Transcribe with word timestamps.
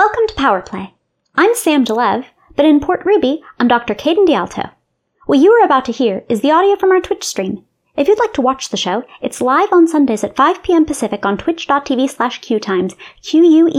Welcome 0.00 0.24
to 0.28 0.34
Power 0.34 0.62
Play. 0.62 0.94
I'm 1.34 1.54
Sam 1.54 1.84
Delev, 1.84 2.24
but 2.56 2.64
in 2.64 2.80
Port 2.80 3.04
Ruby, 3.04 3.42
I'm 3.58 3.68
Dr. 3.68 3.94
Caden 3.94 4.26
Dialto. 4.26 4.70
What 5.26 5.40
you 5.40 5.52
are 5.52 5.62
about 5.62 5.84
to 5.84 5.92
hear 5.92 6.24
is 6.26 6.40
the 6.40 6.50
audio 6.50 6.74
from 6.76 6.90
our 6.90 7.02
Twitch 7.02 7.22
stream. 7.22 7.66
If 7.98 8.08
you'd 8.08 8.18
like 8.18 8.32
to 8.32 8.40
watch 8.40 8.70
the 8.70 8.78
show, 8.78 9.04
it's 9.20 9.42
live 9.42 9.68
on 9.72 9.86
Sundays 9.86 10.24
at 10.24 10.36
5 10.36 10.62
p.m. 10.62 10.86
Pacific 10.86 11.26
on 11.26 11.36
twitch.tv 11.36 12.08
slash 12.08 12.40
queuetimes, 12.40 12.94
Q-U-E-U-E-T-I-M-E-S. 13.20 13.72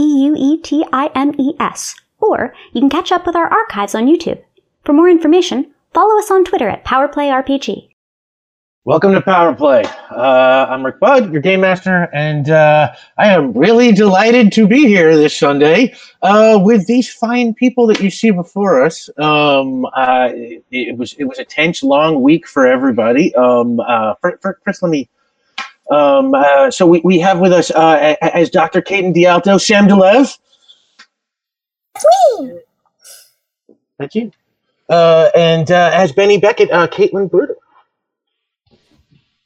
Or 2.20 2.54
you 2.72 2.80
can 2.80 2.88
catch 2.88 3.10
up 3.10 3.26
with 3.26 3.34
our 3.34 3.48
archives 3.48 3.96
on 3.96 4.06
YouTube. 4.06 4.40
For 4.84 4.92
more 4.92 5.08
information, 5.08 5.74
follow 5.92 6.20
us 6.20 6.30
on 6.30 6.44
Twitter 6.44 6.68
at 6.68 6.84
PowerPlayRPG. 6.84 7.91
Welcome 8.84 9.12
to 9.12 9.20
Power 9.20 9.54
Play. 9.54 9.84
Uh, 10.10 10.66
I'm 10.68 10.84
Rick 10.84 10.98
Budd, 10.98 11.32
your 11.32 11.40
game 11.40 11.60
master, 11.60 12.08
and 12.12 12.50
uh, 12.50 12.92
I 13.16 13.28
am 13.28 13.52
really 13.52 13.92
delighted 13.92 14.50
to 14.54 14.66
be 14.66 14.88
here 14.88 15.16
this 15.16 15.38
Sunday 15.38 15.94
uh, 16.22 16.58
with 16.60 16.88
these 16.88 17.08
fine 17.08 17.54
people 17.54 17.86
that 17.86 18.00
you 18.00 18.10
see 18.10 18.32
before 18.32 18.84
us. 18.84 19.08
Um, 19.18 19.84
uh, 19.84 20.30
it, 20.32 20.64
it 20.72 20.98
was 20.98 21.12
it 21.12 21.26
was 21.26 21.38
a 21.38 21.44
tense, 21.44 21.84
long 21.84 22.22
week 22.22 22.48
for 22.48 22.66
everybody. 22.66 23.32
Um, 23.36 23.78
uh, 23.78 24.16
for, 24.20 24.36
for, 24.42 24.58
first, 24.64 24.82
let 24.82 24.90
me. 24.90 25.08
Um, 25.92 26.34
uh, 26.34 26.72
so 26.72 26.84
we, 26.84 27.00
we 27.04 27.20
have 27.20 27.38
with 27.38 27.52
us 27.52 27.70
as 27.70 28.50
Dr. 28.50 28.82
Caden 28.82 29.14
Dialto, 29.14 29.58
Sam 29.58 29.86
Delev. 29.86 30.36
Thank 33.96 34.16
you. 34.16 34.32
and 34.88 35.70
as 35.70 36.10
Benny 36.10 36.38
Beckett, 36.38 36.70
Caitlin 36.70 37.30
Bruder. 37.30 37.54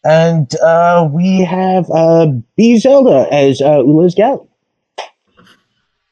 And 0.07 0.55
uh, 0.61 1.09
we 1.11 1.41
have 1.41 1.91
uh, 1.91 2.27
B 2.57 2.79
Zelda 2.79 3.27
as 3.33 3.61
uh, 3.61 3.81
Ula's 3.81 4.15
Gal. 4.15 4.49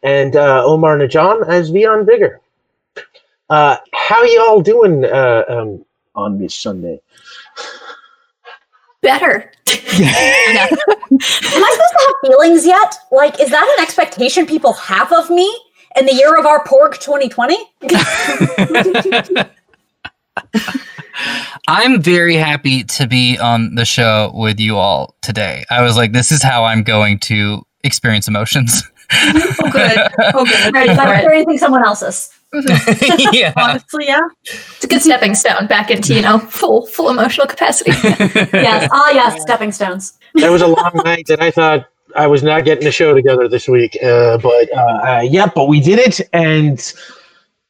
And 0.02 0.34
uh, 0.34 0.64
Omar 0.64 0.98
Najan 0.98 1.48
as 1.48 1.70
Vion 1.70 2.04
Vigor. 2.04 2.40
Uh, 3.48 3.77
how 3.92 4.24
y'all 4.24 4.62
doing 4.62 5.04
uh, 5.04 5.44
um, 5.48 5.84
on 6.16 6.38
this 6.38 6.56
Sunday? 6.56 7.00
Better. 9.00 9.52
Am 9.69 9.78
I 9.78 10.69
supposed 11.20 11.52
to 11.52 11.98
have 12.00 12.14
feelings 12.24 12.66
yet? 12.66 12.97
Like, 13.12 13.41
is 13.41 13.50
that 13.50 13.76
an 13.78 13.84
expectation 13.84 14.44
people 14.44 14.72
have 14.72 15.12
of 15.12 15.30
me 15.30 15.56
in 15.97 16.06
the 16.06 16.14
year 16.14 16.36
of 16.36 16.47
our 16.47 16.64
porg 16.64 16.98
2020? 16.98 17.56
I'm 21.66 22.02
very 22.02 22.34
happy 22.34 22.84
to 22.84 23.06
be 23.06 23.38
on 23.38 23.74
the 23.74 23.84
show 23.84 24.30
with 24.34 24.60
you 24.60 24.76
all 24.76 25.14
today. 25.22 25.64
I 25.70 25.82
was 25.82 25.96
like, 25.96 26.12
this 26.12 26.30
is 26.30 26.42
how 26.42 26.64
I'm 26.64 26.82
going 26.82 27.18
to 27.20 27.62
experience 27.82 28.28
emotions. 28.28 28.82
oh, 29.12 29.70
good. 29.72 29.98
Oh, 30.34 30.44
good. 30.44 30.74
Right, 30.74 30.90
I'm 30.90 31.14
experiencing 31.16 31.58
someone 31.58 31.84
else's. 31.84 32.30
yeah. 33.32 33.52
Honestly, 33.56 34.06
yeah. 34.06 34.20
It's 34.44 34.84
a 34.84 34.86
good 34.86 35.02
stepping 35.02 35.34
stone 35.34 35.66
back 35.66 35.90
into, 35.90 36.14
you 36.14 36.22
know, 36.22 36.38
full 36.38 36.86
full 36.86 37.08
emotional 37.08 37.46
capacity. 37.46 37.90
yes. 38.52 38.88
Ah, 38.92 39.10
yes. 39.10 39.40
Stepping 39.42 39.72
stones. 39.72 40.18
That 40.34 40.50
was 40.50 40.62
a 40.62 40.68
long 40.68 40.92
night, 41.04 41.28
and 41.30 41.40
I 41.40 41.50
thought 41.50 41.86
I 42.14 42.26
was 42.26 42.42
not 42.42 42.64
getting 42.64 42.84
the 42.84 42.92
show 42.92 43.14
together 43.14 43.48
this 43.48 43.68
week. 43.68 43.96
Uh, 44.02 44.38
but 44.38 44.72
uh, 44.72 44.80
uh, 44.80 45.20
yeah, 45.28 45.50
but 45.52 45.66
we 45.66 45.80
did 45.80 45.98
it, 45.98 46.20
and. 46.32 46.92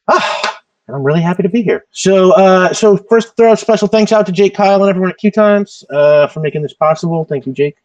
Uh, 0.06 0.48
and 0.86 0.96
I'm 0.96 1.02
really 1.02 1.22
happy 1.22 1.42
to 1.42 1.48
be 1.48 1.62
here. 1.62 1.86
So, 1.90 2.32
uh, 2.32 2.72
so 2.72 2.96
first, 2.96 3.36
throw 3.36 3.52
a 3.52 3.56
special 3.56 3.88
thanks 3.88 4.12
out 4.12 4.26
to 4.26 4.32
Jake 4.32 4.54
Kyle 4.54 4.82
and 4.82 4.90
everyone 4.90 5.10
at 5.10 5.18
Queue 5.18 5.30
Times 5.30 5.84
uh, 5.90 6.26
for 6.26 6.40
making 6.40 6.62
this 6.62 6.74
possible. 6.74 7.24
Thank 7.24 7.46
you, 7.46 7.52
Jake. 7.52 7.76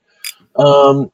Um, 0.55 1.11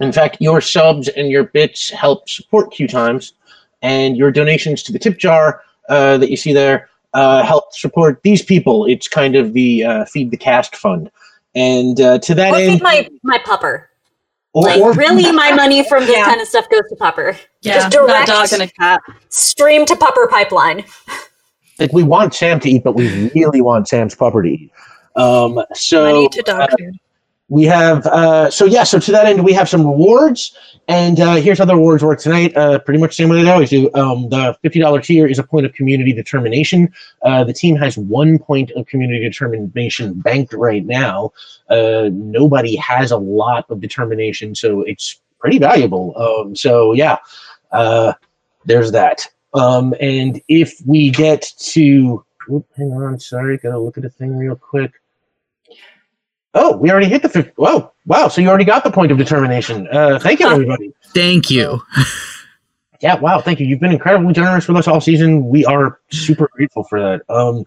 in 0.00 0.12
fact, 0.12 0.38
your 0.40 0.60
subs 0.60 1.08
and 1.08 1.28
your 1.28 1.44
bits 1.44 1.90
help 1.90 2.28
support 2.28 2.72
Queue 2.72 2.88
Times, 2.88 3.34
and 3.82 4.16
your 4.16 4.30
donations 4.30 4.82
to 4.84 4.92
the 4.92 4.98
tip 4.98 5.18
jar 5.18 5.62
uh, 5.88 6.18
that 6.18 6.30
you 6.30 6.36
see 6.36 6.52
there 6.52 6.88
uh, 7.14 7.42
help 7.44 7.72
support 7.72 8.22
these 8.22 8.42
people. 8.42 8.86
It's 8.86 9.08
kind 9.08 9.36
of 9.36 9.52
the 9.52 9.84
uh, 9.84 10.04
feed 10.06 10.30
the 10.30 10.36
cast 10.36 10.76
fund, 10.76 11.10
and 11.54 12.00
uh, 12.00 12.18
to 12.20 12.34
that 12.34 12.52
or 12.52 12.56
end, 12.56 12.72
feed 12.72 12.82
my 12.82 13.08
my 13.22 13.38
pupper. 13.38 13.84
Or- 14.52 14.62
like, 14.62 14.80
or- 14.80 14.92
really, 15.04 15.30
my 15.32 15.52
money 15.52 15.86
from 15.88 16.04
this 16.06 16.16
Yeah. 16.16 16.24
kind 16.24 16.40
of 16.40 16.48
stuff 16.48 16.68
goes 16.70 16.82
to 16.88 16.96
pupper. 16.96 17.36
Yeah, 17.62 17.74
Just 17.74 17.94
not 17.96 18.04
a 18.04 18.06
direct 18.06 18.26
dog 18.28 18.52
and 18.52 18.62
a 18.62 18.68
cat. 18.68 19.00
stream 19.28 19.86
to 19.86 19.94
pupper 19.94 20.28
pipeline. 20.28 20.84
like 21.78 21.92
we 21.92 22.02
want 22.02 22.34
Sam 22.34 22.60
to 22.60 22.70
eat, 22.70 22.84
but 22.84 22.94
we 22.94 23.30
really 23.34 23.60
want 23.60 23.88
Sam's 23.88 24.14
pupper 24.14 24.42
to 24.42 24.48
eat. 24.48 24.70
Um, 25.16 25.62
so 25.74 26.04
Money 26.04 26.28
to 26.30 26.42
dog 26.42 26.60
uh, 26.60 26.66
food. 26.78 26.94
We 27.52 27.64
have 27.64 28.06
uh, 28.06 28.50
so 28.50 28.64
yeah 28.64 28.82
so 28.82 28.98
to 28.98 29.12
that 29.12 29.26
end 29.26 29.44
we 29.44 29.52
have 29.52 29.68
some 29.68 29.86
rewards. 29.86 30.56
And 30.88 31.20
uh, 31.20 31.34
here's 31.34 31.58
how 31.58 31.66
the 31.66 31.76
rewards 31.76 32.02
work 32.02 32.18
tonight. 32.18 32.56
Uh, 32.56 32.78
pretty 32.78 32.98
much 32.98 33.10
the 33.10 33.22
same 33.22 33.28
way 33.28 33.42
they 33.42 33.50
always 33.50 33.68
do. 33.68 33.92
Um, 33.94 34.30
the 34.30 34.56
$50 34.64 35.04
tier 35.04 35.26
is 35.26 35.38
a 35.38 35.42
point 35.42 35.66
of 35.66 35.72
community 35.74 36.14
determination. 36.14 36.92
Uh, 37.22 37.44
the 37.44 37.52
team 37.52 37.76
has 37.76 37.98
one 37.98 38.38
point 38.38 38.70
of 38.72 38.86
community 38.86 39.20
determination 39.20 40.14
banked 40.14 40.54
right 40.54 40.84
now. 40.84 41.32
Uh, 41.68 42.08
nobody 42.12 42.74
has 42.76 43.10
a 43.10 43.18
lot 43.18 43.66
of 43.68 43.80
determination 43.80 44.54
so 44.54 44.80
it's 44.80 45.20
pretty 45.38 45.58
valuable. 45.58 46.14
Um, 46.16 46.56
so 46.56 46.94
yeah 46.94 47.18
uh, 47.70 48.14
there's 48.64 48.92
that. 48.92 49.28
Um, 49.52 49.94
and 50.00 50.40
if 50.48 50.80
we 50.86 51.10
get 51.10 51.52
to 51.58 52.24
oop, 52.50 52.66
hang 52.78 52.92
on 52.92 53.20
sorry 53.20 53.58
gotta 53.58 53.78
look 53.78 53.98
at 53.98 54.04
the 54.04 54.10
thing 54.10 54.38
real 54.38 54.56
quick 54.56 55.01
Oh, 56.54 56.76
we 56.76 56.90
already 56.90 57.08
hit 57.08 57.22
the 57.22 57.28
50. 57.28 57.52
Whoa, 57.56 57.92
wow. 58.06 58.28
So 58.28 58.40
you 58.40 58.48
already 58.48 58.64
got 58.64 58.84
the 58.84 58.90
point 58.90 59.10
of 59.10 59.18
determination. 59.18 59.88
Uh, 59.90 60.18
thank 60.18 60.40
you, 60.40 60.46
everybody. 60.50 60.92
Thank 61.14 61.50
you. 61.50 61.80
Yeah, 63.02 63.16
wow. 63.18 63.40
Thank 63.40 63.58
you. 63.58 63.66
You've 63.66 63.80
been 63.80 63.90
incredibly 63.90 64.32
generous 64.32 64.68
with 64.68 64.76
us 64.76 64.86
all 64.86 65.00
season. 65.00 65.48
We 65.48 65.66
are 65.66 65.98
super 66.12 66.48
grateful 66.52 66.84
for 66.84 67.00
that. 67.00 67.22
Um, 67.28 67.64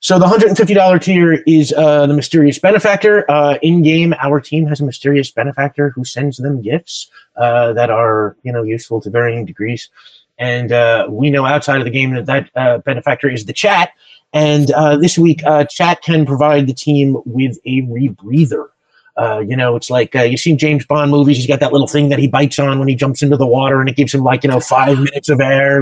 so 0.00 0.18
the 0.18 0.26
$150 0.26 1.00
tier 1.00 1.32
is 1.46 1.72
uh, 1.72 2.06
the 2.06 2.14
mysterious 2.14 2.58
benefactor. 2.58 3.28
Uh, 3.30 3.58
in 3.62 3.82
game, 3.82 4.14
our 4.20 4.40
team 4.40 4.66
has 4.66 4.80
a 4.80 4.84
mysterious 4.84 5.30
benefactor 5.30 5.90
who 5.90 6.04
sends 6.04 6.38
them 6.38 6.60
gifts 6.60 7.08
uh, 7.36 7.72
that 7.74 7.90
are, 7.90 8.36
you 8.42 8.50
know, 8.50 8.64
useful 8.64 9.00
to 9.00 9.10
varying 9.10 9.44
degrees. 9.44 9.90
And 10.38 10.72
uh, 10.72 11.06
we 11.08 11.30
know 11.30 11.46
outside 11.46 11.78
of 11.78 11.84
the 11.84 11.90
game 11.90 12.14
that 12.14 12.26
that 12.26 12.50
uh, 12.56 12.78
benefactor 12.78 13.28
is 13.28 13.44
the 13.44 13.52
chat. 13.52 13.92
And 14.32 14.70
uh, 14.72 14.96
this 14.96 15.18
week, 15.18 15.42
uh, 15.44 15.64
chat 15.64 16.02
can 16.02 16.26
provide 16.26 16.66
the 16.66 16.74
team 16.74 17.16
with 17.24 17.58
a 17.64 17.82
rebreather. 17.82 18.68
Uh, 19.16 19.40
you 19.40 19.56
know, 19.56 19.74
it's 19.74 19.90
like 19.90 20.14
uh, 20.14 20.22
you've 20.22 20.38
seen 20.38 20.56
James 20.56 20.86
Bond 20.86 21.10
movies. 21.10 21.38
He's 21.38 21.46
got 21.46 21.58
that 21.58 21.72
little 21.72 21.88
thing 21.88 22.08
that 22.10 22.20
he 22.20 22.28
bites 22.28 22.56
on 22.60 22.78
when 22.78 22.86
he 22.86 22.94
jumps 22.94 23.20
into 23.20 23.36
the 23.36 23.46
water, 23.46 23.80
and 23.80 23.88
it 23.88 23.96
gives 23.96 24.14
him 24.14 24.22
like 24.22 24.44
you 24.44 24.50
know 24.50 24.60
five 24.60 24.96
minutes 24.96 25.28
of 25.28 25.40
air. 25.40 25.80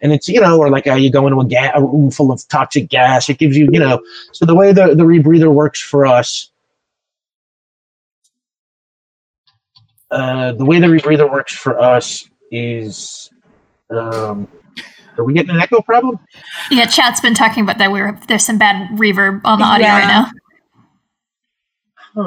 And 0.00 0.12
it's 0.12 0.26
you 0.26 0.40
know, 0.40 0.58
or 0.58 0.70
like 0.70 0.86
uh, 0.86 0.94
you 0.94 1.10
go 1.10 1.26
into 1.26 1.40
a, 1.40 1.44
ga- 1.44 1.72
a 1.74 1.82
room 1.84 2.10
full 2.10 2.32
of 2.32 2.46
toxic 2.48 2.88
gas. 2.88 3.28
It 3.28 3.36
gives 3.36 3.58
you 3.58 3.68
you 3.70 3.78
know. 3.78 4.00
So 4.32 4.46
the 4.46 4.54
way 4.54 4.72
the 4.72 4.94
the 4.94 5.04
rebreather 5.04 5.52
works 5.52 5.82
for 5.82 6.06
us, 6.06 6.50
uh, 10.10 10.52
the 10.52 10.64
way 10.64 10.80
the 10.80 10.86
rebreather 10.86 11.30
works 11.30 11.54
for 11.54 11.78
us 11.78 12.26
is, 12.50 13.30
um, 13.90 14.48
are 15.18 15.24
we 15.24 15.34
getting 15.34 15.50
an 15.50 15.60
echo 15.60 15.80
problem? 15.82 16.18
Yeah, 16.70 16.86
chat's 16.86 17.20
been 17.20 17.34
talking 17.34 17.62
about 17.62 17.78
that. 17.78 17.90
We 17.92 18.00
were 18.00 18.18
there's 18.28 18.44
some 18.44 18.58
bad 18.58 18.88
reverb 18.98 19.40
on 19.44 19.58
the 19.58 19.64
audio 19.64 19.86
Yeah. 19.86 19.98
right 19.98 20.06
now. 20.08 20.30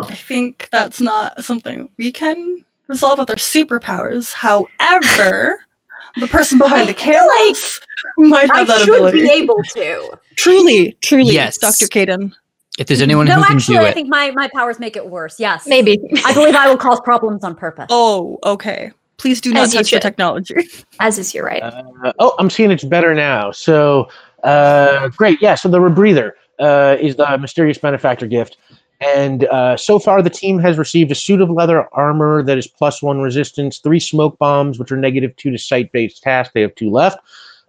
I 0.03 0.16
think 0.16 0.68
that's 0.72 1.00
not 1.00 1.44
something 1.44 1.90
we 1.97 2.12
can 2.12 2.66
resolve 2.88 3.19
with 3.19 3.29
our 3.29 3.35
superpowers. 3.35 4.34
However, 4.34 5.59
the 6.19 6.28
person 6.28 6.57
behind 6.57 6.90
the 6.90 6.94
cameras 6.94 7.79
might 8.18 8.50
I 8.51 8.63
that 8.63 8.79
should 8.79 8.90
ability. 8.96 9.22
be 9.22 9.31
able 9.31 9.62
to. 9.75 10.19
truly, 10.38 10.97
truly, 11.02 11.34
Yes. 11.34 11.57
Dr. 11.57 11.85
Caden. 11.85 12.34
If 12.79 12.88
there's 12.88 13.02
anyone 13.02 13.25
no, 13.28 13.35
who 13.35 13.44
can 13.44 13.56
actually, 13.56 13.78
do 13.78 13.84
I 13.85 13.91
think 13.94 14.09
my, 14.09 14.31
my 14.31 14.50
powers 14.53 14.79
make 14.79 14.97
it 14.97 15.07
worse. 15.09 15.40
Yes. 15.40 15.66
Maybe. 15.66 15.97
I 16.25 16.34
believe 16.34 16.56
I 16.56 16.67
will 16.67 16.78
cause 16.78 17.00
problems 17.00 17.44
on 17.44 17.56
purpose. 17.56 17.85
Oh, 17.90 18.38
okay. 18.44 18.91
Please 19.18 19.42
do 19.42 19.53
not 19.53 19.64
As 19.64 19.74
you 19.74 19.80
touch 19.80 19.92
the 19.92 20.00
technology. 20.00 20.56
As 21.00 21.17
is 21.17 21.34
your 21.34 21.46
right. 21.46 21.64
Uh, 21.64 22.14
oh, 22.20 22.35
I'm 22.38 22.50
seeing 22.50 22.72
it's 22.72 22.84
better 22.84 23.14
now. 23.14 23.52
So 23.52 24.09
uh, 24.44 25.09
great. 25.09 25.41
Yeah. 25.41 25.56
So 25.56 25.70
the 25.70 25.79
rebreather 25.79 26.32
uh, 26.59 26.97
is 27.00 27.16
the 27.16 27.38
mysterious 27.38 27.78
benefactor 27.78 28.28
gift. 28.28 28.58
And 29.02 29.46
uh, 29.46 29.76
so 29.76 30.00
far, 30.00 30.22
the 30.22 30.29
team 30.29 30.58
has 30.59 30.78
received 30.78 31.12
a 31.12 31.16
suit 31.16 31.41
of 31.41 31.50
leather 31.50 31.88
armor 31.94 32.41
that 32.44 32.58
is 32.58 32.67
plus 32.67 33.02
one 33.02 33.20
resistance, 33.20 33.79
three 33.79 34.00
smoke 34.00 34.38
bombs, 34.38 34.79
which 34.79 34.91
are 34.91 34.97
negative 34.97 35.35
two 35.35 35.52
to 35.52 35.58
site 35.58 35.91
based 35.91 36.23
tasks. 36.23 36.53
They 36.53 36.62
have 36.62 36.76
two 36.76 36.90
left. 36.90 37.20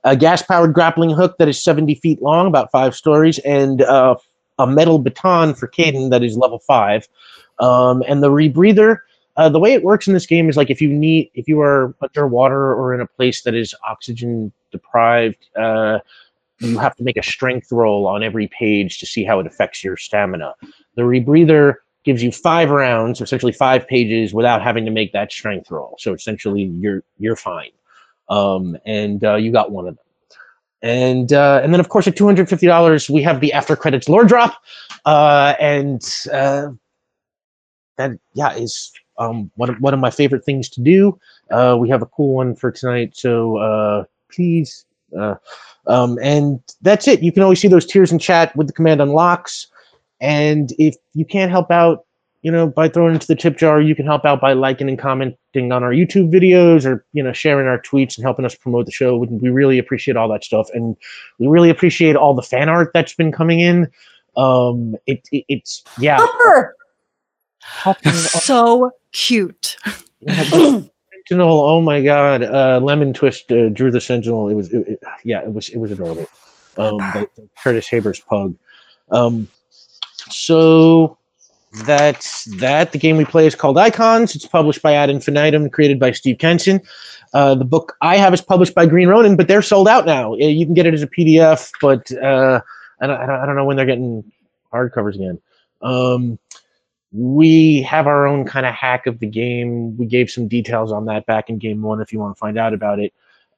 A 0.04 0.14
gas 0.14 0.40
powered 0.40 0.72
grappling 0.72 1.10
hook 1.10 1.36
that 1.38 1.48
is 1.48 1.62
70 1.62 1.96
feet 1.96 2.22
long, 2.22 2.46
about 2.46 2.70
five 2.70 2.94
stories, 2.94 3.38
and 3.40 3.82
uh, 3.82 4.14
a 4.58 4.66
metal 4.66 5.00
baton 5.00 5.52
for 5.54 5.66
Caden 5.66 6.10
that 6.10 6.22
is 6.22 6.36
level 6.36 6.60
five. 6.60 7.08
Um, 7.58 8.04
and 8.06 8.22
the 8.22 8.30
rebreather, 8.30 8.98
uh, 9.36 9.48
the 9.48 9.58
way 9.58 9.72
it 9.72 9.82
works 9.82 10.06
in 10.06 10.14
this 10.14 10.26
game 10.26 10.48
is 10.48 10.56
like 10.56 10.70
if 10.70 10.80
you 10.80 10.88
need, 10.88 11.30
if 11.34 11.46
you 11.48 11.60
are 11.60 11.94
underwater 12.00 12.74
or 12.74 12.94
in 12.94 13.00
a 13.00 13.06
place 13.06 13.42
that 13.42 13.54
is 13.54 13.74
oxygen 13.88 14.52
deprived, 14.72 15.48
uh, 15.56 15.98
you 16.60 16.78
have 16.78 16.96
to 16.96 17.02
make 17.02 17.16
a 17.18 17.22
strength 17.22 17.70
roll 17.70 18.06
on 18.06 18.22
every 18.22 18.48
page 18.48 18.98
to 18.98 19.06
see 19.06 19.24
how 19.24 19.38
it 19.40 19.46
affects 19.46 19.84
your 19.84 19.96
stamina. 19.96 20.54
The 20.94 21.02
rebreather 21.02 21.74
gives 22.04 22.22
you 22.22 22.32
five 22.32 22.70
rounds, 22.70 23.20
essentially 23.20 23.52
five 23.52 23.86
pages, 23.86 24.32
without 24.32 24.62
having 24.62 24.84
to 24.86 24.90
make 24.90 25.12
that 25.12 25.30
strength 25.32 25.70
roll. 25.70 25.96
So 25.98 26.14
essentially, 26.14 26.62
you're 26.62 27.02
you're 27.18 27.36
fine. 27.36 27.72
um, 28.28 28.76
and 28.84 29.22
uh, 29.24 29.36
you 29.36 29.52
got 29.52 29.70
one 29.70 29.86
of 29.88 29.96
them. 29.96 30.04
And 30.82 31.32
uh, 31.32 31.60
and 31.62 31.72
then 31.72 31.80
of 31.80 31.88
course 31.88 32.06
at 32.06 32.16
two 32.16 32.26
hundred 32.26 32.48
fifty 32.48 32.66
dollars 32.66 33.08
we 33.08 33.22
have 33.22 33.40
the 33.40 33.52
after 33.52 33.74
credits 33.76 34.08
lore 34.08 34.24
drop, 34.24 34.62
uh, 35.04 35.54
and 35.58 36.02
uh, 36.32 36.68
that 37.96 38.12
yeah 38.34 38.52
is 38.52 38.92
um, 39.18 39.50
one 39.56 39.70
of, 39.70 39.76
one 39.80 39.94
of 39.94 40.00
my 40.00 40.10
favorite 40.10 40.44
things 40.44 40.68
to 40.70 40.80
do. 40.80 41.18
Uh, 41.50 41.76
we 41.78 41.88
have 41.88 42.02
a 42.02 42.06
cool 42.06 42.34
one 42.34 42.54
for 42.54 42.70
tonight, 42.70 43.16
so 43.16 43.56
uh, 43.58 44.04
please. 44.30 44.84
Uh, 45.16 45.34
um, 45.86 46.18
and 46.20 46.60
that's 46.82 47.06
it. 47.06 47.22
You 47.22 47.32
can 47.32 47.42
always 47.42 47.60
see 47.60 47.68
those 47.68 47.86
tiers 47.86 48.12
in 48.12 48.18
chat 48.18 48.54
with 48.56 48.66
the 48.66 48.72
command 48.72 49.00
unlocks. 49.00 49.68
And 50.20 50.72
if 50.78 50.96
you 51.14 51.24
can't 51.24 51.50
help 51.50 51.70
out, 51.70 52.04
you 52.42 52.50
know, 52.50 52.66
by 52.66 52.88
throwing 52.88 53.14
into 53.14 53.26
the 53.26 53.34
tip 53.34 53.56
jar, 53.56 53.80
you 53.80 53.94
can 53.94 54.06
help 54.06 54.24
out 54.24 54.40
by 54.40 54.52
liking 54.52 54.88
and 54.88 54.98
commenting 54.98 55.72
on 55.72 55.82
our 55.82 55.90
YouTube 55.90 56.32
videos 56.32 56.84
or, 56.86 57.04
you 57.12 57.22
know, 57.22 57.32
sharing 57.32 57.66
our 57.66 57.80
tweets 57.80 58.16
and 58.16 58.24
helping 58.24 58.44
us 58.44 58.54
promote 58.54 58.86
the 58.86 58.92
show. 58.92 59.16
We, 59.16 59.48
really 59.50 59.78
appreciate 59.78 60.16
all 60.16 60.28
that 60.28 60.44
stuff. 60.44 60.68
And 60.72 60.96
we 61.38 61.46
really 61.48 61.70
appreciate 61.70 62.14
all 62.14 62.34
the 62.34 62.42
fan 62.42 62.68
art 62.68 62.92
that's 62.94 63.14
been 63.14 63.32
coming 63.32 63.60
in. 63.60 63.90
Um, 64.36 64.96
it, 65.06 65.28
it 65.32 65.44
it's, 65.48 65.82
yeah. 65.98 66.20
Upper. 66.20 66.76
helping 67.60 68.12
So 68.12 68.92
cute. 69.16 69.76
Sentinel, 70.28 70.90
oh 71.60 71.80
my 71.80 72.02
god, 72.02 72.42
uh, 72.42 72.78
Lemon 72.82 73.12
Twist 73.12 73.50
uh, 73.50 73.68
drew 73.70 73.90
the 73.90 74.00
Sentinel. 74.00 74.48
It 74.48 74.54
was, 74.54 74.72
it, 74.72 74.86
it- 74.88 75.00
yeah, 75.24 75.40
it 75.42 75.52
was, 75.52 75.68
it 75.70 75.78
was 75.78 75.90
adorable. 75.90 76.26
Um, 76.76 76.98
the 76.98 77.28
Curtis 77.62 77.88
Haber's 77.88 78.20
pug. 78.20 78.54
Um, 79.10 79.48
so 80.28 81.16
that's 81.84 82.44
that. 82.58 82.92
The 82.92 82.98
game 82.98 83.16
we 83.16 83.24
play 83.24 83.46
is 83.46 83.54
called 83.54 83.78
Icons. 83.78 84.34
It's 84.36 84.46
published 84.46 84.82
by 84.82 84.92
Ad 84.92 85.08
Infinitum, 85.10 85.70
created 85.70 85.98
by 85.98 86.12
Steve 86.12 86.36
Kenson. 86.38 86.80
Uh, 87.32 87.54
the 87.54 87.64
book 87.64 87.96
I 88.02 88.16
have 88.18 88.34
is 88.34 88.40
published 88.42 88.74
by 88.74 88.86
Green 88.86 89.08
Ronin, 89.08 89.36
but 89.36 89.48
they're 89.48 89.62
sold 89.62 89.88
out 89.88 90.04
now. 90.06 90.34
You 90.34 90.64
can 90.66 90.74
get 90.74 90.86
it 90.86 90.94
as 90.94 91.02
a 91.02 91.06
PDF, 91.08 91.70
but 91.80 92.10
uh, 92.22 92.60
I, 93.00 93.06
don't, 93.06 93.16
I 93.20 93.26
don't- 93.26 93.40
I 93.40 93.46
don't 93.46 93.56
know 93.56 93.64
when 93.64 93.76
they're 93.76 93.86
getting 93.86 94.30
hardcovers 94.72 95.14
again. 95.14 95.40
Um, 95.82 96.38
we 97.16 97.80
have 97.82 98.06
our 98.06 98.26
own 98.26 98.44
kind 98.44 98.66
of 98.66 98.74
hack 98.74 99.06
of 99.06 99.20
the 99.20 99.26
game. 99.26 99.96
We 99.96 100.04
gave 100.04 100.30
some 100.30 100.48
details 100.48 100.92
on 100.92 101.06
that 101.06 101.24
back 101.24 101.48
in 101.48 101.56
game 101.56 101.80
one 101.80 102.02
if 102.02 102.12
you 102.12 102.18
want 102.18 102.36
to 102.36 102.38
find 102.38 102.58
out 102.58 102.74
about 102.74 102.98
it. 102.98 103.14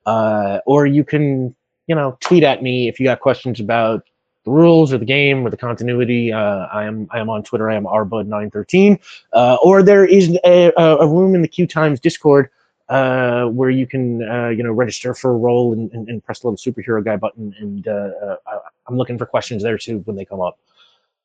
Uh, 0.06 0.60
or 0.64 0.86
you 0.86 1.02
can, 1.02 1.54
you 1.88 1.94
know, 1.94 2.16
tweet 2.20 2.44
at 2.44 2.62
me 2.62 2.88
if 2.88 3.00
you 3.00 3.04
got 3.04 3.18
questions 3.18 3.58
about 3.58 4.06
the 4.44 4.52
rules 4.52 4.92
or 4.92 4.98
the 4.98 5.04
game 5.04 5.44
or 5.44 5.50
the 5.50 5.56
continuity. 5.56 6.32
Uh, 6.32 6.66
I 6.66 6.84
am 6.84 7.08
I 7.10 7.18
am 7.18 7.28
on 7.28 7.42
Twitter. 7.42 7.68
I 7.68 7.74
am 7.74 7.84
rbud913. 7.84 9.00
Uh, 9.32 9.56
or 9.62 9.82
there 9.82 10.04
is 10.04 10.38
a, 10.44 10.72
a 10.78 11.06
room 11.06 11.34
in 11.34 11.42
the 11.42 11.48
Queue 11.48 11.66
Times 11.66 11.98
Discord 11.98 12.50
uh, 12.88 13.46
where 13.46 13.70
you 13.70 13.86
can 13.88 14.22
uh, 14.22 14.48
you 14.50 14.62
know 14.62 14.72
register 14.72 15.14
for 15.14 15.32
a 15.32 15.36
role 15.36 15.72
and, 15.72 15.90
and, 15.92 16.08
and 16.08 16.24
press 16.24 16.40
the 16.40 16.48
little 16.48 16.72
superhero 16.72 17.04
guy 17.04 17.16
button. 17.16 17.52
And 17.58 17.88
uh, 17.88 18.36
I- 18.46 18.58
I'm 18.86 18.96
looking 18.96 19.18
for 19.18 19.26
questions 19.26 19.64
there 19.64 19.76
too 19.76 19.98
when 20.04 20.16
they 20.16 20.24
come 20.24 20.40
up. 20.40 20.58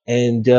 And 0.07 0.50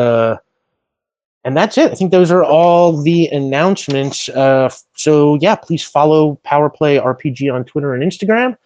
and 1.44 1.56
that's 1.56 1.76
it. 1.76 1.93
I 1.93 1.94
think 1.94 2.11
those 2.11 2.31
are 2.31 2.43
all 2.43 3.00
the 3.00 3.26
announcements. 3.26 4.29
Uh, 4.31 4.70
so 4.94 5.37
yeah, 5.37 5.55
please 5.55 5.82
follow 5.82 6.41
Powerplay 6.44 7.02
RPG 7.02 7.52
on 7.52 7.64
Twitter 7.64 7.94
and 7.94 8.02
Instagram. 8.02 8.56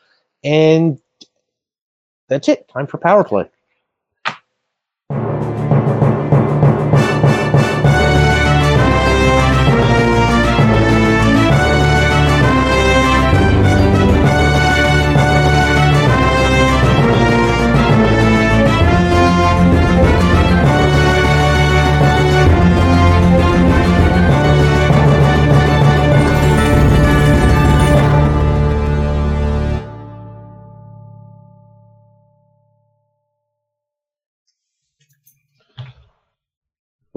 And 0.45 1.01
that's 2.29 2.49
it. 2.49 2.69
Time 2.69 2.87
for 2.87 2.99
Powerplay. 2.99 3.49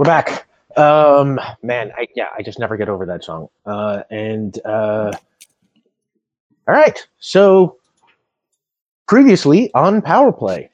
We're 0.02 0.06
back. 0.06 0.48
Um, 0.78 1.40
man, 1.62 1.92
I, 1.96 2.08
yeah, 2.16 2.30
I 2.36 2.42
just 2.42 2.58
never 2.58 2.76
get 2.76 2.90
over 2.90 3.06
that 3.06 3.24
song. 3.24 3.50
Uh, 3.68 4.02
and 4.10 4.60
uh, 4.66 5.12
all 6.68 6.74
right, 6.74 6.98
so 7.20 7.78
previously 9.08 9.72
on 9.76 10.02
Power 10.02 10.32
Play, 10.32 10.72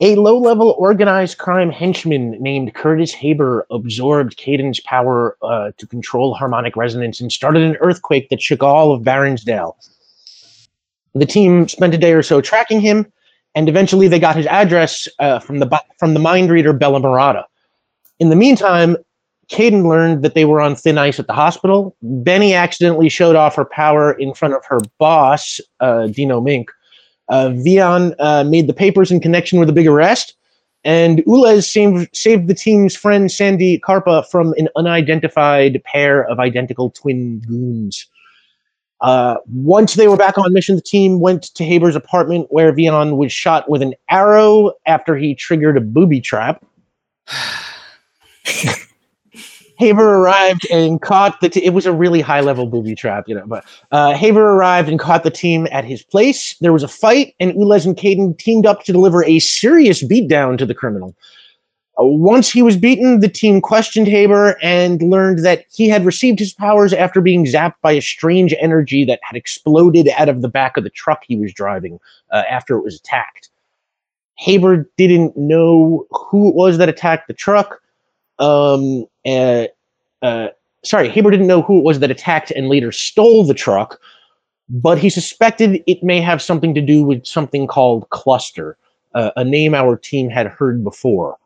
a 0.00 0.14
low-level 0.14 0.76
organized 0.78 1.38
crime 1.38 1.70
henchman 1.70 2.40
named 2.40 2.72
Curtis 2.74 3.12
Haber 3.12 3.66
absorbed 3.72 4.36
Caden's 4.36 4.78
power 4.78 5.36
uh, 5.42 5.72
to 5.76 5.84
control 5.84 6.34
harmonic 6.34 6.76
resonance 6.76 7.20
and 7.20 7.32
started 7.32 7.64
an 7.64 7.76
earthquake 7.80 8.28
that 8.28 8.40
shook 8.40 8.62
all 8.62 8.92
of 8.92 9.02
Baronsdale. 9.02 9.74
The 11.16 11.26
team 11.26 11.66
spent 11.66 11.94
a 11.94 11.98
day 11.98 12.12
or 12.12 12.22
so 12.22 12.40
tracking 12.40 12.80
him, 12.80 13.12
and 13.56 13.68
eventually 13.68 14.06
they 14.06 14.20
got 14.20 14.36
his 14.36 14.46
address 14.46 15.08
uh, 15.18 15.40
from 15.40 15.58
the 15.58 15.82
from 15.98 16.14
the 16.14 16.20
mind 16.20 16.50
reader 16.50 16.72
Bella 16.72 17.00
Murata. 17.00 17.46
In 18.20 18.30
the 18.30 18.36
meantime, 18.36 18.96
Caden 19.48 19.86
learned 19.88 20.22
that 20.22 20.34
they 20.34 20.44
were 20.44 20.60
on 20.60 20.76
thin 20.76 20.98
ice 20.98 21.18
at 21.18 21.26
the 21.26 21.32
hospital. 21.32 21.96
Benny 22.02 22.54
accidentally 22.54 23.08
showed 23.08 23.36
off 23.36 23.56
her 23.56 23.64
power 23.64 24.12
in 24.12 24.34
front 24.34 24.54
of 24.54 24.64
her 24.66 24.80
boss, 24.98 25.60
uh, 25.80 26.06
Dino 26.06 26.40
Mink. 26.40 26.70
Uh, 27.28 27.48
Vion 27.48 28.14
uh, 28.18 28.44
made 28.44 28.66
the 28.66 28.74
papers 28.74 29.10
in 29.10 29.20
connection 29.20 29.58
with 29.58 29.68
a 29.68 29.72
big 29.72 29.86
arrest, 29.86 30.34
and 30.84 31.20
Ulez 31.20 31.64
saved, 31.64 32.14
saved 32.14 32.48
the 32.48 32.54
team's 32.54 32.94
friend 32.94 33.32
Sandy 33.32 33.78
Karpa 33.80 34.26
from 34.28 34.54
an 34.58 34.68
unidentified 34.76 35.82
pair 35.84 36.24
of 36.28 36.38
identical 36.38 36.90
twin 36.90 37.40
goons. 37.40 38.06
Uh, 39.00 39.36
once 39.52 39.94
they 39.94 40.08
were 40.08 40.16
back 40.16 40.38
on 40.38 40.52
mission, 40.52 40.76
the 40.76 40.82
team 40.82 41.20
went 41.20 41.54
to 41.54 41.64
Haber's 41.64 41.96
apartment 41.96 42.46
where 42.50 42.72
Vion 42.72 43.16
was 43.16 43.32
shot 43.32 43.68
with 43.68 43.82
an 43.82 43.94
arrow 44.10 44.72
after 44.86 45.16
he 45.16 45.34
triggered 45.34 45.76
a 45.76 45.80
booby 45.80 46.20
trap. 46.20 46.64
Haber 49.78 50.18
arrived 50.18 50.66
and 50.70 51.00
caught 51.02 51.40
the. 51.40 51.48
T- 51.48 51.64
it 51.64 51.74
was 51.74 51.86
a 51.86 51.92
really 51.92 52.20
high 52.20 52.40
level 52.40 52.66
booby 52.66 52.94
trap, 52.94 53.24
you 53.26 53.34
know. 53.34 53.46
But 53.46 53.64
uh, 53.90 54.14
Haber 54.14 54.52
arrived 54.52 54.88
and 54.88 55.00
caught 55.00 55.24
the 55.24 55.30
team 55.30 55.66
at 55.72 55.84
his 55.84 56.02
place. 56.02 56.56
There 56.60 56.72
was 56.72 56.84
a 56.84 56.88
fight, 56.88 57.34
and 57.40 57.52
Ulez 57.54 57.84
and 57.84 57.96
Caden 57.96 58.38
teamed 58.38 58.66
up 58.66 58.84
to 58.84 58.92
deliver 58.92 59.24
a 59.24 59.40
serious 59.40 60.02
beatdown 60.04 60.58
to 60.58 60.66
the 60.66 60.74
criminal. 60.74 61.16
Uh, 62.00 62.04
once 62.04 62.50
he 62.50 62.62
was 62.62 62.76
beaten, 62.76 63.20
the 63.20 63.28
team 63.28 63.60
questioned 63.60 64.08
Haber 64.08 64.56
and 64.62 65.02
learned 65.02 65.44
that 65.44 65.64
he 65.72 65.88
had 65.88 66.04
received 66.04 66.38
his 66.38 66.52
powers 66.52 66.92
after 66.92 67.20
being 67.20 67.44
zapped 67.44 67.80
by 67.82 67.92
a 67.92 68.02
strange 68.02 68.54
energy 68.60 69.04
that 69.04 69.20
had 69.22 69.36
exploded 69.36 70.08
out 70.16 70.28
of 70.28 70.42
the 70.42 70.48
back 70.48 70.76
of 70.76 70.84
the 70.84 70.90
truck 70.90 71.22
he 71.26 71.36
was 71.36 71.52
driving 71.52 71.98
uh, 72.30 72.42
after 72.48 72.76
it 72.76 72.82
was 72.82 72.96
attacked. 72.96 73.48
Haber 74.36 74.88
didn't 74.96 75.36
know 75.36 76.06
who 76.10 76.48
it 76.48 76.54
was 76.56 76.78
that 76.78 76.88
attacked 76.88 77.28
the 77.28 77.34
truck. 77.34 77.80
Um, 78.38 79.06
uh, 79.26 79.66
uh, 80.22 80.48
sorry, 80.84 81.08
Haber 81.08 81.30
didn't 81.30 81.46
know 81.46 81.62
who 81.62 81.78
it 81.78 81.84
was 81.84 82.00
that 82.00 82.10
attacked 82.10 82.50
and 82.50 82.68
later 82.68 82.92
stole 82.92 83.44
the 83.44 83.54
truck, 83.54 84.00
but 84.68 84.98
he 84.98 85.10
suspected 85.10 85.82
it 85.86 86.02
may 86.02 86.20
have 86.20 86.42
something 86.42 86.74
to 86.74 86.80
do 86.80 87.04
with 87.04 87.26
something 87.26 87.66
called 87.66 88.08
Cluster, 88.10 88.76
uh, 89.14 89.30
a 89.36 89.44
name 89.44 89.74
our 89.74 89.96
team 89.96 90.30
had 90.30 90.46
heard 90.46 90.82
before. 90.82 91.36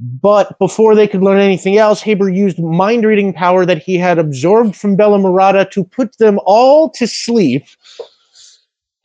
But 0.00 0.58
before 0.58 0.94
they 0.94 1.06
could 1.06 1.22
learn 1.22 1.40
anything 1.40 1.76
else, 1.76 2.00
Haber 2.00 2.30
used 2.30 2.58
mind 2.58 3.04
reading 3.04 3.34
power 3.34 3.66
that 3.66 3.82
he 3.82 3.98
had 3.98 4.18
absorbed 4.18 4.74
from 4.74 4.96
Bella 4.96 5.18
Murata 5.18 5.68
to 5.72 5.84
put 5.84 6.16
them 6.16 6.40
all 6.46 6.88
to 6.90 7.06
sleep. 7.06 7.66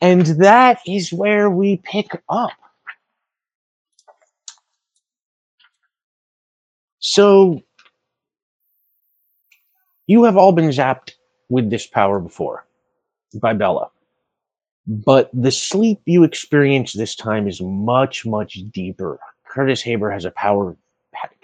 And 0.00 0.24
that 0.40 0.80
is 0.86 1.12
where 1.12 1.50
we 1.50 1.76
pick 1.84 2.22
up. 2.30 2.52
So, 7.00 7.62
you 10.06 10.24
have 10.24 10.36
all 10.36 10.52
been 10.52 10.70
zapped 10.70 11.12
with 11.48 11.70
this 11.70 11.86
power 11.86 12.20
before 12.20 12.66
by 13.40 13.54
Bella. 13.54 13.90
But 14.86 15.30
the 15.32 15.50
sleep 15.50 16.00
you 16.04 16.24
experience 16.24 16.92
this 16.92 17.14
time 17.14 17.46
is 17.46 17.60
much, 17.60 18.26
much 18.26 18.58
deeper. 18.72 19.18
Curtis 19.48 19.82
Haber 19.82 20.10
has 20.10 20.24
a 20.24 20.30
power, 20.32 20.76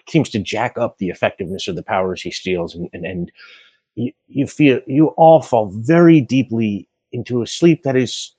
seems 0.09 0.29
to 0.31 0.39
jack 0.39 0.77
up 0.79 0.99
the 0.99 1.11
effectiveness 1.11 1.69
of 1.69 1.77
the 1.77 1.83
powers 1.83 2.23
he 2.23 2.31
steals, 2.31 2.75
and, 2.75 2.89
and, 2.93 3.07
and 3.07 3.33
you, 3.95 4.13
you 4.27 4.47
feel, 4.47 4.81
you 4.87 5.09
all 5.11 5.43
fall 5.43 5.71
very 5.73 6.21
deeply 6.21 6.89
into 7.13 7.43
a 7.43 7.47
sleep 7.47 7.83
that 7.83 7.97
is 7.97 8.35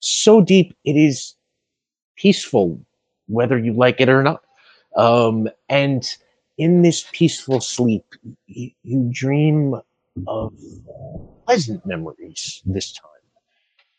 so 0.00 0.40
deep 0.40 0.76
it 0.84 0.96
is 0.96 1.34
peaceful, 2.16 2.80
whether 3.28 3.58
you 3.58 3.72
like 3.72 4.00
it 4.00 4.08
or 4.08 4.22
not. 4.22 4.42
Um, 4.96 5.48
and 5.68 6.06
in 6.58 6.82
this 6.82 7.06
peaceful 7.12 7.60
sleep, 7.60 8.04
you, 8.46 8.70
you 8.82 9.10
dream 9.12 9.74
of 10.26 10.52
pleasant 11.46 11.84
memories 11.84 12.62
this 12.64 12.92
time. 12.92 13.10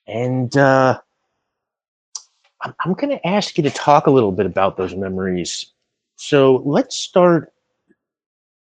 And 0.07 0.55
uh, 0.55 1.00
I'm, 2.62 2.74
I'm 2.83 2.93
going 2.93 3.17
to 3.17 3.27
ask 3.27 3.57
you 3.57 3.63
to 3.63 3.71
talk 3.71 4.07
a 4.07 4.12
little 4.12 4.31
bit 4.31 4.45
about 4.45 4.77
those 4.77 4.95
memories. 4.95 5.74
So 6.15 6.62
let's 6.65 6.95
start 6.95 7.51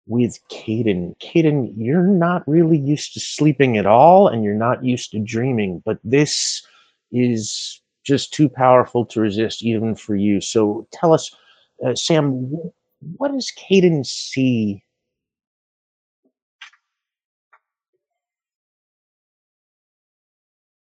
with 0.06 0.38
Caden. 0.50 1.16
Caden, 1.18 1.72
you're 1.76 2.06
not 2.06 2.46
really 2.46 2.78
used 2.78 3.12
to 3.14 3.20
sleeping 3.20 3.76
at 3.76 3.86
all, 3.86 4.28
and 4.28 4.44
you're 4.44 4.54
not 4.54 4.84
used 4.84 5.10
to 5.12 5.18
dreaming, 5.18 5.82
but 5.84 5.98
this 6.04 6.64
is 7.12 7.80
just 8.04 8.32
too 8.32 8.48
powerful 8.48 9.04
to 9.06 9.20
resist, 9.20 9.64
even 9.64 9.94
for 9.94 10.14
you. 10.14 10.40
So 10.40 10.86
tell 10.92 11.12
us, 11.12 11.34
uh, 11.84 11.94
Sam, 11.94 12.52
what 13.16 13.32
does 13.32 13.52
Caden 13.52 14.04
see? 14.04 14.82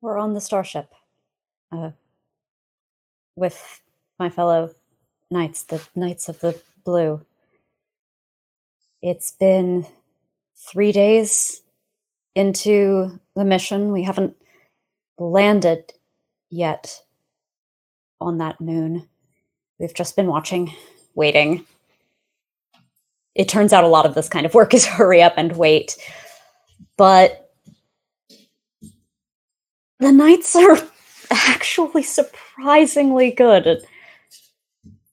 We're 0.01 0.19
on 0.19 0.35
the 0.35 0.41
starship 0.41 0.93
uh, 1.73 1.91
with 3.37 3.81
my 4.19 4.31
fellow 4.31 4.71
knights, 5.31 5.65
the 5.65 5.87
Knights 5.95 6.29
of 6.29 6.41
the 6.41 6.61
Blue. 6.85 7.25
It's 9.03 9.33
been 9.33 9.87
three 10.57 10.93
days 10.93 11.63
into 12.35 13.19
the 13.35 13.45
mission. 13.45 13.93
We 13.93 14.03
haven't 14.03 14.37
landed 15.19 15.93
yet 16.51 17.03
on 18.21 18.39
that 18.39 18.61
moon. 18.61 19.09
We've 19.79 19.95
just 19.95 20.17
been 20.17 20.27
watching, 20.27 20.75
waiting. 21.15 21.67
It 23.41 23.49
turns 23.49 23.73
out 23.73 23.85
a 23.85 23.89
lot 23.89 24.05
of 24.05 24.15
this 24.15 24.29
kind 24.29 24.45
of 24.45 24.53
work 24.53 24.75
is 24.75 24.85
hurry 24.99 25.23
up 25.23 25.33
and 25.39 25.57
wait. 25.57 25.97
But 26.99 27.51
the 29.99 30.13
knights 30.13 30.55
are 30.55 30.77
actually 31.31 32.03
surprisingly 32.03 33.31
good 33.31 33.67
at 33.67 33.79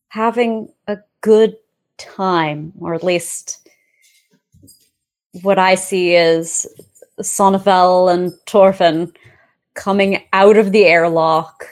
having 0.09 0.73
a 0.87 0.97
good 1.21 1.55
time, 1.97 2.73
or 2.81 2.93
at 2.93 3.03
least 3.03 3.69
what 5.41 5.57
I 5.57 5.75
see 5.75 6.13
is 6.13 6.67
Sonnevel 7.21 8.13
and 8.13 8.33
Torfin 8.45 9.15
coming 9.73 10.25
out 10.33 10.57
of 10.57 10.73
the 10.73 10.83
airlock, 10.83 11.65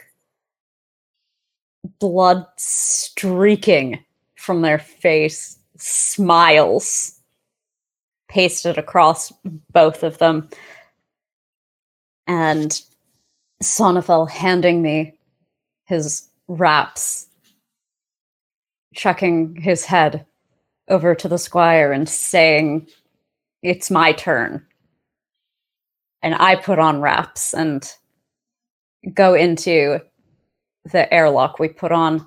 blood 1.99 2.45
streaking 2.55 3.99
from 4.35 4.61
their 4.61 4.79
face, 4.79 5.57
smiles 5.77 7.19
pasted 8.27 8.77
across 8.77 9.31
both 9.71 10.03
of 10.03 10.17
them, 10.17 10.49
and 12.27 12.81
Sonnevel 13.63 14.29
handing 14.29 14.81
me 14.81 15.17
his 15.85 16.27
wraps, 16.47 17.27
chucking 18.93 19.55
his 19.55 19.85
head 19.85 20.25
over 20.89 21.15
to 21.15 21.27
the 21.27 21.37
squire 21.37 21.91
and 21.91 22.07
saying, 22.07 22.87
It's 23.61 23.89
my 23.91 24.11
turn. 24.11 24.65
And 26.21 26.35
I 26.35 26.55
put 26.55 26.79
on 26.79 27.01
wraps 27.01 27.53
and 27.53 27.87
go 29.13 29.33
into 29.35 29.99
the 30.91 31.11
airlock. 31.13 31.59
We 31.59 31.69
put 31.69 31.91
on 31.91 32.25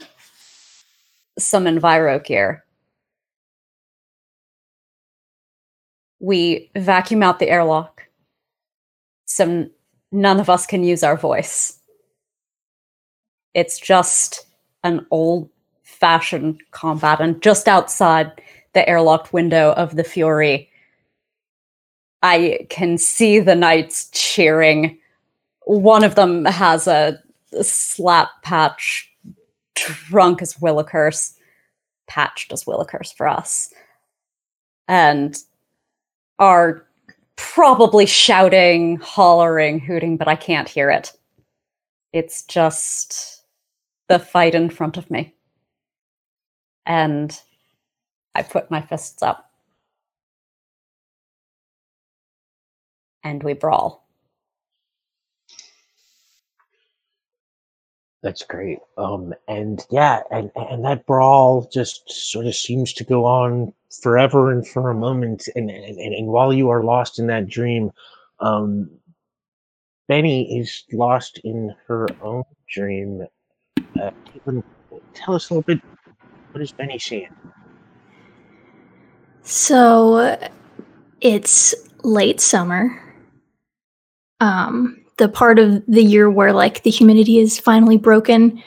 some 1.38 1.64
enviro 1.64 2.24
gear. 2.24 2.64
We 6.20 6.70
vacuum 6.76 7.22
out 7.22 7.38
the 7.38 7.48
airlock 7.48 8.02
so 9.26 9.68
none 10.10 10.40
of 10.40 10.50
us 10.50 10.66
can 10.66 10.82
use 10.82 11.02
our 11.02 11.16
voice. 11.16 11.78
It's 13.54 13.78
just 13.78 14.46
an 14.84 15.06
old 15.10 15.48
fashioned 15.82 16.60
combat. 16.70 17.20
And 17.20 17.40
just 17.42 17.68
outside 17.68 18.40
the 18.72 18.88
airlocked 18.88 19.32
window 19.32 19.72
of 19.72 19.96
the 19.96 20.04
Fury, 20.04 20.70
I 22.22 22.66
can 22.68 22.98
see 22.98 23.38
the 23.38 23.54
knights 23.54 24.10
cheering. 24.12 24.98
One 25.66 26.04
of 26.04 26.14
them 26.14 26.44
has 26.44 26.86
a, 26.86 27.22
slap 27.62 28.28
patch, 28.42 29.10
drunk 29.74 30.42
as 30.42 30.54
Willikers, 30.54 31.32
patched 32.06 32.52
as 32.52 32.64
Willikers 32.64 33.14
for 33.14 33.26
us, 33.26 33.72
and 34.86 35.34
are 36.38 36.86
probably 37.36 38.06
shouting, 38.06 38.96
hollering, 38.96 39.80
hooting, 39.80 40.16
but 40.16 40.28
I 40.28 40.36
can't 40.36 40.68
hear 40.68 40.90
it. 40.90 41.12
It's 42.12 42.42
just 42.44 43.44
the 44.08 44.18
fight 44.18 44.54
in 44.54 44.70
front 44.70 44.96
of 44.96 45.10
me. 45.10 45.34
And 46.86 47.38
I 48.34 48.42
put 48.42 48.70
my 48.70 48.80
fists 48.80 49.22
up. 49.22 49.50
And 53.22 53.42
we 53.42 53.52
brawl. 53.52 54.07
That's 58.22 58.42
great. 58.42 58.78
Um, 58.96 59.32
and 59.46 59.84
yeah, 59.90 60.22
and 60.30 60.50
and 60.56 60.84
that 60.84 61.06
brawl 61.06 61.68
just 61.72 62.10
sort 62.10 62.46
of 62.46 62.56
seems 62.56 62.92
to 62.94 63.04
go 63.04 63.24
on 63.24 63.72
forever 64.02 64.50
and 64.50 64.66
for 64.66 64.90
a 64.90 64.94
moment. 64.94 65.48
And 65.54 65.70
and, 65.70 65.98
and, 65.98 66.26
while 66.26 66.52
you 66.52 66.68
are 66.68 66.82
lost 66.82 67.20
in 67.20 67.28
that 67.28 67.48
dream, 67.48 67.92
um, 68.40 68.90
Benny 70.08 70.58
is 70.58 70.82
lost 70.92 71.38
in 71.44 71.74
her 71.86 72.08
own 72.20 72.42
dream. 72.68 73.24
Uh, 74.00 74.10
tell 75.14 75.34
us 75.36 75.50
a 75.50 75.54
little 75.54 75.62
bit. 75.62 75.80
What 76.50 76.62
is 76.62 76.72
Benny 76.72 76.98
seeing? 76.98 77.28
So 79.42 80.36
it's 81.20 81.74
late 82.02 82.40
summer. 82.40 83.00
Um, 84.40 85.04
the 85.18 85.28
part 85.28 85.58
of 85.58 85.82
the 85.86 86.02
year 86.02 86.30
where 86.30 86.52
like 86.52 86.82
the 86.82 86.90
humidity 86.90 87.38
is 87.38 87.58
finally 87.58 87.96
broken 87.96 88.62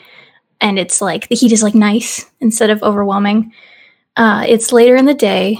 and 0.59 0.77
it's 0.77 1.01
like 1.01 1.27
the 1.27 1.35
heat 1.35 1.51
is 1.51 1.63
like 1.63 1.75
nice 1.75 2.25
instead 2.39 2.69
of 2.69 2.81
overwhelming. 2.83 3.51
Uh, 4.15 4.45
it's 4.47 4.71
later 4.71 4.95
in 4.95 5.05
the 5.05 5.13
day, 5.13 5.57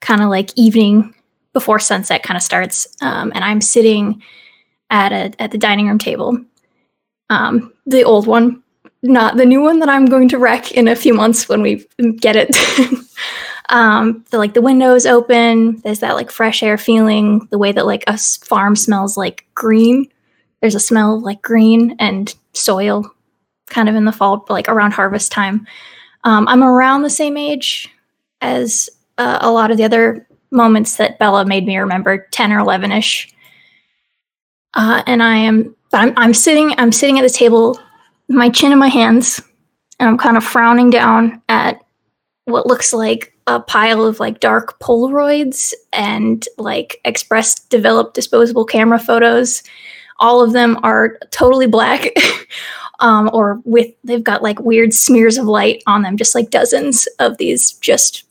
kind 0.00 0.22
of 0.22 0.28
like 0.28 0.56
evening 0.56 1.14
before 1.52 1.78
sunset 1.78 2.22
kind 2.22 2.36
of 2.36 2.42
starts, 2.42 2.86
um, 3.02 3.32
and 3.34 3.42
I'm 3.42 3.60
sitting 3.60 4.22
at 4.90 5.12
a 5.12 5.42
at 5.42 5.50
the 5.50 5.58
dining 5.58 5.88
room 5.88 5.98
table, 5.98 6.38
um, 7.28 7.72
the 7.86 8.04
old 8.04 8.26
one, 8.26 8.62
not 9.02 9.36
the 9.36 9.46
new 9.46 9.60
one 9.60 9.80
that 9.80 9.88
I'm 9.88 10.06
going 10.06 10.28
to 10.28 10.38
wreck 10.38 10.72
in 10.72 10.86
a 10.86 10.96
few 10.96 11.14
months 11.14 11.48
when 11.48 11.62
we 11.62 11.86
get 12.18 12.36
it. 12.36 12.56
um, 13.70 14.24
the 14.30 14.38
like 14.38 14.54
the 14.54 14.62
windows 14.62 15.06
open. 15.06 15.80
There's 15.80 16.00
that 16.00 16.16
like 16.16 16.30
fresh 16.30 16.62
air 16.62 16.76
feeling. 16.76 17.48
The 17.50 17.58
way 17.58 17.72
that 17.72 17.86
like 17.86 18.04
a 18.06 18.18
farm 18.18 18.76
smells 18.76 19.16
like 19.16 19.46
green. 19.54 20.08
There's 20.60 20.74
a 20.74 20.80
smell 20.80 21.16
of 21.16 21.22
like 21.22 21.40
green 21.40 21.96
and 21.98 22.34
soil, 22.52 23.10
kind 23.70 23.88
of 23.88 23.94
in 23.94 24.04
the 24.04 24.12
fall, 24.12 24.44
like 24.48 24.68
around 24.68 24.92
harvest 24.92 25.32
time. 25.32 25.66
Um, 26.24 26.46
I'm 26.48 26.62
around 26.62 27.02
the 27.02 27.10
same 27.10 27.36
age 27.38 27.88
as 28.42 28.90
uh, 29.16 29.38
a 29.40 29.50
lot 29.50 29.70
of 29.70 29.78
the 29.78 29.84
other 29.84 30.26
moments 30.50 30.96
that 30.96 31.18
Bella 31.18 31.46
made 31.46 31.64
me 31.64 31.78
remember, 31.78 32.26
ten 32.32 32.52
or 32.52 32.58
eleven 32.58 32.92
ish. 32.92 33.32
Uh, 34.74 35.02
and 35.06 35.22
I 35.22 35.36
am, 35.36 35.74
I'm, 35.92 36.12
I'm 36.16 36.34
sitting, 36.34 36.74
I'm 36.78 36.92
sitting 36.92 37.18
at 37.18 37.22
the 37.22 37.30
table, 37.30 37.78
my 38.28 38.50
chin 38.50 38.72
in 38.72 38.78
my 38.78 38.88
hands, 38.88 39.40
and 39.98 40.08
I'm 40.08 40.18
kind 40.18 40.36
of 40.36 40.44
frowning 40.44 40.90
down 40.90 41.42
at 41.48 41.80
what 42.44 42.66
looks 42.66 42.92
like 42.92 43.32
a 43.50 43.60
pile 43.60 44.04
of 44.04 44.20
like 44.20 44.38
dark 44.38 44.78
Polaroids 44.78 45.74
and 45.92 46.46
like 46.56 47.00
express 47.04 47.58
developed 47.58 48.14
disposable 48.14 48.64
camera 48.64 48.98
photos. 48.98 49.64
All 50.20 50.40
of 50.42 50.52
them 50.52 50.78
are 50.84 51.18
totally 51.32 51.66
black. 51.66 52.10
um, 53.00 53.28
or 53.32 53.60
with 53.64 53.88
they've 54.04 54.22
got 54.22 54.42
like 54.42 54.60
weird 54.60 54.94
smears 54.94 55.36
of 55.36 55.46
light 55.46 55.82
on 55.88 56.02
them, 56.02 56.16
just 56.16 56.34
like 56.34 56.50
dozens 56.50 57.08
of 57.18 57.38
these 57.38 57.72
just 57.72 58.24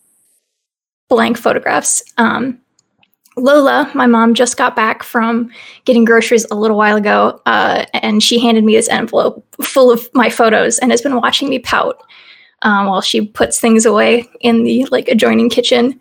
blank 1.10 1.38
photographs. 1.38 2.02
Um, 2.18 2.60
Lola, 3.36 3.92
my 3.94 4.06
mom, 4.06 4.34
just 4.34 4.58
got 4.58 4.76
back 4.76 5.04
from 5.04 5.52
getting 5.86 6.06
groceries 6.06 6.46
a 6.52 6.56
little 6.56 6.78
while 6.78 6.98
ago, 6.98 7.42
uh, 7.46 7.86
and 7.94 8.24
she 8.24 8.40
handed 8.40 8.64
me 8.64 8.76
this 8.76 8.90
envelope 8.90 9.46
full 9.62 9.92
of 9.92 10.08
my 10.14 10.30
photos 10.30 10.78
and 10.80 10.92
has 10.92 11.02
been 11.02 11.16
watching 11.16 11.50
me 11.50 11.60
pout 11.60 12.02
um, 12.62 12.88
while 12.88 13.02
she 13.02 13.26
puts 13.26 13.60
things 13.60 13.86
away 13.86 14.30
in 14.42 14.64
the 14.64 14.86
like 14.92 15.08
adjoining 15.08 15.50
kitchen. 15.50 16.00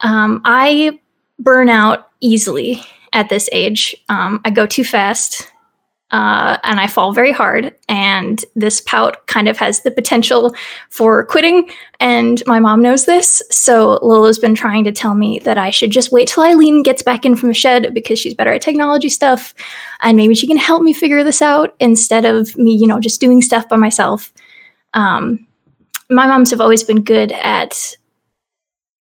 Um, 0.00 0.40
I 0.44 0.98
burn 1.38 1.68
out 1.68 2.10
easily 2.20 2.82
at 3.12 3.28
this 3.28 3.48
age. 3.52 3.94
Um, 4.08 4.40
I 4.44 4.50
go 4.50 4.66
too 4.66 4.84
fast. 4.84 5.50
uh, 6.12 6.56
and 6.62 6.78
I 6.78 6.86
fall 6.86 7.12
very 7.12 7.32
hard. 7.32 7.74
And 7.88 8.44
this 8.54 8.80
pout 8.80 9.26
kind 9.26 9.48
of 9.48 9.56
has 9.58 9.80
the 9.82 9.90
potential 9.90 10.54
for 10.88 11.24
quitting. 11.26 11.68
And 11.98 12.42
my 12.46 12.60
mom 12.60 12.80
knows 12.80 13.06
this. 13.06 13.42
So 13.50 13.98
Lola's 14.02 14.38
been 14.38 14.54
trying 14.54 14.84
to 14.84 14.92
tell 14.92 15.14
me 15.14 15.40
that 15.40 15.58
I 15.58 15.70
should 15.70 15.90
just 15.90 16.12
wait 16.12 16.28
till 16.28 16.44
Eileen 16.44 16.84
gets 16.84 17.02
back 17.02 17.24
in 17.26 17.34
from 17.34 17.48
the 17.48 17.54
shed 17.54 17.92
because 17.92 18.20
she's 18.20 18.34
better 18.34 18.52
at 18.52 18.62
technology 18.62 19.08
stuff. 19.08 19.52
And 20.00 20.16
maybe 20.16 20.34
she 20.36 20.46
can 20.46 20.56
help 20.56 20.82
me 20.82 20.92
figure 20.92 21.24
this 21.24 21.42
out 21.42 21.74
instead 21.80 22.24
of 22.24 22.56
me, 22.56 22.72
you 22.72 22.86
know, 22.86 23.00
just 23.00 23.20
doing 23.20 23.42
stuff 23.42 23.68
by 23.68 23.76
myself. 23.76 24.32
Um, 24.94 25.44
my 26.10 26.26
moms 26.26 26.50
have 26.50 26.60
always 26.60 26.82
been 26.82 27.02
good 27.02 27.32
at 27.32 27.96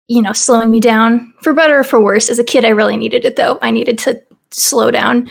you 0.08 0.22
know 0.22 0.34
slowing 0.34 0.70
me 0.70 0.80
down 0.80 1.34
for 1.42 1.54
better 1.54 1.80
or 1.80 1.84
for 1.84 2.00
worse 2.02 2.30
as 2.30 2.40
a 2.40 2.44
kid 2.44 2.66
i 2.66 2.70
really 2.70 2.98
needed 2.98 3.26
it 3.26 3.36
though 3.36 3.58
i 3.62 3.72
needed 3.72 3.98
to 3.98 4.22
slow 4.52 4.92
down 4.92 5.30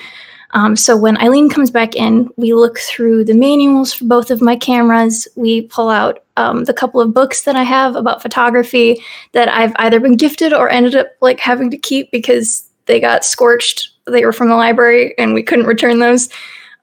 um, 0.55 0.77
so 0.77 0.97
when 0.97 1.17
Eileen 1.19 1.49
comes 1.49 1.71
back 1.71 1.97
in, 1.97 2.29
we 2.37 2.53
look 2.53 2.79
through 2.79 3.25
the 3.25 3.35
manuals 3.35 3.93
for 3.93 4.05
both 4.05 4.31
of 4.31 4.43
my 4.43 4.55
cameras. 4.55 5.27
We 5.35 5.63
pull 5.63 5.89
out 5.89 6.25
um, 6.37 6.65
the 6.65 6.75
couple 6.75 7.01
of 7.01 7.15
books 7.15 7.43
that 7.43 7.57
I 7.57 7.63
have 7.63 7.97
about 7.97 8.23
photography 8.23 9.03
that 9.33 9.49
I've 9.49 9.73
either 9.77 9.99
been 9.99 10.17
gifted 10.17 10.53
or 10.53 10.69
ended 10.69 10.95
up 10.95 11.09
like 11.21 11.41
having 11.41 11.71
to 11.71 11.79
keep 11.79 12.11
because 12.11 12.69
they 12.87 13.01
got 13.01 13.25
scorched. 13.25 13.91
They 14.07 14.25
were 14.25 14.33
from 14.33 14.49
the 14.49 14.57
library 14.57 15.15
and 15.19 15.33
we 15.33 15.43
couldn't 15.43 15.67
return 15.67 16.01
those. 16.01 16.29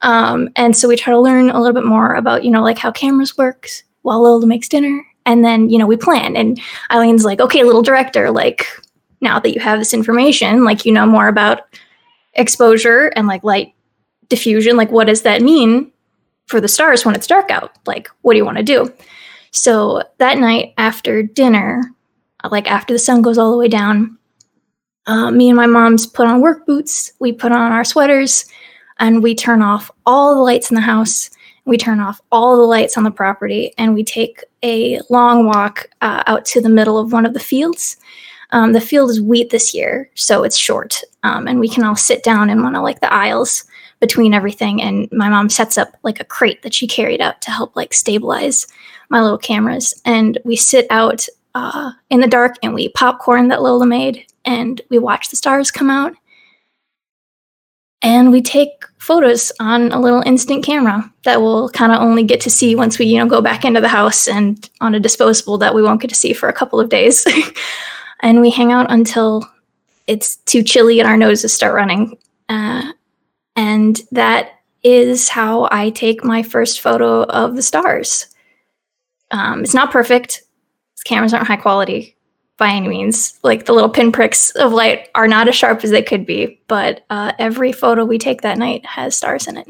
Um, 0.02 0.50
and 0.56 0.76
so 0.76 0.88
we 0.88 0.96
try 0.96 1.14
to 1.14 1.20
learn 1.20 1.50
a 1.50 1.60
little 1.60 1.74
bit 1.74 1.86
more 1.86 2.16
about 2.16 2.44
you 2.46 2.52
know 2.52 2.64
like 2.64 2.78
how 2.78 2.90
cameras 2.92 3.38
works 3.38 3.84
while 4.02 4.24
Lola 4.24 4.46
makes 4.46 4.70
dinner, 4.70 5.06
and 5.26 5.44
then 5.44 5.70
you 5.70 5.78
know 5.78 5.88
we 5.88 5.98
plan. 5.98 6.36
And 6.36 6.60
Eileen's 6.92 7.26
like, 7.26 7.42
okay, 7.42 7.64
little 7.64 7.84
director, 7.84 8.32
like 8.32 8.66
now 9.22 9.40
that 9.40 9.54
you 9.54 9.60
have 9.60 9.80
this 9.80 9.94
information, 9.94 10.64
like 10.64 10.86
you 10.86 10.92
know 10.92 11.06
more 11.06 11.28
about 11.28 11.62
exposure 12.34 13.08
and 13.16 13.28
like 13.28 13.44
light 13.44 13.74
diffusion 14.30 14.78
like 14.78 14.92
what 14.92 15.08
does 15.08 15.24
that 15.24 15.42
mean 15.42 15.92
for 16.46 16.62
the 16.62 16.68
stars 16.68 17.04
when 17.04 17.16
it's 17.16 17.28
dark 17.28 17.52
out 17.52 17.72
like 17.86 18.10
what 18.22 18.34
do 18.34 18.38
you 18.38 18.46
want 18.46 18.58
to 18.58 18.64
do 18.64 18.92
so 19.52 20.02
that 20.20 20.38
night 20.38 20.74
after 20.78 21.24
dinner 21.24 21.84
like 22.50 22.70
after 22.72 22.94
the 22.94 23.00
sun 23.00 23.22
goes 23.22 23.38
all 23.38 23.52
the 23.52 23.58
way 23.58 23.68
down 23.68 24.18
uh, 25.08 25.32
me 25.32 25.50
and 25.50 25.58
my 25.58 25.66
mom's 25.66 26.06
put 26.06 26.28
on 26.28 26.42
work 26.42 26.66
boots 26.66 27.12
we 27.20 27.34
put 27.34 27.52
on 27.52 27.72
our 27.72 27.84
sweaters 27.84 28.46
and 29.00 29.24
we 29.24 29.34
turn 29.34 29.62
off 29.62 29.90
all 30.06 30.36
the 30.36 30.42
lights 30.42 30.70
in 30.70 30.76
the 30.76 30.82
house 30.82 31.32
we 31.70 31.78
turn 31.78 32.00
off 32.00 32.20
all 32.32 32.58
the 32.58 32.64
lights 32.64 32.98
on 32.98 33.04
the 33.04 33.12
property 33.12 33.74
and 33.78 33.94
we 33.94 34.04
take 34.04 34.44
a 34.64 35.00
long 35.10 35.46
walk 35.46 35.90
uh, 36.02 36.24
out 36.28 36.44
to 36.46 36.60
the 36.60 36.70
middle 36.70 36.98
of 36.98 37.14
one 37.14 37.26
of 37.26 37.34
the 37.34 37.40
fields 37.40 37.98
um, 38.52 38.74
the 38.74 38.82
field 38.82 39.12
is 39.12 39.22
wheat 39.22 39.52
this 39.52 39.74
year, 39.74 40.10
so 40.16 40.44
it's 40.44 40.58
short, 40.58 41.04
um, 41.24 41.48
and 41.48 41.60
we 41.60 41.70
can 41.70 41.84
all 41.84 41.96
sit 41.96 42.24
down 42.24 42.50
in 42.50 42.64
one 42.64 42.76
of 42.76 42.84
like 42.84 43.00
the 43.00 43.14
aisles 43.14 43.64
between 44.00 44.34
everything. 44.34 44.82
And 44.82 45.08
my 45.12 45.30
mom 45.30 45.50
sets 45.50 45.78
up 45.78 45.96
like 46.04 46.20
a 46.20 46.26
crate 46.26 46.64
that 46.64 46.74
she 46.74 46.88
carried 46.88 47.22
out 47.22 47.42
to 47.42 47.52
help 47.52 47.76
like 47.76 47.94
stabilize 47.94 48.66
my 49.10 49.22
little 49.22 49.38
cameras, 49.38 50.02
and 50.06 50.40
we 50.46 50.56
sit 50.56 50.88
out 50.90 51.28
uh, 51.54 51.92
in 52.10 52.22
the 52.22 52.28
dark 52.28 52.56
and 52.64 52.74
we 52.74 52.90
popcorn 52.90 53.50
that 53.50 53.62
Lola 53.62 53.86
made, 53.86 54.26
and 54.46 54.82
we 54.90 54.98
watch 54.98 55.30
the 55.30 55.36
stars 55.36 55.70
come 55.70 55.92
out, 55.92 56.14
and 58.02 58.32
we 58.32 58.42
take 58.42 58.84
photos 59.00 59.52
on 59.60 59.92
a 59.92 60.00
little 60.00 60.22
instant 60.26 60.64
camera 60.64 61.12
that 61.24 61.42
we'll 61.42 61.70
kind 61.70 61.92
of 61.92 62.02
only 62.02 62.24
get 62.24 62.42
to 62.42 62.50
see 62.50 62.76
once 62.76 63.00
we 63.00 63.06
you 63.06 63.18
know 63.18 63.26
go 63.26 63.42
back 63.42 63.66
into 63.66 63.82
the 63.82 63.88
house 63.88 64.28
and 64.28 64.70
on 64.82 64.94
a 64.94 65.00
disposable 65.00 65.58
that 65.58 65.74
we 65.74 65.82
won't 65.82 66.02
get 66.02 66.10
to 66.10 66.16
see 66.16 66.34
for 66.34 66.50
a 66.50 66.54
couple 66.54 66.80
of 66.80 66.90
days 66.90 67.26
and 68.22 68.42
we 68.42 68.50
hang 68.50 68.72
out 68.72 68.92
until 68.92 69.50
it's 70.08 70.36
too 70.38 70.64
chilly 70.64 71.00
and 71.00 71.08
our 71.08 71.18
noses 71.18 71.54
start 71.54 71.74
running. 71.74 72.18
Uh, 72.50 72.92
and 73.56 74.02
that 74.12 74.60
is 74.84 75.30
how 75.30 75.68
I 75.72 75.92
take 75.92 76.24
my 76.24 76.42
first 76.42 76.82
photo 76.82 77.24
of 77.24 77.56
the 77.56 77.62
stars. 77.62 78.28
Um, 79.32 79.64
it's 79.64 79.74
not 79.74 79.92
perfect. 79.92 80.42
Cameras 81.06 81.34
aren't 81.34 81.48
high 81.48 81.58
quality 81.58 82.18
by 82.60 82.70
any 82.70 82.88
means. 82.88 83.40
Like 83.42 83.66
the 83.66 83.74
little 83.74 83.90
pinpricks 83.90 84.52
of 84.52 84.72
light 84.72 85.10
are 85.16 85.28
not 85.28 85.48
as 85.48 85.56
sharp 85.56 85.84
as 85.84 85.90
they 85.90 86.04
could 86.04 86.26
be, 86.26 86.62
but 86.68 87.06
uh, 87.10 87.32
every 87.40 87.72
photo 87.72 88.06
we 88.06 88.20
take 88.20 88.42
that 88.42 88.60
night 88.60 88.86
has 88.86 89.18
stars 89.18 89.48
in 89.48 89.58
it. 89.58 89.68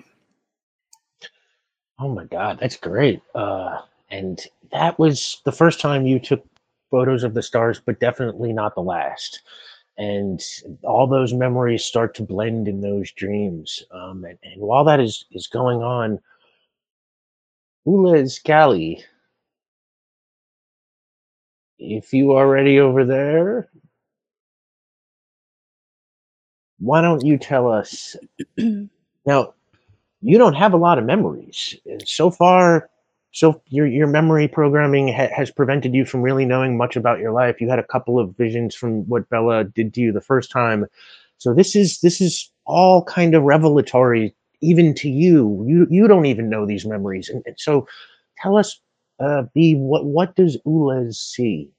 Oh 1.99 2.09
my 2.09 2.25
god, 2.25 2.59
that's 2.59 2.75
great. 2.75 3.21
Uh, 3.33 3.81
and 4.09 4.41
that 4.71 4.99
was 4.99 5.41
the 5.45 5.51
first 5.51 5.79
time 5.79 6.05
you 6.05 6.19
took 6.19 6.43
photos 6.91 7.23
of 7.23 7.33
the 7.33 7.43
stars, 7.43 7.81
but 7.85 7.99
definitely 7.99 8.51
not 8.51 8.75
the 8.75 8.81
last. 8.81 9.41
And 9.97 10.41
all 10.83 11.07
those 11.07 11.33
memories 11.33 11.83
start 11.83 12.15
to 12.15 12.23
blend 12.23 12.67
in 12.67 12.81
those 12.81 13.11
dreams. 13.11 13.83
Um, 13.91 14.23
and, 14.23 14.37
and 14.43 14.61
while 14.61 14.85
that 14.85 14.99
is, 14.99 15.25
is 15.31 15.47
going 15.47 15.83
on, 15.83 16.19
Ula 17.85 18.27
Scally, 18.29 19.03
if 21.79 22.13
you 22.13 22.33
are 22.33 22.47
ready 22.47 22.79
over 22.79 23.05
there, 23.05 23.69
why 26.79 27.01
don't 27.01 27.25
you 27.25 27.37
tell 27.37 27.71
us? 27.71 28.15
now, 29.25 29.53
you 30.21 30.37
don't 30.37 30.53
have 30.55 30.73
a 30.73 30.77
lot 30.77 30.97
of 30.97 31.05
memories. 31.05 31.75
So 32.05 32.29
far, 32.29 32.89
so 33.31 33.61
your 33.67 33.87
your 33.87 34.07
memory 34.07 34.47
programming 34.47 35.07
ha- 35.09 35.29
has 35.35 35.51
prevented 35.51 35.93
you 35.93 36.05
from 36.05 36.21
really 36.21 36.45
knowing 36.45 36.77
much 36.77 36.95
about 36.95 37.19
your 37.19 37.31
life. 37.31 37.61
You 37.61 37.69
had 37.69 37.79
a 37.79 37.83
couple 37.83 38.19
of 38.19 38.35
visions 38.35 38.75
from 38.75 39.07
what 39.07 39.29
Bella 39.29 39.63
did 39.63 39.93
to 39.93 40.01
you 40.01 40.11
the 40.11 40.21
first 40.21 40.51
time. 40.51 40.85
So 41.37 41.53
this 41.53 41.75
is 41.75 42.01
this 42.01 42.19
is 42.19 42.51
all 42.65 43.03
kind 43.05 43.35
of 43.35 43.43
revelatory 43.43 44.35
even 44.61 44.93
to 44.95 45.09
you. 45.09 45.63
You 45.67 45.87
you 45.89 46.07
don't 46.07 46.25
even 46.25 46.49
know 46.49 46.65
these 46.65 46.85
memories. 46.85 47.29
And, 47.29 47.43
and 47.45 47.55
so 47.57 47.87
tell 48.41 48.57
us 48.57 48.79
uh 49.19 49.43
B 49.53 49.75
what 49.75 50.05
what 50.05 50.35
does 50.35 50.57
Ulez 50.65 51.15
see? 51.15 51.71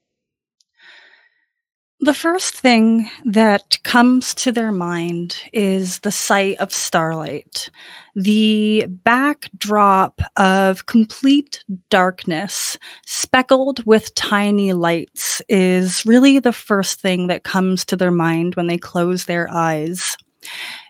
The 2.03 2.15
first 2.15 2.55
thing 2.55 3.11
that 3.27 3.83
comes 3.83 4.33
to 4.37 4.53
their 4.53 4.73
mind 4.73 5.37
is 5.53 5.99
the 5.99 6.11
sight 6.11 6.57
of 6.57 6.73
starlight, 6.73 7.69
the 8.15 8.87
backdrop 8.89 10.23
of 10.39 10.87
complete 10.87 11.63
darkness, 11.91 12.79
speckled 13.05 13.85
with 13.85 14.15
tiny 14.15 14.73
lights, 14.73 15.43
is 15.51 16.03
really 16.07 16.39
the 16.39 16.55
first 16.55 17.03
thing 17.03 17.27
that 17.27 17.45
comes 17.45 17.85
to 17.85 17.97
their 17.97 18.11
mind 18.11 18.55
when 18.55 18.67
they 18.67 18.79
close 18.79 19.27
their 19.27 19.51
eyes. 19.51 20.17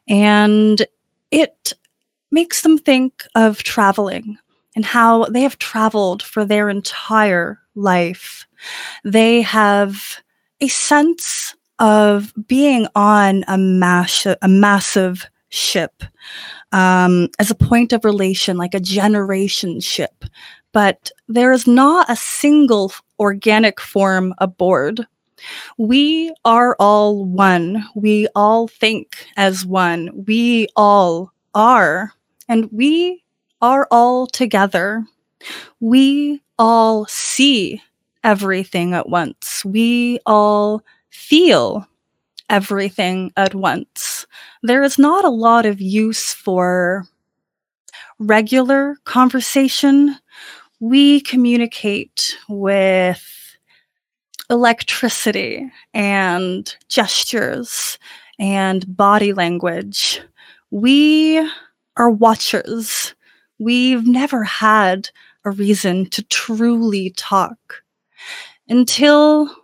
And 0.09 0.87
it 1.33 1.73
makes 2.31 2.63
them 2.63 2.79
think 2.79 3.25
of 3.35 3.65
traveling 3.65 4.39
and 4.77 4.85
how 4.85 5.25
they 5.25 5.43
have 5.43 5.59
traveled 5.59 6.23
for 6.23 6.45
their 6.45 6.69
entire 6.69 7.59
life. 7.75 8.47
They 9.05 9.43
have 9.43 10.21
a 10.61 10.69
sense 10.69 11.55
of 11.79 12.33
being 12.47 12.87
on 12.95 13.45
a, 13.49 13.57
mass- 13.59 14.27
a 14.27 14.49
massive 14.49 15.27
ship 15.49 16.05
um, 16.73 17.29
as 17.39 17.51
a 17.51 17.55
point 17.55 17.93
of 17.93 18.05
relation, 18.05 18.57
like 18.57 18.75
a 18.75 18.81
generation 18.81 19.81
ship. 19.81 20.25
But 20.73 21.11
there 21.27 21.53
is 21.53 21.67
not 21.67 22.09
a 22.09 22.17
single 22.17 22.93
organic 23.19 23.81
form 23.81 24.35
aboard. 24.39 25.05
We 25.79 26.33
are 26.45 26.77
all 26.79 27.25
one. 27.25 27.85
We 27.97 28.29
all 28.37 28.69
think 28.69 29.27
as 29.37 29.67
one. 29.67 30.11
We 30.27 30.69
all 30.77 31.33
are. 31.55 32.13
And 32.49 32.71
we 32.71 33.25
are 33.61 33.87
all 33.91 34.27
together. 34.27 35.05
We 35.81 36.43
all 36.59 37.07
see 37.07 37.83
everything 38.25 38.95
at 38.95 39.09
once. 39.09 39.65
We 39.65 40.21
all 40.27 40.83
feel 41.11 41.87
everything 42.49 43.33
at 43.37 43.55
once. 43.55 44.27
There 44.63 44.83
is 44.83 44.99
not 44.99 45.25
a 45.25 45.31
lot 45.31 45.67
of 45.67 45.81
use 45.81 46.35
for 46.35 47.05
regular 48.19 48.97
conversation. 49.05 50.17
We 50.81 51.21
communicate 51.23 52.37
with 52.49 53.25
electricity 54.51 55.71
and 55.95 56.75
gestures 56.89 57.99
and 58.39 58.97
body 58.97 59.33
language. 59.33 60.21
We 60.71 61.39
are 61.97 62.11
watchers. 62.11 63.15
We've 63.61 64.07
never 64.07 64.43
had 64.43 65.11
a 65.45 65.51
reason 65.51 66.09
to 66.11 66.23
truly 66.25 67.11
talk 67.11 67.83
until 68.71 69.55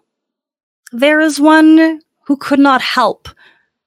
there 0.93 1.19
is 1.19 1.41
one 1.41 2.01
who 2.27 2.37
could 2.37 2.59
not 2.59 2.83
help 2.83 3.29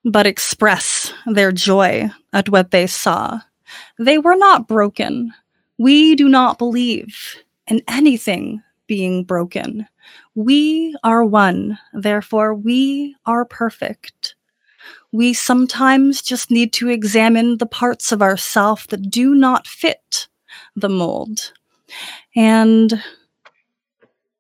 but 0.04 0.26
express 0.26 1.14
their 1.28 1.52
joy 1.52 2.10
at 2.34 2.50
what 2.50 2.72
they 2.72 2.88
saw. 2.88 3.40
They 4.00 4.18
were 4.18 4.36
not 4.36 4.68
broken. 4.68 5.32
We 5.78 6.16
do 6.16 6.28
not 6.28 6.58
believe 6.58 7.36
in 7.68 7.84
anything 7.88 8.64
being 8.88 9.24
broken. 9.24 9.88
We 10.34 10.96
are 11.04 11.24
one, 11.24 11.78
therefore, 11.94 12.56
we 12.56 13.16
are 13.28 13.46
perfect. 13.46 14.34
We 15.12 15.34
sometimes 15.34 16.22
just 16.22 16.52
need 16.52 16.72
to 16.74 16.90
examine 16.90 17.58
the 17.58 17.66
parts 17.66 18.12
of 18.12 18.22
ourself 18.22 18.88
that 18.88 19.10
do 19.10 19.34
not 19.34 19.68
fit 19.68 20.28
the 20.76 20.90
mold. 20.90 21.52
And 22.36 23.02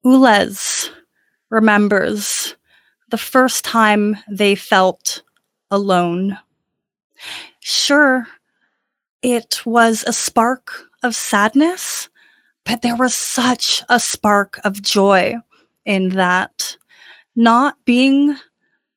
Ulez 0.05 0.89
remembers 1.49 2.55
the 3.09 3.17
first 3.17 3.65
time 3.65 4.17
they 4.29 4.55
felt 4.55 5.23
alone. 5.71 6.37
Sure, 7.59 8.27
it 9.21 9.65
was 9.65 10.03
a 10.05 10.13
spark 10.13 10.71
of 11.03 11.15
sadness, 11.15 12.09
but 12.65 12.81
there 12.81 12.95
was 12.95 13.15
such 13.15 13.83
a 13.89 13.99
spark 13.99 14.59
of 14.63 14.81
joy 14.81 15.35
in 15.85 16.09
that. 16.09 16.77
Not 17.35 17.77
being 17.85 18.35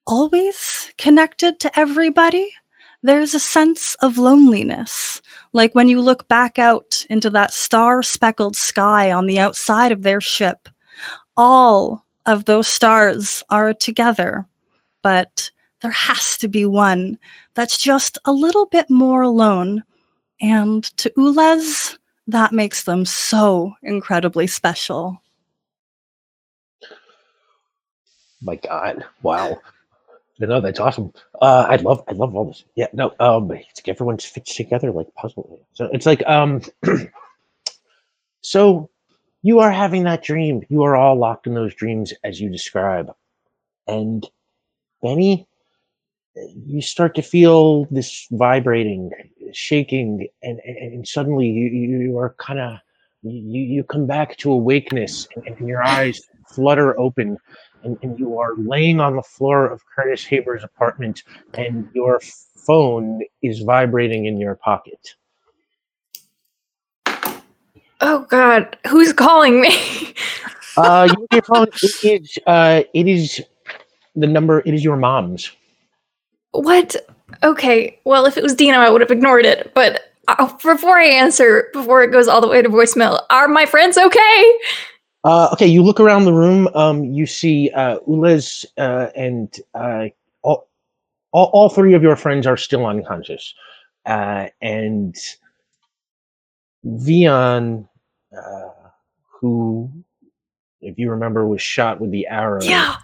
always 0.06 0.92
connected 0.98 1.60
to 1.60 1.78
everybody, 1.78 2.52
there's 3.02 3.34
a 3.34 3.40
sense 3.40 3.94
of 3.96 4.18
loneliness. 4.18 5.20
Like 5.52 5.74
when 5.74 5.88
you 5.88 6.00
look 6.00 6.28
back 6.28 6.58
out 6.58 7.04
into 7.10 7.30
that 7.30 7.52
star 7.52 8.02
speckled 8.02 8.56
sky 8.56 9.10
on 9.10 9.26
the 9.26 9.38
outside 9.38 9.92
of 9.92 10.02
their 10.02 10.20
ship, 10.20 10.68
all 11.36 12.04
of 12.26 12.44
those 12.44 12.68
stars 12.68 13.42
are 13.50 13.74
together, 13.74 14.46
but 15.02 15.50
there 15.80 15.90
has 15.90 16.38
to 16.38 16.48
be 16.48 16.64
one 16.64 17.18
that's 17.54 17.76
just 17.76 18.18
a 18.24 18.32
little 18.32 18.66
bit 18.66 18.88
more 18.88 19.22
alone. 19.22 19.82
And 20.40 20.84
to 20.98 21.10
Ulez, 21.18 21.96
that 22.28 22.52
makes 22.52 22.84
them 22.84 23.04
so 23.04 23.74
incredibly 23.82 24.46
special. 24.46 25.20
My 28.40 28.56
God! 28.56 29.04
Wow. 29.22 29.60
No, 30.38 30.60
that's 30.60 30.80
awesome. 30.80 31.12
Uh, 31.40 31.66
I 31.68 31.76
love, 31.76 32.02
I 32.08 32.12
love 32.12 32.34
all 32.34 32.46
this. 32.46 32.64
Yeah, 32.74 32.88
no, 32.92 33.14
um, 33.20 33.50
it's 33.52 33.80
like 33.80 33.88
everyone 33.88 34.18
fits 34.18 34.56
together 34.56 34.90
like 34.90 35.14
puzzle. 35.14 35.64
So 35.74 35.88
it's 35.92 36.06
like, 36.06 36.22
um, 36.26 36.62
so 38.40 38.90
you 39.42 39.60
are 39.60 39.70
having 39.70 40.04
that 40.04 40.22
dream. 40.22 40.62
You 40.68 40.82
are 40.82 40.96
all 40.96 41.16
locked 41.16 41.46
in 41.46 41.54
those 41.54 41.74
dreams 41.74 42.12
as 42.24 42.40
you 42.40 42.48
describe, 42.48 43.14
and 43.86 44.28
Benny, 45.02 45.46
you 46.34 46.80
start 46.80 47.14
to 47.16 47.22
feel 47.22 47.84
this 47.86 48.26
vibrating, 48.30 49.10
shaking, 49.52 50.28
and 50.42 50.60
and, 50.64 50.76
and 50.76 51.08
suddenly 51.08 51.46
you 51.46 51.66
you 51.68 52.18
are 52.18 52.34
kind 52.38 52.58
of 52.58 52.78
you 53.22 53.60
you 53.60 53.84
come 53.84 54.06
back 54.06 54.36
to 54.38 54.50
awakeness, 54.50 55.28
and, 55.36 55.58
and 55.58 55.68
your 55.68 55.82
eyes 55.82 56.22
flutter 56.48 56.98
open 56.98 57.38
and, 57.84 57.98
and 58.02 58.18
you 58.18 58.38
are 58.38 58.54
laying 58.56 59.00
on 59.00 59.16
the 59.16 59.22
floor 59.22 59.66
of 59.66 59.82
Curtis 59.86 60.24
Haber's 60.24 60.64
apartment, 60.64 61.22
and 61.54 61.88
your 61.94 62.20
phone 62.56 63.20
is 63.42 63.60
vibrating 63.60 64.26
in 64.26 64.38
your 64.38 64.54
pocket. 64.54 65.14
Oh 68.00 68.26
God, 68.28 68.76
who's 68.88 69.12
calling 69.12 69.60
me? 69.60 70.14
uh, 70.76 71.08
your 71.30 71.42
phone 71.42 71.68
it 71.82 72.22
is 72.22 72.38
uh, 72.46 72.82
it 72.94 73.06
is 73.06 73.40
the 74.16 74.26
number. 74.26 74.60
It 74.66 74.74
is 74.74 74.84
your 74.84 74.96
mom's. 74.96 75.50
what? 76.52 76.96
Okay, 77.42 77.98
well, 78.04 78.26
if 78.26 78.36
it 78.36 78.42
was 78.42 78.54
Dino, 78.54 78.78
I 78.78 78.90
would 78.90 79.00
have 79.00 79.10
ignored 79.10 79.46
it. 79.46 79.72
But 79.74 80.12
uh, 80.28 80.52
before 80.62 80.98
I 80.98 81.06
answer, 81.06 81.68
before 81.72 82.02
it 82.02 82.12
goes 82.12 82.28
all 82.28 82.40
the 82.40 82.48
way 82.48 82.60
to 82.60 82.68
voicemail, 82.68 83.22
are 83.30 83.48
my 83.48 83.66
friends 83.66 83.96
okay? 83.96 84.58
Uh, 85.24 85.48
okay, 85.52 85.66
you 85.66 85.82
look 85.82 86.00
around 86.00 86.24
the 86.24 86.32
room. 86.32 86.68
Um, 86.74 87.04
you 87.04 87.26
see 87.26 87.70
uh, 87.70 87.98
Ulez 88.08 88.64
uh, 88.76 89.08
and 89.14 89.54
uh, 89.74 90.06
all, 90.42 90.68
all, 91.32 91.50
all 91.52 91.68
three 91.68 91.94
of 91.94 92.02
your 92.02 92.16
friends 92.16 92.46
are 92.46 92.56
still 92.56 92.86
unconscious, 92.86 93.54
uh, 94.06 94.48
and 94.60 95.16
Vion, 96.84 97.88
uh, 98.36 98.70
who, 99.30 99.90
if 100.80 100.98
you 100.98 101.10
remember, 101.10 101.46
was 101.46 101.62
shot 101.62 102.00
with 102.00 102.10
the 102.10 102.26
arrow, 102.26 102.62
Yeah. 102.62 102.96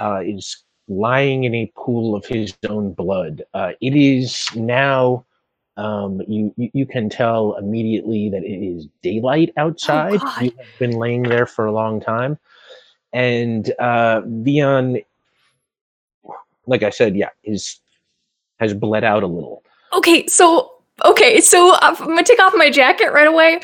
uh, 0.00 0.20
is 0.24 0.64
lying 0.88 1.44
in 1.44 1.54
a 1.54 1.70
pool 1.76 2.16
of 2.16 2.24
his 2.24 2.56
own 2.68 2.92
blood. 2.94 3.42
Uh, 3.52 3.72
it 3.82 3.94
is 3.94 4.48
now. 4.56 5.24
Um, 5.78 6.20
you, 6.26 6.52
you 6.56 6.70
you 6.74 6.86
can 6.86 7.08
tell 7.08 7.54
immediately 7.54 8.28
that 8.30 8.42
it 8.42 8.66
is 8.66 8.88
daylight 9.00 9.52
outside. 9.56 10.18
God. 10.20 10.42
you 10.42 10.52
have 10.58 10.78
been 10.80 10.90
laying 10.90 11.22
there 11.22 11.46
for 11.46 11.66
a 11.66 11.72
long 11.72 12.00
time, 12.00 12.36
and 13.12 13.72
uh, 13.78 14.22
Vion, 14.22 15.04
like 16.66 16.82
I 16.82 16.90
said, 16.90 17.16
yeah, 17.16 17.30
is 17.44 17.78
has 18.58 18.74
bled 18.74 19.04
out 19.04 19.22
a 19.22 19.28
little. 19.28 19.62
Okay, 19.96 20.26
so 20.26 20.72
okay, 21.04 21.40
so 21.40 21.76
I'm 21.80 21.94
gonna 21.94 22.24
take 22.24 22.40
off 22.40 22.54
my 22.56 22.70
jacket 22.70 23.12
right 23.12 23.28
away, 23.28 23.60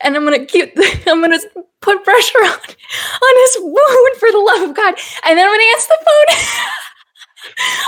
and 0.00 0.16
I'm 0.16 0.24
gonna 0.24 0.46
keep. 0.46 0.72
I'm 1.06 1.20
gonna 1.20 1.38
put 1.82 2.02
pressure 2.02 2.38
on 2.38 2.50
on 2.50 3.34
his 3.36 3.56
wound 3.60 4.16
for 4.18 4.32
the 4.32 4.38
love 4.38 4.70
of 4.70 4.74
God, 4.74 4.94
and 5.26 5.38
then 5.38 5.46
I'm 5.46 5.52
gonna 5.52 5.70
answer 5.74 5.88
the 5.88 6.04
phone. 6.06 6.54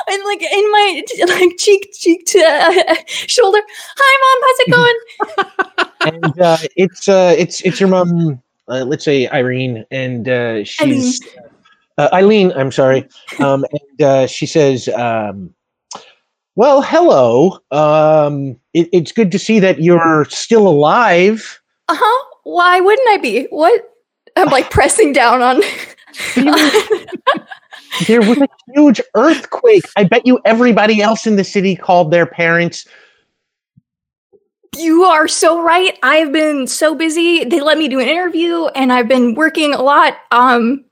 And 0.08 0.22
like 0.24 0.42
in 0.42 0.72
my 0.72 1.02
like 1.28 1.56
cheek 1.58 1.90
cheek 1.92 2.26
to 2.26 2.38
uh, 2.38 2.94
shoulder. 3.06 3.60
Hi, 3.96 4.12
mom. 4.22 4.38
How's 4.46 4.60
it 4.60 6.00
going? 6.04 6.24
and 6.24 6.40
uh, 6.40 6.58
it's 6.76 7.08
uh, 7.08 7.34
it's 7.36 7.60
it's 7.62 7.80
your 7.80 7.88
mom. 7.88 8.42
Uh, 8.68 8.84
let's 8.84 9.04
say 9.04 9.28
Irene, 9.28 9.84
and 9.90 10.28
uh, 10.28 10.64
she's 10.64 11.20
uh, 11.98 12.08
Eileen. 12.12 12.52
I'm 12.52 12.70
sorry, 12.70 13.08
um, 13.40 13.64
and 13.72 14.02
uh, 14.02 14.26
she 14.26 14.46
says, 14.46 14.88
um, 14.88 15.52
"Well, 16.54 16.82
hello. 16.82 17.58
Um, 17.72 18.56
it, 18.72 18.88
it's 18.92 19.12
good 19.12 19.32
to 19.32 19.38
see 19.38 19.58
that 19.58 19.82
you're 19.82 20.26
still 20.26 20.68
alive." 20.68 21.60
Uh 21.88 21.96
huh. 21.98 22.26
Why 22.44 22.80
wouldn't 22.80 23.08
I 23.08 23.16
be? 23.18 23.44
What? 23.50 23.82
I'm 24.36 24.48
like 24.48 24.70
pressing 24.70 25.12
down 25.12 25.42
on. 25.42 25.62
There 28.07 28.20
was 28.20 28.38
a 28.38 28.48
huge 28.74 29.00
earthquake. 29.14 29.85
I 29.96 30.05
bet 30.05 30.26
you 30.26 30.40
everybody 30.44 31.03
else 31.03 31.26
in 31.26 31.37
the 31.37 31.44
city 31.44 31.76
called 31.76 32.11
their 32.11 32.26
parents. 32.26 32.87
You 34.76 35.05
are 35.05 35.26
so 35.26 35.61
right. 35.62 35.98
I've 36.03 36.33
been 36.33 36.66
so 36.66 36.94
busy. 36.94 37.44
They 37.44 37.61
let 37.61 37.76
me 37.79 37.88
do 37.88 37.98
an 37.98 38.09
interview 38.09 38.66
and 38.66 38.92
I've 38.92 39.09
been 39.09 39.35
working 39.35 39.74
a 39.74 39.83
lot. 39.83 40.18
Um 40.31 40.85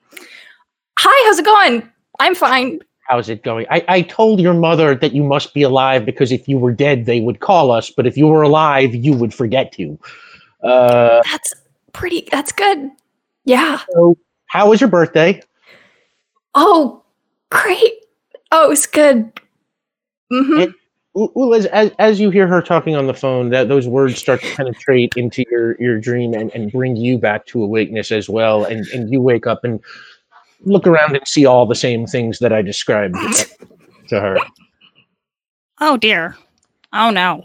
Hi, 0.98 1.28
how's 1.28 1.38
it 1.38 1.44
going? 1.44 1.88
I'm 2.18 2.34
fine. 2.34 2.80
How's 3.08 3.28
it 3.28 3.44
going? 3.44 3.66
I, 3.70 3.84
I 3.88 4.02
told 4.02 4.40
your 4.40 4.52
mother 4.52 4.96
that 4.96 5.12
you 5.12 5.22
must 5.22 5.54
be 5.54 5.62
alive 5.62 6.04
because 6.04 6.32
if 6.32 6.48
you 6.48 6.58
were 6.58 6.72
dead, 6.72 7.06
they 7.06 7.20
would 7.20 7.38
call 7.38 7.70
us. 7.70 7.88
But 7.88 8.06
if 8.06 8.16
you 8.16 8.26
were 8.26 8.42
alive, 8.42 8.94
you 8.94 9.14
would 9.14 9.32
forget 9.32 9.70
to. 9.72 9.98
Uh, 10.62 11.22
That's 11.30 11.54
pretty 11.92 12.28
that's 12.30 12.52
good. 12.52 12.90
Yeah. 13.44 13.80
so, 13.92 14.18
how 14.46 14.70
was 14.70 14.80
your 14.80 14.90
birthday? 14.90 15.40
Oh, 16.54 17.02
great. 17.50 18.04
Oh, 18.52 18.70
it's 18.70 18.86
good. 18.86 19.32
hmm 20.30 20.60
And- 20.60 20.74
U- 21.16 21.32
Ula, 21.34 21.56
as, 21.58 21.66
as 21.66 21.90
as 21.98 22.20
you 22.20 22.30
hear 22.30 22.46
her 22.46 22.62
talking 22.62 22.94
on 22.94 23.06
the 23.08 23.14
phone, 23.14 23.48
that 23.50 23.68
those 23.68 23.88
words 23.88 24.18
start 24.18 24.40
to 24.42 24.54
penetrate 24.54 25.14
into 25.16 25.42
your 25.50 25.74
your 25.80 25.98
dream 25.98 26.32
and, 26.32 26.52
and 26.54 26.70
bring 26.70 26.94
you 26.96 27.18
back 27.18 27.44
to 27.46 27.62
awakeness 27.64 28.12
as 28.12 28.28
well. 28.28 28.64
And 28.64 28.86
and 28.88 29.10
you 29.10 29.20
wake 29.20 29.44
up 29.46 29.64
and 29.64 29.80
look 30.64 30.86
around 30.86 31.16
and 31.16 31.26
see 31.26 31.44
all 31.44 31.66
the 31.66 31.74
same 31.74 32.06
things 32.06 32.38
that 32.38 32.52
I 32.52 32.62
described 32.62 33.16
to 34.08 34.20
her. 34.20 34.36
Oh 35.80 35.96
dear. 35.96 36.36
Oh 36.92 37.10
no. 37.10 37.44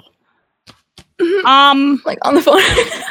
Mhm. 1.20 1.44
Um 1.46 2.02
Like 2.06 2.20
on 2.28 2.36
the 2.36 2.42
phone. 2.42 2.62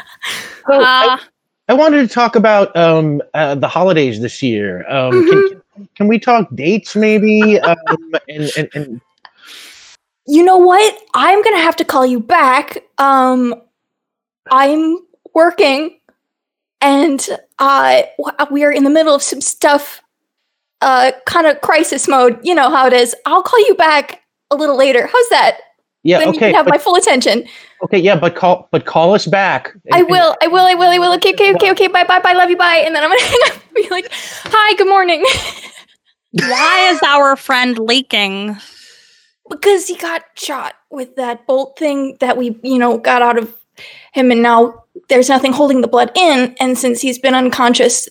So, 0.69 0.75
I, 0.81 1.15
uh, 1.15 1.25
I 1.69 1.75
wanted 1.75 2.07
to 2.09 2.15
talk 2.15 2.37
about 2.37 2.77
um, 2.77 3.21
uh, 3.35 3.57
the 3.57 3.67
holidays 3.67 4.21
this 4.21 4.41
year. 4.45 4.89
Um, 4.89 5.11
can, 5.29 5.62
can 5.95 6.09
we 6.09 6.19
talk 6.19 6.49
dates 6.55 6.97
maybe? 6.97 7.59
Um, 7.65 8.15
and, 8.29 8.51
and, 8.57 8.69
and 8.75 9.01
you 10.27 10.45
know 10.45 10.57
what? 10.57 10.99
I'm 11.15 11.43
gonna 11.43 11.59
have 11.59 11.77
to 11.77 11.85
call 11.85 12.07
you 12.07 12.21
back. 12.21 12.85
Um, 12.99 13.55
I'm 14.51 14.99
working, 15.35 15.99
and 16.81 17.27
uh, 17.59 18.03
we 18.51 18.65
are 18.65 18.73
in 18.73 18.85
the 18.85 18.91
middle 18.91 19.15
of 19.15 19.23
some 19.23 19.41
stuff. 19.41 20.03
Uh, 20.81 21.13
kind 21.27 21.47
of 21.47 21.61
crisis 21.61 22.09
mode. 22.09 22.39
You 22.43 22.55
know 22.55 22.71
how 22.71 22.87
it 22.87 22.93
is. 22.93 23.15
I'll 23.27 23.43
call 23.43 23.61
you 23.67 23.75
back 23.75 24.23
a 24.51 24.57
little 24.57 24.77
later. 24.77 25.07
How's 25.07 25.29
that? 25.31 25.59
Yeah, 26.03 26.19
then 26.19 26.29
you 26.29 26.35
okay, 26.35 26.47
can 26.49 26.55
have 26.55 26.67
but, 26.67 26.73
my 26.73 26.79
full 26.79 26.97
attention. 26.97 27.45
okay, 27.85 27.99
yeah, 27.99 28.17
but 28.17 28.35
call 28.35 28.69
but 28.71 28.85
call 28.87 29.15
us 29.15 29.27
back. 29.27 29.73
I 29.93 30.03
will. 30.03 30.37
I 30.43 30.49
will. 30.49 30.67
I 30.67 30.75
will. 30.75 30.89
I 30.89 30.99
will. 30.99 31.13
Okay. 31.15 31.33
Okay. 31.33 31.55
Okay. 31.55 31.71
Okay. 31.71 31.87
Bye. 31.89 32.05
Bye. 32.05 32.21
Bye. 32.21 32.33
Love 32.33 32.51
you. 32.51 32.57
Bye. 32.57 32.83
And 32.85 32.95
then 32.95 33.03
I'm 33.03 33.11
gonna 33.11 33.23
hang 33.29 33.41
up 33.47 33.53
and 33.53 33.75
be 33.75 33.89
like, 33.91 34.09
"Hi. 34.11 34.75
Good 34.77 34.89
morning." 34.89 35.25
why 36.33 36.89
is 36.91 37.01
our 37.03 37.37
friend 37.37 37.79
leaking? 37.79 38.57
because 39.53 39.87
he 39.87 39.97
got 39.97 40.25
shot 40.35 40.75
with 40.91 41.17
that 41.17 41.47
bolt 41.47 41.79
thing 41.79 42.17
that 42.21 42.37
we, 42.37 42.59
you 42.63 42.79
know, 42.79 42.99
got 42.99 43.23
out 43.23 43.39
of 43.39 43.55
him, 44.13 44.31
and 44.31 44.43
now 44.43 44.85
there's 45.09 45.29
nothing 45.29 45.53
holding 45.53 45.81
the 45.81 45.89
blood 45.89 46.11
in. 46.17 46.55
And 46.61 46.77
since 46.77 47.01
he's 47.01 47.19
been 47.19 47.35
unconscious, 47.35 48.09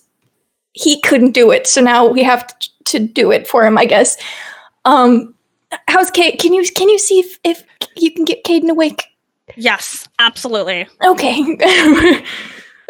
he 0.74 1.02
couldn't 1.02 1.32
do 1.32 1.52
it. 1.52 1.68
So 1.68 1.82
now 1.82 2.06
we 2.06 2.24
have 2.24 2.48
to, 2.60 2.70
to 2.86 3.00
do 3.00 3.32
it 3.32 3.48
for 3.48 3.66
him, 3.66 3.78
I 3.78 3.86
guess. 3.86 4.18
Um, 4.86 5.34
how's 5.88 6.12
Kate? 6.12 6.40
Can 6.40 6.54
you 6.54 6.64
can 6.76 6.90
you 6.90 7.00
see 7.00 7.20
if, 7.20 7.40
if 7.44 7.64
you 7.96 8.12
can 8.12 8.26
get 8.26 8.44
Caden 8.44 8.70
awake? 8.70 9.06
Yes, 9.56 10.08
absolutely. 10.20 10.88
Okay. 11.04 11.58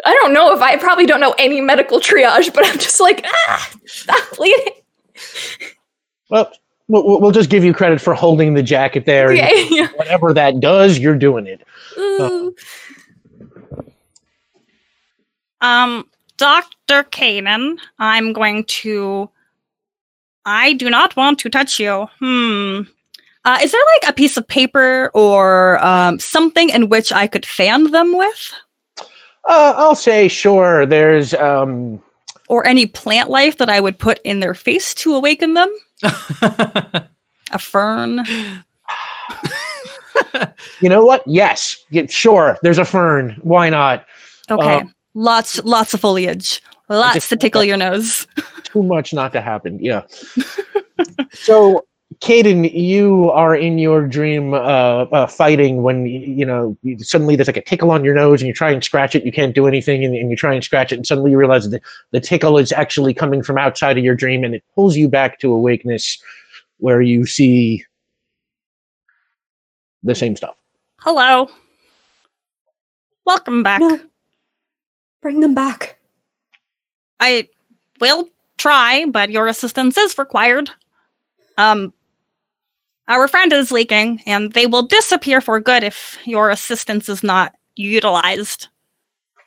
I 0.04 0.14
don't 0.20 0.34
know 0.34 0.54
if 0.54 0.60
I 0.60 0.76
probably 0.76 1.06
don't 1.06 1.20
know 1.20 1.34
any 1.38 1.60
medical 1.60 2.00
triage, 2.00 2.52
but 2.52 2.66
I'm 2.66 2.78
just 2.78 3.00
like, 3.00 3.24
ah, 3.26 3.70
stop 3.86 4.36
bleeding. 4.36 4.72
Well, 6.28 6.50
we'll, 6.88 7.20
we'll 7.20 7.30
just 7.30 7.50
give 7.50 7.64
you 7.64 7.72
credit 7.72 8.00
for 8.00 8.14
holding 8.14 8.54
the 8.54 8.62
jacket 8.62 9.06
there. 9.06 9.30
Okay. 9.30 9.66
yeah. 9.70 9.88
Whatever 9.96 10.32
that 10.34 10.60
does, 10.60 10.98
you're 10.98 11.16
doing 11.16 11.46
it. 11.46 11.62
Ooh. 11.98 12.54
Um, 15.60 16.08
Dr. 16.36 17.04
Kanan, 17.04 17.78
I'm 17.98 18.32
going 18.32 18.64
to. 18.64 19.30
I 20.44 20.72
do 20.74 20.90
not 20.90 21.16
want 21.16 21.38
to 21.40 21.50
touch 21.50 21.78
you. 21.78 22.08
Hmm. 22.18 22.82
Uh, 23.44 23.58
is 23.62 23.72
there 23.72 23.80
like 24.00 24.10
a 24.10 24.12
piece 24.12 24.36
of 24.36 24.46
paper 24.46 25.10
or 25.14 25.84
um, 25.84 26.18
something 26.20 26.70
in 26.70 26.88
which 26.88 27.12
I 27.12 27.26
could 27.26 27.44
fan 27.44 27.90
them 27.90 28.16
with? 28.16 28.52
Uh, 29.44 29.74
I'll 29.76 29.96
say 29.96 30.28
sure. 30.28 30.86
There's 30.86 31.34
um, 31.34 32.00
Or 32.48 32.64
any 32.66 32.86
plant 32.86 33.30
life 33.30 33.58
that 33.58 33.68
I 33.68 33.80
would 33.80 33.98
put 33.98 34.20
in 34.24 34.40
their 34.40 34.54
face 34.54 34.94
to 34.94 35.14
awaken 35.14 35.54
them? 35.54 35.74
A 37.52 37.58
fern? 37.58 38.24
you 40.80 40.88
know 40.88 41.04
what? 41.04 41.22
Yes, 41.26 41.84
yeah, 41.90 42.06
sure. 42.06 42.58
There's 42.62 42.78
a 42.78 42.84
fern. 42.84 43.36
Why 43.42 43.68
not? 43.68 44.06
Okay. 44.50 44.76
Um, 44.76 44.94
lots, 45.14 45.62
lots 45.64 45.92
of 45.92 46.00
foliage. 46.00 46.62
Lots 46.88 47.28
to 47.28 47.36
tickle 47.36 47.64
your 47.64 47.76
nose. 47.88 48.26
Too 48.64 48.82
much 48.82 49.12
not 49.12 49.32
to 49.32 49.40
happen. 49.40 49.78
Yeah. 49.80 50.02
so, 51.32 51.84
Caden, 52.20 52.72
you 52.72 53.30
are 53.30 53.56
in 53.56 53.78
your 53.78 54.06
dream 54.06 54.54
uh, 54.54 54.56
uh, 54.56 55.26
fighting 55.26 55.82
when 55.82 56.06
you 56.06 56.44
know 56.44 56.76
you, 56.82 56.98
suddenly 56.98 57.36
there's 57.36 57.48
like 57.48 57.56
a 57.56 57.62
tickle 57.62 57.90
on 57.90 58.04
your 58.04 58.14
nose 58.14 58.40
and 58.40 58.48
you 58.48 58.54
try 58.54 58.70
and 58.70 58.84
scratch 58.84 59.14
it, 59.14 59.24
you 59.24 59.32
can't 59.32 59.54
do 59.54 59.66
anything, 59.66 60.04
and, 60.04 60.14
and 60.14 60.30
you 60.30 60.36
try 60.36 60.54
and 60.54 60.62
scratch 60.62 60.92
it, 60.92 60.96
and 60.96 61.06
suddenly 61.06 61.30
you 61.30 61.38
realize 61.38 61.68
that 61.70 61.82
the 62.10 62.20
tickle 62.20 62.58
is 62.58 62.72
actually 62.72 63.14
coming 63.14 63.42
from 63.42 63.58
outside 63.58 63.96
of 63.96 64.04
your 64.04 64.14
dream, 64.14 64.44
and 64.44 64.54
it 64.54 64.64
pulls 64.74 64.96
you 64.96 65.08
back 65.08 65.38
to 65.38 65.52
awakeness, 65.52 66.22
where 66.78 67.00
you 67.00 67.26
see 67.26 67.84
the 70.02 70.14
same 70.14 70.36
stuff. 70.36 70.56
Hello. 70.98 71.48
Welcome 73.24 73.62
back. 73.62 73.80
No. 73.80 74.00
Bring 75.22 75.40
them 75.40 75.54
back. 75.54 75.98
I 77.22 77.48
will 78.00 78.28
try, 78.58 79.04
but 79.06 79.30
your 79.30 79.46
assistance 79.46 79.96
is 79.96 80.18
required. 80.18 80.70
Um, 81.56 81.92
our 83.06 83.28
friend 83.28 83.52
is 83.52 83.70
leaking, 83.70 84.22
and 84.26 84.52
they 84.52 84.66
will 84.66 84.82
disappear 84.82 85.40
for 85.40 85.60
good 85.60 85.84
if 85.84 86.18
your 86.24 86.50
assistance 86.50 87.08
is 87.08 87.22
not 87.22 87.54
utilized. 87.76 88.66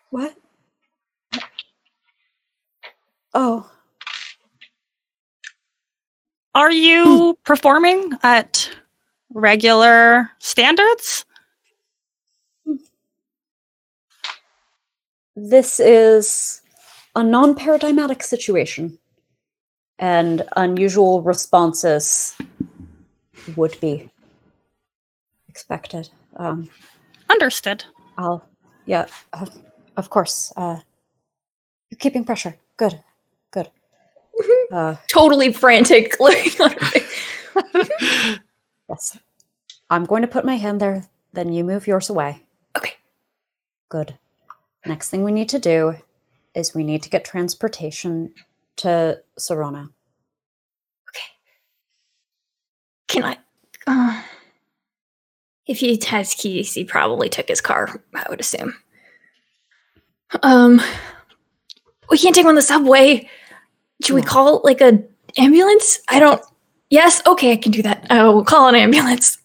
What? 0.09 0.35
Oh, 3.33 3.69
Are 6.55 6.71
you 6.71 7.37
performing 7.43 8.13
at 8.23 8.69
regular 9.33 10.31
standards? 10.39 11.25
this 15.35 15.81
is 15.81 16.61
a 17.15 17.23
non 17.23 17.55
paradigmatic 17.55 18.23
situation, 18.23 18.97
and 19.99 20.43
unusual 20.57 21.21
responses 21.21 22.35
would 23.55 23.79
be 23.79 24.09
expected. 25.49 26.09
Um, 26.37 26.69
Understood. 27.29 27.85
I'll, 28.17 28.45
yeah, 28.85 29.05
uh, 29.33 29.45
of 29.97 30.09
course. 30.09 30.51
Uh, 30.55 30.79
you're 31.89 31.97
keeping 31.99 32.25
pressure. 32.25 32.55
Good, 32.77 32.99
good. 33.51 33.69
Uh, 34.71 34.95
Totally 35.07 35.53
frantic. 35.53 36.19
looking 36.19 36.61
on 36.61 36.71
her 36.71 36.79
face. 36.87 38.39
yes. 38.89 39.17
I'm 39.89 40.05
going 40.05 40.23
to 40.23 40.27
put 40.27 40.43
my 40.45 40.55
hand 40.55 40.81
there, 40.81 41.05
then 41.33 41.53
you 41.53 41.63
move 41.63 41.87
yours 41.87 42.09
away. 42.09 42.41
okay. 42.75 42.93
Good. 43.89 44.17
Next 44.85 45.09
thing 45.09 45.23
we 45.23 45.31
need 45.31 45.49
to 45.49 45.59
do 45.59 45.95
is 46.55 46.73
we 46.73 46.83
need 46.83 47.03
to 47.03 47.09
get 47.09 47.25
transportation 47.25 48.33
to 48.77 49.21
Sorona. 49.39 49.89
Okay. 51.09 51.25
Can 53.07 53.23
I? 53.23 53.37
Uh, 53.87 54.21
if 55.67 55.79
he 55.79 55.99
has 56.07 56.33
keys, 56.33 56.73
he 56.73 56.83
probably 56.83 57.29
took 57.29 57.47
his 57.47 57.61
car. 57.61 58.01
I 58.13 58.25
would 58.29 58.39
assume. 58.39 58.75
Um, 60.43 60.81
we 62.09 62.17
can't 62.17 62.35
take 62.35 62.43
him 62.43 62.49
on 62.49 62.55
the 62.55 62.61
subway. 62.61 63.29
Should 64.03 64.15
we 64.15 64.21
call 64.21 64.61
like 64.63 64.81
a 64.81 65.03
ambulance? 65.37 65.99
I 66.09 66.19
don't. 66.19 66.41
Yes. 66.89 67.21
Okay, 67.25 67.51
I 67.51 67.57
can 67.57 67.71
do 67.71 67.81
that. 67.81 68.05
I 68.09 68.23
will 68.23 68.43
call 68.43 68.67
an 68.67 68.75
ambulance. 68.75 69.37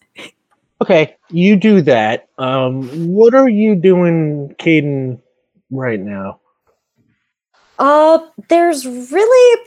Okay, 0.82 1.16
you 1.28 1.56
do 1.56 1.82
that. 1.82 2.28
Um, 2.38 2.88
what 3.08 3.34
are 3.34 3.48
you 3.50 3.74
doing, 3.74 4.54
Caden, 4.58 5.20
right 5.70 6.00
now? 6.00 6.39
Uh, 7.80 8.18
there's 8.48 8.86
really 8.86 9.64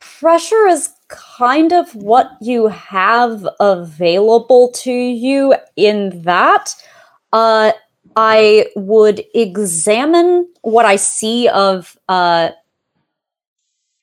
pressure 0.00 0.66
is 0.66 0.90
kind 1.08 1.72
of 1.72 1.94
what 1.94 2.30
you 2.40 2.68
have 2.68 3.46
available 3.60 4.70
to 4.72 4.90
you 4.90 5.54
in 5.76 6.22
that. 6.22 6.74
Uh, 7.32 7.72
I 8.16 8.68
would 8.74 9.22
examine 9.34 10.48
what 10.62 10.86
I 10.86 10.96
see 10.96 11.48
of 11.48 11.98
uh 12.08 12.50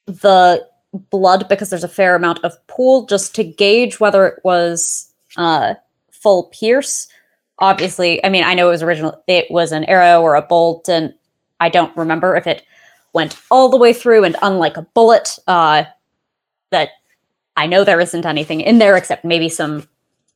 the 0.06 0.68
blood 1.10 1.50
because 1.50 1.72
there's 1.72 1.84
a 1.84 1.88
fair 1.88 2.14
amount 2.16 2.44
of 2.44 2.56
pool 2.68 3.08
just 3.08 3.34
to 3.36 3.44
gauge 3.44 4.00
whether 4.00 4.28
it 4.28 4.40
was 4.44 5.12
uh 5.38 5.74
full 6.12 6.44
pierce. 6.54 7.08
Obviously, 7.58 8.24
I 8.24 8.30
mean, 8.30 8.44
I 8.44 8.54
know 8.54 8.68
it 8.68 8.72
was 8.72 8.84
original 8.84 9.24
it 9.28 9.50
was 9.50 9.72
an 9.72 9.86
arrow 9.86 10.22
or 10.22 10.36
a 10.36 10.44
bolt 10.44 10.88
and 10.88 11.16
I 11.64 11.70
don't 11.70 11.96
remember 11.96 12.36
if 12.36 12.46
it 12.46 12.66
went 13.14 13.40
all 13.50 13.70
the 13.70 13.78
way 13.78 13.94
through 13.94 14.26
and 14.26 14.36
unlike 14.42 14.76
a 14.76 14.82
bullet, 14.82 15.40
uh, 15.48 15.86
that 16.72 16.90
I 17.56 17.68
know 17.68 17.86
there 17.86 18.02
isn't 18.02 18.26
anything 18.26 18.60
in 18.60 18.80
there 18.80 18.98
except 18.98 19.24
maybe 19.24 19.48
some 19.48 19.88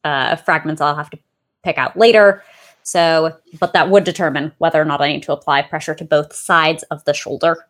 uh, 0.05 0.37
fragments 0.37 0.79
I'll 0.79 0.95
have 0.95 1.09
to 1.09 1.19
pick 1.65 1.77
out 1.77 1.97
later. 1.97 2.43
So, 2.83 3.35
but 3.59 3.73
that 3.73 3.89
would 3.89 4.05
determine 4.05 4.53
whether 4.59 4.81
or 4.81 4.85
not 4.85 5.01
I 5.01 5.09
need 5.09 5.23
to 5.23 5.33
apply 5.33 5.63
pressure 5.63 5.93
to 5.95 6.05
both 6.05 6.33
sides 6.33 6.83
of 6.83 7.03
the 7.03 7.13
shoulder. 7.13 7.67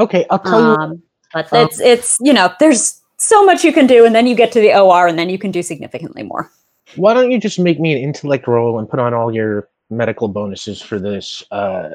Okay, 0.00 0.26
I'll 0.28 0.40
tell 0.40 0.60
you. 0.60 0.66
Um, 0.66 1.02
but 1.32 1.52
Um, 1.52 1.66
it's 1.66 1.78
it's 1.78 2.18
you 2.20 2.32
know 2.32 2.52
there's 2.58 3.00
so 3.18 3.44
much 3.44 3.62
you 3.62 3.72
can 3.72 3.86
do, 3.86 4.04
and 4.04 4.14
then 4.16 4.26
you 4.26 4.34
get 4.34 4.50
to 4.52 4.60
the 4.60 4.74
OR, 4.74 5.06
and 5.06 5.16
then 5.16 5.28
you 5.28 5.38
can 5.38 5.52
do 5.52 5.62
significantly 5.62 6.24
more. 6.24 6.50
Why 6.96 7.14
don't 7.14 7.30
you 7.30 7.38
just 7.38 7.60
make 7.60 7.78
me 7.78 7.92
an 7.92 7.98
intellect 7.98 8.48
roll 8.48 8.80
and 8.80 8.88
put 8.88 8.98
on 8.98 9.14
all 9.14 9.32
your 9.32 9.68
medical 9.90 10.28
bonuses 10.28 10.80
for 10.80 10.98
this? 10.98 11.42
Uh, 11.50 11.90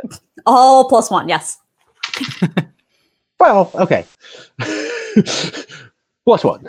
All 0.46 0.88
plus 0.90 1.10
one, 1.12 1.30
yes. 1.30 1.60
well, 3.40 3.72
okay. 3.76 4.06
Plus 6.26 6.44
one. 6.44 6.66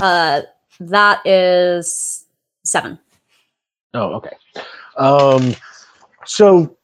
Uh, 0.00 0.42
that 0.80 1.26
is 1.26 2.26
seven. 2.64 2.98
Oh, 3.94 4.14
okay. 4.14 4.36
Um, 4.96 5.54
so 6.24 6.76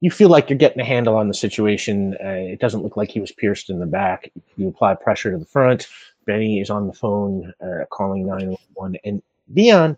you 0.00 0.10
feel 0.10 0.28
like 0.28 0.50
you're 0.50 0.58
getting 0.58 0.80
a 0.80 0.84
handle 0.84 1.16
on 1.16 1.28
the 1.28 1.34
situation. 1.34 2.16
Uh, 2.22 2.28
it 2.28 2.60
doesn't 2.60 2.82
look 2.82 2.96
like 2.96 3.10
he 3.10 3.20
was 3.20 3.30
pierced 3.30 3.70
in 3.70 3.78
the 3.78 3.86
back. 3.86 4.30
You 4.56 4.68
apply 4.68 4.96
pressure 4.96 5.30
to 5.30 5.38
the 5.38 5.44
front. 5.44 5.86
Benny 6.26 6.60
is 6.60 6.70
on 6.70 6.88
the 6.88 6.92
phone 6.92 7.54
uh, 7.60 7.84
calling 7.90 8.26
911. 8.26 8.98
And 9.04 9.22
Dion, 9.54 9.96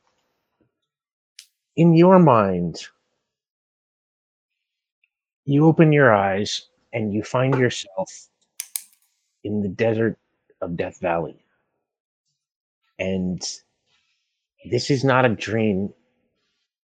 in 1.76 1.94
your 1.94 2.18
mind, 2.18 2.86
you 5.44 5.66
open 5.66 5.92
your 5.92 6.14
eyes 6.14 6.68
and 6.92 7.12
you 7.12 7.22
find 7.22 7.58
yourself 7.58 8.10
in 9.42 9.60
the 9.60 9.68
desert 9.68 10.16
of 10.60 10.76
Death 10.76 11.00
Valley. 11.00 11.44
And 12.98 13.42
this 14.70 14.90
is 14.90 15.04
not 15.04 15.24
a 15.24 15.28
dream 15.28 15.92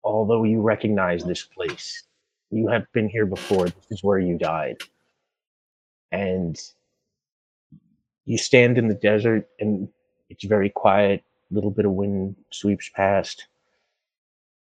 although 0.06 0.43
you 0.43 0.62
recognize 0.62 1.24
this 1.24 1.43
place, 1.43 2.04
you 2.52 2.67
have 2.67 2.86
been 2.93 3.10
here 3.10 3.26
before. 3.26 3.65
This 3.65 3.88
is 3.89 4.04
where 4.04 4.19
you 4.19 4.38
died. 4.38 4.78
And 6.12 6.58
you 8.26 8.38
stand 8.38 8.78
in 8.78 8.88
the 8.88 8.93
desert 8.93 9.50
and 9.60 9.89
it's 10.30 10.45
very 10.45 10.69
quiet. 10.69 11.24
A 11.52 11.54
little 11.54 11.71
bit 11.71 11.86
of 11.86 11.91
wind 11.91 12.36
sweeps 12.52 12.89
past. 12.95 13.48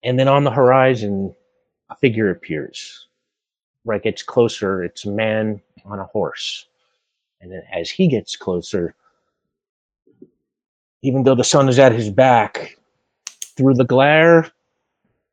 And 0.08 0.18
then 0.18 0.30
on 0.30 0.46
the 0.46 0.52
horizon, 0.52 1.36
a 1.90 1.96
figure 1.98 2.30
appears. 2.30 3.08
Right, 3.84 4.02
gets 4.02 4.24
closer. 4.24 4.82
It's 4.82 5.04
a 5.04 5.12
man 5.12 5.62
on 5.84 6.00
a 6.00 6.06
horse. 6.06 6.66
And 7.42 7.52
then 7.52 7.64
as 7.74 7.90
he 7.90 8.08
gets 8.08 8.38
closer, 8.38 8.96
even 11.02 11.24
though 11.24 11.36
the 11.36 11.44
sun 11.44 11.68
is 11.68 11.78
at 11.78 11.92
his 11.92 12.10
back, 12.10 12.78
through 13.58 13.74
the 13.74 13.84
glare, 13.84 14.50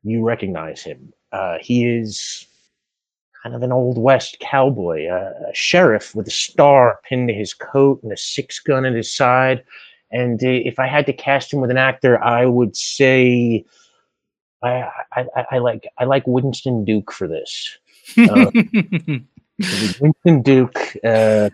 you 0.03 0.25
recognize 0.25 0.83
him. 0.83 1.13
Uh, 1.31 1.57
he 1.61 1.87
is 1.87 2.45
kind 3.41 3.55
of 3.55 3.63
an 3.63 3.71
old 3.71 3.97
west 3.97 4.37
cowboy, 4.41 5.07
uh, 5.07 5.31
a 5.49 5.55
sheriff 5.55 6.13
with 6.15 6.27
a 6.27 6.31
star 6.31 6.99
pinned 7.07 7.29
to 7.29 7.33
his 7.33 7.53
coat 7.53 8.03
and 8.03 8.11
a 8.11 8.17
six 8.17 8.59
gun 8.59 8.85
at 8.85 8.93
his 8.93 9.15
side. 9.15 9.63
And 10.11 10.43
uh, 10.43 10.47
if 10.49 10.79
I 10.79 10.87
had 10.87 11.05
to 11.05 11.13
cast 11.13 11.53
him 11.53 11.61
with 11.61 11.71
an 11.71 11.77
actor, 11.77 12.21
I 12.21 12.45
would 12.45 12.75
say 12.75 13.63
I, 14.63 14.89
I, 15.13 15.25
I, 15.51 15.57
like 15.59 15.87
I 15.97 16.05
like 16.05 16.23
Winston 16.25 16.85
Duke 16.85 17.11
for 17.11 17.27
this. 17.27 17.77
Uh, 18.17 18.51
Winston 19.99 20.41
Duke, 20.41 20.97
uh, 21.03 21.49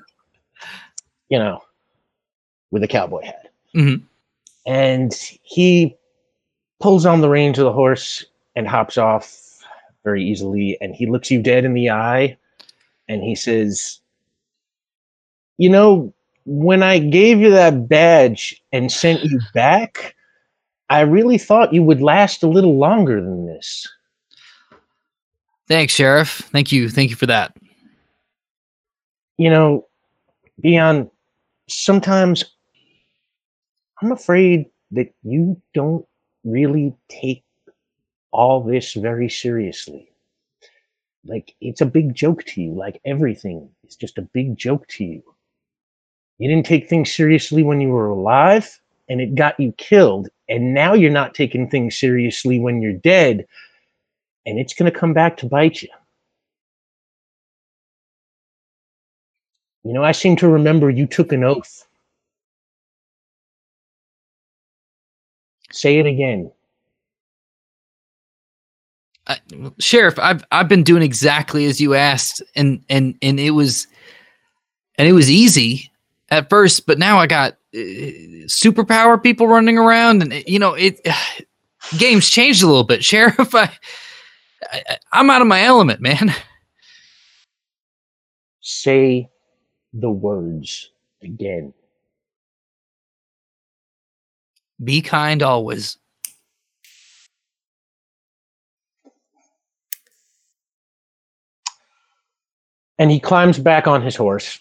you 1.30 1.38
know, 1.38 1.62
with 2.72 2.84
a 2.84 2.88
cowboy 2.88 3.24
hat. 3.24 3.52
Mhm. 3.76 4.04
And 4.66 5.14
he 5.44 5.98
pulls 6.80 7.06
on 7.06 7.22
the 7.22 7.30
reins 7.30 7.58
of 7.60 7.66
the 7.66 7.74
horse 7.74 8.26
and 8.56 8.68
hops 8.68 8.98
off 8.98 9.60
very 10.04 10.24
easily. 10.24 10.78
And 10.82 10.96
he 10.96 11.06
looks 11.06 11.32
you 11.32 11.42
dead 11.42 11.66
in 11.66 11.74
the 11.74 11.90
eye 11.90 12.38
and 13.08 13.24
he 13.24 13.36
says, 13.36 14.00
You 15.58 15.70
know, 15.70 16.14
when 16.46 16.84
I 16.84 17.00
gave 17.00 17.40
you 17.40 17.52
that 17.52 17.88
badge 17.88 18.62
and 18.72 18.92
sent 18.92 19.24
you 19.24 19.40
back, 19.54 20.16
I 20.92 21.00
really 21.02 21.38
thought 21.38 21.74
you 21.74 21.84
would 21.84 22.02
last 22.02 22.44
a 22.44 22.48
little 22.48 22.78
longer 22.78 23.22
than 23.22 23.46
this. 23.48 23.88
Thanks, 25.68 25.94
Sheriff. 25.94 26.30
Thank 26.52 26.74
you. 26.74 26.90
Thank 26.90 27.10
you 27.10 27.16
for 27.16 27.28
that. 27.28 27.56
you 29.38 29.50
know, 29.50 29.88
Vion, 30.64 31.10
sometimes 31.68 32.44
I'm 34.02 34.12
afraid 34.12 34.66
that 34.92 35.14
you 35.24 35.60
don't 35.74 36.06
really 36.44 36.94
take 37.08 37.44
all 38.32 38.62
this 38.62 38.94
very 38.94 39.30
seriously. 39.30 40.12
Like, 41.24 41.56
it's 41.62 41.82
a 41.82 41.86
big 41.86 42.16
joke 42.16 42.44
to 42.46 42.62
you, 42.62 42.74
like 42.74 43.00
everything 43.06 43.70
is 43.88 43.96
just 43.96 44.18
a 44.18 44.24
big 44.24 44.58
joke 44.58 44.88
to 44.90 45.06
you. 45.06 45.24
You 46.38 46.50
didn't 46.50 46.66
take 46.66 46.90
things 46.90 47.14
seriously 47.14 47.64
when 47.64 47.80
you 47.80 47.90
were 47.90 48.10
alive, 48.10 48.81
and 49.12 49.19
it 49.19 49.36
got 49.36 49.60
you 49.60 49.74
killed, 49.74 50.30
and 50.47 50.74
now 50.74 50.93
you're 50.93 51.12
not 51.12 51.36
taking 51.36 51.69
things 51.69 52.00
seriously 52.00 52.60
when 52.60 52.82
you're 52.82 52.93
dead, 52.93 53.45
and 54.45 54.58
it's 54.58 54.74
going 54.74 54.89
to 54.89 54.97
come 54.97 55.13
back 55.13 55.36
to 55.36 55.45
bite 55.45 55.82
you. 55.82 55.89
You 59.84 59.91
know, 59.91 60.02
I 60.02 60.13
seem 60.13 60.38
to 60.38 60.47
remember 60.47 60.89
you 60.89 61.08
took 61.08 61.34
an 61.34 61.43
oath. 61.43 61.86
Say 65.74 66.00
it 66.00 66.06
again. 66.06 66.50
Uh, 69.28 69.36
Sheriff, 69.78 70.17
I've 70.19 70.45
I've 70.54 70.69
been 70.69 70.84
doing 70.84 71.04
exactly 71.04 71.65
as 71.65 71.82
you 71.82 71.95
asked, 71.95 72.41
and 72.56 72.82
and 72.89 73.17
and 73.21 73.41
it 73.41 73.52
was, 73.52 73.88
and 74.97 75.06
it 75.06 75.13
was 75.13 75.30
easy 75.30 75.91
at 76.30 76.50
first, 76.50 76.86
but 76.86 76.97
now 76.97 77.19
I 77.19 77.28
got 77.28 77.58
superpower 77.74 79.22
people 79.22 79.48
running 79.48 79.78
around, 79.78 80.22
and 80.22 80.44
you 80.48 80.60
know 80.60 80.74
it. 80.74 81.00
game's 81.98 82.30
changed 82.30 82.64
a 82.64 82.68
little 82.68 82.84
bit, 82.84 83.04
Sheriff. 83.04 83.56
I, 83.56 83.72
I 84.72 84.98
I'm 85.12 85.30
out 85.30 85.42
of 85.42 85.48
my 85.48 85.64
element, 85.64 86.02
man. 86.02 86.34
Say 88.62 89.30
the 89.94 90.10
words 90.10 90.92
again. 91.22 91.74
Be 94.84 95.02
kind 95.02 95.44
always. 95.44 95.98
And 102.98 103.10
he 103.10 103.20
climbs 103.20 103.58
back 103.58 103.88
on 103.88 104.04
his 104.04 104.16
horse 104.16 104.60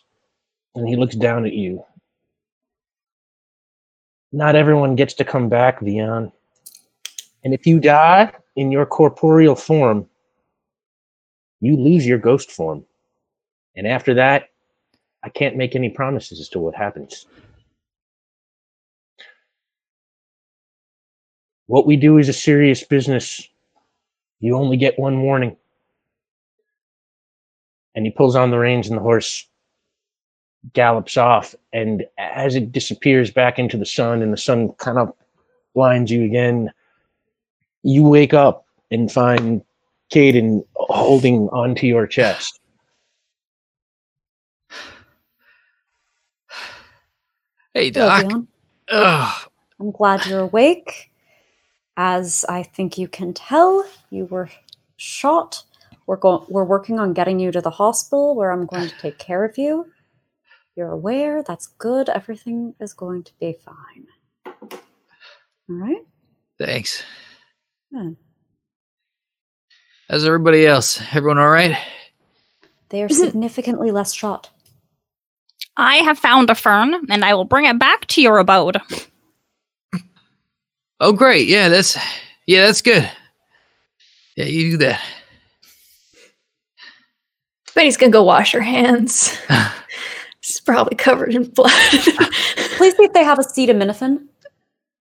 and 0.75 0.89
he 0.89 0.97
looks 0.97 1.15
down 1.15 1.45
at 1.45 1.53
you. 1.53 1.85
Not 4.33 4.55
everyone 4.55 4.95
gets 4.95 5.15
to 5.15 5.25
come 5.25 5.49
back, 5.49 5.81
Vion. 5.81 6.33
And 7.43 7.55
if 7.55 7.67
you 7.67 7.81
die 7.81 8.33
in 8.57 8.71
your 8.71 8.87
corporeal 8.87 9.57
form, 9.57 10.07
you 11.61 11.77
lose 11.77 12.07
your 12.07 12.19
ghost 12.19 12.51
form. 12.51 12.85
And 13.77 13.87
after 13.87 14.15
that, 14.15 14.51
I 15.23 15.29
can't 15.29 15.57
make 15.57 15.75
any 15.75 15.91
promises 15.91 16.41
as 16.41 16.49
to 16.51 16.59
what 16.59 16.75
happens. 16.75 17.27
What 21.67 21.87
we 21.87 21.97
do 21.97 22.19
is 22.19 22.29
a 22.29 22.33
serious 22.33 22.83
business. 22.83 23.47
You 24.41 24.57
only 24.57 24.77
get 24.77 24.99
one 24.99 25.23
warning. 25.23 25.57
And 27.95 28.05
he 28.07 28.13
pulls 28.13 28.37
on 28.37 28.51
the 28.51 28.59
reins, 28.59 28.89
and 28.89 28.97
the 28.97 29.03
horse 29.03 29.47
gallops 30.73 31.17
off. 31.17 31.55
And 31.73 32.05
as 32.19 32.55
it 32.55 32.73
disappears 32.73 33.31
back 33.31 33.59
into 33.59 33.77
the 33.77 33.87
sun, 33.87 34.23
and 34.23 34.33
the 34.33 34.37
sun 34.39 34.73
kind 34.79 34.99
of 34.99 35.13
blinds 35.75 36.11
you 36.11 36.25
again, 36.25 36.71
you 37.83 38.05
wake 38.05 38.35
up 38.35 38.67
and 38.91 39.11
find 39.11 39.63
Caden 40.13 40.65
holding 40.75 41.49
onto 41.51 41.87
your 41.87 42.07
chest. 42.07 42.61
Hey, 47.73 47.91
Doc. 47.91 48.27
Ugh. 48.89 49.51
I'm 49.79 49.93
glad 49.93 50.27
you're 50.27 50.41
awake. 50.41 51.13
As 51.97 52.45
I 52.49 52.65
think 52.65 52.99
you 52.99 53.07
can 53.07 53.33
tell, 53.33 53.89
you 54.11 54.27
were 54.27 54.51
shot. 54.97 55.63
We're 56.07 56.17
going. 56.17 56.45
We're 56.49 56.65
working 56.65 56.99
on 56.99 57.13
getting 57.13 57.39
you 57.39 57.53
to 57.53 57.61
the 57.61 57.71
hospital, 57.71 58.35
where 58.35 58.51
I'm 58.51 58.67
going 58.67 58.89
to 58.89 58.99
take 58.99 59.19
care 59.19 59.45
of 59.45 59.57
you. 59.57 59.87
You're 60.81 60.93
aware. 60.93 61.43
That's 61.43 61.67
good. 61.67 62.09
Everything 62.09 62.75
is 62.81 62.95
going 62.95 63.23
to 63.25 63.33
be 63.39 63.55
fine. 63.63 64.07
All 64.47 65.77
right. 65.77 66.07
Thanks. 66.59 67.03
Good. 67.93 68.17
How's 70.09 70.25
everybody 70.25 70.67
else? 70.67 70.99
Everyone 71.13 71.37
all 71.37 71.51
right? 71.51 71.77
They 72.89 73.03
are 73.03 73.09
mm-hmm. 73.09 73.25
significantly 73.25 73.91
less 73.91 74.15
shot. 74.15 74.49
I 75.77 75.97
have 75.97 76.19
found 76.19 76.49
a 76.49 76.55
fern, 76.55 76.95
and 77.11 77.27
I 77.27 77.35
will 77.35 77.45
bring 77.45 77.67
it 77.67 77.79
back 77.79 78.07
to 78.07 78.23
your 78.23 78.39
abode. 78.39 78.81
Oh, 80.99 81.13
great. 81.13 81.47
Yeah, 81.47 81.69
that's 81.69 81.99
yeah, 82.47 82.65
that's 82.65 82.81
good. 82.81 83.11
Yeah, 84.35 84.47
you 84.47 84.71
do 84.71 84.77
that. 84.79 85.03
Benny's 87.75 87.99
gonna 87.99 88.13
go 88.13 88.25
wash 88.25 88.53
her 88.53 88.63
hands. 88.63 89.39
it's 90.61 90.67
probably 90.67 90.95
covered 90.95 91.35
in 91.35 91.45
blood. 91.45 91.73
Please 92.77 92.97
see 92.97 93.05
if 93.05 93.13
they 93.15 93.25
have 93.25 93.39
acetaminophen 93.39 94.03
in 94.03 94.29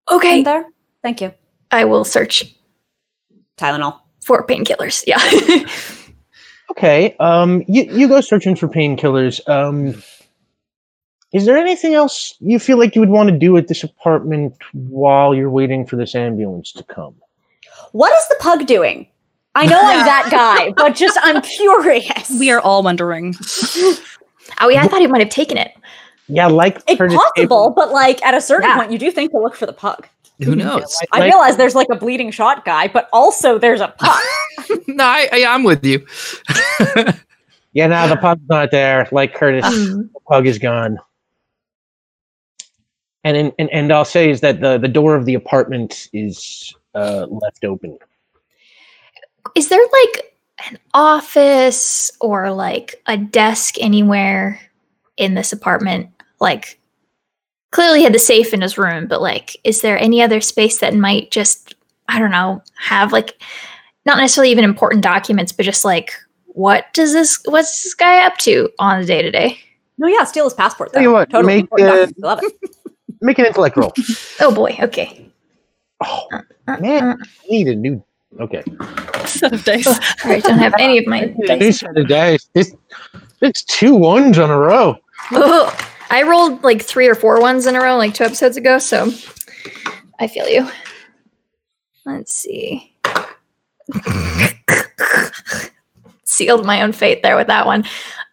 okay, 0.09 0.41
there. 0.41 0.65
Thank 1.03 1.21
you. 1.21 1.33
I 1.71 1.83
will 1.85 2.05
search 2.05 2.55
Tylenol. 3.57 3.99
for 4.23 4.45
painkillers. 4.45 5.03
Yeah. 5.05 5.19
Okay. 6.71 7.15
Um, 7.19 7.63
you 7.67 7.83
you 7.91 8.07
go 8.07 8.21
searching 8.21 8.55
for 8.55 8.67
painkillers. 8.67 9.41
Um, 9.49 10.01
is 11.33 11.45
there 11.45 11.57
anything 11.57 11.95
else 11.95 12.35
you 12.39 12.59
feel 12.59 12.77
like 12.77 12.93
you 12.93 13.01
would 13.01 13.09
want 13.09 13.27
to 13.29 13.37
do 13.37 13.57
at 13.57 13.67
this 13.67 13.83
apartment 13.83 14.53
while 14.73 15.33
you're 15.33 15.49
waiting 15.49 15.83
for 15.85 15.95
this 15.95 16.13
ambulance 16.13 16.71
to 16.73 16.83
come? 16.83 17.15
What 17.91 18.15
is 18.15 18.27
the 18.29 18.35
pug 18.39 18.67
doing? 18.67 19.07
I 19.55 19.65
know 19.65 19.79
I'm 19.81 20.05
that 20.05 20.29
guy, 20.29 20.71
but 20.77 20.95
just 20.95 21.17
I'm 21.23 21.41
curious. 21.41 22.29
We 22.39 22.51
are 22.51 22.59
all 22.61 22.83
wondering. 22.83 23.33
Oh 24.61 24.69
yeah, 24.69 24.83
I 24.83 24.87
thought 24.87 25.01
he 25.01 25.07
might 25.07 25.21
have 25.21 25.29
taken 25.29 25.57
it. 25.57 25.71
Yeah, 26.27 26.47
like 26.47 26.77
It's 26.87 26.97
Curtis 26.97 27.17
possible, 27.17 27.71
but 27.75 27.91
like 27.91 28.23
at 28.25 28.33
a 28.35 28.41
certain 28.41 28.69
Yeah. 28.69 28.77
point, 28.77 28.91
you 28.91 28.99
do 28.99 29.09
think 29.11 29.31
to 29.31 29.39
look 29.39 29.55
for 29.55 29.65
the 29.65 29.73
pug. 29.73 30.07
Who 30.43 30.55
knows? 30.55 30.95
Like- 31.01 31.09
I 31.11 31.19
like- 31.19 31.31
realize 31.31 31.57
there's 31.57 31.75
like 31.75 31.87
a 31.91 31.95
bleeding 31.95 32.31
shot 32.31 32.63
guy, 32.65 32.87
but 32.87 33.09
also 33.11 33.57
there's 33.57 33.81
a 33.81 33.87
pug. 33.99 34.79
no, 34.87 35.03
I, 35.03 35.27
I, 35.31 35.45
I'm 35.47 35.63
with 35.63 35.83
you. 35.85 36.05
Yeah, 37.73 37.85
now 37.85 38.07
the 38.07 38.17
pug's 38.17 38.41
not 38.49 38.71
there. 38.71 39.07
Like 39.11 39.35
Curtis, 39.35 39.63
the 39.63 40.09
pug 40.27 40.47
is 40.47 40.57
gone. 40.57 40.97
And, 43.23 43.37
in, 43.37 43.53
and 43.59 43.69
and 43.71 43.91
I'll 43.93 44.05
say 44.05 44.29
is 44.31 44.41
that 44.41 44.59
the 44.59 44.79
the 44.79 44.87
door 44.87 45.15
of 45.15 45.25
the 45.25 45.35
apartment 45.35 46.09
is 46.11 46.73
uh, 46.95 47.27
left 47.29 47.63
open. 47.63 47.97
Is 49.55 49.69
there 49.69 49.79
like 49.79 50.33
an 50.69 50.77
office 50.93 52.11
or 52.19 52.51
like 52.51 53.01
a 53.05 53.17
desk 53.17 53.75
anywhere 53.79 54.59
in 55.17 55.33
this 55.33 55.53
apartment? 55.53 56.09
Like, 56.39 56.79
clearly 57.71 58.01
had 58.01 58.13
the 58.13 58.19
safe 58.19 58.53
in 58.53 58.61
his 58.61 58.77
room, 58.77 59.07
but 59.07 59.21
like, 59.21 59.57
is 59.63 59.81
there 59.81 59.97
any 59.99 60.21
other 60.21 60.41
space 60.41 60.79
that 60.79 60.95
might 60.95 61.31
just, 61.31 61.75
I 62.07 62.19
don't 62.19 62.31
know, 62.31 62.61
have 62.77 63.11
like, 63.11 63.41
not 64.05 64.17
necessarily 64.17 64.51
even 64.51 64.63
important 64.63 65.03
documents, 65.03 65.51
but 65.51 65.65
just 65.65 65.85
like, 65.85 66.13
what 66.45 66.85
does 66.93 67.13
this, 67.13 67.39
what's 67.45 67.83
this 67.83 67.93
guy 67.93 68.25
up 68.25 68.37
to 68.37 68.69
on 68.79 68.99
a 68.99 69.05
day 69.05 69.21
to 69.21 69.29
day? 69.29 69.59
No, 69.97 70.07
yeah, 70.07 70.23
steal 70.23 70.45
his 70.45 70.53
passport. 70.53 70.93
Tell 70.93 71.01
Though. 71.01 71.09
you 71.09 71.13
what, 71.13 71.29
totally 71.29 71.67
make, 71.71 71.81
uh. 71.81 72.07
Love 72.17 72.39
it. 72.41 72.53
Make 73.21 73.37
an 73.37 73.45
intellect 73.45 73.77
roll. 73.77 73.93
Oh 74.39 74.53
boy. 74.55 74.77
Okay. 74.81 75.29
Oh, 76.01 76.25
man, 76.79 77.17
I 77.21 77.47
need 77.49 77.67
a 77.67 77.75
new. 77.75 78.01
Okay. 78.39 78.63
Set 79.25 79.53
of 79.53 79.63
dice. 79.63 79.87
All 79.87 79.95
right. 80.25 80.43
Don't 80.43 80.59
have 80.59 80.73
any 80.79 80.97
of 80.97 81.07
my 81.07 81.21
New 81.21 81.47
dice. 81.47 81.79
set 81.79 81.97
of 81.97 82.07
dice. 82.07 82.49
This, 82.53 82.75
it's 83.41 83.63
two 83.63 83.95
ones 83.95 84.37
on 84.37 84.49
a 84.49 84.57
row. 84.57 84.97
Oh, 85.31 85.75
I 86.09 86.23
rolled 86.23 86.63
like 86.63 86.81
three 86.81 87.07
or 87.07 87.15
four 87.15 87.41
ones 87.41 87.65
in 87.65 87.75
a 87.75 87.79
row, 87.81 87.97
like 87.97 88.13
two 88.13 88.23
episodes 88.23 88.57
ago. 88.57 88.77
So 88.79 89.11
I 90.19 90.27
feel 90.27 90.47
you. 90.47 90.67
Let's 92.05 92.33
see. 92.33 92.95
Sealed 96.23 96.65
my 96.65 96.81
own 96.81 96.91
fate 96.93 97.21
there 97.23 97.35
with 97.35 97.47
that 97.47 97.65
one. 97.65 97.83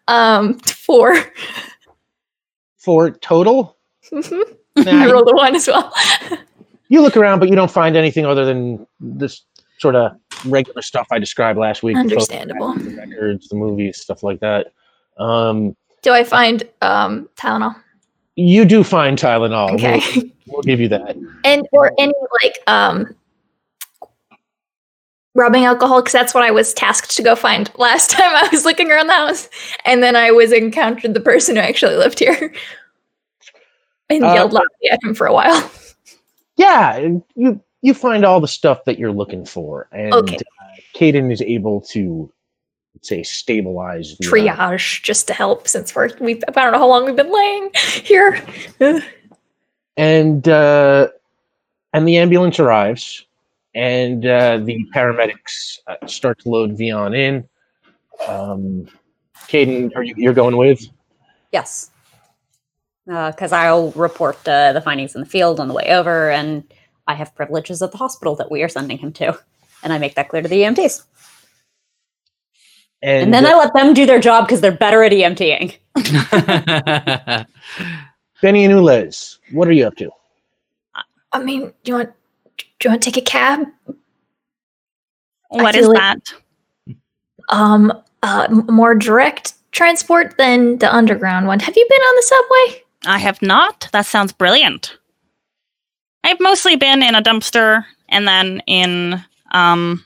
Um, 0.07 0.59
four. 0.59 1.15
Four 2.77 3.11
total, 3.11 3.75
I 4.13 5.11
rolled 5.11 5.27
a 5.29 5.33
one 5.35 5.55
as 5.55 5.67
well. 5.67 5.93
you 6.87 7.01
look 7.01 7.17
around, 7.17 7.39
but 7.39 7.49
you 7.49 7.55
don't 7.55 7.69
find 7.69 7.97
anything 7.97 8.25
other 8.25 8.45
than 8.45 8.87
this 9.01 9.41
sort 9.79 9.95
of 9.95 10.11
regular 10.45 10.81
stuff 10.81 11.07
I 11.11 11.19
described 11.19 11.57
last 11.59 11.83
week. 11.83 11.97
Understandable. 11.97 12.73
The 12.73 12.95
records, 12.95 13.47
the 13.49 13.55
movies, 13.55 13.99
stuff 13.99 14.23
like 14.23 14.39
that. 14.39 14.67
Um, 15.17 15.75
Do 16.03 16.11
I 16.11 16.23
find 16.23 16.63
um 16.81 17.29
Tylenol? 17.35 17.75
you 18.35 18.65
do 18.65 18.83
find 18.83 19.17
Tylenol. 19.17 19.73
Okay. 19.75 19.99
We'll, 20.15 20.31
we'll 20.47 20.61
give 20.63 20.79
you 20.79 20.87
that. 20.89 21.15
and 21.43 21.67
or 21.71 21.91
any 21.97 22.13
like 22.43 22.57
um 22.67 23.15
rubbing 25.35 25.65
alcohol 25.65 26.01
because 26.01 26.13
that's 26.13 26.33
what 26.33 26.43
I 26.43 26.51
was 26.51 26.73
tasked 26.73 27.15
to 27.17 27.23
go 27.23 27.35
find 27.35 27.69
last 27.77 28.09
time 28.17 28.35
I 28.35 28.47
was 28.51 28.65
looking 28.65 28.91
around 28.91 29.07
the 29.07 29.13
house, 29.13 29.49
and 29.85 30.01
then 30.03 30.15
I 30.15 30.31
was 30.31 30.51
encountered 30.51 31.13
the 31.13 31.19
person 31.19 31.55
who 31.55 31.61
actually 31.61 31.95
lived 31.95 32.19
here 32.19 32.53
and 34.09 34.23
Uh, 34.23 34.33
yelled 34.33 34.53
loudly 34.53 34.89
at 34.91 35.03
him 35.03 35.13
for 35.13 35.27
a 35.27 35.33
while. 35.33 35.69
Yeah, 36.57 37.09
you 37.35 37.61
you 37.81 37.93
find 37.93 38.25
all 38.25 38.39
the 38.39 38.47
stuff 38.47 38.83
that 38.85 38.97
you're 38.97 39.11
looking 39.11 39.45
for, 39.45 39.87
and 39.91 40.13
Okay. 40.13 40.35
uh, 40.35 40.65
Caden 40.95 41.31
is 41.31 41.41
able 41.41 41.81
to 41.81 42.31
let's 42.95 43.09
say 43.09 43.21
stabilize 43.21 44.17
the, 44.17 44.27
uh, 44.27 44.31
Triage 44.31 45.03
just 45.03 45.27
to 45.27 45.33
help 45.33 45.67
since 45.67 45.93
we're 45.95 46.09
we 46.19 46.41
I 46.47 46.51
don't 46.51 46.71
know 46.73 46.79
how 46.79 46.87
long 46.87 47.05
we've 47.05 47.15
been 47.15 47.31
laying 47.33 47.69
here. 48.03 48.43
and 49.97 50.47
uh, 50.47 51.07
and 51.93 52.07
the 52.07 52.17
ambulance 52.17 52.59
arrives, 52.59 53.25
and 53.75 54.25
uh, 54.25 54.57
the 54.57 54.83
paramedics 54.95 55.79
uh, 55.87 56.05
start 56.07 56.39
to 56.39 56.49
load 56.49 56.77
Vion 56.77 57.15
in. 57.15 57.47
Um, 58.27 58.87
Caden, 59.47 59.95
are 59.95 60.03
you 60.03 60.15
you're 60.17 60.33
going 60.33 60.57
with? 60.57 60.81
Yes. 61.51 61.91
Uh 63.09 63.31
because 63.31 63.51
I'll 63.53 63.91
report 63.91 64.45
uh, 64.47 64.73
the 64.73 64.81
findings 64.81 65.15
in 65.15 65.21
the 65.21 65.27
field 65.27 65.59
on 65.59 65.67
the 65.67 65.73
way 65.73 65.89
over, 65.89 66.29
and 66.31 66.63
I 67.07 67.13
have 67.15 67.33
privileges 67.35 67.81
at 67.81 67.91
the 67.91 67.97
hospital 67.97 68.35
that 68.35 68.51
we 68.51 68.63
are 68.63 68.69
sending 68.69 68.97
him 68.97 69.13
to. 69.13 69.37
And 69.83 69.93
I 69.93 69.97
make 69.97 70.15
that 70.15 70.29
clear 70.29 70.41
to 70.41 70.47
the 70.47 70.61
EMTs. 70.61 71.03
And, 73.01 73.25
And, 73.25 73.33
then 73.33 73.45
uh, 73.45 73.49
I 73.49 73.57
let 73.57 73.73
them 73.73 73.93
do 73.93 74.05
their 74.05 74.19
job 74.19 74.47
because 74.47 74.61
they're 74.61 74.71
better 74.71 75.03
at 75.03 75.11
EMTing. 75.11 75.77
Benny 78.41 78.65
and 78.65 78.73
Ulez, 78.73 79.37
what 79.51 79.67
are 79.67 79.71
you 79.71 79.85
up 79.85 79.95
to? 79.97 80.09
I 81.31 81.43
mean, 81.43 81.73
do 81.83 81.91
you 81.91 81.93
want 81.95 82.11
do 82.57 82.65
you 82.83 82.89
want 82.91 83.01
to 83.01 83.11
take 83.11 83.21
a 83.21 83.25
cab? 83.25 83.67
What 85.49 85.75
is 85.75 85.87
like- 85.87 85.97
that? 85.97 86.33
Um, 87.49 87.93
uh, 88.23 88.47
more 88.49 88.93
direct 88.95 89.53
transport 89.71 90.35
than 90.37 90.79
the 90.79 90.93
underground 90.93 91.47
one. 91.47 91.59
Have 91.59 91.77
you 91.77 91.87
been 91.89 92.01
on 92.01 92.15
the 92.15 92.21
subway? 92.23 92.83
I 93.05 93.19
have 93.19 93.41
not. 93.41 93.87
That 93.93 94.05
sounds 94.05 94.33
brilliant. 94.33 94.97
I've 96.27 96.39
mostly 96.41 96.75
been 96.75 97.01
in 97.01 97.15
a 97.15 97.21
dumpster 97.21 97.85
and 98.09 98.27
then 98.27 98.61
in 98.67 99.23
um 99.51 100.03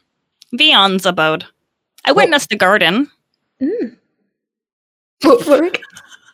Vion's 0.54 1.06
abode. 1.06 1.46
I 2.06 2.12
Well- 2.12 2.26
witnessed 2.26 2.52
a 2.52 2.56
garden. 2.56 3.10
Mm. 3.62 3.98
What 5.24 5.48
work? 5.48 5.80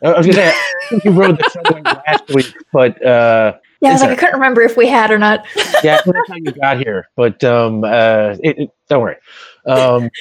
I 0.03 0.17
was 0.17 0.25
gonna 0.27 0.33
say 0.33 0.49
I 0.49 0.61
think 0.89 1.03
you 1.05 1.11
rode 1.11 1.37
the 1.37 1.49
subway 1.49 1.81
last 2.07 2.27
week, 2.33 2.53
but 2.71 3.03
uh, 3.03 3.53
Yeah, 3.81 3.89
I 3.89 3.93
was 3.93 4.01
Is 4.01 4.07
like, 4.07 4.11
I 4.11 4.19
couldn't 4.19 4.35
remember 4.35 4.61
if 4.61 4.77
we 4.77 4.87
had 4.87 5.09
or 5.09 5.17
not. 5.17 5.45
yeah, 5.83 6.01
that's 6.05 6.29
how 6.29 6.35
you 6.35 6.51
got 6.51 6.77
here. 6.77 7.07
But 7.15 7.43
um, 7.43 7.83
uh, 7.83 8.35
it, 8.43 8.59
it, 8.59 8.69
don't 8.89 9.01
worry. 9.01 9.15
Um, 9.65 10.09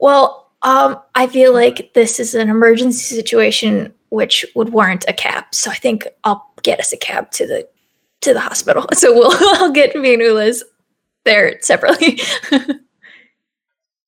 Well, 0.00 0.52
um, 0.62 1.00
I 1.16 1.26
feel 1.26 1.52
like 1.52 1.92
this 1.94 2.20
is 2.20 2.34
an 2.36 2.48
emergency 2.48 3.16
situation 3.16 3.92
which 4.10 4.46
would 4.54 4.68
warrant 4.68 5.04
a 5.08 5.12
cab. 5.12 5.44
So 5.52 5.72
I 5.72 5.74
think 5.74 6.06
I'll 6.22 6.48
get 6.62 6.78
us 6.78 6.92
a 6.92 6.96
cab 6.96 7.32
to 7.32 7.46
the 7.48 7.68
to 8.22 8.34
the 8.34 8.40
hospital. 8.40 8.86
So 8.94 9.12
we'll 9.14 9.30
I'll 9.62 9.72
get 9.72 9.94
me 9.96 10.14
and 10.14 10.22
Ula's 10.22 10.64
there 11.24 11.58
separately. 11.60 12.20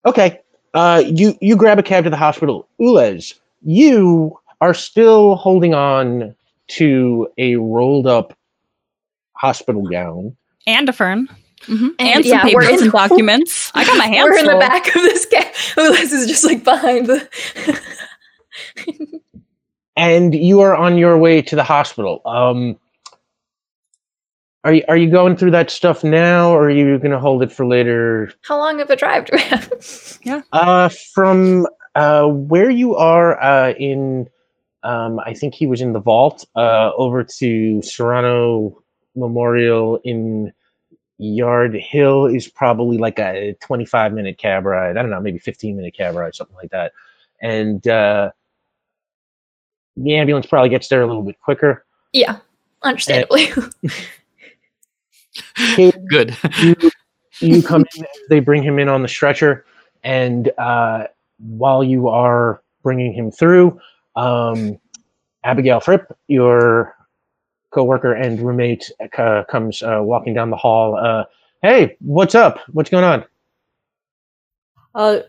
Okay. 0.07 0.41
Uh, 0.73 1.03
you 1.05 1.37
you 1.43 1.57
grab 1.57 1.79
a 1.79 1.83
cab 1.83 2.05
to 2.05 2.11
the 2.11 2.17
hospital. 2.17 2.67
Ulez, 2.81 3.35
you 3.63 4.35
are 4.63 4.73
still 4.73 5.35
holding 5.37 5.75
on 5.75 6.35
to 6.69 7.29
a 7.37 7.57
rolled 7.57 8.07
up 8.07 8.33
hospital 9.35 9.83
gown. 9.83 10.35
And 10.67 10.89
a 10.89 10.93
fern. 10.95 11.29
hmm 11.67 11.89
And 11.99 12.09
And, 12.17 12.25
some 12.25 12.49
yeah, 12.49 12.55
we're 12.55 12.63
papers 12.63 12.79
in- 12.81 12.85
and 12.85 12.93
documents. 12.93 13.71
I 13.75 13.85
got 13.85 13.99
my 13.99 14.07
hands 14.07 14.31
We're 14.31 14.39
in 14.39 14.47
the 14.47 14.57
back 14.59 14.87
of 14.87 15.03
this 15.03 15.27
cab. 15.27 15.53
Ula's 15.77 16.13
is 16.13 16.27
just 16.27 16.45
like 16.45 16.65
behind 16.65 17.07
the. 17.07 17.29
and 19.97 20.35
you 20.35 20.61
are 20.61 20.75
on 20.75 20.97
your 20.97 21.19
way 21.19 21.43
to 21.43 21.57
the 21.57 21.65
hospital. 21.65 22.23
Um, 22.25 22.79
are 24.65 24.75
you 24.75 24.83
are 24.89 24.97
you 24.97 25.11
going 25.11 25.37
through 25.37 25.53
that 25.53 25.71
stuff 25.71 26.05
now, 26.05 26.51
or 26.51 26.65
are 26.65 26.71
you 26.71 26.99
going 26.99 27.13
to 27.13 27.19
hold 27.19 27.43
it 27.43 27.51
for 27.51 27.67
later? 27.67 28.33
How 28.43 28.59
long 28.59 28.81
of 28.81 28.91
a 28.91 28.97
drive 28.97 29.25
do 29.27 29.37
we 29.37 29.43
have? 29.43 30.19
yeah. 30.23 30.43
Uh, 30.53 30.91
from 31.15 31.67
uh, 31.95 32.27
where 32.27 32.71
you 32.71 32.95
are 32.95 33.41
uh, 33.43 33.73
in, 33.73 34.29
um, 34.83 35.19
I 35.21 35.33
think 35.33 35.55
he 35.55 35.67
was 35.67 35.81
in 35.81 35.93
the 35.95 36.01
vault. 36.01 36.47
Uh, 36.55 36.91
over 36.97 37.25
to 37.25 37.81
Serrano 37.83 38.83
Memorial 39.17 39.99
in 40.05 40.53
Yard 41.17 41.75
Hill 41.75 42.27
is 42.27 42.47
probably 42.47 42.99
like 42.99 43.19
a 43.19 43.57
twenty-five 43.61 44.13
minute 44.13 44.37
cab 44.37 44.67
ride. 44.67 44.99
I 44.99 45.03
don't 45.03 45.11
know, 45.11 45.21
maybe 45.21 45.39
fifteen 45.39 45.77
minute 45.77 45.95
cab 45.95 46.15
ride, 46.15 46.35
something 46.35 46.57
like 46.57 46.71
that. 46.71 46.93
And 47.41 47.87
uh, 47.89 48.33
the 49.97 50.17
ambulance 50.17 50.45
probably 50.45 50.69
gets 50.69 50.89
there 50.89 51.01
a 51.01 51.07
little 51.07 51.23
bit 51.23 51.41
quicker. 51.41 51.87
yeah, 52.13 52.37
understandably. 52.83 53.47
Caden, 53.47 54.07
Good. 56.11 56.37
you, 56.61 56.75
you 57.41 57.63
come 57.63 57.85
in, 57.97 58.07
they 58.29 58.41
bring 58.41 58.63
him 58.63 58.79
in 58.79 58.89
on 58.89 59.03
the 59.03 59.09
stretcher, 59.09 59.65
and 60.03 60.51
uh, 60.59 61.07
while 61.39 61.83
you 61.85 62.09
are 62.09 62.63
bringing 62.83 63.13
him 63.13 63.31
through, 63.31 63.81
um, 64.17 64.79
Abigail 65.45 65.81
Fripp, 65.81 66.17
your 66.29 66.95
coworker 67.71 68.13
and 68.13 68.41
roommate, 68.41 68.91
uh, 69.17 69.45
comes 69.49 69.83
uh, 69.83 70.01
walking 70.03 70.35
down 70.35 70.51
the 70.51 70.57
hall. 70.57 70.97
Uh, 70.97 71.25
hey, 71.63 71.97
what's 72.01 72.35
up? 72.35 72.59
What's 72.73 72.91
going 72.91 73.05
on? 73.05 73.25
Uh, 74.95 75.21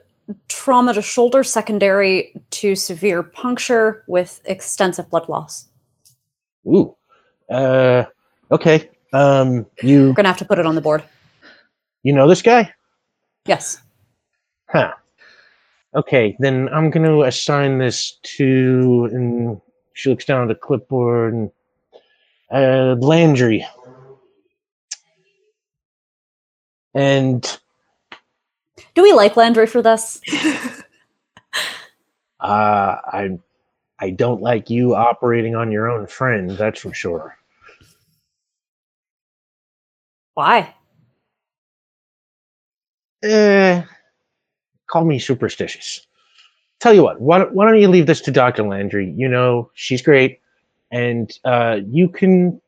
trauma 0.48 0.94
to 0.94 1.02
shoulder 1.02 1.44
secondary 1.44 2.34
to 2.52 2.76
severe 2.76 3.24
puncture 3.24 4.04
with 4.08 4.42
extensive 4.46 5.10
blood 5.10 5.30
loss. 5.30 5.68
Ooh, 6.68 6.96
uh, 7.50 8.06
okay. 8.52 8.90
Um, 9.14 9.66
you 9.82 10.08
We're 10.08 10.14
going 10.14 10.24
to 10.24 10.30
have 10.30 10.38
to 10.38 10.46
put 10.46 10.60
it 10.60 10.66
on 10.66 10.76
the 10.76 10.82
board. 10.82 11.04
you 12.04 12.14
know 12.14 12.28
this 12.28 12.42
guy? 12.42 12.74
Yes. 13.46 13.82
Huh. 14.70 14.94
Okay, 15.94 16.38
then 16.40 16.70
I'm 16.70 16.90
going 16.90 17.06
to 17.06 17.24
assign 17.24 17.78
this 17.78 18.18
to, 18.38 19.10
and 19.12 19.60
she 19.94 20.10
looks 20.10 20.24
down 20.24 20.44
at 20.44 20.48
the 20.48 20.56
clipboard, 20.56 21.34
and 21.34 21.52
uh, 22.52 22.96
Landry. 23.06 23.66
And 26.94 27.60
Do 28.96 29.04
we 29.04 29.12
like 29.14 29.36
Landry 29.36 29.66
for 29.68 29.82
this? 29.82 30.22
uh, 30.34 30.84
I, 32.40 33.40
I 34.00 34.10
don't 34.12 34.42
like 34.42 34.70
you 34.70 34.96
operating 34.96 35.56
on 35.56 35.72
your 35.72 35.90
own 35.90 36.08
friend. 36.08 36.52
That's 36.52 36.82
for 36.82 36.94
sure. 36.94 37.38
Why? 40.34 40.74
Eh, 43.24 43.84
call 44.88 45.06
me 45.06 45.20
superstitious. 45.20 46.06
Tell 46.80 46.94
you 46.94 47.04
what, 47.04 47.22
why 47.22 47.38
don't, 47.38 47.54
why 47.54 47.66
don't 47.66 47.80
you 47.80 47.88
leave 47.88 48.08
this 48.08 48.22
to 48.22 48.32
Dr. 48.32 48.64
Landry? 48.64 49.14
You 49.16 49.28
know, 49.28 49.70
she's 49.76 50.02
great, 50.02 50.40
and 50.92 51.32
uh, 51.46 51.80
you 51.86 52.10
can 52.10 52.60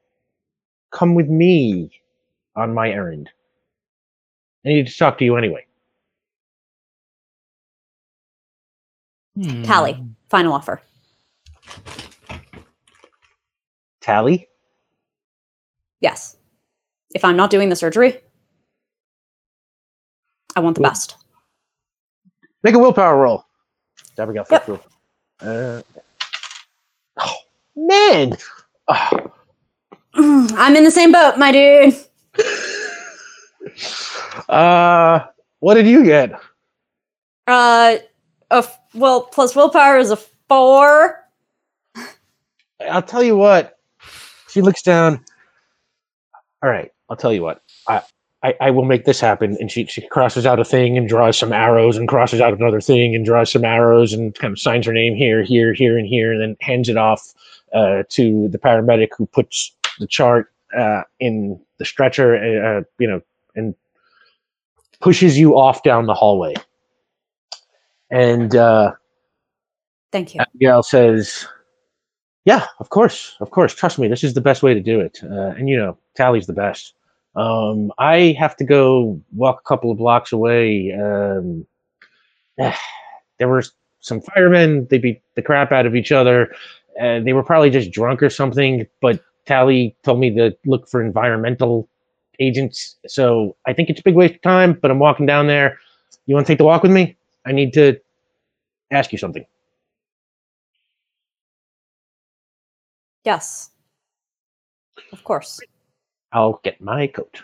come 0.91 1.15
with 1.15 1.27
me 1.27 1.99
on 2.55 2.73
my 2.73 2.89
errand. 2.89 3.29
I 4.65 4.69
need 4.69 4.87
to 4.87 4.95
talk 4.95 5.17
to 5.17 5.25
you 5.25 5.35
anyway. 5.35 5.65
Hmm. 9.35 9.63
Tally. 9.63 10.03
Final 10.29 10.53
offer. 10.53 10.81
Tally? 13.99 14.47
Yes. 15.99 16.37
If 17.13 17.23
I'm 17.25 17.35
not 17.37 17.49
doing 17.49 17.69
the 17.69 17.75
surgery, 17.75 18.19
I 20.55 20.59
want 20.59 20.75
the 20.75 20.81
best. 20.81 21.17
Make 22.63 22.75
a 22.75 22.79
willpower 22.79 23.17
roll. 23.17 23.45
Abigail, 24.17 24.45
Yep. 24.49 24.65
first. 24.65 24.83
Uh, 25.41 25.81
oh, 27.19 27.35
man. 27.75 28.37
Oh, 28.87 29.31
I'm 30.15 30.75
in 30.75 30.83
the 30.83 30.91
same 30.91 31.11
boat, 31.11 31.37
my 31.37 31.51
dude. 31.51 31.95
uh, 34.49 35.25
what 35.59 35.73
did 35.75 35.87
you 35.87 36.03
get? 36.03 36.31
Uh, 37.47 37.97
a 38.51 38.57
f- 38.57 38.79
well, 38.93 39.23
plus 39.23 39.55
willpower 39.55 39.97
is 39.97 40.11
a 40.11 40.17
four. 40.47 41.19
I'll 42.89 43.01
tell 43.01 43.23
you 43.23 43.35
what. 43.35 43.77
She 44.49 44.61
looks 44.61 44.83
down. 44.83 45.23
All 46.61 46.69
right, 46.69 46.91
I'll 47.09 47.17
tell 47.17 47.33
you 47.33 47.43
what. 47.43 47.61
I, 47.87 48.01
I, 48.43 48.55
I 48.59 48.71
will 48.71 48.85
make 48.85 49.05
this 49.05 49.19
happen. 49.19 49.57
And 49.59 49.71
she, 49.71 49.85
she 49.85 50.01
crosses 50.07 50.45
out 50.45 50.59
a 50.59 50.65
thing 50.65 50.97
and 50.97 51.07
draws 51.07 51.37
some 51.37 51.53
arrows 51.53 51.97
and 51.97 52.07
crosses 52.07 52.41
out 52.41 52.53
another 52.53 52.81
thing 52.81 53.15
and 53.15 53.25
draws 53.25 53.51
some 53.51 53.63
arrows 53.63 54.13
and 54.13 54.35
kind 54.35 54.51
of 54.51 54.59
signs 54.59 54.85
her 54.85 54.93
name 54.93 55.15
here, 55.15 55.43
here, 55.43 55.73
here, 55.73 55.97
and 55.97 56.07
here, 56.07 56.31
and 56.31 56.41
then 56.41 56.57
hands 56.59 56.89
it 56.89 56.97
off 56.97 57.33
uh, 57.73 58.03
to 58.09 58.47
the 58.49 58.57
paramedic 58.57 59.09
who 59.17 59.25
puts 59.27 59.71
the 59.99 60.07
chart 60.07 60.51
uh, 60.77 61.03
in 61.19 61.59
the 61.77 61.85
stretcher, 61.85 62.35
uh, 62.35 62.81
you 62.99 63.07
know, 63.07 63.21
and 63.55 63.75
pushes 64.99 65.37
you 65.37 65.57
off 65.57 65.83
down 65.83 66.05
the 66.05 66.13
hallway. 66.13 66.53
And 68.09 68.55
uh, 68.55 68.93
Thank 70.11 70.35
you. 70.35 70.41
Abigail 70.41 70.83
says, 70.83 71.47
"Yeah, 72.45 72.65
of 72.79 72.89
course, 72.89 73.35
of 73.39 73.51
course. 73.51 73.73
Trust 73.73 73.99
me, 73.99 74.07
this 74.07 74.23
is 74.23 74.33
the 74.33 74.41
best 74.41 74.63
way 74.63 74.73
to 74.73 74.81
do 74.81 74.99
it. 74.99 75.19
Uh, 75.23 75.53
and 75.57 75.69
you 75.69 75.77
know, 75.77 75.97
Tally's 76.15 76.47
the 76.47 76.53
best. 76.53 76.93
Um, 77.35 77.91
I 77.97 78.35
have 78.39 78.55
to 78.57 78.63
go 78.63 79.19
walk 79.33 79.61
a 79.65 79.67
couple 79.67 79.91
of 79.91 79.97
blocks 79.97 80.31
away. 80.31 80.91
Um, 80.91 81.65
there 83.39 83.47
were 83.47 83.63
some 83.99 84.21
firemen. 84.21 84.87
They 84.89 84.97
beat 84.97 85.21
the 85.35 85.41
crap 85.41 85.71
out 85.71 85.85
of 85.85 85.95
each 85.95 86.11
other. 86.11 86.53
Uh, 87.01 87.19
they 87.21 87.33
were 87.33 87.43
probably 87.43 87.69
just 87.69 87.91
drunk 87.91 88.21
or 88.21 88.29
something. 88.29 88.85
But 89.01 89.21
Tally 89.45 89.95
told 90.03 90.19
me 90.19 90.33
to 90.35 90.55
look 90.65 90.87
for 90.87 91.03
environmental 91.03 91.89
agents. 92.39 92.95
So 93.07 93.55
I 93.65 93.73
think 93.73 93.89
it's 93.89 93.99
a 93.99 94.03
big 94.03 94.15
waste 94.15 94.35
of 94.35 94.41
time. 94.41 94.73
But 94.73 94.91
I'm 94.91 94.99
walking 94.99 95.25
down 95.25 95.47
there. 95.47 95.79
You 96.25 96.35
want 96.35 96.45
to 96.47 96.53
take 96.53 96.59
the 96.59 96.65
walk 96.65 96.83
with 96.83 96.91
me? 96.91 97.17
I 97.45 97.51
need 97.51 97.73
to 97.73 97.99
ask 98.91 99.11
you 99.11 99.17
something." 99.17 99.45
Yes. 103.23 103.69
Of 105.11 105.23
course. 105.23 105.59
I'll 106.31 106.59
get 106.63 106.81
my 106.81 107.07
coat. 107.07 107.41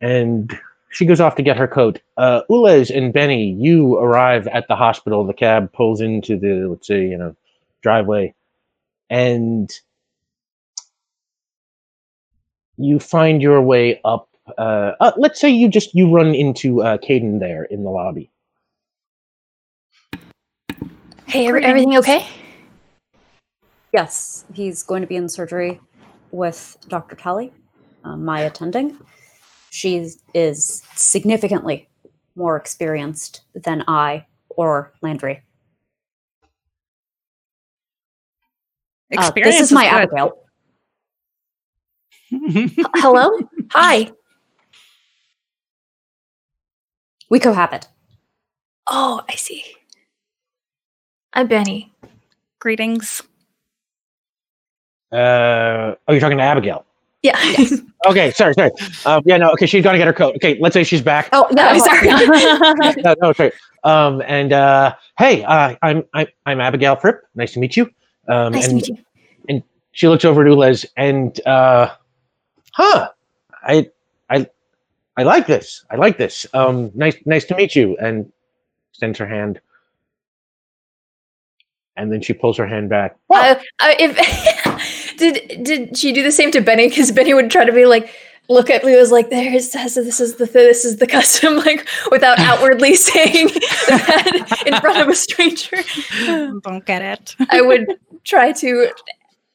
And 0.00 0.58
she 0.90 1.06
goes 1.06 1.20
off 1.20 1.34
to 1.36 1.42
get 1.42 1.56
her 1.56 1.66
coat. 1.66 2.00
Uh, 2.16 2.42
Ulez 2.48 2.94
and 2.94 3.12
Benny, 3.12 3.52
you 3.52 3.96
arrive 3.96 4.46
at 4.48 4.68
the 4.68 4.76
hospital. 4.76 5.24
The 5.24 5.34
cab 5.34 5.72
pulls 5.72 6.00
into 6.00 6.38
the, 6.38 6.68
let's 6.68 6.86
say, 6.86 7.02
you 7.06 7.18
know, 7.18 7.34
driveway. 7.82 8.34
And 9.10 9.70
you 12.76 12.98
find 12.98 13.42
your 13.42 13.60
way 13.60 14.00
up. 14.04 14.28
Uh, 14.58 14.92
uh, 15.00 15.12
let's 15.16 15.40
say 15.40 15.48
you 15.48 15.68
just 15.68 15.94
you 15.94 16.14
run 16.14 16.34
into 16.34 16.82
uh, 16.82 16.98
Caden 16.98 17.40
there 17.40 17.64
in 17.64 17.82
the 17.82 17.90
lobby. 17.90 18.30
Hey, 21.26 21.48
everything 21.48 21.96
okay? 21.98 22.26
Yes, 23.94 24.44
he's 24.52 24.82
going 24.82 25.02
to 25.02 25.06
be 25.06 25.14
in 25.14 25.28
surgery 25.28 25.80
with 26.32 26.76
Dr. 26.88 27.14
Tally, 27.14 27.52
uh, 28.02 28.16
my 28.16 28.40
attending. 28.40 28.98
She 29.70 30.10
is 30.34 30.82
significantly 30.96 31.88
more 32.34 32.56
experienced 32.56 33.42
than 33.54 33.84
I 33.86 34.26
or 34.48 34.92
Landry. 35.00 35.44
Uh, 39.16 39.20
Experience 39.20 39.58
this 39.58 39.68
is 39.68 39.72
my 39.72 39.84
good. 39.84 40.08
Abigail. 40.08 40.32
Hello? 42.96 43.38
Hi. 43.70 44.10
We 47.30 47.38
cohabit. 47.38 47.86
Oh, 48.88 49.22
I 49.28 49.36
see. 49.36 49.62
I'm 51.32 51.46
Benny. 51.46 51.94
Greetings. 52.58 53.22
Uh, 55.14 55.94
oh, 56.08 56.12
you're 56.12 56.20
talking 56.20 56.38
to 56.38 56.44
Abigail. 56.44 56.84
Yeah. 57.22 57.38
Okay, 58.06 58.32
sorry, 58.32 58.52
sorry. 58.52 58.70
Um, 59.06 59.22
yeah, 59.24 59.38
no, 59.38 59.50
okay, 59.52 59.64
she's 59.64 59.82
gonna 59.82 59.96
get 59.96 60.06
her 60.06 60.12
coat. 60.12 60.34
Okay, 60.36 60.58
let's 60.60 60.74
say 60.74 60.84
she's 60.84 61.00
back. 61.00 61.30
Oh, 61.32 61.48
no, 61.52 61.62
I'm 61.62 61.80
sorry. 61.80 62.06
no, 63.02 63.14
no, 63.18 63.32
sorry. 63.32 63.50
Um, 63.82 64.22
and 64.26 64.52
uh, 64.52 64.94
hey, 65.16 65.42
uh, 65.44 65.74
I'm 65.80 66.04
I'm 66.12 66.26
I'm 66.44 66.60
Abigail 66.60 66.96
Fripp. 66.96 67.22
Nice 67.34 67.54
to 67.54 67.60
meet 67.60 67.78
you. 67.78 67.90
Um, 68.28 68.52
nice 68.52 68.68
and 68.68 68.84
to 68.84 68.92
meet 68.92 68.98
you. 68.98 69.04
And 69.48 69.62
she 69.92 70.06
looks 70.08 70.26
over 70.26 70.42
at 70.42 70.48
Ulez 70.48 70.84
and 70.98 71.40
uh, 71.46 71.94
huh, 72.72 73.08
I 73.62 73.90
I 74.28 74.46
I 75.16 75.22
like 75.22 75.46
this. 75.46 75.82
I 75.90 75.96
like 75.96 76.18
this. 76.18 76.46
Um, 76.52 76.90
nice 76.94 77.16
nice 77.24 77.46
to 77.46 77.56
meet 77.56 77.74
you. 77.74 77.96
And 77.96 78.30
extends 78.90 79.18
her 79.18 79.26
hand. 79.26 79.60
And 81.96 82.12
then 82.12 82.20
she 82.20 82.34
pulls 82.34 82.58
her 82.58 82.66
hand 82.66 82.90
back. 82.90 83.16
Uh, 83.30 83.54
uh, 83.80 83.94
if 83.98 84.62
did 85.16 85.64
did 85.64 85.96
she 85.96 86.12
do 86.12 86.22
the 86.22 86.32
same 86.32 86.50
to 86.52 86.60
Benny? 86.60 86.88
Because 86.88 87.12
Benny 87.12 87.34
would 87.34 87.50
try 87.50 87.64
to 87.64 87.72
be 87.72 87.86
like, 87.86 88.10
look 88.48 88.70
at 88.70 88.84
me, 88.84 88.96
was 88.96 89.10
like, 89.10 89.30
"There's 89.30 89.70
this 89.70 89.96
is 89.96 90.06
this 90.06 90.20
is 90.20 90.36
the 90.36 90.46
this 90.46 90.84
is 90.84 90.96
the 90.96 91.06
custom," 91.06 91.56
like 91.66 91.88
without 92.10 92.38
outwardly 92.38 92.94
saying 92.94 93.48
that 93.88 94.62
in 94.66 94.80
front 94.80 94.98
of 95.00 95.08
a 95.08 95.14
stranger. 95.14 95.76
Don't 96.62 96.84
get 96.84 97.02
it. 97.02 97.36
I 97.50 97.60
would 97.60 97.98
try 98.24 98.52
to 98.52 98.90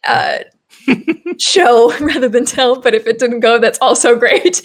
uh, 0.06 0.40
show 1.38 1.98
rather 2.00 2.30
than 2.30 2.46
tell, 2.46 2.80
but 2.80 2.94
if 2.94 3.08
it 3.08 3.20
didn't 3.20 3.42
go, 3.42 3.60
that's 3.60 3.80
also 3.80 4.18
great. 4.18 4.62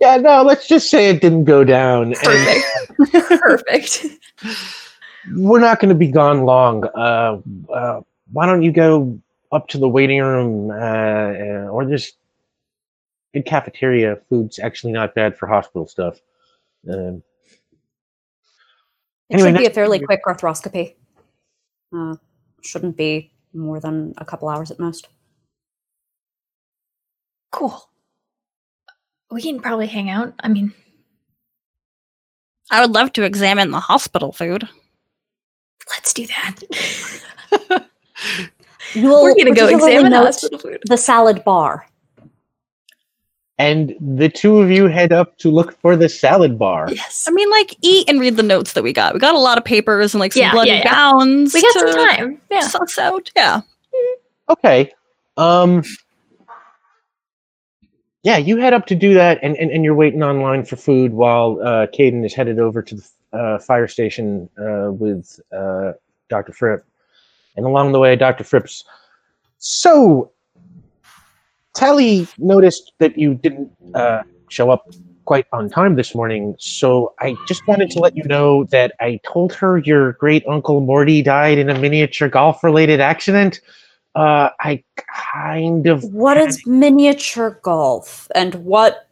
Yeah, 0.00 0.18
no, 0.18 0.42
let's 0.42 0.68
just 0.68 0.90
say 0.90 1.08
it 1.08 1.22
didn't 1.22 1.44
go 1.44 1.64
down. 1.64 2.08
And 2.08 2.16
Perfect. 2.16 3.40
Perfect. 3.40 4.06
we're 5.34 5.60
not 5.60 5.80
going 5.80 5.88
to 5.88 5.94
be 5.94 6.08
gone 6.08 6.44
long. 6.44 6.84
Uh, 6.94 7.40
uh, 7.72 8.00
why 8.32 8.46
don't 8.46 8.62
you 8.62 8.72
go 8.72 9.20
up 9.52 9.68
to 9.68 9.78
the 9.78 9.88
waiting 9.88 10.20
room, 10.20 10.70
uh, 10.70 10.74
uh, 10.74 11.68
or 11.70 11.84
just 11.84 12.16
good 13.34 13.46
cafeteria? 13.46 14.18
Food's 14.28 14.58
actually 14.58 14.92
not 14.92 15.14
bad 15.14 15.36
for 15.36 15.46
hospital 15.46 15.86
stuff. 15.86 16.20
Um, 16.90 17.22
It 19.28 19.34
Anyway, 19.34 19.50
should 19.50 19.58
be 19.58 19.66
a 19.66 19.70
fairly 19.70 19.98
quick 19.98 20.22
arthroscopy. 20.24 20.94
Uh, 21.94 22.16
shouldn't 22.62 22.96
be 22.96 23.32
more 23.52 23.80
than 23.80 24.14
a 24.18 24.24
couple 24.24 24.48
hours 24.48 24.70
at 24.70 24.78
most. 24.78 25.08
Cool. 27.50 27.88
We 29.30 29.42
can 29.42 29.60
probably 29.60 29.86
hang 29.86 30.10
out. 30.10 30.34
I 30.40 30.48
mean, 30.48 30.72
I 32.70 32.80
would 32.80 32.92
love 32.92 33.12
to 33.14 33.22
examine 33.22 33.70
the 33.70 33.80
hospital 33.80 34.32
food. 34.32 34.68
let's 35.90 36.12
do 36.12 36.26
that. 36.26 36.56
You'll 38.94 39.22
We're 39.22 39.34
gonna 39.34 39.54
go 39.54 39.66
examine 39.68 40.12
note 40.12 40.26
hospital 40.26 40.58
food. 40.58 40.82
the 40.86 40.96
salad 40.96 41.42
bar. 41.44 41.86
and 43.58 43.94
the 44.00 44.28
two 44.28 44.58
of 44.58 44.70
you 44.70 44.86
head 44.86 45.12
up 45.12 45.36
to 45.38 45.50
look 45.50 45.72
for 45.80 45.96
the 45.96 46.08
salad 46.08 46.58
bar. 46.58 46.86
Yes. 46.92 47.26
I 47.26 47.32
mean, 47.32 47.50
like, 47.50 47.74
eat 47.82 48.08
and 48.08 48.20
read 48.20 48.36
the 48.36 48.42
notes 48.42 48.74
that 48.74 48.84
we 48.84 48.92
got. 48.92 49.14
We 49.14 49.18
got 49.20 49.34
a 49.34 49.38
lot 49.38 49.56
of 49.58 49.64
papers 49.64 50.14
and 50.14 50.20
like 50.20 50.32
some 50.34 50.42
Yeah, 50.42 50.52
bloody 50.52 50.70
yeah, 50.70 50.76
yeah. 50.84 50.92
gowns. 50.94 51.54
We 51.54 51.62
got 51.62 51.72
some 51.72 51.92
time. 51.94 52.40
Yeah. 52.50 52.60
Suss 52.60 52.98
out. 52.98 53.30
Yeah. 53.34 53.60
Okay. 54.48 54.92
Um. 55.36 55.82
Yeah, 58.22 58.38
you 58.38 58.56
head 58.56 58.72
up 58.74 58.86
to 58.86 58.96
do 58.96 59.14
that, 59.14 59.38
and, 59.42 59.56
and, 59.56 59.70
and 59.70 59.84
you're 59.84 59.94
waiting 59.94 60.22
online 60.22 60.64
for 60.64 60.74
food 60.74 61.12
while 61.12 61.60
uh, 61.62 61.86
Caden 61.86 62.24
is 62.26 62.34
headed 62.34 62.58
over 62.58 62.82
to 62.82 62.96
the 62.96 63.08
uh, 63.32 63.58
fire 63.60 63.86
station 63.86 64.50
uh, 64.58 64.90
with 64.90 65.38
uh, 65.56 65.92
Dr. 66.28 66.52
Fripp. 66.52 66.84
And 67.56 67.66
along 67.66 67.92
the 67.92 67.98
way, 67.98 68.16
Dr. 68.16 68.44
Fripp's. 68.44 68.84
So, 69.58 70.30
Tally 71.76 72.26
noticed 72.38 72.92
that 73.00 73.18
you 73.18 73.34
didn't 73.34 73.70
uh, 73.94 74.22
show 74.48 74.70
up 74.70 74.88
quite 75.26 75.44
on 75.52 75.68
time 75.68 75.96
this 75.96 76.14
morning, 76.14 76.56
so 76.58 77.12
I 77.20 77.36
just 77.46 77.66
wanted 77.66 77.90
to 77.90 77.98
let 77.98 78.16
you 78.16 78.24
know 78.24 78.64
that 78.64 78.94
I 78.98 79.20
told 79.30 79.52
her 79.54 79.76
your 79.78 80.12
great 80.12 80.42
uncle 80.48 80.80
Morty 80.80 81.20
died 81.20 81.58
in 81.58 81.68
a 81.68 81.78
miniature 81.78 82.30
golf 82.30 82.64
related 82.64 83.00
accident. 83.00 83.60
Uh, 84.14 84.48
I 84.60 84.82
kind 85.34 85.86
of 85.86 86.02
What 86.04 86.38
is 86.38 86.66
miniature 86.66 87.60
golf, 87.62 88.30
and 88.34 88.54
what 88.54 89.08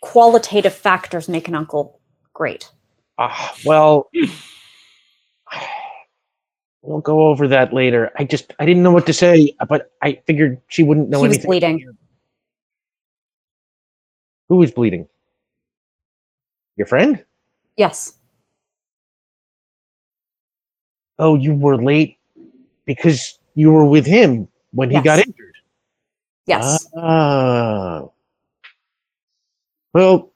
qualitative 0.00 0.72
factors 0.72 1.28
make 1.28 1.48
an 1.48 1.54
uncle 1.54 2.00
great? 2.32 2.70
Uh, 3.18 3.28
well, 3.66 4.08
we'll 6.82 7.00
go 7.00 7.28
over 7.28 7.48
that 7.48 7.72
later. 7.72 8.10
I 8.18 8.24
just 8.24 8.52
I 8.58 8.66
didn't 8.66 8.82
know 8.82 8.90
what 8.90 9.06
to 9.06 9.12
say, 9.12 9.54
but 9.68 9.92
I 10.02 10.20
figured 10.26 10.60
she 10.68 10.82
wouldn't 10.82 11.08
know 11.08 11.22
he 11.22 11.28
was 11.28 11.38
bleeding. 11.38 11.96
Who 14.48 14.56
was 14.56 14.70
bleeding? 14.72 15.08
Your 16.76 16.86
friend? 16.86 17.24
Yes. 17.76 18.14
Oh, 21.18 21.36
you 21.36 21.54
were 21.54 21.82
late 21.82 22.18
because 22.84 23.38
you 23.54 23.70
were 23.70 23.84
with 23.84 24.06
him 24.06 24.48
when 24.72 24.90
he 24.90 25.00
got 25.00 25.20
injured. 25.20 25.54
Yes. 26.46 26.86
Ah. 26.96 28.04
Well, 29.94 30.32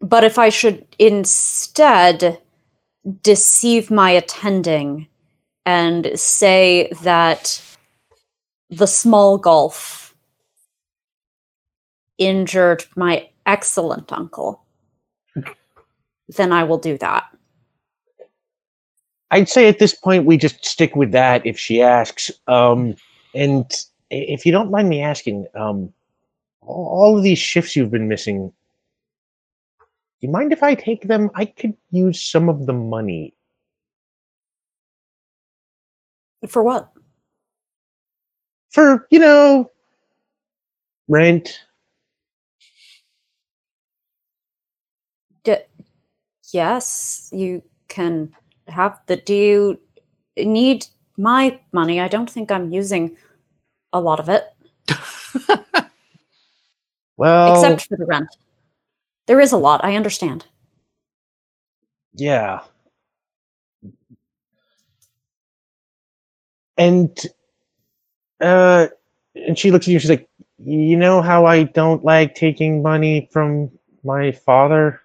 But 0.00 0.24
if 0.24 0.38
I 0.38 0.50
should 0.50 0.86
instead 0.98 2.40
deceive 3.22 3.90
my 3.90 4.10
attending 4.10 5.06
and 5.66 6.18
say 6.18 6.90
that 7.02 7.62
the 8.68 8.86
small 8.86 9.38
golf 9.38 10.14
injured 12.18 12.84
my 12.96 13.28
excellent 13.46 14.12
uncle, 14.12 14.64
then 16.28 16.52
I 16.52 16.64
will 16.64 16.78
do 16.78 16.98
that. 16.98 17.24
I'd 19.30 19.48
say 19.48 19.68
at 19.68 19.78
this 19.78 19.94
point 19.94 20.24
we 20.24 20.36
just 20.36 20.64
stick 20.64 20.96
with 20.96 21.12
that 21.12 21.46
if 21.46 21.58
she 21.58 21.80
asks. 21.80 22.30
Um, 22.46 22.96
and 23.34 23.64
if 24.10 24.44
you 24.44 24.52
don't 24.52 24.70
mind 24.70 24.88
me 24.88 25.00
asking, 25.00 25.46
um, 25.54 25.92
all 26.62 27.16
of 27.16 27.22
these 27.22 27.38
shifts 27.38 27.74
you've 27.74 27.90
been 27.90 28.08
missing, 28.08 28.52
do 30.20 30.26
you 30.26 30.30
mind 30.30 30.52
if 30.52 30.62
I 30.62 30.74
take 30.74 31.08
them? 31.08 31.30
I 31.34 31.46
could 31.46 31.74
use 31.90 32.22
some 32.22 32.48
of 32.48 32.66
the 32.66 32.72
money. 32.72 33.34
For 36.48 36.62
what? 36.62 36.90
for 38.70 39.06
you 39.10 39.18
know 39.18 39.70
rent 41.08 41.60
D- 45.42 45.56
yes, 46.52 47.30
you 47.32 47.62
can 47.88 48.34
have 48.68 49.00
the. 49.06 49.16
Do 49.16 49.34
you 49.34 49.80
need 50.36 50.84
my 51.16 51.58
money? 51.72 51.98
I 51.98 52.08
don't 52.08 52.28
think 52.28 52.50
I'm 52.50 52.70
using 52.70 53.16
a 53.94 54.00
lot 54.00 54.20
of 54.20 54.28
it, 54.28 54.44
well 57.16 57.54
except 57.54 57.88
for 57.88 57.96
the 57.96 58.04
rent. 58.04 58.28
There 59.30 59.38
is 59.38 59.52
a 59.52 59.56
lot. 59.56 59.84
I 59.84 59.94
understand. 59.94 60.46
yeah 62.14 62.62
and 66.76 67.16
uh 68.40 68.88
and 69.36 69.56
she 69.56 69.70
looks 69.70 69.86
at 69.86 69.92
you 69.92 70.00
she's 70.00 70.10
like 70.10 70.28
you 70.58 70.96
know 70.96 71.22
how 71.22 71.46
i 71.46 71.62
don't 71.62 72.04
like 72.04 72.34
taking 72.34 72.82
money 72.82 73.28
from 73.32 73.70
my 74.02 74.32
father 74.32 75.00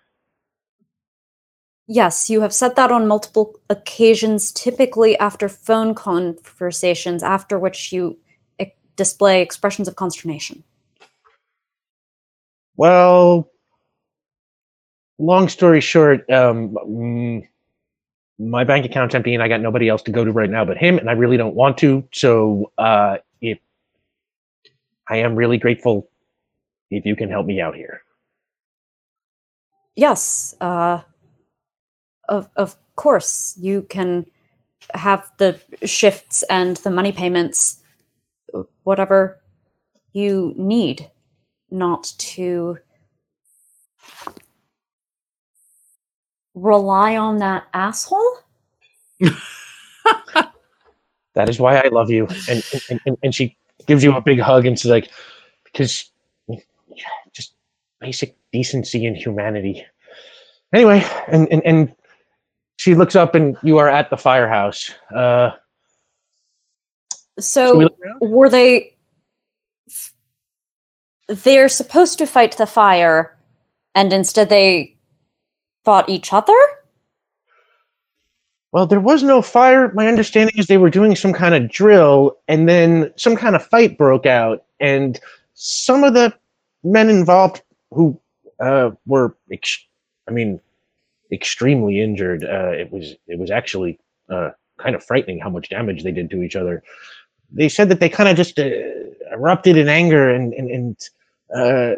Yes, 1.87 2.31
you 2.31 2.41
have 2.41 2.51
said 2.51 2.75
that 2.77 2.91
on 2.91 3.07
multiple 3.07 3.59
occasions, 3.69 4.51
typically 4.51 5.15
after 5.19 5.47
phone 5.47 5.93
conversations, 5.93 7.21
after 7.21 7.59
which 7.59 7.91
you 7.91 8.17
display 8.95 9.43
expressions 9.43 9.87
of 9.87 9.95
consternation. 9.95 10.63
well 12.75 13.51
long 15.17 15.49
story 15.49 15.81
short 15.81 16.29
um 16.29 16.75
mm, 16.87 17.47
my 18.37 18.63
bank 18.63 18.85
account's 18.85 19.15
empty 19.15 19.33
and 19.33 19.41
i 19.41 19.47
got 19.47 19.61
nobody 19.61 19.87
else 19.87 20.01
to 20.01 20.11
go 20.11 20.23
to 20.25 20.31
right 20.31 20.49
now 20.49 20.65
but 20.65 20.77
him 20.77 20.97
and 20.97 21.09
i 21.09 21.13
really 21.13 21.37
don't 21.37 21.55
want 21.55 21.77
to 21.77 22.07
so 22.11 22.71
uh 22.77 23.17
if 23.41 23.57
i 25.09 25.17
am 25.17 25.35
really 25.35 25.57
grateful 25.57 26.09
if 26.91 27.05
you 27.05 27.15
can 27.15 27.29
help 27.29 27.45
me 27.45 27.61
out 27.61 27.75
here. 27.75 28.01
Yes, 29.95 30.55
uh, 30.59 31.01
of 32.27 32.49
of 32.55 32.75
course 32.95 33.57
you 33.59 33.83
can 33.83 34.25
have 34.93 35.31
the 35.37 35.59
shifts 35.83 36.43
and 36.43 36.77
the 36.77 36.91
money 36.91 37.11
payments, 37.11 37.81
whatever 38.83 39.39
you 40.13 40.53
need, 40.57 41.09
not 41.71 42.13
to 42.17 42.77
rely 46.55 47.17
on 47.17 47.37
that 47.37 47.67
asshole. 47.73 48.39
that 51.33 51.49
is 51.49 51.59
why 51.59 51.77
i 51.77 51.87
love 51.87 52.09
you 52.09 52.27
and 52.49 52.63
and, 52.89 52.99
and, 53.05 53.17
and 53.23 53.35
she 53.35 53.55
gives 53.87 54.03
you 54.03 54.13
a 54.13 54.21
big 54.21 54.39
hug 54.39 54.65
and 54.65 54.77
she's 54.77 54.91
like 54.91 55.09
because 55.63 56.11
just 57.31 57.53
basic 58.01 58.35
decency 58.51 59.05
and 59.05 59.15
humanity 59.15 59.85
anyway 60.73 61.01
and 61.29 61.47
and, 61.49 61.65
and 61.65 61.95
she 62.75 62.93
looks 62.93 63.15
up 63.15 63.35
and 63.35 63.55
you 63.63 63.77
are 63.77 63.87
at 63.87 64.09
the 64.09 64.17
firehouse 64.17 64.91
uh 65.15 65.51
should 67.39 67.77
we 67.77 67.85
So 67.85 67.89
were 68.21 68.49
they? 68.49 68.95
They're 71.27 71.69
supposed 71.69 72.17
to 72.19 72.27
fight 72.27 72.57
the 72.57 72.67
fire, 72.67 73.35
and 73.93 74.13
instead 74.13 74.49
they 74.49 74.94
fought 75.85 76.09
each 76.09 76.33
other. 76.33 76.57
Well, 78.71 78.85
there 78.85 78.99
was 78.99 79.23
no 79.23 79.41
fire. 79.41 79.93
My 79.93 80.07
understanding 80.07 80.55
is 80.57 80.67
they 80.67 80.77
were 80.77 80.89
doing 80.89 81.15
some 81.15 81.31
kind 81.31 81.55
of 81.55 81.71
drill, 81.71 82.37
and 82.49 82.67
then 82.67 83.13
some 83.15 83.37
kind 83.37 83.55
of 83.55 83.65
fight 83.65 83.97
broke 83.97 84.25
out, 84.25 84.65
and 84.81 85.17
some 85.53 86.03
of 86.03 86.13
the 86.13 86.33
men 86.83 87.09
involved 87.09 87.61
who 87.91 88.19
uh, 88.59 88.91
were, 89.05 89.37
ex- 89.49 89.85
I 90.27 90.31
mean, 90.31 90.59
extremely 91.31 92.01
injured. 92.01 92.43
Uh, 92.43 92.71
it 92.71 92.91
was 92.91 93.15
it 93.27 93.39
was 93.39 93.49
actually 93.49 93.97
uh, 94.29 94.49
kind 94.77 94.95
of 94.95 95.03
frightening 95.03 95.39
how 95.39 95.49
much 95.49 95.69
damage 95.69 96.03
they 96.03 96.11
did 96.11 96.29
to 96.31 96.43
each 96.43 96.57
other. 96.57 96.83
They 97.51 97.69
said 97.69 97.87
that 97.89 98.01
they 98.01 98.09
kind 98.09 98.27
of 98.27 98.35
just 98.35 98.59
uh, 98.59 98.69
erupted 99.31 99.77
in 99.77 99.87
anger, 99.87 100.29
and 100.29 100.53
and, 100.53 100.69
and 100.69 101.09
uh, 101.55 101.95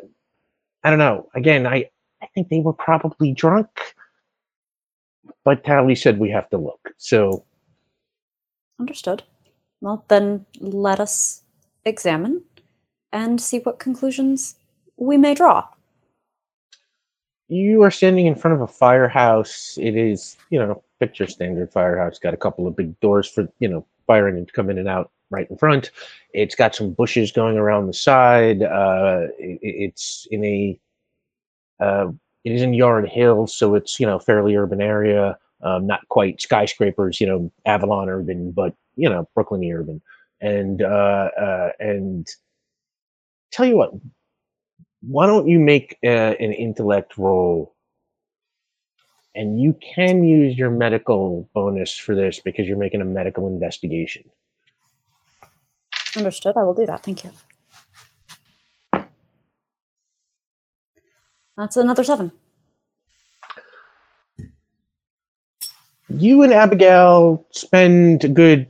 I 0.84 0.90
don't 0.92 1.00
know. 1.00 1.28
Again, 1.34 1.66
I 1.66 1.90
I 2.22 2.28
think 2.34 2.50
they 2.50 2.60
were 2.60 2.74
probably 2.74 3.34
drunk 3.34 3.70
but 5.48 5.64
Tally 5.64 5.96
said 5.96 6.20
we 6.20 6.30
have 6.32 6.50
to 6.50 6.58
look. 6.58 6.92
So 6.98 7.46
Understood. 8.82 9.24
Well, 9.80 10.04
then 10.10 10.46
let 10.60 11.00
us 11.00 11.44
examine 11.86 12.44
and 13.14 13.40
see 13.40 13.60
what 13.60 13.80
conclusions 13.80 14.56
we 14.98 15.16
may 15.18 15.34
draw. 15.34 15.66
you 17.50 17.82
are 17.82 17.92
standing 17.92 18.26
in 18.26 18.36
front 18.36 18.56
of 18.56 18.62
a 18.62 18.68
firehouse. 18.68 19.78
It 19.82 19.96
is, 19.96 20.38
you 20.50 20.60
know, 20.60 20.84
picture 21.00 21.28
standard 21.28 21.72
firehouse. 21.72 22.20
Got 22.20 22.34
a 22.34 22.38
couple 22.38 22.68
of 22.68 22.76
big 22.76 23.00
doors 23.00 23.28
for, 23.30 23.48
you 23.60 23.70
know, 23.70 23.86
firing 24.06 24.38
and 24.38 24.52
come 24.52 24.70
in 24.70 24.78
and 24.78 24.88
out 24.90 25.12
right 25.30 25.50
in 25.50 25.58
front. 25.58 25.92
It's 26.34 26.56
got 26.56 26.76
some 26.76 26.92
bushes 26.92 27.32
going 27.32 27.58
around 27.58 27.88
the 27.88 27.94
side. 27.94 28.64
Uh, 28.64 29.28
it, 29.40 29.60
it's 29.62 30.28
in 30.30 30.44
a, 30.44 30.80
uh, 31.80 32.08
it 32.44 32.52
is 32.52 32.62
in 32.62 32.74
Yard 32.74 33.10
Hill, 33.10 33.48
so 33.48 33.76
it's, 33.76 34.00
you 34.00 34.06
know, 34.06 34.20
fairly 34.20 34.56
urban 34.56 34.82
area. 34.82 35.38
Um, 35.62 35.88
not 35.88 36.08
quite 36.10 36.40
skyscrapers, 36.40 37.20
you 37.20 37.28
know, 37.28 37.52
Avalon 37.66 38.10
urban, 38.10 38.52
but, 38.52 38.76
you 38.96 39.10
know, 39.10 39.28
Brooklyn 39.34 39.64
urban. 39.72 40.02
And, 40.40 40.84
uh, 40.84 41.30
uh, 41.40 41.70
and 41.80 42.28
tell 43.52 43.66
you 43.66 43.78
what, 43.78 43.92
why 45.02 45.26
don't 45.26 45.48
you 45.48 45.60
make 45.60 45.98
uh, 46.04 46.36
an 46.40 46.54
intellect 46.54 47.18
roll 47.18 47.74
and 49.34 49.60
you 49.60 49.78
can 49.96 50.24
use 50.24 50.58
your 50.58 50.70
medical 50.70 51.50
bonus 51.54 51.98
for 51.98 52.14
this 52.14 52.40
because 52.40 52.68
you're 52.68 52.78
making 52.78 53.02
a 53.02 53.06
medical 53.06 53.48
investigation 53.48 54.24
Understood. 56.18 56.58
I 56.58 56.64
will 56.64 56.74
do 56.74 56.86
that. 56.86 57.04
Thank 57.04 57.24
you. 57.24 57.32
That's 61.58 61.76
another 61.78 62.04
seven. 62.04 62.32
you 66.10 66.42
and 66.42 66.54
abigail 66.54 67.46
spend 67.52 68.24
a 68.24 68.30
good 68.30 68.70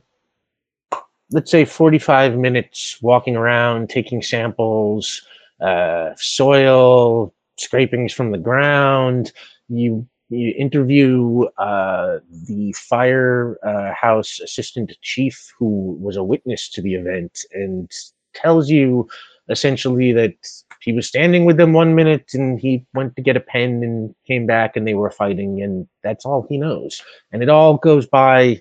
let's 1.30 1.50
say 1.50 1.64
45 1.64 2.36
minutes 2.36 2.98
walking 3.02 3.36
around 3.36 3.90
taking 3.90 4.22
samples 4.22 5.22
uh, 5.60 6.10
soil 6.16 7.32
scrapings 7.56 8.12
from 8.12 8.32
the 8.32 8.38
ground 8.38 9.32
you 9.68 10.06
you 10.30 10.52
interview 10.58 11.44
uh, 11.56 12.18
the 12.46 12.72
fire 12.72 13.56
uh, 13.64 13.94
assistant 14.20 14.92
chief 15.00 15.52
who 15.58 15.96
was 16.00 16.16
a 16.16 16.24
witness 16.24 16.68
to 16.68 16.82
the 16.82 16.94
event 16.94 17.44
and 17.52 17.90
tells 18.34 18.68
you 18.68 19.08
essentially 19.48 20.12
that 20.12 20.34
he 20.80 20.92
was 20.92 21.06
standing 21.06 21.44
with 21.44 21.56
them 21.56 21.72
one 21.72 21.94
minute 21.94 22.30
and 22.34 22.60
he 22.60 22.86
went 22.94 23.16
to 23.16 23.22
get 23.22 23.36
a 23.36 23.40
pen 23.40 23.82
and 23.82 24.14
came 24.26 24.46
back 24.46 24.76
and 24.76 24.86
they 24.86 24.94
were 24.94 25.10
fighting 25.10 25.62
and 25.62 25.86
that's 26.02 26.24
all 26.24 26.46
he 26.48 26.58
knows 26.58 27.02
and 27.32 27.42
it 27.42 27.48
all 27.48 27.76
goes 27.76 28.06
by 28.06 28.60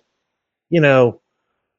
you 0.69 0.81
know, 0.81 1.19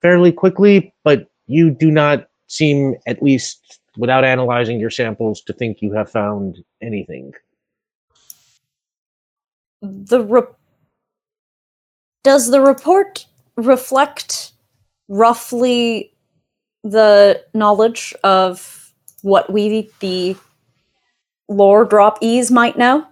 fairly 0.02 0.32
quickly, 0.32 0.94
but 1.04 1.28
you 1.46 1.70
do 1.70 1.90
not 1.90 2.28
seem, 2.46 2.94
at 3.06 3.22
least 3.22 3.80
without 3.96 4.24
analyzing 4.24 4.78
your 4.80 4.90
samples, 4.90 5.42
to 5.42 5.52
think 5.52 5.82
you 5.82 5.92
have 5.92 6.10
found 6.10 6.58
anything. 6.82 7.32
The 9.82 10.24
re- 10.24 10.42
does 12.24 12.50
the 12.50 12.60
report 12.60 13.26
reflect 13.56 14.52
roughly 15.08 16.12
the 16.84 17.42
knowledge 17.54 18.14
of 18.24 18.77
what 19.22 19.52
we, 19.52 19.90
the 20.00 20.36
lore 21.48 21.84
drop 21.84 22.18
ease, 22.20 22.50
might 22.50 22.76
know? 22.78 23.06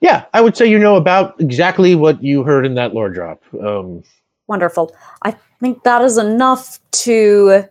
Yeah, 0.00 0.24
I 0.32 0.40
would 0.40 0.56
say 0.56 0.66
you 0.66 0.78
know 0.78 0.96
about 0.96 1.40
exactly 1.40 1.94
what 1.94 2.22
you 2.22 2.44
heard 2.44 2.64
in 2.64 2.74
that 2.74 2.94
lore 2.94 3.10
drop. 3.10 3.42
Um, 3.60 4.02
Wonderful. 4.46 4.94
I 5.22 5.34
think 5.60 5.82
that 5.82 6.02
is 6.02 6.16
enough 6.16 6.78
to 6.92 7.64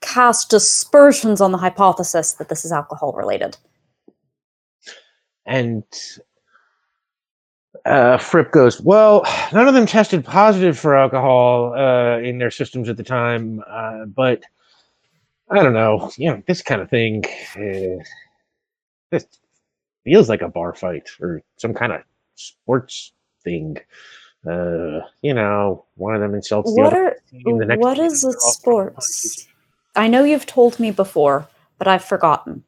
cast 0.00 0.52
aspersions 0.52 1.40
on 1.40 1.52
the 1.52 1.58
hypothesis 1.58 2.34
that 2.34 2.48
this 2.48 2.64
is 2.64 2.72
alcohol 2.72 3.12
related. 3.12 3.56
and 5.44 5.84
uh, 7.84 8.18
Fripp 8.18 8.50
goes, 8.52 8.80
Well, 8.80 9.24
none 9.52 9.68
of 9.68 9.74
them 9.74 9.86
tested 9.86 10.24
positive 10.24 10.78
for 10.78 10.96
alcohol 10.96 11.74
uh, 11.74 12.18
in 12.18 12.38
their 12.38 12.50
systems 12.50 12.88
at 12.88 12.96
the 12.96 13.04
time, 13.04 13.62
uh, 13.68 14.06
but 14.06 14.42
I 15.50 15.62
don't 15.62 15.74
know. 15.74 16.10
You 16.16 16.30
know, 16.30 16.42
this 16.46 16.62
kind 16.62 16.80
of 16.80 16.90
thing, 16.90 17.24
uh, 17.56 18.02
this 19.10 19.26
feels 20.04 20.28
like 20.28 20.42
a 20.42 20.48
bar 20.48 20.74
fight 20.74 21.08
or 21.20 21.42
some 21.56 21.72
kind 21.74 21.92
of 21.92 22.02
sports 22.34 23.12
thing. 23.44 23.76
Uh, 24.48 25.00
you 25.22 25.34
know, 25.34 25.84
one 25.96 26.14
of 26.14 26.20
them 26.20 26.34
insults 26.34 26.74
the 26.74 26.82
What 26.82 26.92
other. 26.92 27.06
are 27.08 27.58
the 27.58 27.64
next 27.64 27.80
what 27.80 27.98
is 27.98 28.24
a 28.24 28.32
sports? 28.32 29.46
I 29.94 30.08
know 30.08 30.24
you've 30.24 30.46
told 30.46 30.78
me 30.78 30.90
before, 30.90 31.48
but 31.78 31.88
I've 31.88 32.04
forgotten. 32.04 32.62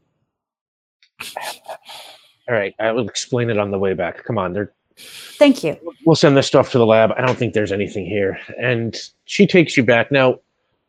All 2.49 2.55
right, 2.55 2.75
I 2.79 2.93
will 2.93 3.09
explain 3.09 3.51
it 3.51 3.59
on 3.59 3.71
the 3.71 3.79
way 3.79 3.95
back. 3.95 4.25
Come 4.25 4.39
on, 4.39 4.53
they're 4.53 4.73
Thank 4.97 5.63
you. 5.63 5.77
we'll 6.05 6.17
send 6.17 6.37
this 6.37 6.47
stuff 6.49 6.73
to 6.73 6.79
the 6.79 6.87
lab. 6.87 7.13
I 7.17 7.25
don't 7.25 7.39
think 7.39 7.55
there's 7.55 7.71
anything 7.71 8.05
here. 8.05 8.39
And 8.61 8.97
she 9.27 9.47
takes 9.47 9.77
you 9.77 9.85
back. 9.85 10.11
Now, 10.11 10.41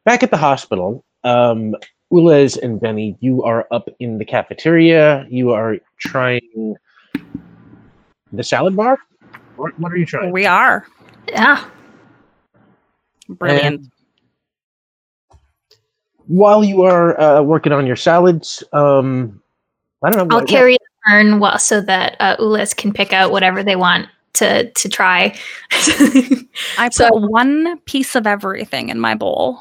back 0.03 0.23
at 0.23 0.31
the 0.31 0.37
hospital, 0.37 1.03
um, 1.23 1.75
Ulez 2.11 2.57
and 2.61 2.79
Benny, 2.79 3.15
you 3.19 3.43
are 3.43 3.67
up 3.71 3.89
in 3.99 4.17
the 4.17 4.25
cafeteria. 4.25 5.25
You 5.29 5.51
are 5.51 5.77
trying 5.99 6.75
the 8.31 8.43
salad 8.43 8.75
bar. 8.75 8.97
What, 9.57 9.77
what 9.79 9.91
are 9.91 9.97
you 9.97 10.05
trying? 10.05 10.31
We 10.31 10.45
are. 10.45 10.87
Yeah. 11.27 11.65
Brilliant. 13.27 13.65
And 13.65 13.91
while 16.27 16.63
you 16.63 16.83
are 16.83 17.19
uh, 17.19 17.41
working 17.41 17.71
on 17.71 17.85
your 17.85 17.95
salads, 17.95 18.63
um, 18.73 19.41
I 20.03 20.09
don't 20.09 20.27
know. 20.27 20.35
I'll 20.35 20.41
what- 20.41 20.49
carry 20.49 20.73
the 20.73 21.11
urn 21.13 21.39
well, 21.39 21.59
so 21.59 21.81
that 21.81 22.15
uh, 22.19 22.37
Ulez 22.37 22.75
can 22.75 22.93
pick 22.93 23.13
out 23.13 23.31
whatever 23.31 23.63
they 23.63 23.75
want 23.75 24.07
to 24.33 24.71
to 24.71 24.89
try. 24.89 25.35
I 25.71 26.87
put 26.87 26.93
So- 26.93 27.09
one 27.13 27.79
piece 27.81 28.15
of 28.15 28.25
everything 28.25 28.89
in 28.89 28.99
my 28.99 29.13
bowl. 29.15 29.59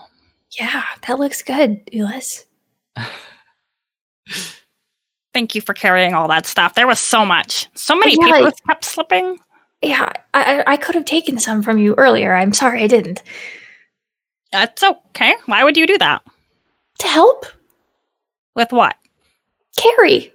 Yeah, 0.58 0.82
that 1.06 1.18
looks 1.18 1.42
good, 1.42 1.84
Ulez. 1.86 2.44
Thank 5.34 5.54
you 5.54 5.60
for 5.60 5.74
carrying 5.74 6.14
all 6.14 6.28
that 6.28 6.46
stuff. 6.46 6.74
There 6.74 6.86
was 6.86 6.98
so 6.98 7.24
much. 7.24 7.68
So 7.74 7.94
many 7.94 8.16
Yeah, 8.18 8.32
papers 8.32 8.54
kept 8.66 8.84
slipping. 8.84 9.38
Yeah, 9.82 10.10
I, 10.34 10.62
I 10.62 10.72
I 10.72 10.76
could 10.76 10.94
have 10.96 11.04
taken 11.04 11.38
some 11.38 11.62
from 11.62 11.78
you 11.78 11.94
earlier. 11.96 12.34
I'm 12.34 12.52
sorry 12.52 12.82
I 12.82 12.86
didn't. 12.86 13.22
That's 14.50 14.82
okay. 14.82 15.34
Why 15.46 15.62
would 15.62 15.76
you 15.76 15.86
do 15.86 15.98
that? 15.98 16.22
To 17.00 17.06
help, 17.06 17.46
With 18.56 18.72
what? 18.72 18.96
Carrie. 19.76 20.32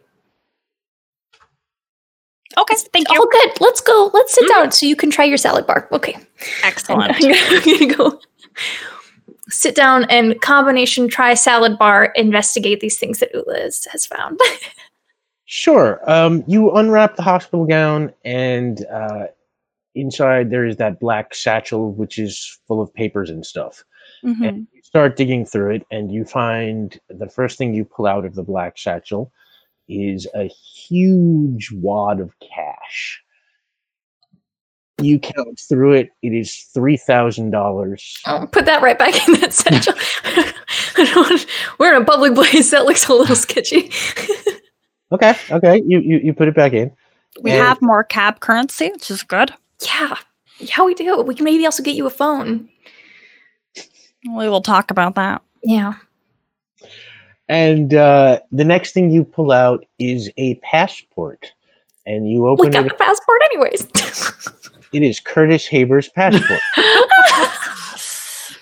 Okay, 2.57 2.75
thank 2.93 3.09
you. 3.09 3.17
Oh, 3.19 3.27
good. 3.29 3.59
Let's 3.59 3.81
go. 3.81 4.11
Let's 4.13 4.33
sit 4.33 4.43
mm-hmm. 4.43 4.61
down 4.61 4.71
so 4.71 4.85
you 4.85 4.95
can 4.95 5.09
try 5.09 5.25
your 5.25 5.37
salad 5.37 5.65
bar. 5.67 5.89
Okay. 5.91 6.15
Excellent. 6.63 7.11
I'm 7.15 7.33
I'm 7.49 7.63
gonna 7.63 7.95
go 7.95 8.19
sit 9.49 9.75
down 9.75 10.05
and 10.05 10.39
combination 10.41 11.07
try 11.07 11.33
salad 11.33 11.77
bar. 11.77 12.05
Investigate 12.15 12.79
these 12.79 12.97
things 12.97 13.19
that 13.19 13.33
Ula 13.33 13.59
has, 13.59 14.05
found. 14.05 14.39
Sure. 15.45 15.99
Um, 16.09 16.43
you 16.47 16.71
unwrap 16.71 17.15
the 17.15 17.21
hospital 17.21 17.65
gown, 17.65 18.11
and 18.25 18.83
uh, 18.91 19.25
inside 19.93 20.49
there 20.49 20.65
is 20.65 20.77
that 20.77 20.99
black 20.99 21.35
satchel, 21.35 21.91
which 21.93 22.17
is 22.17 22.59
full 22.67 22.81
of 22.81 22.91
papers 22.93 23.29
and 23.29 23.45
stuff. 23.45 23.83
Mhm. 24.23 24.47
And 24.47 24.67
you 24.73 24.81
start 24.81 25.15
digging 25.15 25.45
through 25.45 25.75
it, 25.75 25.85
and 25.91 26.11
you 26.11 26.25
find 26.25 26.99
the 27.09 27.29
first 27.29 27.57
thing 27.59 27.73
you 27.73 27.85
pull 27.85 28.07
out 28.07 28.25
of 28.25 28.33
the 28.35 28.41
black 28.41 28.77
satchel 28.79 29.31
is 29.87 30.25
a 30.33 30.45
huge 30.47 31.69
wad 31.73 32.19
of 32.19 32.33
cash. 32.39 33.21
You 35.03 35.19
count 35.19 35.59
through 35.67 35.93
it; 35.93 36.09
it 36.21 36.29
is 36.33 36.55
three 36.73 36.97
thousand 36.97 37.51
dollars. 37.51 38.17
I'll 38.25 38.47
put 38.47 38.65
that 38.65 38.81
right 38.81 38.97
back 38.97 39.27
in 39.27 39.39
that 39.41 39.53
satchel. 39.53 39.93
I 40.25 40.53
don't 41.13 41.45
we're 41.79 41.95
in 41.95 42.01
a 42.01 42.05
public 42.05 42.33
place. 42.35 42.71
That 42.71 42.85
looks 42.85 43.07
a 43.07 43.13
little 43.13 43.35
sketchy. 43.35 43.91
Okay, 45.11 45.35
okay. 45.51 45.83
You 45.85 45.99
you, 45.99 46.17
you 46.23 46.33
put 46.33 46.47
it 46.47 46.55
back 46.55 46.73
in. 46.73 46.91
We 47.43 47.51
And- 47.51 47.61
have 47.61 47.79
more 47.83 48.03
cab 48.03 48.39
currency, 48.39 48.89
which 48.91 49.11
is 49.11 49.21
good. 49.21 49.51
yeah. 49.85 50.15
Yeah, 50.57 50.83
we 50.83 50.95
do. 50.95 51.21
We 51.21 51.35
can 51.35 51.43
maybe 51.45 51.65
also 51.65 51.83
get 51.83 51.93
you 51.95 52.07
a 52.07 52.09
phone. 52.09 52.67
We 54.25 54.49
will 54.49 54.61
talk 54.61 54.89
about 54.89 55.13
that. 55.15 55.43
Yeah. 55.63 55.93
And 57.47 57.93
uh, 57.93 58.39
the 58.51 58.63
next 58.63 58.93
thing 58.93 59.11
you 59.11 59.23
pull 59.23 59.51
out 59.51 59.85
is 59.99 60.31
a 60.37 60.55
passport, 60.55 61.51
and 62.07 62.27
you 62.27 62.47
open. 62.47 62.65
It. 62.65 62.71
We 62.71 62.77
open 62.77 62.87
got 62.89 62.91
it. 62.93 62.97
the 62.97 63.03
passport 63.03 63.41
anyways. 63.51 63.87
It 64.93 65.03
is 65.03 65.19
Curtis 65.19 65.67
Haber's 65.67 66.07
passport. 66.09 66.59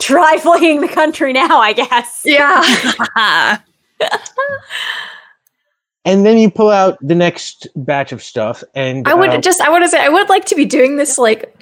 Try 0.00 0.36
fleeing 0.38 0.80
the 0.80 0.88
country 0.88 1.32
now, 1.32 1.60
I 1.60 1.72
guess. 1.72 2.22
yeah. 2.24 3.58
and 6.04 6.26
then 6.26 6.38
you 6.38 6.50
pull 6.50 6.70
out 6.70 6.98
the 7.00 7.14
next 7.14 7.68
batch 7.76 8.10
of 8.10 8.20
stuff, 8.22 8.64
and 8.74 9.06
I 9.06 9.14
would 9.14 9.30
uh, 9.30 9.40
just 9.40 9.60
I 9.60 9.70
want 9.70 9.84
to 9.84 9.88
say 9.88 10.04
I 10.04 10.08
would 10.08 10.28
like 10.28 10.44
to 10.46 10.56
be 10.56 10.64
doing 10.64 10.96
this 10.96 11.18
like 11.18 11.56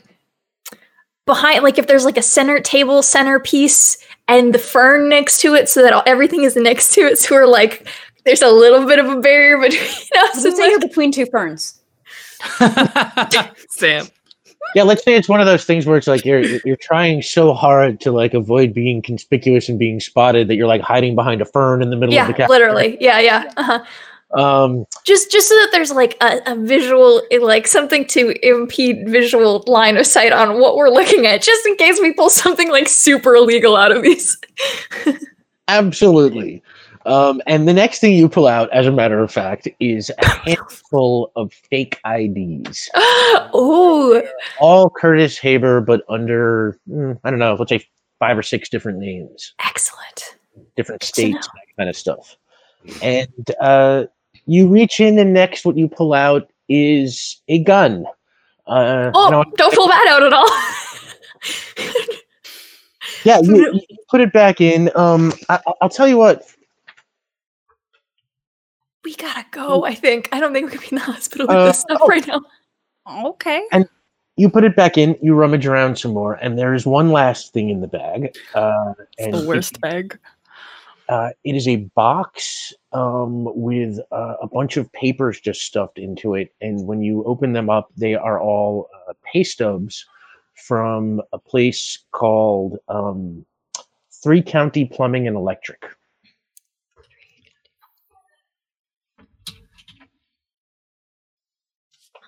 behind 1.26 1.62
like 1.62 1.76
if 1.78 1.86
there's 1.86 2.06
like 2.06 2.16
a 2.16 2.22
center 2.22 2.60
table 2.60 3.02
centerpiece 3.02 3.98
and 4.26 4.54
the 4.54 4.58
fern 4.58 5.10
next 5.10 5.42
to 5.42 5.54
it 5.54 5.68
so 5.68 5.82
that 5.82 5.92
all, 5.92 6.02
everything 6.06 6.44
is 6.44 6.56
next 6.56 6.94
to 6.94 7.02
it 7.02 7.18
so 7.18 7.34
we're 7.34 7.46
like 7.46 7.86
there's 8.24 8.42
a 8.42 8.48
little 8.48 8.86
bit 8.86 8.98
of 8.98 9.06
a 9.06 9.20
barrier 9.20 9.58
between 9.58 9.80
us. 10.16 10.42
So 10.42 10.48
It's 10.48 10.58
you're 10.58 10.78
like, 10.78 10.80
between 10.80 11.12
two 11.12 11.26
ferns. 11.26 11.79
Sam. 13.70 14.06
yeah, 14.74 14.82
let's 14.82 15.02
say 15.04 15.14
it's 15.14 15.28
one 15.28 15.40
of 15.40 15.46
those 15.46 15.64
things 15.64 15.86
where 15.86 15.96
it's 15.96 16.06
like 16.06 16.24
you're 16.24 16.42
you're 16.64 16.76
trying 16.76 17.22
so 17.22 17.54
hard 17.54 18.00
to 18.00 18.12
like 18.12 18.34
avoid 18.34 18.72
being 18.74 19.02
conspicuous 19.02 19.68
and 19.68 19.78
being 19.78 20.00
spotted 20.00 20.48
that 20.48 20.56
you're 20.56 20.66
like 20.66 20.80
hiding 20.80 21.14
behind 21.14 21.40
a 21.40 21.44
fern 21.44 21.82
in 21.82 21.90
the 21.90 21.96
middle 21.96 22.16
of 22.16 22.26
the 22.26 22.34
yeah, 22.38 22.46
literally. 22.46 22.96
Yeah, 23.00 23.20
yeah. 23.20 23.52
Uh-huh. 23.56 23.84
Um, 24.32 24.86
Just 25.04 25.32
just 25.32 25.48
so 25.48 25.54
that 25.56 25.70
there's 25.72 25.90
like 25.90 26.16
a, 26.20 26.40
a 26.46 26.54
visual 26.54 27.22
like 27.40 27.66
something 27.66 28.06
to 28.06 28.32
impede 28.46 29.08
visual 29.08 29.64
line 29.66 29.96
of 29.96 30.06
sight 30.06 30.32
on 30.32 30.60
what 30.60 30.76
we're 30.76 30.88
looking 30.88 31.26
at 31.26 31.42
just 31.42 31.66
in 31.66 31.74
case 31.74 31.98
we 32.00 32.12
pull 32.12 32.30
something 32.30 32.70
like 32.70 32.88
super 32.88 33.34
illegal 33.34 33.76
out 33.76 33.90
of 33.90 34.02
these. 34.02 34.38
absolutely. 35.68 36.62
Um, 37.06 37.40
and 37.46 37.66
the 37.66 37.72
next 37.72 38.00
thing 38.00 38.12
you 38.12 38.28
pull 38.28 38.46
out, 38.46 38.70
as 38.72 38.86
a 38.86 38.92
matter 38.92 39.20
of 39.20 39.32
fact, 39.32 39.68
is 39.80 40.10
a 40.18 40.26
handful 40.44 41.32
of 41.36 41.52
fake 41.52 41.98
IDs. 42.06 42.90
oh, 42.96 44.22
all 44.58 44.90
Curtis 44.90 45.38
Haber, 45.38 45.80
but 45.80 46.02
under 46.08 46.78
mm, 46.88 47.18
I 47.24 47.30
don't 47.30 47.38
know, 47.38 47.54
let's 47.58 47.70
say 47.70 47.84
five 48.18 48.36
or 48.36 48.42
six 48.42 48.68
different 48.68 48.98
names, 48.98 49.54
excellent. 49.64 50.36
different 50.76 51.00
to 51.00 51.06
states, 51.06 51.46
that 51.46 51.76
kind 51.76 51.88
of 51.88 51.96
stuff. 51.96 52.36
And 53.02 53.50
uh, 53.60 54.04
you 54.46 54.68
reach 54.68 55.00
in, 55.00 55.18
and 55.18 55.32
next, 55.32 55.64
what 55.64 55.76
you 55.76 55.88
pull 55.88 56.12
out 56.12 56.50
is 56.68 57.40
a 57.48 57.62
gun. 57.62 58.04
Uh, 58.66 59.10
Oh, 59.14 59.44
don't 59.56 59.74
pull 59.74 59.88
that 59.88 60.06
out 60.08 60.22
at 60.22 60.32
all. 60.32 60.48
yeah, 63.24 63.40
you, 63.42 63.72
you 63.88 63.96
put 64.10 64.20
it 64.20 64.32
back 64.32 64.60
in. 64.60 64.90
Um, 64.94 65.32
I, 65.48 65.60
I'll 65.80 65.88
tell 65.88 66.06
you 66.06 66.18
what. 66.18 66.44
We 69.04 69.14
gotta 69.16 69.46
go. 69.50 69.84
I 69.84 69.94
think. 69.94 70.28
I 70.32 70.40
don't 70.40 70.52
think 70.52 70.70
we 70.70 70.78
can 70.78 70.80
be 70.80 70.88
in 70.92 70.94
the 70.96 71.12
hospital 71.12 71.46
with 71.46 71.56
Uh, 71.56 71.66
this 71.66 71.80
stuff 71.80 71.98
oh. 72.00 72.06
right 72.06 72.26
now. 72.26 72.42
Okay. 73.26 73.62
And 73.72 73.88
you 74.36 74.48
put 74.48 74.64
it 74.64 74.76
back 74.76 74.96
in. 74.96 75.16
You 75.20 75.34
rummage 75.34 75.66
around 75.66 75.98
some 75.98 76.12
more, 76.12 76.34
and 76.34 76.58
there 76.58 76.74
is 76.74 76.86
one 76.86 77.10
last 77.10 77.52
thing 77.52 77.70
in 77.70 77.80
the 77.80 77.88
bag. 77.88 78.34
Uh, 78.54 78.94
and 79.18 79.34
the 79.34 79.42
it- 79.42 79.46
worst 79.46 79.80
bag. 79.80 80.18
Uh, 81.08 81.30
it 81.42 81.56
is 81.56 81.66
a 81.66 81.74
box 81.96 82.72
um, 82.92 83.48
with 83.56 83.98
uh, 84.12 84.36
a 84.40 84.46
bunch 84.46 84.76
of 84.76 84.90
papers 84.92 85.40
just 85.40 85.62
stuffed 85.62 85.98
into 85.98 86.36
it, 86.36 86.54
and 86.60 86.86
when 86.86 87.02
you 87.02 87.24
open 87.24 87.52
them 87.52 87.68
up, 87.68 87.90
they 87.96 88.14
are 88.14 88.40
all 88.40 88.88
uh, 89.08 89.12
pay 89.24 89.42
stubs 89.42 90.06
from 90.54 91.20
a 91.32 91.38
place 91.38 91.98
called 92.12 92.78
um, 92.88 93.44
Three 94.22 94.40
County 94.40 94.84
Plumbing 94.84 95.26
and 95.26 95.36
Electric. 95.36 95.84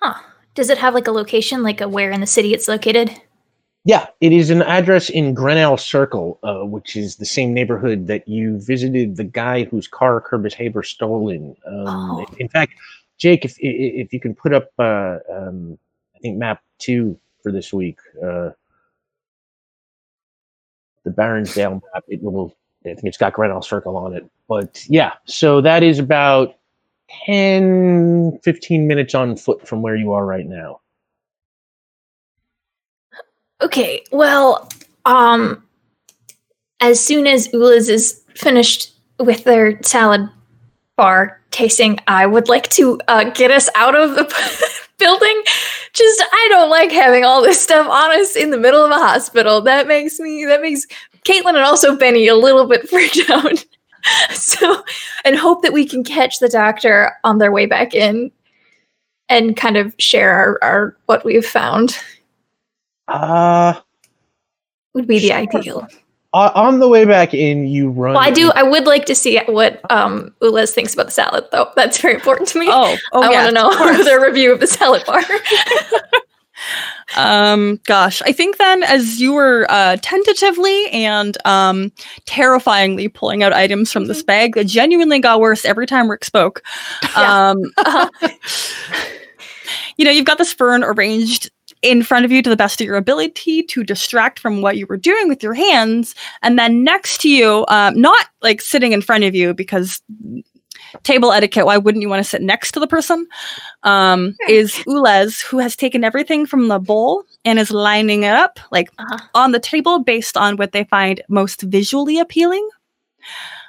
Huh. 0.03 0.21
Does 0.53 0.69
it 0.69 0.77
have 0.77 0.93
like 0.93 1.07
a 1.07 1.11
location, 1.11 1.63
like 1.63 1.79
a 1.79 1.87
where 1.87 2.11
in 2.11 2.19
the 2.19 2.27
city 2.27 2.53
it's 2.53 2.67
located? 2.67 3.09
Yeah, 3.85 4.07
it 4.21 4.31
is 4.31 4.49
an 4.49 4.61
address 4.61 5.09
in 5.09 5.33
Grinnell 5.33 5.77
Circle, 5.77 6.39
uh, 6.43 6.65
which 6.65 6.95
is 6.95 7.15
the 7.17 7.25
same 7.25 7.53
neighborhood 7.53 8.07
that 8.07 8.27
you 8.27 8.59
visited 8.59 9.15
the 9.17 9.23
guy 9.23 9.63
whose 9.63 9.87
car 9.87 10.21
Curtis 10.21 10.53
Haber 10.53 10.83
stole 10.83 11.29
in. 11.29 11.55
Um, 11.65 11.87
Oh. 11.87 12.25
In 12.39 12.49
fact, 12.49 12.73
Jake, 13.17 13.45
if 13.45 13.55
if 13.59 14.13
you 14.13 14.19
can 14.19 14.35
put 14.35 14.53
up, 14.53 14.71
uh, 14.77 15.19
um, 15.31 15.77
I 16.15 16.19
think 16.19 16.37
map 16.37 16.61
two 16.79 17.17
for 17.41 17.51
this 17.51 17.71
week, 17.73 17.97
uh, 18.21 18.51
the 21.03 21.11
Baronsdale 21.11 21.81
map, 21.93 22.03
it 22.07 22.21
will. 22.21 22.55
I 22.85 22.89
think 22.95 23.05
it's 23.05 23.17
got 23.17 23.33
Grinnell 23.33 23.61
Circle 23.61 23.95
on 23.95 24.13
it. 24.13 24.29
But 24.49 24.85
yeah, 24.89 25.13
so 25.25 25.61
that 25.61 25.83
is 25.83 25.99
about 25.99 26.55
10, 27.25 28.39
15 28.43 28.87
minutes 28.87 29.15
on 29.15 29.35
foot 29.35 29.67
from 29.67 29.81
where 29.81 29.95
you 29.95 30.11
are 30.11 30.25
right 30.25 30.45
now. 30.45 30.81
Okay, 33.61 34.03
well, 34.11 34.69
um, 35.05 35.63
as 36.81 36.99
soon 36.99 37.27
as 37.27 37.47
Ulez 37.49 37.89
is 37.89 38.21
finished 38.35 38.91
with 39.19 39.45
their 39.45 39.81
salad 39.83 40.29
bar 40.97 41.39
tasting, 41.51 41.97
I 42.07 42.25
would 42.25 42.49
like 42.49 42.69
to 42.71 42.99
uh, 43.07 43.25
get 43.29 43.51
us 43.51 43.69
out 43.75 43.95
of 43.95 44.15
the 44.15 44.25
building. 44.99 45.43
Just, 45.93 46.21
I 46.21 46.47
don't 46.49 46.69
like 46.69 46.91
having 46.91 47.23
all 47.23 47.41
this 47.41 47.61
stuff 47.61 47.87
on 47.87 48.19
us 48.19 48.35
in 48.35 48.49
the 48.49 48.57
middle 48.57 48.83
of 48.83 48.91
a 48.91 48.95
hospital. 48.95 49.61
That 49.61 49.87
makes 49.87 50.19
me, 50.19 50.43
that 50.45 50.61
makes 50.61 50.85
Caitlin 51.23 51.49
and 51.49 51.59
also 51.59 51.95
Benny 51.95 52.27
a 52.27 52.35
little 52.35 52.67
bit 52.67 52.89
freaked 52.89 53.29
out. 53.29 53.65
so, 54.33 54.83
and 55.25 55.35
hope 55.35 55.61
that 55.63 55.73
we 55.73 55.85
can 55.87 56.03
catch 56.03 56.39
the 56.39 56.49
doctor 56.49 57.13
on 57.23 57.37
their 57.37 57.51
way 57.51 57.65
back 57.65 57.93
in 57.93 58.31
and 59.29 59.55
kind 59.57 59.77
of 59.77 59.93
share 59.99 60.31
our, 60.33 60.59
our 60.61 60.97
what 61.05 61.23
we've 61.25 61.45
found 61.45 61.97
Uh, 63.07 63.73
would 64.93 65.07
be 65.07 65.19
the 65.19 65.27
Sure. 65.29 65.37
ideal. 65.37 65.87
o- 66.33 66.51
on 66.55 66.79
the 66.79 66.87
way 66.87 67.05
back 67.05 67.33
in, 67.33 67.65
you 67.67 67.89
run. 67.89 68.13
Well, 68.13 68.21
I 68.23 68.31
do. 68.31 68.51
I 68.55 68.63
would 68.63 68.85
like 68.85 69.05
to 69.05 69.15
see 69.15 69.39
what 69.47 69.79
um 69.91 70.33
Ulez 70.41 70.71
thinks 70.73 70.93
about 70.93 71.05
the 71.07 71.11
salad, 71.11 71.45
though. 71.51 71.69
That's 71.75 71.99
very 71.99 72.13
important 72.15 72.47
to 72.49 72.59
me. 72.59 72.67
Oh, 72.69 72.95
oh 73.13 73.23
I 73.23 73.31
yeah. 73.31 73.43
want 73.43 73.55
to 73.55 73.61
know 73.97 74.03
their 74.03 74.21
review 74.21 74.51
of 74.51 74.59
the 74.59 74.67
salad 74.67 75.03
bar. 75.05 75.21
Um, 77.15 77.79
gosh, 77.85 78.21
I 78.23 78.31
think 78.31 78.57
then 78.57 78.83
as 78.83 79.21
you 79.21 79.33
were 79.33 79.67
uh, 79.69 79.97
tentatively 80.01 80.89
and 80.89 81.37
um, 81.45 81.91
terrifyingly 82.25 83.07
pulling 83.07 83.43
out 83.43 83.53
items 83.53 83.91
from 83.91 84.05
this 84.05 84.23
bag, 84.23 84.55
that 84.55 84.65
genuinely 84.65 85.19
got 85.19 85.39
worse 85.39 85.65
every 85.65 85.85
time 85.85 86.09
Rick 86.09 86.25
spoke. 86.25 86.63
Yeah. 87.15 87.49
Um, 87.51 87.71
Uh, 87.77 88.07
you 89.97 90.05
know, 90.05 90.11
you've 90.11 90.25
got 90.25 90.37
this 90.37 90.53
fern 90.53 90.83
arranged 90.83 91.51
in 91.81 92.01
front 92.01 92.25
of 92.25 92.31
you 92.31 92.41
to 92.41 92.49
the 92.49 92.55
best 92.55 92.81
of 92.81 92.87
your 92.87 92.95
ability 92.95 93.63
to 93.63 93.83
distract 93.83 94.39
from 94.39 94.61
what 94.61 94.77
you 94.77 94.87
were 94.87 94.97
doing 94.97 95.27
with 95.27 95.43
your 95.43 95.53
hands. 95.53 96.15
And 96.41 96.57
then 96.57 96.83
next 96.83 97.21
to 97.21 97.29
you, 97.29 97.65
um, 97.67 97.99
not 97.99 98.27
like 98.41 98.61
sitting 98.61 98.93
in 98.93 99.01
front 99.01 99.25
of 99.25 99.35
you 99.35 99.53
because 99.53 100.01
table 101.03 101.31
etiquette, 101.31 101.65
why 101.65 101.77
wouldn't 101.77 102.01
you 102.01 102.09
want 102.09 102.23
to 102.23 102.29
sit 102.29 102.41
next 102.41 102.71
to 102.73 102.79
the 102.79 102.87
person? 102.87 103.25
Um, 103.83 104.35
is 104.47 104.73
Ulez, 104.87 105.41
who 105.41 105.57
has 105.59 105.75
taken 105.75 106.03
everything 106.03 106.45
from 106.45 106.67
the 106.67 106.79
bowl 106.79 107.23
and 107.45 107.57
is 107.59 107.71
lining 107.71 108.23
it 108.23 108.33
up 108.33 108.59
like 108.71 108.89
Uh-huh. 108.99 109.17
on 109.33 109.51
the 109.51 109.59
table 109.59 109.99
based 109.99 110.37
on 110.37 110.57
what 110.57 110.71
they 110.71 110.83
find 110.85 111.21
most 111.29 111.61
visually 111.63 112.19
appealing. 112.19 112.67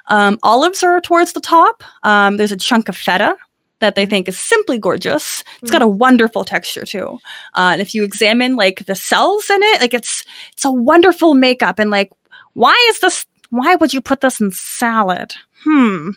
Um, 0.07 0.37
olives 0.43 0.83
are 0.83 1.01
towards 1.01 1.33
the 1.33 1.39
top. 1.41 1.83
Um, 2.03 2.37
there's 2.37 2.51
a 2.51 2.57
chunk 2.57 2.89
of 2.89 2.95
feta 2.97 3.35
that 3.79 3.95
they 3.95 4.05
think 4.05 4.27
is 4.27 4.37
simply 4.37 4.77
gorgeous. 4.77 5.43
It's 5.61 5.71
got 5.71 5.81
a 5.81 5.87
wonderful 5.87 6.45
texture 6.45 6.85
too. 6.85 7.19
Uh, 7.55 7.71
and 7.73 7.81
if 7.81 7.93
you 7.93 8.03
examine 8.03 8.55
like 8.55 8.85
the 8.85 8.95
cells 8.95 9.49
in 9.49 9.61
it, 9.61 9.81
like 9.81 9.93
it's 9.93 10.23
it's 10.53 10.63
a 10.65 10.71
wonderful 10.71 11.33
makeup. 11.33 11.79
And 11.79 11.89
like, 11.89 12.11
why 12.53 12.75
is 12.89 12.99
this? 12.99 13.25
Why 13.49 13.75
would 13.75 13.93
you 13.93 14.01
put 14.01 14.21
this 14.21 14.39
in 14.39 14.51
salad? 14.51 15.33
Hmm. 15.65 16.11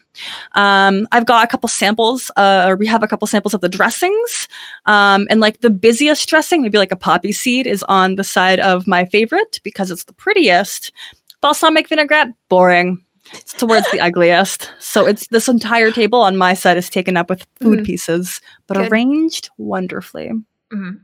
Um, 0.55 1.09
I've 1.11 1.24
got 1.26 1.42
a 1.42 1.46
couple 1.49 1.68
samples. 1.68 2.30
Uh, 2.36 2.66
or 2.68 2.76
we 2.76 2.86
have 2.86 3.03
a 3.03 3.09
couple 3.09 3.26
samples 3.26 3.55
of 3.55 3.61
the 3.62 3.68
dressings. 3.68 4.46
Um, 4.86 5.26
and 5.30 5.40
like 5.40 5.61
the 5.61 5.70
busiest 5.70 6.28
dressing, 6.28 6.62
maybe 6.62 6.78
like 6.78 6.92
a 6.92 6.96
poppy 6.96 7.32
seed, 7.32 7.66
is 7.66 7.82
on 7.84 8.16
the 8.16 8.24
side 8.24 8.61
of 8.61 8.86
my 8.86 9.07
favorite 9.07 9.59
because 9.64 9.90
it's 9.90 10.05
the 10.05 10.12
prettiest. 10.12 10.92
Balsamic 11.40 11.88
vinaigrette, 11.88 12.28
boring. 12.49 13.03
It's 13.32 13.53
towards 13.55 13.90
the 13.90 14.01
ugliest. 14.09 14.70
So 14.78 15.07
it's 15.07 15.26
this 15.28 15.49
entire 15.49 15.90
table 15.92 16.20
on 16.20 16.36
my 16.36 16.53
side 16.55 16.76
is 16.76 16.90
taken 16.90 17.16
up 17.16 17.30
with 17.30 17.46
food 17.61 17.80
Mhm. 17.80 17.86
pieces, 17.86 18.40
but 18.66 18.76
Good. 18.76 18.90
arranged 18.92 19.51
wonderfully. 19.59 20.30
Mhm. 20.72 21.01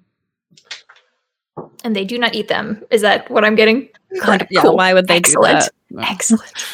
And 1.84 1.95
they 1.95 2.05
do 2.05 2.18
not 2.18 2.34
eat 2.34 2.49
them. 2.49 2.82
Is 2.90 3.03
that 3.03 3.30
what 3.30 3.45
I'm 3.45 3.55
getting? 3.55 3.88
Yeah, 4.51 4.62
Cool. 4.62 4.76
why 4.76 4.95
would 4.95 5.09
they 5.09 5.16
Excellent. 5.16 5.59
do 5.59 5.64
that? 5.64 5.70
Excellent. 6.01 6.64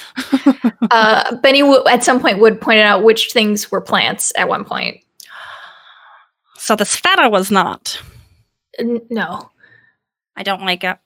uh, 0.91 1.37
Benny 1.37 1.61
w- 1.61 1.83
at 1.89 2.05
some 2.05 2.21
point 2.21 2.39
would 2.39 2.61
point 2.61 2.81
out 2.81 3.03
which 3.03 3.33
things 3.33 3.71
were 3.71 3.81
plants 3.81 4.33
at 4.37 4.49
one 4.49 4.65
point. 4.65 5.01
So 6.57 6.77
this 6.77 6.97
feta 6.97 7.29
was 7.29 7.51
not. 7.51 8.01
N- 8.79 9.01
no, 9.11 9.51
I 10.37 10.43
don't 10.43 10.63
like 10.65 10.85
it. 10.85 10.99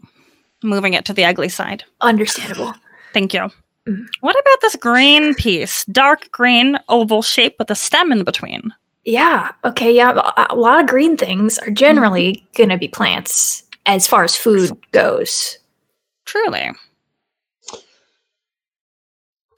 Moving 0.62 0.94
it 0.94 1.04
to 1.06 1.12
the 1.12 1.24
ugly 1.24 1.48
side. 1.48 1.84
understandable. 2.00 2.72
Thank 3.12 3.34
you. 3.34 3.50
Mhm. 3.86 4.06
What 4.20 4.34
about 4.38 4.60
this 4.62 4.76
green 4.76 5.34
piece? 5.34 5.84
Dark 5.86 6.30
green, 6.30 6.78
oval 6.88 7.20
shape 7.22 7.56
with 7.58 7.70
a 7.70 7.74
stem 7.74 8.10
in 8.12 8.24
between. 8.24 8.72
Yeah. 9.04 9.52
Okay. 9.64 9.92
Yeah. 9.94 10.12
A 10.36 10.46
a 10.50 10.54
lot 10.56 10.80
of 10.80 10.86
green 10.86 11.16
things 11.18 11.58
are 11.58 11.70
generally 11.70 12.46
going 12.56 12.70
to 12.70 12.78
be 12.78 12.88
plants 12.88 13.62
as 13.84 14.06
far 14.06 14.24
as 14.24 14.34
food 14.34 14.70
goes. 14.92 15.58
Truly. 16.24 16.70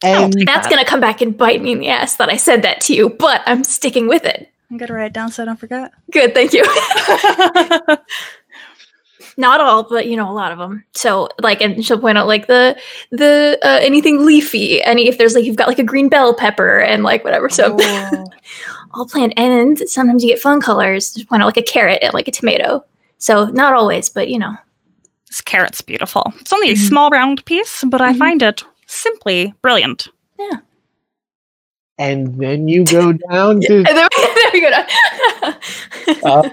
And 0.03 0.33
take 0.33 0.47
That's 0.47 0.67
that. 0.67 0.73
going 0.73 0.85
to 0.85 0.89
come 0.89 1.01
back 1.01 1.21
and 1.21 1.37
bite 1.37 1.63
me 1.63 1.73
in 1.73 1.79
the 1.81 1.89
ass 1.89 2.17
that 2.17 2.29
I 2.29 2.37
said 2.37 2.63
that 2.63 2.81
to 2.83 2.95
you, 2.95 3.09
but 3.11 3.43
I'm 3.47 3.65
sticking 3.65 4.09
with 4.09 4.25
it. 4.25 4.51
I'm 4.71 4.79
gonna 4.79 4.95
write 4.95 5.07
it 5.07 5.13
down 5.13 5.31
so 5.31 5.45
I 5.45 5.47
don't 5.47 5.61
forget. 5.61 5.93
Good. 6.11 6.35
Thank 6.35 6.53
you. 6.53 6.65
Not 9.39 9.61
all, 9.61 9.83
but 9.85 10.07
you 10.07 10.17
know, 10.17 10.31
a 10.31 10.33
lot 10.33 10.51
of 10.53 10.59
them. 10.59 10.85
So, 10.95 11.29
like, 11.41 11.61
and 11.61 11.85
she'll 11.85 11.99
point 11.99 12.19
out 12.19 12.27
like 12.27 12.47
the 12.49 12.77
the 13.11 13.59
uh, 13.63 13.79
anything 13.81 14.25
leafy, 14.27 14.83
any 14.83 15.09
if 15.09 15.19
there's 15.19 15.35
like 15.35 15.45
you've 15.45 15.57
got 15.57 15.69
like 15.69 15.79
a 15.79 15.85
green 15.85 16.09
bell 16.09 16.35
pepper 16.35 16.81
and 16.81 17.03
like 17.03 17.23
whatever. 17.23 17.49
So, 17.49 17.77
all 18.95 19.07
plant, 19.07 19.35
and 19.37 19.79
sometimes 19.89 20.25
you 20.25 20.31
get 20.31 20.41
fun 20.41 20.61
colors. 20.61 21.15
Just 21.15 21.29
point 21.29 21.43
out 21.43 21.47
like 21.47 21.57
a 21.59 21.63
carrot 21.63 22.01
and 22.03 22.13
like 22.13 22.29
a 22.29 22.33
tomato. 22.33 22.85
So, 23.19 23.47
not 23.47 23.73
always, 23.73 24.09
but 24.09 24.29
you 24.29 24.39
know, 24.39 24.55
this 25.29 25.41
carrot's 25.41 25.81
beautiful. 25.81 26.33
It's 26.41 26.53
only 26.53 26.71
a 26.71 26.75
Mhm. 26.75 26.89
small 26.89 27.11
round 27.11 27.45
piece, 27.45 27.85
but 27.87 28.01
I 28.01 28.13
Mhm. 28.13 28.19
find 28.19 28.43
it 28.43 28.65
simply 28.87 29.55
brilliant. 29.63 30.09
Yeah. 30.39 30.59
And 31.99 32.35
then 32.39 32.69
you 32.69 32.85
go 32.85 33.13
down 33.31 33.61
to 33.63 33.83
there, 33.83 34.09
there 34.11 34.51
we 34.53 34.61
go. 34.61 34.85
um, 36.31 36.51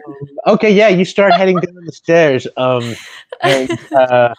okay, 0.48 0.72
yeah, 0.72 0.88
you 0.88 1.04
start 1.06 1.34
heading 1.34 1.58
down 1.58 1.76
the 1.86 1.92
stairs. 1.92 2.48
Um, 2.58 2.96
and 3.42 3.70
uh, 3.92 4.34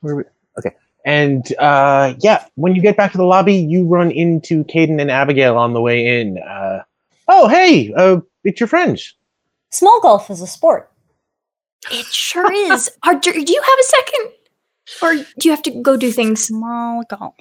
where 0.00 0.16
we- 0.16 0.24
okay, 0.58 0.76
and 1.06 1.52
uh, 1.58 2.14
yeah, 2.20 2.44
when 2.56 2.74
you 2.74 2.82
get 2.82 2.96
back 2.96 3.12
to 3.12 3.18
the 3.18 3.24
lobby, 3.24 3.54
you 3.54 3.86
run 3.86 4.10
into 4.10 4.62
Caden 4.64 5.00
and 5.00 5.10
Abigail 5.10 5.56
on 5.56 5.72
the 5.72 5.80
way 5.80 6.20
in. 6.20 6.38
Uh, 6.38 6.82
oh, 7.28 7.48
hey, 7.48 7.92
uh, 7.94 8.20
it's 8.44 8.60
your 8.60 8.66
friends. 8.68 9.14
Small 9.70 10.00
golf 10.02 10.30
is 10.30 10.42
a 10.42 10.46
sport. 10.46 10.90
it 11.90 12.04
sure 12.06 12.52
is. 12.52 12.90
Are, 13.04 13.14
do 13.14 13.32
do 13.32 13.52
you 13.52 13.62
have 13.62 13.78
a 13.80 13.84
second, 13.84 14.32
or 15.00 15.14
do 15.14 15.24
you 15.44 15.50
have 15.50 15.62
to 15.62 15.70
go 15.70 15.96
do 15.96 16.10
things? 16.10 16.44
Small 16.44 17.02
golf. 17.08 17.34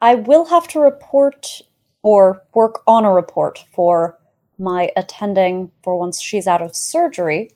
I 0.00 0.16
will 0.16 0.46
have 0.46 0.66
to 0.68 0.80
report 0.80 1.62
or 2.02 2.42
work 2.54 2.82
on 2.86 3.04
a 3.04 3.12
report 3.12 3.64
for 3.72 4.18
my 4.58 4.90
attending 4.96 5.70
for 5.82 5.96
once 5.96 6.20
she's 6.20 6.46
out 6.46 6.60
of 6.62 6.74
surgery 6.74 7.52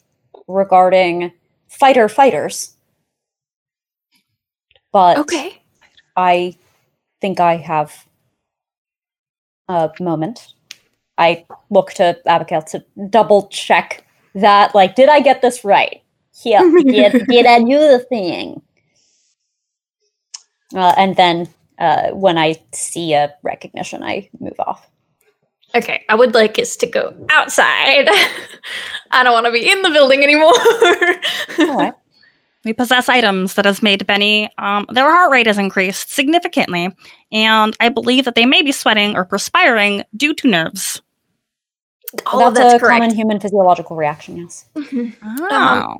regarding 0.46 1.32
fighter 1.68 2.08
fighters. 2.08 2.76
But 4.92 5.18
Okay. 5.18 5.60
I 6.16 6.56
think 7.20 7.40
I 7.40 7.56
have 7.56 8.06
a 9.68 9.90
moment. 10.00 10.54
I 11.18 11.44
look 11.70 11.92
to 11.94 12.16
Abigail 12.26 12.62
to 12.62 12.84
double 13.10 13.48
check 13.48 14.04
that. 14.34 14.74
Like, 14.74 14.94
did 14.94 15.08
I 15.08 15.20
get 15.20 15.42
this 15.42 15.64
right? 15.64 16.02
Yeah, 16.44 16.60
did, 16.84 17.26
did 17.26 17.46
I 17.46 17.58
do 17.60 17.78
the 17.78 18.04
thing? 18.08 18.62
Uh, 20.74 20.94
and 20.96 21.16
then 21.16 21.48
uh, 21.78 22.10
when 22.10 22.38
I 22.38 22.56
see 22.72 23.14
a 23.14 23.34
recognition, 23.42 24.02
I 24.02 24.28
move 24.40 24.58
off. 24.58 24.88
Okay, 25.74 26.04
I 26.08 26.14
would 26.14 26.34
like 26.34 26.58
us 26.58 26.76
to 26.76 26.86
go 26.86 27.14
outside. 27.28 28.08
I 29.10 29.22
don't 29.22 29.32
want 29.32 29.46
to 29.46 29.52
be 29.52 29.70
in 29.70 29.82
the 29.82 29.90
building 29.90 30.22
anymore. 30.22 30.52
Right. 31.76 31.92
We 32.64 32.72
possess 32.72 33.08
items 33.08 33.54
that 33.54 33.64
has 33.64 33.80
made 33.80 34.04
Benny, 34.08 34.50
um, 34.58 34.86
their 34.90 35.08
heart 35.08 35.30
rate 35.30 35.46
has 35.46 35.56
increased 35.56 36.10
significantly, 36.10 36.90
and 37.30 37.76
I 37.78 37.90
believe 37.90 38.24
that 38.24 38.34
they 38.34 38.44
may 38.44 38.62
be 38.62 38.72
sweating 38.72 39.14
or 39.14 39.24
perspiring 39.24 40.02
due 40.16 40.34
to 40.34 40.48
nerves. 40.48 41.00
All 42.26 42.42
of 42.42 42.54
that's, 42.54 42.72
that's 42.72 42.74
a 42.74 42.78
correct. 42.84 43.02
common 43.02 43.14
human 43.14 43.38
physiological 43.38 43.94
reaction. 43.94 44.38
Yes. 44.38 44.64
Mhm. 44.74 45.14
Oh. 45.22 45.96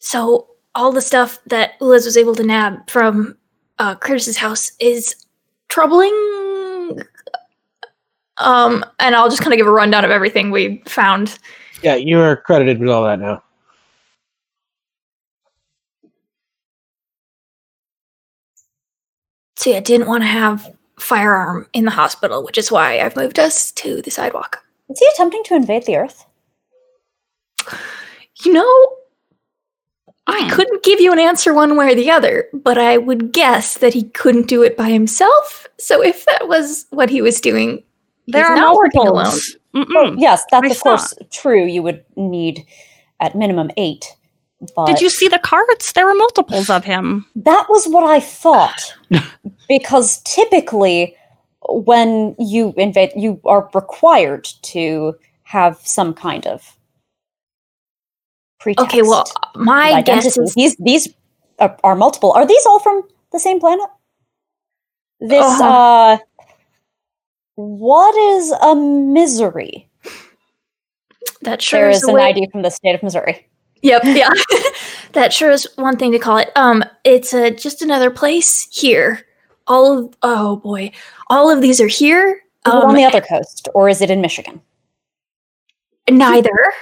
So 0.00 0.48
all 0.74 0.92
the 0.92 1.00
stuff 1.00 1.38
that 1.46 1.80
Liz 1.80 2.04
was 2.04 2.16
able 2.16 2.34
to 2.34 2.42
nab 2.42 2.90
from 2.90 3.36
uh, 3.78 3.94
Curtis's 3.94 4.36
house 4.36 4.72
is 4.80 5.14
troubling. 5.68 6.12
Um, 8.38 8.84
and 8.98 9.14
I'll 9.14 9.28
just 9.28 9.42
kind 9.42 9.52
of 9.52 9.58
give 9.58 9.66
a 9.66 9.70
rundown 9.70 10.04
of 10.04 10.10
everything 10.10 10.50
we 10.50 10.82
found. 10.86 11.38
Yeah, 11.82 11.94
you're 11.94 12.36
credited 12.36 12.78
with 12.80 12.88
all 12.88 13.04
that 13.04 13.20
now. 13.20 13.42
So 19.56 19.68
yeah, 19.70 19.80
didn't 19.80 20.08
want 20.08 20.22
to 20.22 20.26
have 20.26 20.74
firearm 20.98 21.66
in 21.74 21.84
the 21.84 21.90
hospital, 21.90 22.42
which 22.42 22.56
is 22.56 22.72
why 22.72 22.98
I've 22.98 23.16
moved 23.16 23.38
us 23.38 23.70
to 23.72 24.00
the 24.00 24.10
sidewalk. 24.10 24.64
Is 24.88 24.98
he 24.98 25.06
attempting 25.12 25.42
to 25.44 25.54
invade 25.54 25.84
the 25.84 25.96
Earth? 25.96 26.24
You 28.42 28.54
know, 28.54 28.96
I 30.30 30.50
couldn't 30.50 30.82
give 30.82 31.00
you 31.00 31.12
an 31.12 31.18
answer 31.18 31.52
one 31.54 31.76
way 31.76 31.92
or 31.92 31.94
the 31.94 32.10
other, 32.10 32.48
but 32.52 32.78
I 32.78 32.96
would 32.98 33.32
guess 33.32 33.78
that 33.78 33.94
he 33.94 34.04
couldn't 34.10 34.48
do 34.48 34.62
it 34.62 34.76
by 34.76 34.90
himself. 34.90 35.66
So 35.78 36.02
if 36.02 36.24
that 36.26 36.48
was 36.48 36.86
what 36.90 37.10
he 37.10 37.22
was 37.22 37.40
doing, 37.40 37.82
There 38.26 38.42
he's 38.44 38.50
are 38.50 38.56
not 38.56 38.76
working 38.76 39.00
alone. 39.02 39.24
multiples. 39.24 39.56
Oh, 39.74 40.14
yes, 40.18 40.44
that's 40.50 40.66
I 40.66 40.70
of 40.70 40.80
course 40.80 41.14
true. 41.30 41.64
You 41.64 41.82
would 41.82 42.04
need 42.16 42.64
at 43.20 43.34
minimum 43.34 43.70
eight. 43.76 44.06
But 44.76 44.86
Did 44.86 45.00
you 45.00 45.08
see 45.08 45.28
the 45.28 45.38
cards? 45.38 45.92
There 45.92 46.06
were 46.06 46.14
multiples 46.14 46.68
of 46.68 46.84
him. 46.84 47.26
That 47.36 47.66
was 47.70 47.86
what 47.88 48.04
I 48.04 48.20
thought. 48.20 48.94
because 49.68 50.20
typically, 50.22 51.16
when 51.68 52.34
you 52.38 52.74
invade, 52.76 53.12
you 53.16 53.40
are 53.44 53.70
required 53.74 54.44
to 54.62 55.14
have 55.44 55.78
some 55.84 56.12
kind 56.14 56.46
of 56.46 56.76
pretext. 58.60 58.88
Okay, 58.94 59.02
well, 59.02 59.24
my 59.56 60.02
guess 60.02 60.36
is 60.36 60.54
these 60.54 60.76
these 60.76 61.08
are, 61.58 61.76
are 61.82 61.96
multiple. 61.96 62.32
Are 62.32 62.46
these 62.46 62.64
all 62.66 62.78
from 62.78 63.02
the 63.32 63.38
same 63.40 63.58
planet? 63.60 63.86
This 65.20 65.44
Uh-huh. 65.44 65.64
uh, 65.64 66.18
what 67.56 68.14
is 68.36 68.52
a 68.52 68.74
misery? 68.74 69.86
that 71.42 71.62
sure 71.62 71.80
There 71.80 71.90
is 71.90 71.98
is 72.02 72.08
an 72.08 72.14
way- 72.14 72.22
ID 72.24 72.48
from 72.52 72.62
the 72.62 72.70
state 72.70 72.94
of 72.94 73.02
Missouri. 73.02 73.46
Yep, 73.82 74.02
yeah. 74.04 74.28
that 75.12 75.32
sure 75.32 75.50
is 75.50 75.66
one 75.76 75.96
thing 75.96 76.12
to 76.12 76.18
call 76.18 76.36
it. 76.36 76.50
Um, 76.54 76.84
it's 77.04 77.32
uh, 77.32 77.48
just 77.50 77.80
another 77.80 78.10
place 78.10 78.68
here. 78.70 79.24
All 79.66 79.96
of 79.98 80.14
oh 80.22 80.56
boy, 80.56 80.92
all 81.28 81.50
of 81.50 81.62
these 81.62 81.80
are 81.80 81.86
here. 81.86 82.42
Um, 82.66 82.82
on 82.90 82.94
the 82.94 83.04
other 83.04 83.22
coast, 83.22 83.68
or 83.74 83.88
is 83.88 84.02
it 84.02 84.10
in 84.10 84.20
Michigan? 84.20 84.60
neither. 86.10 86.72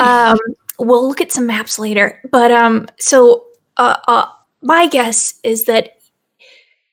Um, 0.00 0.38
we'll 0.78 1.06
look 1.06 1.20
at 1.20 1.32
some 1.32 1.46
maps 1.46 1.78
later. 1.78 2.20
But 2.30 2.50
um, 2.50 2.86
so 2.98 3.46
uh, 3.76 3.96
uh, 4.08 4.26
my 4.62 4.88
guess 4.88 5.38
is 5.44 5.64
that 5.64 5.98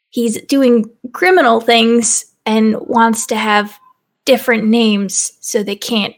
he's 0.10 0.42
doing 0.44 0.86
criminal 1.14 1.62
things 1.62 2.26
and 2.46 2.76
wants 2.82 3.26
to 3.28 3.36
have 3.36 3.78
different 4.26 4.66
names 4.66 5.34
so 5.40 5.64
they 5.64 5.76
can't 5.76 6.16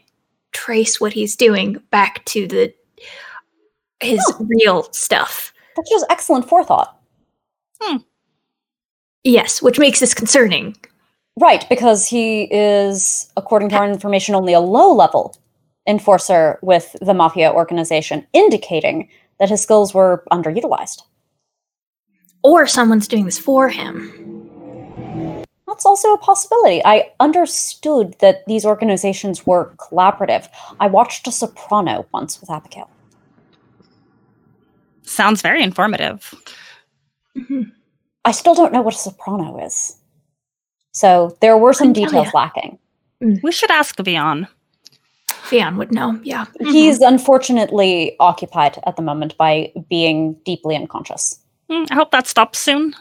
trace 0.52 1.00
what 1.00 1.12
he's 1.12 1.36
doing 1.36 1.76
back 1.90 2.24
to 2.26 2.46
the 2.46 2.74
his 4.00 4.20
real 4.40 4.84
stuff. 4.92 5.52
That's 5.76 5.90
just 5.90 6.06
excellent 6.10 6.48
forethought. 6.48 6.96
Yes, 9.24 9.60
which 9.60 9.78
makes 9.78 10.00
this 10.00 10.14
concerning. 10.14 10.76
Right, 11.38 11.66
because 11.68 12.06
he 12.06 12.44
is, 12.44 13.30
according 13.36 13.68
to 13.70 13.76
our 13.76 13.88
information, 13.88 14.34
only 14.34 14.52
a 14.52 14.60
low 14.60 14.92
level 14.94 15.36
enforcer 15.90 16.58
with 16.62 16.96
the 17.02 17.12
mafia 17.12 17.52
organization, 17.52 18.26
indicating 18.32 19.08
that 19.38 19.50
his 19.50 19.62
skills 19.62 19.92
were 19.92 20.24
underutilized. 20.30 21.02
Or 22.42 22.66
someone's 22.66 23.08
doing 23.08 23.24
this 23.26 23.38
for 23.38 23.68
him. 23.68 23.96
That's 25.66 25.84
also 25.84 26.12
a 26.12 26.18
possibility. 26.18 26.80
I 26.84 27.12
understood 27.20 28.16
that 28.20 28.46
these 28.46 28.64
organizations 28.64 29.46
were 29.46 29.74
collaborative. 29.76 30.48
I 30.78 30.86
watched 30.86 31.26
a 31.26 31.32
soprano 31.32 32.06
once 32.12 32.40
with 32.40 32.50
Abigail. 32.50 32.90
Sounds 35.02 35.42
very 35.42 35.62
informative. 35.62 36.34
Mm-hmm. 37.36 37.62
I 38.24 38.32
still 38.32 38.54
don't 38.54 38.72
know 38.72 38.82
what 38.82 38.94
a 38.94 38.98
soprano 38.98 39.64
is. 39.64 39.96
So 40.92 41.36
there 41.40 41.56
were 41.56 41.72
some 41.72 41.92
details 41.92 42.34
lacking. 42.34 42.78
Mm. 43.22 43.42
We 43.42 43.52
should 43.52 43.70
ask 43.70 43.96
Vion. 43.96 44.48
Vion 45.48 45.76
would 45.76 45.92
know, 45.92 46.18
yeah. 46.22 46.46
He's 46.60 47.00
unfortunately 47.00 48.16
occupied 48.20 48.78
at 48.86 48.96
the 48.96 49.02
moment 49.02 49.36
by 49.36 49.72
being 49.88 50.34
deeply 50.44 50.76
unconscious. 50.76 51.38
Hmm, 51.68 51.84
I 51.90 51.94
hope 51.94 52.10
that 52.10 52.26
stops 52.26 52.58
soon. 52.58 52.94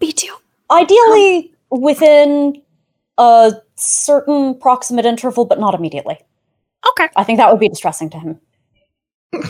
Me 0.00 0.12
too. 0.12 0.34
Ideally 0.70 1.52
within 1.70 2.62
a 3.18 3.52
certain 3.76 4.58
proximate 4.58 5.06
interval, 5.06 5.44
but 5.44 5.60
not 5.60 5.74
immediately. 5.74 6.18
Okay. 6.90 7.08
I 7.16 7.24
think 7.24 7.38
that 7.38 7.50
would 7.50 7.60
be 7.60 7.68
distressing 7.68 8.10
to 8.10 8.18
him. 8.18 8.40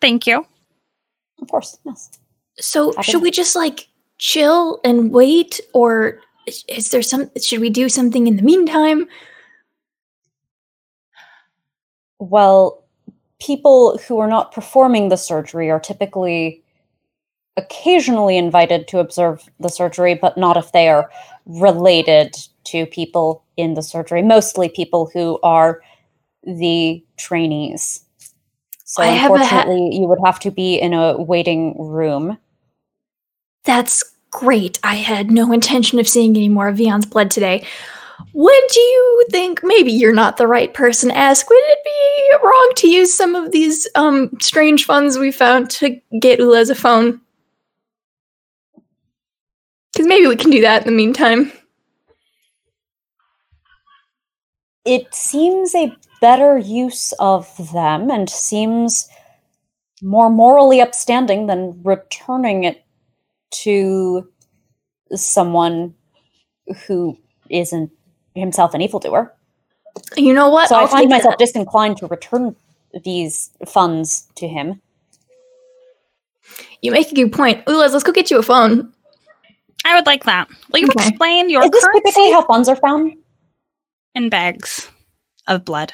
Thank 0.00 0.26
you. 0.26 0.46
Of 1.40 1.48
course, 1.48 1.78
yes. 1.84 2.10
So 2.58 2.92
Happy 2.92 3.10
should 3.10 3.22
we 3.22 3.30
just 3.30 3.56
like 3.56 3.88
chill 4.18 4.80
and 4.84 5.12
wait, 5.12 5.60
or 5.72 6.20
is- 6.48 6.90
there 6.90 7.02
some? 7.02 7.30
Should 7.40 7.60
we 7.60 7.70
do 7.70 7.88
something 7.88 8.26
in 8.26 8.36
the 8.36 8.42
meantime? 8.42 9.08
Well, 12.18 12.84
people 13.40 13.98
who 13.98 14.18
are 14.18 14.28
not 14.28 14.52
performing 14.52 15.08
the 15.08 15.16
surgery 15.16 15.70
are 15.70 15.80
typically 15.80 16.62
occasionally 17.56 18.36
invited 18.36 18.88
to 18.88 18.98
observe 18.98 19.48
the 19.60 19.68
surgery, 19.68 20.14
but 20.14 20.36
not 20.36 20.56
if 20.56 20.72
they 20.72 20.88
are 20.88 21.10
related 21.46 22.36
to 22.64 22.86
people 22.86 23.44
in 23.56 23.74
the 23.74 23.82
surgery, 23.82 24.22
mostly 24.22 24.68
people 24.68 25.10
who 25.12 25.38
are 25.42 25.80
the 26.44 27.04
trainees. 27.16 28.04
So, 28.84 29.02
I 29.02 29.08
a 29.08 29.16
ha- 29.16 29.26
unfortunately, 29.26 29.96
you 29.96 30.06
would 30.06 30.20
have 30.24 30.40
to 30.40 30.50
be 30.50 30.76
in 30.76 30.94
a 30.94 31.20
waiting 31.20 31.74
room. 31.78 32.38
That's 33.64 34.02
great. 34.30 34.78
I 34.82 34.96
had 34.96 35.30
no 35.30 35.52
intention 35.52 35.98
of 35.98 36.08
seeing 36.08 36.36
any 36.36 36.48
more 36.48 36.68
of 36.68 36.78
Vion's 36.78 37.06
blood 37.06 37.30
today. 37.30 37.66
Would 38.32 38.76
you 38.76 39.26
think 39.30 39.60
maybe 39.62 39.92
you're 39.92 40.12
not 40.12 40.36
the 40.36 40.46
right 40.46 40.72
person 40.74 41.08
to 41.08 41.16
ask? 41.16 41.48
Would 41.48 41.56
it 41.56 41.78
be 41.84 42.46
wrong 42.46 42.72
to 42.76 42.88
use 42.88 43.14
some 43.14 43.34
of 43.34 43.52
these 43.52 43.88
um 43.94 44.30
strange 44.40 44.84
funds 44.84 45.18
we 45.18 45.32
found 45.32 45.70
to 45.70 46.00
get 46.20 46.40
Ulez 46.40 46.70
a 46.70 46.74
phone? 46.74 47.20
Because 49.92 50.06
maybe 50.06 50.26
we 50.26 50.36
can 50.36 50.50
do 50.50 50.60
that 50.60 50.82
in 50.82 50.86
the 50.86 50.96
meantime. 50.96 51.52
it 54.88 55.14
seems 55.14 55.74
a 55.74 55.94
better 56.18 56.56
use 56.56 57.12
of 57.20 57.46
them 57.74 58.10
and 58.10 58.30
seems 58.30 59.06
more 60.00 60.30
morally 60.30 60.80
upstanding 60.80 61.46
than 61.46 61.78
returning 61.84 62.64
it 62.64 62.82
to 63.50 64.28
someone 65.14 65.94
who 66.86 67.18
isn't 67.50 67.90
himself 68.34 68.74
an 68.74 68.82
evildoer. 68.82 69.34
You 70.16 70.34
know 70.34 70.50
what? 70.50 70.68
So 70.68 70.76
I 70.76 70.80
I'll 70.80 70.88
find 70.88 71.10
myself 71.10 71.34
that. 71.34 71.46
disinclined 71.46 71.96
to 71.98 72.06
return 72.06 72.56
these 73.04 73.50
funds 73.66 74.28
to 74.36 74.48
him. 74.48 74.80
You 76.82 76.92
make 76.92 77.10
a 77.10 77.14
good 77.14 77.32
point. 77.32 77.64
Ulez, 77.66 77.92
let's 77.92 78.04
go 78.04 78.12
get 78.12 78.30
you 78.30 78.38
a 78.38 78.42
phone. 78.42 78.92
I 79.84 79.94
would 79.96 80.06
like 80.06 80.24
that. 80.24 80.48
Will 80.72 80.80
you 80.80 80.88
Okay. 80.90 81.10
explain 81.10 81.50
your 81.50 81.64
Is 81.64 81.70
this 81.70 81.84
currency 81.84 82.00
typically 82.04 82.32
how 82.32 82.42
funds 82.46 82.68
are 82.68 82.76
found? 82.76 83.14
in 84.14 84.28
bags 84.28 84.88
of 85.46 85.64
blood? 85.64 85.92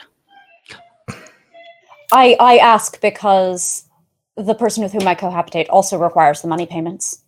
I, 2.13 2.37
I 2.41 2.57
ask 2.59 3.01
because 3.01 3.85
the 4.37 4.55
person 4.55 4.83
with 4.83 4.93
whom 4.93 5.07
I 5.09 5.15
cohabitate 5.15 5.67
also 5.71 5.99
requires 5.99 6.43
the 6.43 6.49
money 6.49 6.67
payments. 6.67 7.24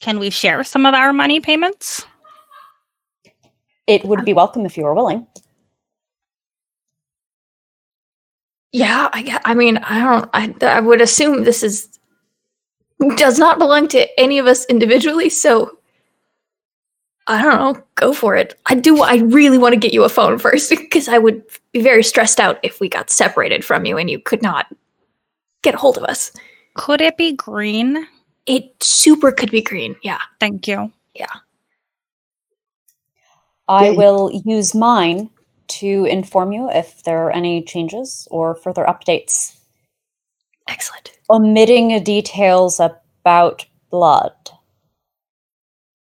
Can 0.00 0.18
we 0.18 0.30
share 0.30 0.64
some 0.64 0.86
of 0.86 0.94
our 0.94 1.12
money 1.12 1.40
payments? 1.40 2.06
It 3.86 4.04
would 4.04 4.24
be 4.24 4.32
welcome 4.32 4.66
if 4.66 4.76
you 4.76 4.84
were 4.84 4.94
willing. 4.94 5.26
Yeah, 8.72 9.08
I, 9.12 9.22
gue- 9.22 9.38
I 9.44 9.54
mean, 9.54 9.76
I 9.78 10.00
don't. 10.00 10.30
I, 10.34 10.54
I 10.66 10.80
would 10.80 11.00
assume 11.00 11.44
this 11.44 11.62
is 11.62 11.88
does 13.16 13.38
not 13.38 13.58
belong 13.58 13.88
to 13.88 14.20
any 14.20 14.38
of 14.38 14.46
us 14.46 14.64
individually. 14.66 15.28
So 15.28 15.78
I 17.26 17.40
don't 17.42 17.54
know. 17.76 17.82
Go 17.94 18.12
for 18.12 18.36
it. 18.36 18.58
I 18.66 18.74
do. 18.74 19.02
I 19.02 19.16
really 19.16 19.58
want 19.58 19.74
to 19.74 19.80
get 19.80 19.94
you 19.94 20.04
a 20.04 20.08
phone 20.08 20.38
first 20.38 20.70
because 20.70 21.08
I 21.08 21.18
would 21.18 21.42
be 21.72 21.82
very 21.82 22.02
stressed 22.02 22.40
out 22.40 22.58
if 22.62 22.80
we 22.80 22.88
got 22.88 23.10
separated 23.10 23.64
from 23.64 23.86
you 23.86 23.96
and 23.96 24.10
you 24.10 24.18
could 24.18 24.42
not 24.42 24.66
get 25.62 25.74
a 25.74 25.78
hold 25.78 25.96
of 25.96 26.04
us. 26.04 26.32
Could 26.74 27.00
it 27.00 27.16
be 27.16 27.32
green? 27.32 28.06
It 28.46 28.74
super 28.82 29.32
could 29.32 29.50
be 29.50 29.62
green. 29.62 29.96
Yeah. 30.02 30.18
Thank 30.40 30.68
you. 30.68 30.92
Yeah. 31.14 31.26
I 33.68 33.86
Yeah. 33.90 33.96
will 33.96 34.30
use 34.44 34.74
mine 34.74 35.30
to 35.66 36.04
inform 36.04 36.52
you 36.52 36.68
if 36.70 37.02
there 37.04 37.24
are 37.26 37.30
any 37.30 37.62
changes 37.62 38.28
or 38.30 38.54
further 38.54 38.84
updates, 38.84 39.56
Excellent. 40.68 41.12
omitting 41.30 42.02
details 42.04 42.78
about 42.80 43.64
blood. 43.90 44.34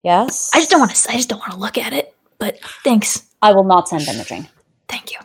Yes? 0.04 0.50
I 0.54 0.58
just 0.60 0.70
don't 0.70 0.80
want 0.80 0.94
to. 0.94 1.10
I 1.10 1.16
just 1.16 1.28
don't 1.28 1.40
want 1.40 1.52
to 1.52 1.58
look 1.58 1.76
at 1.76 1.92
it. 1.92 2.14
But 2.38 2.60
thanks. 2.84 3.26
I 3.42 3.52
will 3.52 3.64
not 3.64 3.88
send 3.88 4.06
imaging. 4.06 4.48
Thank 4.88 5.10
you. 5.12 5.18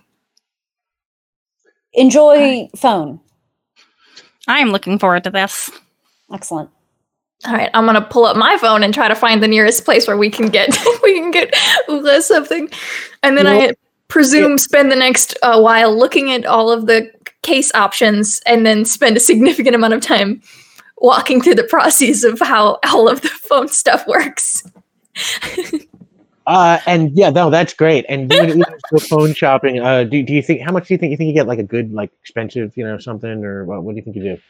Enjoy 1.93 2.67
phone. 2.75 3.19
I 4.47 4.59
am 4.59 4.71
looking 4.71 4.97
forward 4.97 5.23
to 5.25 5.29
this. 5.29 5.69
Excellent. 6.33 6.71
All 7.45 7.53
right, 7.53 7.69
I'm 7.73 7.85
gonna 7.85 8.01
pull 8.01 8.25
up 8.25 8.37
my 8.37 8.57
phone 8.57 8.83
and 8.83 8.93
try 8.93 9.07
to 9.07 9.15
find 9.15 9.43
the 9.43 9.47
nearest 9.47 9.85
place 9.85 10.07
where 10.07 10.17
we 10.17 10.29
can 10.29 10.49
get 10.49 10.77
we 11.03 11.15
can 11.15 11.31
get 11.31 11.53
Ulez 11.89 12.23
something, 12.23 12.69
and 13.21 13.37
then 13.37 13.47
I 13.47 13.73
presume 14.07 14.57
spend 14.57 14.91
the 14.91 14.95
next 14.95 15.37
uh, 15.43 15.59
while 15.59 15.97
looking 15.97 16.31
at 16.31 16.45
all 16.45 16.71
of 16.71 16.85
the 16.85 17.11
case 17.41 17.73
options, 17.73 18.41
and 18.45 18.65
then 18.65 18.85
spend 18.85 19.17
a 19.17 19.19
significant 19.19 19.75
amount 19.75 19.93
of 19.93 20.01
time 20.01 20.41
walking 20.97 21.41
through 21.41 21.55
the 21.55 21.65
process 21.65 22.23
of 22.23 22.39
how 22.39 22.79
all 22.85 23.09
of 23.09 23.21
the 23.21 23.27
phone 23.49 23.67
stuff 23.67 24.07
works. 24.07 24.63
Uh, 26.45 26.79
and 26.85 27.11
yeah, 27.13 27.29
no, 27.29 27.49
that's 27.49 27.73
great. 27.73 28.05
And 28.09 28.29
Udo's 28.31 29.07
phone 29.07 29.33
shopping. 29.33 29.79
Uh, 29.79 30.03
do, 30.03 30.21
do 30.23 30.33
you 30.33 30.41
think 30.41 30.61
how 30.61 30.71
much 30.71 30.87
do 30.87 30.93
you 30.93 30.97
think 30.97 31.11
you 31.11 31.17
think 31.17 31.29
you 31.29 31.33
get 31.33 31.47
like 31.47 31.59
a 31.59 31.63
good 31.63 31.93
like 31.93 32.11
expensive 32.21 32.75
you 32.75 32.85
know 32.85 32.97
something 32.97 33.45
or 33.45 33.65
what, 33.65 33.83
what 33.83 33.93
do 33.93 33.97
you 33.97 34.01
think 34.01 34.15
you 34.15 34.23
do? 34.23 34.41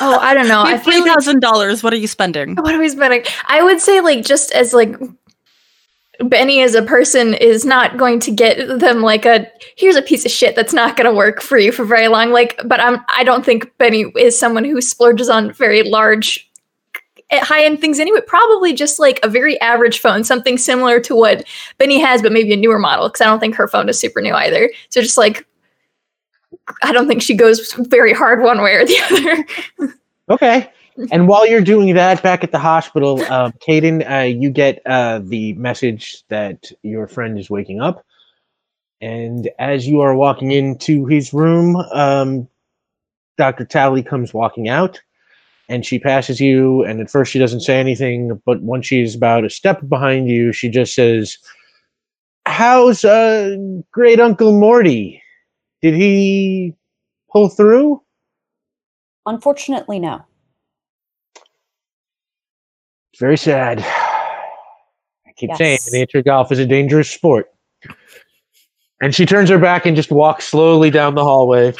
Oh, 0.00 0.18
I 0.20 0.34
don't 0.34 0.48
know. 0.48 0.62
I 0.64 0.78
Three 0.78 1.02
thousand 1.02 1.40
dollars. 1.40 1.82
What 1.82 1.92
are 1.92 1.96
you 1.96 2.06
spending? 2.06 2.56
what 2.56 2.74
are 2.74 2.78
we 2.78 2.88
spending? 2.88 3.24
I 3.46 3.62
would 3.62 3.80
say 3.80 4.00
like 4.00 4.24
just 4.24 4.52
as 4.52 4.72
like 4.72 4.96
Benny 6.20 6.62
as 6.62 6.74
a 6.74 6.82
person 6.82 7.34
is 7.34 7.64
not 7.64 7.96
going 7.96 8.20
to 8.20 8.30
get 8.30 8.78
them 8.78 9.02
like 9.02 9.24
a 9.24 9.50
here's 9.76 9.96
a 9.96 10.02
piece 10.02 10.24
of 10.24 10.30
shit 10.30 10.54
that's 10.54 10.72
not 10.72 10.96
going 10.96 11.10
to 11.10 11.16
work 11.16 11.40
for 11.40 11.58
you 11.58 11.72
for 11.72 11.84
very 11.84 12.08
long 12.08 12.30
like 12.30 12.60
but 12.64 12.80
I'm 12.80 13.00
I 13.08 13.24
don't 13.24 13.44
think 13.44 13.76
Benny 13.78 14.12
is 14.16 14.38
someone 14.38 14.64
who 14.64 14.80
splurges 14.80 15.28
on 15.28 15.52
very 15.52 15.82
large 15.82 16.48
eh, 17.30 17.40
high 17.40 17.64
end 17.64 17.80
things 17.80 17.98
anyway 17.98 18.20
probably 18.26 18.72
just 18.72 19.00
like 19.00 19.18
a 19.24 19.28
very 19.28 19.60
average 19.60 19.98
phone 19.98 20.22
something 20.22 20.56
similar 20.56 21.00
to 21.00 21.16
what 21.16 21.44
Benny 21.78 21.98
has 21.98 22.22
but 22.22 22.32
maybe 22.32 22.52
a 22.52 22.56
newer 22.56 22.78
model 22.78 23.10
cuz 23.10 23.20
I 23.20 23.24
don't 23.24 23.40
think 23.40 23.56
her 23.56 23.66
phone 23.66 23.88
is 23.88 23.98
super 23.98 24.20
new 24.20 24.34
either 24.34 24.70
so 24.90 25.00
just 25.00 25.18
like 25.18 25.44
I 26.82 26.92
don't 26.92 27.08
think 27.08 27.22
she 27.22 27.34
goes 27.34 27.72
very 27.74 28.12
hard 28.12 28.42
one 28.42 28.62
way 28.62 28.74
or 28.74 28.84
the 28.84 29.46
other 29.80 29.92
Okay. 30.30 30.70
And 31.10 31.26
while 31.26 31.44
you're 31.44 31.60
doing 31.60 31.92
that 31.96 32.22
back 32.22 32.44
at 32.44 32.52
the 32.52 32.58
hospital, 32.60 33.20
uh, 33.22 33.50
Caden, 33.68 34.08
uh, 34.08 34.26
you 34.26 34.48
get 34.48 34.80
uh, 34.86 35.18
the 35.24 35.52
message 35.54 36.22
that 36.28 36.70
your 36.84 37.08
friend 37.08 37.36
is 37.36 37.50
waking 37.50 37.80
up. 37.80 38.06
And 39.00 39.50
as 39.58 39.88
you 39.88 40.02
are 40.02 40.14
walking 40.14 40.52
into 40.52 41.04
his 41.06 41.34
room, 41.34 41.74
um, 41.92 42.46
Dr. 43.36 43.64
Tally 43.64 44.04
comes 44.04 44.32
walking 44.32 44.68
out 44.68 45.00
and 45.68 45.84
she 45.84 45.98
passes 45.98 46.40
you. 46.40 46.84
And 46.84 47.00
at 47.00 47.10
first, 47.10 47.32
she 47.32 47.40
doesn't 47.40 47.62
say 47.62 47.80
anything. 47.80 48.40
But 48.46 48.62
once 48.62 48.86
she's 48.86 49.16
about 49.16 49.44
a 49.44 49.50
step 49.50 49.88
behind 49.88 50.28
you, 50.28 50.52
she 50.52 50.68
just 50.68 50.94
says, 50.94 51.36
How's 52.46 53.04
uh, 53.04 53.56
great 53.90 54.20
Uncle 54.20 54.52
Morty? 54.52 55.20
Did 55.84 55.96
he 55.96 56.72
pull 57.30 57.50
through? 57.50 58.00
Unfortunately, 59.26 59.98
no. 59.98 60.24
It's 63.12 63.20
very 63.20 63.36
sad. 63.36 63.80
I 63.80 65.32
keep 65.36 65.54
saying 65.56 65.72
Yes. 65.72 65.92
miniature 65.92 66.22
golf 66.22 66.50
is 66.50 66.58
a 66.58 66.64
dangerous 66.64 67.10
sport. 67.10 67.52
And 69.02 69.14
she 69.14 69.26
turns 69.26 69.50
her 69.50 69.58
back 69.58 69.84
and 69.84 69.94
just 69.94 70.10
walks 70.10 70.46
slowly 70.46 70.88
down 70.88 71.16
the 71.16 71.22
hallway. 71.22 71.74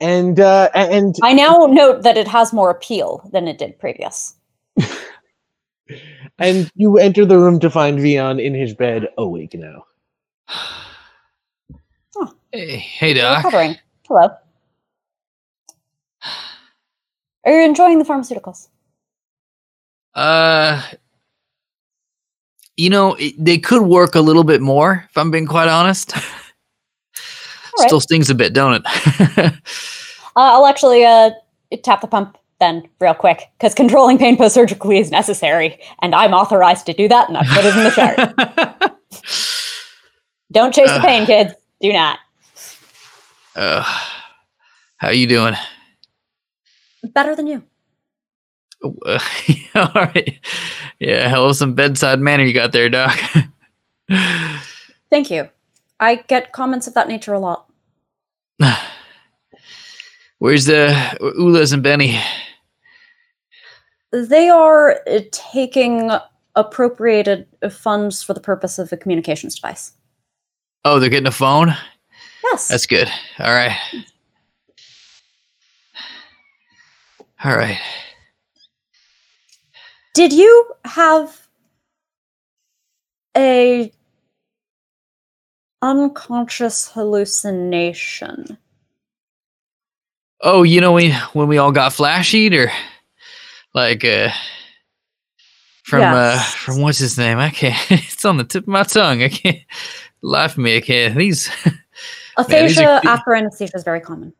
And 0.00 0.38
uh, 0.38 0.70
and 0.76 1.16
I 1.24 1.32
now 1.32 1.66
note 1.66 2.04
that 2.04 2.16
it 2.16 2.28
has 2.28 2.52
more 2.52 2.70
appeal 2.70 3.28
than 3.32 3.48
it 3.48 3.58
did 3.58 3.76
previous. 3.80 4.36
and 6.38 6.70
you 6.76 6.98
enter 6.98 7.24
the 7.26 7.36
room 7.36 7.58
to 7.58 7.68
find 7.68 7.98
Vion 7.98 8.40
in 8.40 8.54
his 8.54 8.74
bed, 8.74 9.08
awake 9.18 9.54
now. 9.54 9.86
Hey, 12.52 12.76
hey, 12.78 13.14
Doc. 13.14 13.44
Recovering. 13.44 13.76
Hello. 14.08 14.28
Are 17.46 17.52
you 17.52 17.64
enjoying 17.64 17.98
the 17.98 18.04
pharmaceuticals? 18.04 18.68
Uh, 20.14 20.82
you 22.76 22.90
know, 22.90 23.14
it, 23.14 23.34
they 23.38 23.56
could 23.56 23.82
work 23.82 24.16
a 24.16 24.20
little 24.20 24.42
bit 24.42 24.60
more, 24.60 25.06
if 25.08 25.16
I'm 25.16 25.30
being 25.30 25.46
quite 25.46 25.68
honest. 25.68 26.14
right. 26.16 27.86
Still 27.86 28.00
stings 28.00 28.30
a 28.30 28.34
bit, 28.34 28.52
don't 28.52 28.84
it? 28.84 29.54
Uh, 30.36 30.54
I'll 30.54 30.66
actually 30.66 31.04
uh, 31.04 31.30
tap 31.82 32.00
the 32.02 32.06
pump 32.06 32.38
then, 32.60 32.88
real 33.00 33.14
quick, 33.14 33.50
because 33.58 33.74
controlling 33.74 34.16
pain 34.16 34.36
post 34.36 34.54
surgically 34.54 34.96
is 34.98 35.10
necessary, 35.10 35.76
and 36.02 36.14
I'm 36.14 36.32
authorized 36.32 36.86
to 36.86 36.92
do 36.92 37.08
that, 37.08 37.28
and 37.28 37.36
I 37.36 37.44
put 37.44 37.64
it 37.64 37.76
in 37.76 37.82
the 37.82 37.90
chart. 37.90 38.92
Don't 40.52 40.72
chase 40.72 40.92
the 40.92 41.00
pain, 41.00 41.26
kids. 41.26 41.52
Do 41.80 41.92
not. 41.92 42.20
Uh, 43.60 43.84
how 44.96 45.10
you 45.10 45.26
doing? 45.26 45.54
Better 47.04 47.36
than 47.36 47.46
you. 47.46 47.62
Uh, 48.82 49.18
all 49.74 49.90
right. 49.94 50.40
Yeah, 50.98 51.28
hell 51.28 51.50
of 51.50 51.56
some 51.56 51.74
bedside 51.74 52.20
manner 52.20 52.42
you 52.42 52.54
got 52.54 52.72
there, 52.72 52.88
Doc. 52.88 53.18
Thank 55.10 55.30
you. 55.30 55.50
I 56.00 56.14
get 56.26 56.52
comments 56.52 56.86
of 56.86 56.94
that 56.94 57.06
nature 57.06 57.34
a 57.34 57.38
lot. 57.38 57.70
Where's 60.38 60.64
the 60.64 60.94
Ulez 61.20 61.74
and 61.74 61.82
Benny? 61.82 62.18
They 64.10 64.48
are 64.48 65.00
uh, 65.06 65.20
taking 65.32 66.10
appropriated 66.56 67.46
funds 67.70 68.22
for 68.22 68.32
the 68.32 68.40
purpose 68.40 68.78
of 68.78 68.90
a 68.90 68.96
communications 68.96 69.56
device. 69.56 69.92
Oh, 70.86 70.98
they're 70.98 71.10
getting 71.10 71.26
a 71.26 71.30
phone? 71.30 71.76
Yes. 72.44 72.68
That's 72.68 72.86
good. 72.86 73.08
All 73.38 73.52
right. 73.52 73.76
All 77.42 77.56
right. 77.56 77.78
Did 80.14 80.32
you 80.32 80.72
have 80.84 81.46
a 83.36 83.92
unconscious 85.80 86.88
hallucination? 86.88 88.58
Oh, 90.42 90.62
you 90.62 90.80
know 90.80 90.92
when 90.92 91.12
when 91.32 91.48
we 91.48 91.58
all 91.58 91.72
got 91.72 91.92
flashied 91.92 92.54
or 92.54 92.72
like 93.74 94.04
uh 94.04 94.30
from 95.84 96.02
uh 96.02 96.38
from 96.42 96.80
what's 96.82 96.98
his 96.98 97.18
name? 97.18 97.38
I 97.38 97.50
can't 97.50 97.78
it's 97.90 98.24
on 98.24 98.36
the 98.36 98.44
tip 98.44 98.64
of 98.64 98.68
my 98.68 98.82
tongue. 98.82 99.22
I 99.22 99.28
can't 99.28 99.60
laugh 100.22 100.58
me. 100.58 100.76
I 100.76 100.80
can't 100.80 101.16
these 101.16 101.50
Aphasia 102.36 103.00
after 103.04 103.34
anesthesia 103.34 103.76
is 103.76 103.84
very 103.84 104.00
common. 104.00 104.32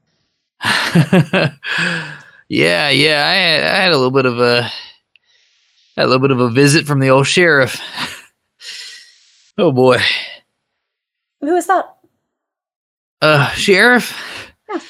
yeah, 2.49 2.91
yeah. 2.91 3.27
I 3.27 3.35
had, 3.35 3.63
I 3.63 3.77
had 3.77 3.93
a 3.93 3.97
little 3.97 4.11
bit 4.11 4.27
of 4.27 4.39
a 4.41 4.71
a 5.97 6.07
little 6.07 6.21
bit 6.21 6.31
of 6.31 6.41
a 6.41 6.51
visit 6.51 6.87
from 6.87 7.01
the 7.01 7.11
old 7.11 7.27
sheriff. 7.27 7.81
oh 9.59 9.73
boy. 9.73 9.99
Who 11.41 11.57
is 11.57 11.67
that? 11.67 11.97
Uh 13.23 13.49
sheriff? 13.51 14.53
Yeah. 14.69 14.81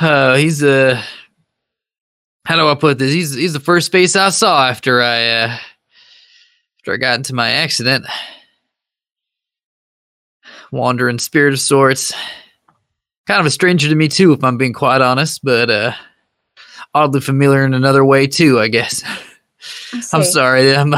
Uh 0.00 0.36
he's 0.36 0.62
uh 0.62 1.02
how 2.44 2.56
do 2.56 2.68
I 2.68 2.74
put 2.74 2.98
this? 2.98 3.12
He's 3.12 3.34
he's 3.34 3.52
the 3.52 3.60
first 3.60 3.92
face 3.92 4.16
I 4.16 4.28
saw 4.30 4.68
after 4.68 5.02
I 5.02 5.28
uh 5.28 5.58
after 6.78 6.92
I 6.92 6.96
got 6.96 7.16
into 7.16 7.34
my 7.34 7.50
accident. 7.50 8.06
Wandering 10.74 11.20
spirit 11.20 11.54
of 11.54 11.60
sorts. 11.60 12.12
Kind 13.26 13.40
of 13.40 13.46
a 13.46 13.50
stranger 13.50 13.88
to 13.88 13.94
me 13.94 14.08
too, 14.08 14.32
if 14.32 14.42
I'm 14.42 14.58
being 14.58 14.72
quite 14.72 15.00
honest, 15.00 15.44
but 15.44 15.70
uh 15.70 15.92
oddly 16.94 17.20
familiar 17.20 17.64
in 17.64 17.74
another 17.74 18.04
way 18.04 18.26
too, 18.26 18.58
I 18.58 18.68
guess. 18.68 19.04
I'm 20.12 20.24
sorry. 20.24 20.74
I'm 20.74 20.92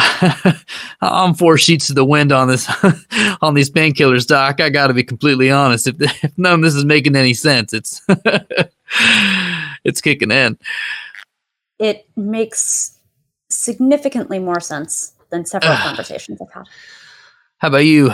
I'm 1.03 1.35
four 1.35 1.59
sheets 1.59 1.89
to 1.89 1.93
the 1.93 2.05
wind 2.05 2.33
on 2.33 2.49
this 2.49 2.67
on 3.43 3.53
these 3.53 3.71
painkillers, 3.71 4.27
Doc. 4.27 4.61
I 4.61 4.71
got 4.71 4.87
to 4.87 4.95
be 4.95 5.05
completely 5.05 5.51
honest. 5.51 5.87
If, 5.87 5.97
if 6.01 6.39
none 6.39 6.55
of 6.55 6.63
this 6.63 6.75
is 6.75 6.85
making 6.85 7.15
any 7.15 7.35
sense, 7.35 7.73
it's 7.73 8.03
it's 9.85 10.01
kicking 10.01 10.31
in. 10.31 10.59
It 11.79 12.09
makes 12.17 12.99
significantly 13.51 14.39
more 14.39 14.61
sense 14.61 15.13
than 15.31 15.45
several 15.45 15.77
conversations 15.77 16.41
I've 16.41 16.53
had. 16.53 16.65
How 17.59 17.69
about 17.69 17.85
you? 17.85 18.11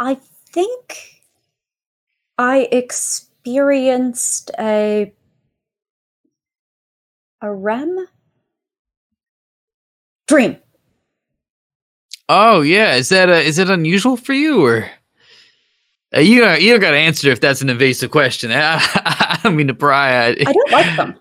I 0.00 0.14
think 0.14 1.20
I 2.38 2.68
experienced 2.72 4.50
a 4.58 5.12
a 7.42 7.52
REM 7.52 8.06
dream. 10.26 10.56
Oh 12.30 12.62
yeah, 12.62 12.94
is 12.94 13.10
that 13.10 13.28
uh, 13.28 13.32
is 13.34 13.58
it 13.58 13.68
unusual 13.68 14.16
for 14.16 14.32
you 14.32 14.64
or? 14.64 14.90
Uh, 16.16 16.20
you 16.20 16.40
don't, 16.40 16.60
you 16.60 16.72
don't 16.72 16.80
got 16.80 16.90
to 16.90 16.96
answer 16.96 17.30
if 17.30 17.40
that's 17.40 17.62
an 17.62 17.70
invasive 17.70 18.10
question. 18.10 18.50
I, 18.50 18.78
I 18.80 19.38
don't 19.44 19.54
mean 19.54 19.68
to 19.68 19.74
pry. 19.74 20.12
I, 20.12 20.26
I 20.30 20.52
don't 20.52 20.72
like 20.72 20.96
them. 20.96 21.16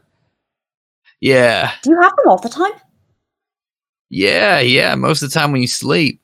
yeah, 1.22 1.74
Do 1.84 1.92
you 1.92 2.02
have 2.02 2.16
them 2.16 2.28
all 2.28 2.40
the 2.40 2.50
time? 2.50 2.72
yeah, 4.10 4.60
yeah. 4.60 4.96
Most 4.96 5.22
of 5.22 5.30
the 5.30 5.34
time 5.40 5.52
when 5.52 5.62
you 5.62 5.68
sleep. 5.68 6.19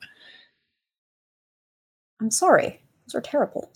I'm 2.21 2.31
sorry. 2.31 2.79
Those 3.07 3.15
are 3.15 3.21
terrible. 3.21 3.71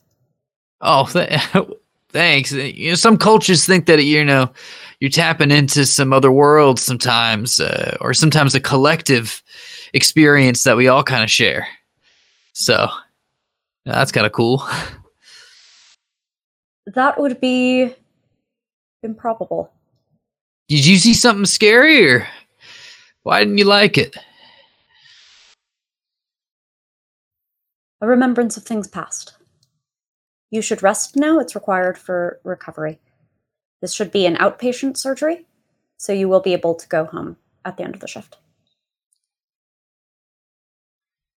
Oh, 0.82 1.06
th- 1.06 1.40
thanks. 2.10 2.52
You 2.52 2.90
know, 2.90 2.96
some 2.96 3.18
cultures 3.18 3.66
think 3.66 3.86
that 3.86 4.04
you 4.04 4.24
know 4.24 4.52
you're 5.00 5.10
tapping 5.10 5.52
into 5.52 5.86
some 5.86 6.14
other 6.14 6.32
world 6.32 6.80
sometimes, 6.80 7.60
uh, 7.60 7.98
or 8.02 8.14
sometimes 8.14 8.56
a 8.56 8.60
collective 8.60 9.42
experience 9.94 10.64
that 10.64 10.78
we 10.78 10.88
all 10.88 11.04
kind 11.04 11.24
of 11.24 11.32
share. 11.32 11.68
So 12.54 12.88
that's 13.86 14.12
kind 14.12 14.26
of 14.26 14.32
cool. 14.34 14.68
That 16.96 17.20
would 17.20 17.40
be 17.40 17.94
improbable. 19.04 19.72
Did 20.68 20.86
you 20.86 20.98
see 20.98 21.14
something 21.14 21.46
scary, 21.46 22.10
or 22.10 22.28
why 23.22 23.40
didn't 23.40 23.60
you 23.60 23.66
like 23.66 23.96
it? 23.96 24.16
A 28.02 28.08
remembrance 28.08 28.58
of 28.58 28.64
things 28.64 28.88
past. 28.88 29.34
You 30.52 30.62
should 30.62 30.82
rest 30.82 31.16
now. 31.16 31.40
It's 31.40 31.56
required 31.56 31.98
for 31.98 32.40
recovery. 32.44 33.00
This 33.82 33.94
should 33.94 34.12
be 34.12 34.26
an 34.26 34.36
outpatient 34.38 34.98
surgery, 34.98 35.46
so 35.98 36.12
you 36.14 36.28
will 36.28 36.40
be 36.40 36.54
able 36.54 36.76
to 36.76 36.88
go 36.88 37.06
home 37.06 37.38
at 37.66 37.78
the 37.78 37.84
end 37.84 37.96
of 37.96 38.02
the 38.02 38.08
shift. 38.08 38.38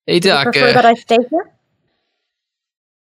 Hey, 0.05 0.19
Do 0.19 0.29
you 0.29 0.43
prefer 0.43 0.73
that 0.73 0.85
I 0.85 0.93
stay 0.93 1.17
here? 1.29 1.51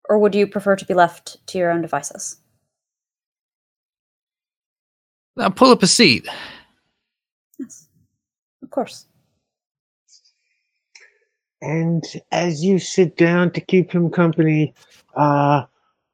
Or 0.08 0.18
would 0.18 0.34
you 0.34 0.46
prefer 0.46 0.76
to 0.76 0.84
be 0.84 0.94
left 0.94 1.44
to 1.48 1.58
your 1.58 1.70
own 1.70 1.82
devices? 1.82 2.36
now 5.36 5.48
pull 5.48 5.70
up 5.70 5.82
a 5.82 5.86
seat. 5.86 6.28
Yes. 7.58 7.88
Of 8.62 8.70
course. 8.70 9.06
And 11.64 12.04
as 12.30 12.62
you 12.62 12.78
sit 12.78 13.16
down 13.16 13.50
to 13.52 13.60
keep 13.60 13.90
him 13.90 14.10
company, 14.10 14.74
uh, 15.16 15.64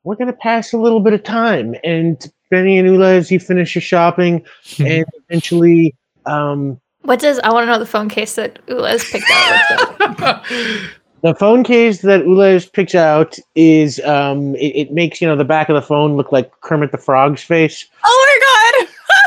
we're 0.05 0.15
going 0.15 0.29
to 0.29 0.33
pass 0.33 0.73
a 0.73 0.79
little 0.79 1.01
bit 1.01 1.13
of 1.13 1.25
time. 1.25 1.75
And 1.83 2.25
Benny 2.51 2.79
and 2.79 2.89
Ulez, 2.89 3.17
as 3.17 3.31
you 3.33 3.41
finish 3.41 3.75
your 3.75 3.83
shopping, 3.83 4.45
and 4.79 5.05
eventually, 5.29 5.97
um, 6.27 6.81
What 7.03 7.19
does 7.19 7.41
I 7.41 7.53
want 7.53 7.65
to 7.65 7.73
know 7.73 7.79
the 7.81 7.87
phone 7.87 8.09
case 8.09 8.37
that 8.37 8.65
Ulez 8.67 9.11
picked 9.11 9.27
out? 9.31 10.45
the 11.23 11.35
phone 11.35 11.65
case 11.65 12.03
that 12.03 12.25
Ulez 12.25 12.73
picked 12.73 12.95
out 12.95 13.37
is 13.57 14.01
um, 14.01 14.55
it, 14.55 14.75
it 14.77 14.93
makes 14.93 15.21
you 15.21 15.27
know 15.27 15.37
the 15.37 15.45
back 15.45 15.69
of 15.69 15.75
the 15.75 15.83
phone 15.83 16.17
look 16.17 16.31
like 16.31 16.53
Kermit 16.61 16.93
the 16.93 16.99
Frog's 16.99 17.43
face. 17.43 17.87
Oh 18.05 18.27
my 18.27 18.47
god! 18.47 18.60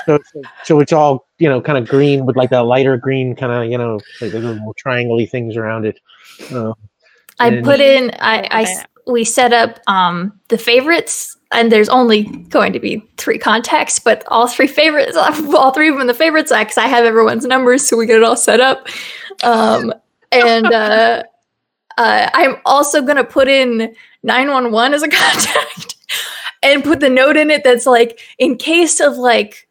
So, 0.06 0.20
so, 0.34 0.42
so 0.64 0.80
it's 0.80 0.94
all 0.94 1.28
you 1.40 1.50
know, 1.50 1.62
kind 1.62 1.78
of 1.78 1.88
green 1.88 2.26
with 2.26 2.36
like 2.36 2.52
a 2.52 2.62
lighter 2.62 2.98
green 2.98 3.36
kind 3.36 3.52
of 3.52 3.72
you 3.72 3.78
know, 3.78 4.00
like 4.22 4.32
the 4.32 4.40
little 4.40 4.74
triangle 4.78 5.24
things 5.26 5.58
around 5.58 5.86
it. 5.86 6.00
Uh, 6.52 6.74
I 7.40 7.62
put 7.62 7.80
in 7.80 8.12
I 8.20 8.86
we 9.08 9.24
set 9.24 9.54
up 9.54 9.80
um 9.88 10.40
the 10.50 10.58
favorites 10.58 11.38
and 11.52 11.72
there's 11.72 11.90
only 11.90 12.24
going 12.50 12.74
to 12.74 12.80
be 12.80 13.04
three 13.18 13.38
contacts 13.38 14.00
but 14.00 14.24
all 14.28 14.48
three 14.48 14.68
favorites 14.68 15.18
all 15.18 15.72
three 15.72 15.90
of 15.90 15.98
them 15.98 16.08
the 16.08 16.14
favorites 16.14 16.52
because 16.52 16.78
I 16.78 16.88
have 16.88 17.06
everyone's 17.06 17.46
numbers 17.46 17.88
so 17.88 17.98
we 17.98 18.06
get 18.06 18.18
it 18.18 18.24
all 18.24 18.38
set 18.38 18.60
up 18.60 18.88
um 19.44 19.94
and 20.32 20.66
uh, 20.66 21.24
uh 21.98 22.30
I'm 22.34 22.58
also 22.66 23.02
gonna 23.02 23.24
put 23.24 23.48
in 23.48 23.94
911 24.24 24.94
as 24.94 25.04
a 25.04 25.08
contact 25.10 25.96
and 26.62 26.84
put 26.84 27.00
the 27.02 27.10
note 27.10 27.36
in 27.36 27.52
it 27.52 27.64
that's 27.64 27.86
like 27.86 28.20
in 28.38 28.58
case 28.58 29.00
of 29.00 29.18
like 29.18 29.68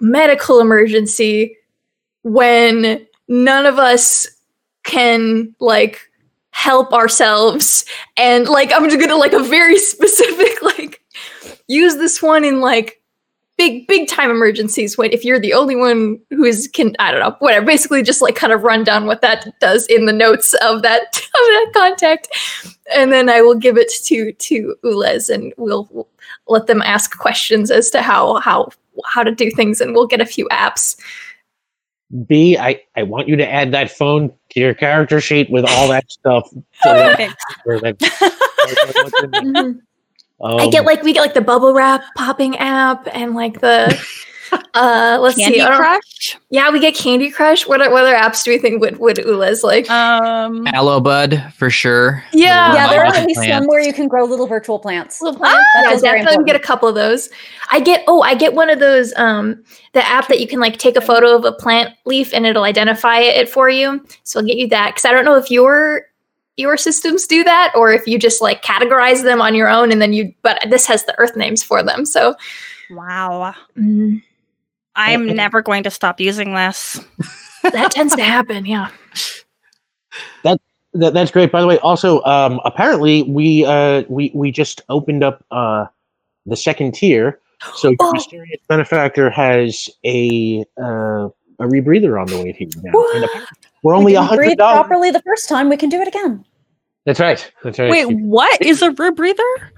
medical 0.00 0.60
emergency 0.60 1.56
when 2.22 3.06
none 3.28 3.66
of 3.66 3.78
us 3.78 4.26
can 4.84 5.54
like 5.60 6.00
help 6.50 6.92
ourselves. 6.92 7.84
And 8.16 8.48
like 8.48 8.72
i'm 8.72 8.88
just 8.88 9.00
gonna 9.00 9.16
like 9.16 9.32
a 9.32 9.42
very 9.42 9.78
specific 9.78 10.62
like 10.62 11.00
use 11.68 11.96
this 11.96 12.20
one 12.22 12.44
in 12.44 12.60
like 12.60 12.99
big 13.60 13.86
big 13.86 14.08
time 14.08 14.30
emergencies 14.30 14.96
when 14.96 15.12
if 15.12 15.22
you're 15.22 15.38
the 15.38 15.52
only 15.52 15.76
one 15.76 16.18
who 16.30 16.44
is 16.44 16.66
can 16.66 16.96
i 16.98 17.10
don't 17.10 17.20
know 17.20 17.36
whatever 17.40 17.66
basically 17.66 18.02
just 18.02 18.22
like 18.22 18.34
kind 18.34 18.54
of 18.54 18.62
run 18.62 18.82
down 18.84 19.04
what 19.04 19.20
that 19.20 19.46
does 19.60 19.86
in 19.88 20.06
the 20.06 20.14
notes 20.14 20.54
of 20.62 20.80
that 20.80 21.02
of 21.18 21.30
that 21.32 21.70
contact 21.74 22.28
and 22.96 23.12
then 23.12 23.28
i 23.28 23.42
will 23.42 23.54
give 23.54 23.76
it 23.76 23.92
to 24.02 24.32
to 24.32 24.74
Ulez 24.82 25.28
and 25.28 25.52
we'll, 25.58 25.86
we'll 25.90 26.08
let 26.48 26.68
them 26.68 26.80
ask 26.80 27.18
questions 27.18 27.70
as 27.70 27.90
to 27.90 28.00
how 28.00 28.36
how 28.36 28.70
how 29.04 29.22
to 29.22 29.30
do 29.30 29.50
things 29.50 29.78
and 29.78 29.92
we'll 29.92 30.06
get 30.06 30.22
a 30.22 30.26
few 30.26 30.48
apps 30.48 30.96
B, 32.26 32.58
I, 32.58 32.82
I 32.96 33.04
want 33.04 33.28
you 33.28 33.36
to 33.36 33.48
add 33.48 33.70
that 33.70 33.88
phone 33.88 34.32
to 34.50 34.58
your 34.58 34.74
character 34.74 35.20
sheet 35.20 35.48
with 35.48 35.64
all 35.64 35.86
that 35.86 36.10
stuff. 36.10 36.50
So 36.50 36.58
that- 36.82 37.20
Okay. 37.20 37.30
or 37.66 37.78
that- 40.40 40.60
I 40.60 40.68
get 40.68 40.80
Um, 40.80 40.86
like 40.86 41.02
we 41.02 41.12
get 41.12 41.20
like 41.20 41.34
the 41.34 41.40
bubble 41.40 41.72
wrap 41.74 42.02
popping 42.16 42.56
app 42.58 43.06
and 43.12 43.34
like 43.34 43.60
the 43.60 43.96
uh 44.74 45.16
let's 45.20 45.36
Candy 45.36 45.58
see 45.58 45.62
I 45.62 45.76
Crush. 45.76 46.36
yeah 46.50 46.70
we 46.70 46.80
get 46.80 46.94
Candy 46.96 47.30
Crush. 47.30 47.68
What 47.68 47.78
what 47.92 48.02
other 48.04 48.14
apps 48.16 48.42
do 48.42 48.50
we 48.50 48.58
think 48.58 48.80
would 48.80 48.98
would 48.98 49.16
Ulez 49.18 49.62
like? 49.62 49.88
Um, 49.90 50.66
Aloe 50.68 50.98
Bud 51.00 51.40
for 51.56 51.70
sure. 51.70 52.24
Yeah. 52.32 52.74
yeah, 52.74 52.88
there 52.88 53.00
are 53.00 53.06
Little 53.08 53.20
at 53.22 53.26
least 53.28 53.44
some 53.44 53.66
where 53.66 53.80
you 53.80 53.92
can 53.92 54.08
grow 54.08 54.24
little 54.24 54.46
virtual 54.48 54.78
plants. 54.80 55.20
little 55.22 55.38
plants? 55.38 55.58
That 55.74 55.92
yeah 55.92 56.00
definitely 56.00 56.44
get 56.44 56.56
a 56.56 56.60
couple 56.60 56.88
of 56.88 56.94
those. 56.96 57.28
I 57.70 57.78
get 57.78 58.02
oh 58.08 58.22
I 58.22 58.34
get 58.34 58.54
one 58.54 58.70
of 58.70 58.80
those 58.80 59.12
um 59.16 59.62
the 59.92 60.04
app 60.06 60.26
that 60.28 60.40
you 60.40 60.48
can 60.48 60.58
like 60.58 60.78
take 60.78 60.96
a 60.96 61.00
photo 61.00 61.36
of 61.36 61.44
a 61.44 61.52
plant 61.52 61.94
leaf 62.04 62.32
and 62.34 62.44
it'll 62.46 62.64
identify 62.64 63.18
it 63.20 63.48
for 63.48 63.68
you. 63.70 64.04
So 64.24 64.40
I'll 64.40 64.46
get 64.46 64.56
you 64.56 64.66
that. 64.68 64.90
Because 64.94 65.04
I 65.04 65.12
don't 65.12 65.24
know 65.24 65.36
if 65.36 65.50
your 65.50 66.06
your 66.56 66.76
systems 66.76 67.26
do 67.26 67.42
that 67.44 67.72
or 67.74 67.92
if 67.92 68.06
you 68.06 68.18
just 68.18 68.42
like 68.42 68.62
categorize 68.62 69.22
them 69.22 69.40
on 69.40 69.54
your 69.54 69.68
own 69.68 69.90
and 69.92 70.02
then 70.02 70.12
you 70.12 70.32
but 70.42 70.60
this 70.68 70.86
has 70.86 71.04
the 71.04 71.18
earth 71.18 71.36
names 71.36 71.62
for 71.62 71.82
them 71.82 72.04
so 72.04 72.34
wow. 72.90 73.54
mm, 73.78 74.20
I'm 74.96 75.22
Okay. 75.22 75.32
never 75.34 75.62
going 75.62 75.82
to 75.84 75.90
stop 75.90 76.20
using 76.20 76.54
this. 76.54 77.00
that 77.62 77.90
tends 77.92 78.14
to 78.16 78.22
happen 78.24 78.66
yeah 78.66 78.90
that, 80.42 80.60
that 80.94 81.14
that's 81.14 81.30
great. 81.30 81.52
By 81.52 81.60
the 81.60 81.66
way, 81.66 81.78
also, 81.78 82.22
um, 82.24 82.60
apparently 82.64 83.22
we 83.22 83.64
uh, 83.64 84.02
we 84.08 84.32
we 84.34 84.50
just 84.50 84.82
opened 84.88 85.22
up 85.22 85.44
uh, 85.52 85.86
the 86.46 86.56
second 86.56 86.94
tier, 86.94 87.38
so 87.76 87.88
your 87.90 87.96
Oh. 88.00 88.12
mysterious 88.12 88.60
benefactor 88.68 89.30
has 89.30 89.88
a 90.04 90.64
uh, 90.82 91.28
a 91.60 91.64
rebreather 91.64 92.20
on 92.20 92.26
the 92.26 92.42
way 92.42 92.52
to 92.52 92.64
you 92.64 92.70
now. 92.82 92.92
And 93.82 93.88
apparently 93.88 93.88
we're 93.88 93.94
only 93.94 94.12
we 94.12 94.16
a 94.16 94.20
didn't 94.20 94.28
hundred 94.28 94.42
breathe 94.42 94.58
dollars. 94.58 94.86
properly 94.86 95.10
the 95.10 95.22
first 95.22 95.48
time. 95.48 95.68
We 95.68 95.76
can 95.76 95.88
do 95.88 96.00
it 96.00 96.08
again. 96.08 96.44
That's 97.06 97.20
right. 97.20 97.52
That's 97.64 97.78
right. 97.78 97.90
Wait, 97.90 98.06
what 98.06 98.60
is 98.62 98.82
a 98.82 98.90
rebreather? 98.90 99.70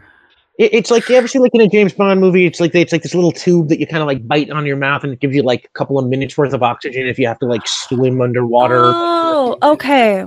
It, 0.59 0.75
it's 0.75 0.91
like 0.91 1.09
you 1.09 1.17
ever 1.17 1.29
see 1.29 1.39
like 1.39 1.55
in 1.55 1.61
a 1.61 1.69
James 1.69 1.93
Bond 1.93 2.21
movie. 2.21 2.47
It's 2.47 2.61
like 2.61 2.75
it's 2.75 2.93
like 2.93 3.03
this 3.03 3.15
little 3.15 3.33
tube 3.33 3.69
that 3.69 3.79
you 3.81 3.87
kind 3.87 4.03
of 4.03 4.07
like 4.07 4.27
bite 4.27 4.51
on 4.51 4.67
your 4.67 4.77
mouth, 4.77 5.05
and 5.05 5.13
it 5.13 5.21
gives 5.21 5.35
you 5.35 5.43
like 5.43 5.65
a 5.65 5.79
couple 5.79 5.99
of 5.99 6.07
minutes 6.07 6.37
worth 6.37 6.53
of 6.53 6.63
oxygen 6.63 7.07
if 7.07 7.19
you 7.19 7.27
have 7.27 7.39
to 7.39 7.47
like 7.47 7.63
swim 7.67 8.21
underwater. 8.21 8.83
Oh, 8.85 9.57
okay. 9.63 10.27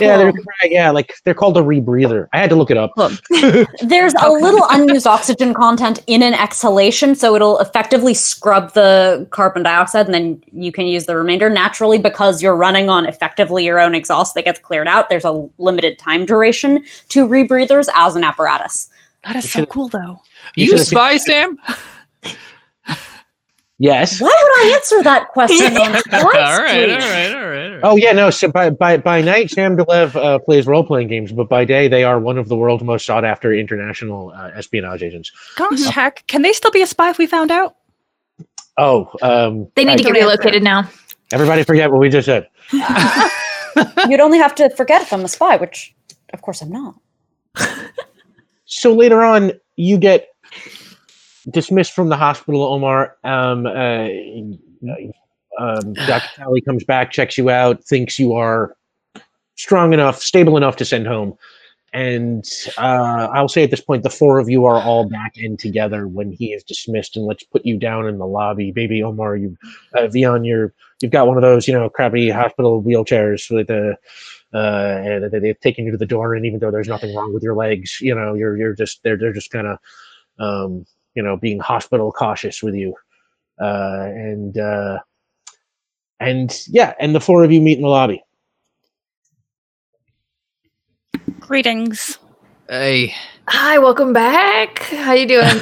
Yeah, 0.00 0.16
they're 0.16 0.32
yeah, 0.64 0.90
like 0.90 1.14
they're 1.24 1.34
called 1.34 1.56
a 1.56 1.60
rebreather. 1.60 2.28
I 2.32 2.38
had 2.38 2.50
to 2.50 2.56
look 2.56 2.70
it 2.70 2.76
up. 2.76 2.92
Cool. 2.96 3.10
There's 3.82 4.14
a 4.20 4.30
little 4.30 4.64
unused 4.70 5.06
oxygen 5.06 5.54
content 5.54 6.02
in 6.06 6.22
an 6.22 6.34
exhalation, 6.34 7.14
so 7.14 7.34
it'll 7.34 7.58
effectively 7.58 8.14
scrub 8.14 8.74
the 8.74 9.26
carbon 9.30 9.62
dioxide, 9.62 10.06
and 10.06 10.14
then 10.14 10.42
you 10.52 10.72
can 10.72 10.86
use 10.86 11.06
the 11.06 11.16
remainder 11.16 11.50
naturally 11.50 11.98
because 11.98 12.42
you're 12.42 12.56
running 12.56 12.88
on 12.88 13.06
effectively 13.06 13.64
your 13.64 13.80
own 13.80 13.94
exhaust 13.94 14.34
that 14.34 14.44
gets 14.44 14.58
cleared 14.58 14.88
out. 14.88 15.08
There's 15.08 15.24
a 15.24 15.48
limited 15.58 15.98
time 15.98 16.24
duration 16.26 16.84
to 17.10 17.26
rebreathers 17.26 17.88
as 17.94 18.16
an 18.16 18.24
apparatus. 18.24 18.88
That 19.24 19.36
is 19.36 19.50
so 19.50 19.66
cool, 19.66 19.88
though. 19.88 20.20
You 20.54 20.66
You 20.66 20.74
a 20.74 20.78
spy, 20.78 21.16
Sam? 21.16 21.58
Yes. 23.80 24.20
Why 24.20 24.26
would 24.26 24.66
I 24.66 24.74
answer 24.74 25.02
that 25.04 25.28
question 25.28 25.76
on 25.76 25.94
all 25.94 26.00
Spy 26.00 26.20
right, 26.22 26.54
Street? 26.54 26.90
all 26.90 26.98
right, 26.98 27.32
all 27.34 27.48
right. 27.48 27.66
all 27.66 27.72
right. 27.74 27.80
Oh 27.84 27.96
yeah, 27.96 28.12
no. 28.12 28.30
So 28.30 28.50
by 28.50 28.70
by 28.70 28.96
by 28.96 29.20
night, 29.22 29.50
Sam 29.50 29.76
Delev 29.76 30.16
uh, 30.16 30.40
plays 30.40 30.66
role 30.66 30.82
playing 30.84 31.06
games, 31.08 31.30
but 31.30 31.48
by 31.48 31.64
day, 31.64 31.86
they 31.86 32.02
are 32.02 32.18
one 32.18 32.38
of 32.38 32.48
the 32.48 32.56
world's 32.56 32.82
most 32.82 33.06
sought 33.06 33.24
after 33.24 33.52
international 33.54 34.32
uh, 34.34 34.50
espionage 34.54 35.02
agents. 35.04 35.30
Gosh, 35.56 35.84
heck, 35.84 36.26
can 36.26 36.42
they 36.42 36.52
still 36.52 36.72
be 36.72 36.82
a 36.82 36.86
spy 36.88 37.10
if 37.10 37.18
we 37.18 37.26
found 37.26 37.52
out? 37.52 37.76
Oh, 38.78 39.10
um, 39.22 39.68
They 39.76 39.84
need 39.84 39.98
to 39.98 40.04
get 40.04 40.12
relocated 40.12 40.62
now. 40.62 40.88
Everybody 41.32 41.62
forget 41.62 41.90
what 41.90 42.00
we 42.00 42.08
just 42.08 42.26
said. 42.26 42.48
You'd 42.72 44.20
only 44.20 44.38
have 44.38 44.54
to 44.56 44.70
forget 44.70 45.02
if 45.02 45.12
I'm 45.12 45.24
a 45.24 45.28
spy, 45.28 45.56
which, 45.56 45.94
of 46.32 46.42
course, 46.42 46.62
I'm 46.62 46.70
not. 46.70 46.94
So 48.66 48.94
later 48.94 49.22
on, 49.22 49.52
you 49.76 49.98
get 49.98 50.28
dismissed 51.50 51.92
from 51.92 52.08
the 52.08 52.16
hospital, 52.16 52.62
Omar. 52.62 53.16
Um, 53.24 53.66
uh, 53.66 54.08
um, 55.58 55.92
Dr. 55.94 56.28
Talley 56.36 56.60
comes 56.60 56.84
back, 56.84 57.10
checks 57.10 57.38
you 57.38 57.50
out, 57.50 57.82
thinks 57.84 58.18
you 58.18 58.34
are 58.34 58.76
strong 59.56 59.92
enough, 59.92 60.22
stable 60.22 60.56
enough 60.56 60.76
to 60.76 60.84
send 60.84 61.06
home. 61.06 61.36
And 61.94 62.44
uh, 62.76 63.28
I'll 63.32 63.48
say 63.48 63.64
at 63.64 63.70
this 63.70 63.80
point, 63.80 64.02
the 64.02 64.10
four 64.10 64.38
of 64.38 64.50
you 64.50 64.66
are 64.66 64.80
all 64.80 65.08
back 65.08 65.32
in 65.36 65.56
together 65.56 66.06
when 66.06 66.30
he 66.30 66.52
is 66.52 66.62
dismissed, 66.62 67.16
and 67.16 67.24
let's 67.24 67.44
put 67.44 67.64
you 67.64 67.78
down 67.78 68.06
in 68.06 68.18
the 68.18 68.26
lobby. 68.26 68.72
Baby 68.72 69.02
Omar, 69.02 69.36
you, 69.36 69.56
uh, 69.94 70.02
Vion, 70.02 70.46
you're 70.46 70.74
you've 71.00 71.12
got 71.12 71.26
one 71.26 71.38
of 71.38 71.42
those, 71.42 71.66
you 71.66 71.72
know, 71.72 71.88
crappy 71.88 72.28
hospital 72.28 72.82
wheelchairs 72.82 73.50
with 73.50 73.68
the. 73.68 73.96
Uh, 74.52 75.00
and 75.04 75.30
they- 75.30 75.38
they've 75.40 75.60
taken 75.60 75.84
you 75.84 75.90
to 75.90 75.98
the 75.98 76.06
door, 76.06 76.34
and 76.34 76.46
even 76.46 76.58
though 76.58 76.70
there's 76.70 76.88
nothing 76.88 77.14
wrong 77.14 77.34
with 77.34 77.42
your 77.42 77.54
legs, 77.54 78.00
you 78.00 78.14
know, 78.14 78.32
you're 78.32 78.56
you're 78.56 78.72
just 78.74 79.02
they're 79.02 79.16
they're 79.18 79.32
just 79.32 79.50
kind 79.50 79.66
of, 79.66 79.78
um, 80.38 80.86
you 81.18 81.24
know, 81.24 81.36
being 81.36 81.58
hospital 81.58 82.12
cautious 82.12 82.62
with 82.62 82.76
you, 82.76 82.94
uh, 83.60 84.04
and 84.04 84.56
uh, 84.56 85.00
and 86.20 86.56
yeah, 86.68 86.94
and 87.00 87.12
the 87.12 87.20
four 87.20 87.42
of 87.42 87.50
you 87.50 87.60
meet 87.60 87.76
in 87.76 87.82
the 87.82 87.88
lobby. 87.88 88.22
Greetings. 91.40 92.18
Hey, 92.68 93.12
Hi, 93.48 93.78
welcome 93.78 94.12
back. 94.12 94.78
How 94.78 95.12
you 95.12 95.26
doing? 95.26 95.56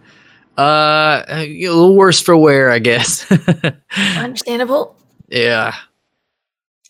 uh, 0.56 1.24
a 1.28 1.46
little 1.46 1.94
worse 1.94 2.22
for 2.22 2.34
wear, 2.34 2.70
I 2.70 2.78
guess. 2.78 3.30
Understandable. 4.16 4.96
yeah, 5.28 5.74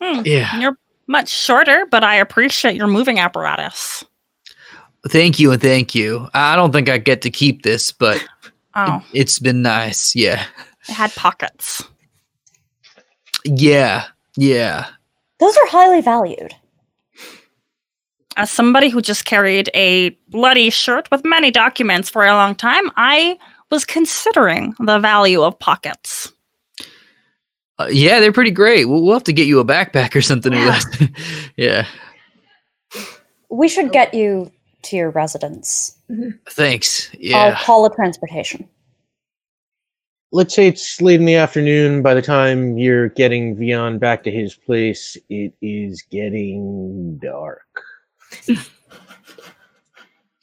Hmm, 0.01 0.23
yeah. 0.25 0.61
You're 0.61 0.77
much 1.09 1.29
shorter, 1.29 1.89
but 1.91 2.05
I 2.05 2.15
appreciate 2.15 2.77
your 2.77 2.87
moving 2.87 3.19
apparatus. 3.19 4.05
Thank 5.09 5.39
you 5.41 5.51
and 5.53 5.61
thank 5.61 5.95
you. 5.95 6.29
I 6.35 6.55
don't 6.57 6.73
think 6.73 6.89
I 6.89 6.99
get 6.99 7.23
to 7.23 7.31
keep 7.31 7.63
this, 7.63 7.91
but 7.93 8.25
Oh, 8.75 9.05
it's 9.13 9.39
been 9.39 9.61
nice. 9.63 10.15
Yeah, 10.15 10.45
it 10.89 10.93
had 10.93 11.13
pockets. 11.15 11.83
yeah, 13.45 14.07
yeah. 14.37 14.87
Those 15.41 15.57
are 15.57 15.67
highly 15.67 16.01
valued. 16.01 16.55
As 18.37 18.51
somebody 18.51 18.89
who 18.89 19.03
just 19.03 19.25
carried 19.27 19.69
a 19.75 20.11
bloody 20.29 20.71
shirt 20.71 21.11
with 21.11 21.23
many 21.25 21.51
documents 21.51 22.09
for 22.09 22.25
a 22.25 22.33
long 22.33 22.55
time, 22.55 22.91
I 22.97 23.39
was 23.71 23.85
considering 23.85 24.75
the 24.79 24.99
value 25.01 25.43
of 25.43 25.59
pockets. 25.59 26.33
Uh, 27.79 27.89
yeah, 27.91 28.21
they're 28.21 28.33
pretty 28.33 28.51
great. 28.51 28.87
We'll, 28.87 29.03
we'll 29.03 29.13
have 29.15 29.25
to 29.25 29.33
get 29.35 29.47
you 29.47 29.59
a 29.61 29.65
backpack 29.67 30.15
or 30.15 30.23
something. 30.23 30.53
Yeah. 30.53 30.81
yeah. 31.57 31.87
We 33.51 33.69
should 33.69 33.93
get 33.93 34.15
you 34.15 34.51
to 34.83 34.97
your 34.97 35.11
residence. 35.11 35.97
Thanks. 36.51 37.11
Yeah. 37.19 37.39
I'll 37.39 37.65
call 37.65 37.87
a 37.87 37.95
transportation. 37.95 38.69
let's 40.33 40.55
say 40.55 40.67
it's 40.67 41.01
late 41.01 41.21
in 41.21 41.27
the 41.27 41.37
afternoon. 41.37 42.03
By 42.03 42.15
the 42.15 42.23
time 42.23 42.79
you're 42.79 43.11
getting 43.11 43.55
Vion 43.57 43.99
back 44.01 44.23
to 44.25 44.31
his 44.31 44.55
place, 44.55 45.17
it 45.29 45.53
is 45.61 46.03
getting 46.11 47.19
dark. 47.19 47.63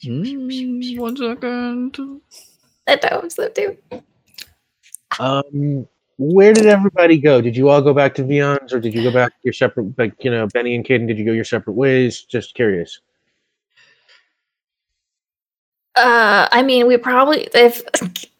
Mm, 0.02 0.98
one 0.98 1.14
second. 1.14 2.20
That 2.86 3.02
time's 3.02 3.34
that 3.34 3.54
too. 3.54 3.76
Um, 5.18 5.86
where 6.16 6.54
did 6.54 6.64
everybody 6.64 7.18
go? 7.18 7.42
Did 7.42 7.54
you 7.54 7.68
all 7.68 7.82
go 7.82 7.92
back 7.92 8.14
to 8.14 8.24
Vion's, 8.24 8.72
or 8.72 8.80
did 8.80 8.94
you 8.94 9.02
go 9.02 9.12
back 9.12 9.32
your 9.42 9.52
separate? 9.52 9.98
Like 9.98 10.14
you 10.24 10.30
know, 10.30 10.46
Benny 10.46 10.74
and 10.74 10.86
Caden, 10.86 11.06
did 11.06 11.18
you 11.18 11.26
go 11.26 11.32
your 11.32 11.44
separate 11.44 11.74
ways? 11.74 12.22
Just 12.22 12.54
curious. 12.54 13.00
Uh, 16.00 16.48
I 16.50 16.62
mean, 16.62 16.86
we 16.86 16.96
probably 16.96 17.48
if 17.54 17.82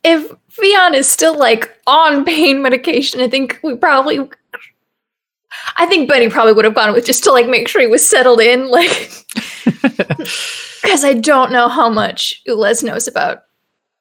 if 0.03 0.31
Vion 0.61 0.95
is 0.95 1.09
still 1.09 1.39
like 1.39 1.77
on 1.87 2.25
pain 2.25 2.63
medication, 2.63 3.21
I 3.21 3.29
think 3.29 3.59
we 3.63 3.77
probably. 3.77 4.29
I 5.77 5.87
think 5.87 6.09
Benny 6.09 6.31
probably 6.31 6.53
would 6.53 6.65
have 6.65 6.75
gone 6.75 6.93
with 6.93 7.05
just 7.05 7.25
to 7.25 7.33
like 7.33 7.49
make 7.49 7.69
sure 7.69 7.81
he 7.81 7.87
was 7.87 8.09
settled 8.09 8.41
in, 8.41 8.71
like 8.71 9.13
because 9.65 11.05
I 11.05 11.15
don't 11.21 11.53
know 11.53 11.69
how 11.69 11.89
much 11.91 12.43
Ulez 12.49 12.83
knows 12.83 13.07
about. 13.07 13.43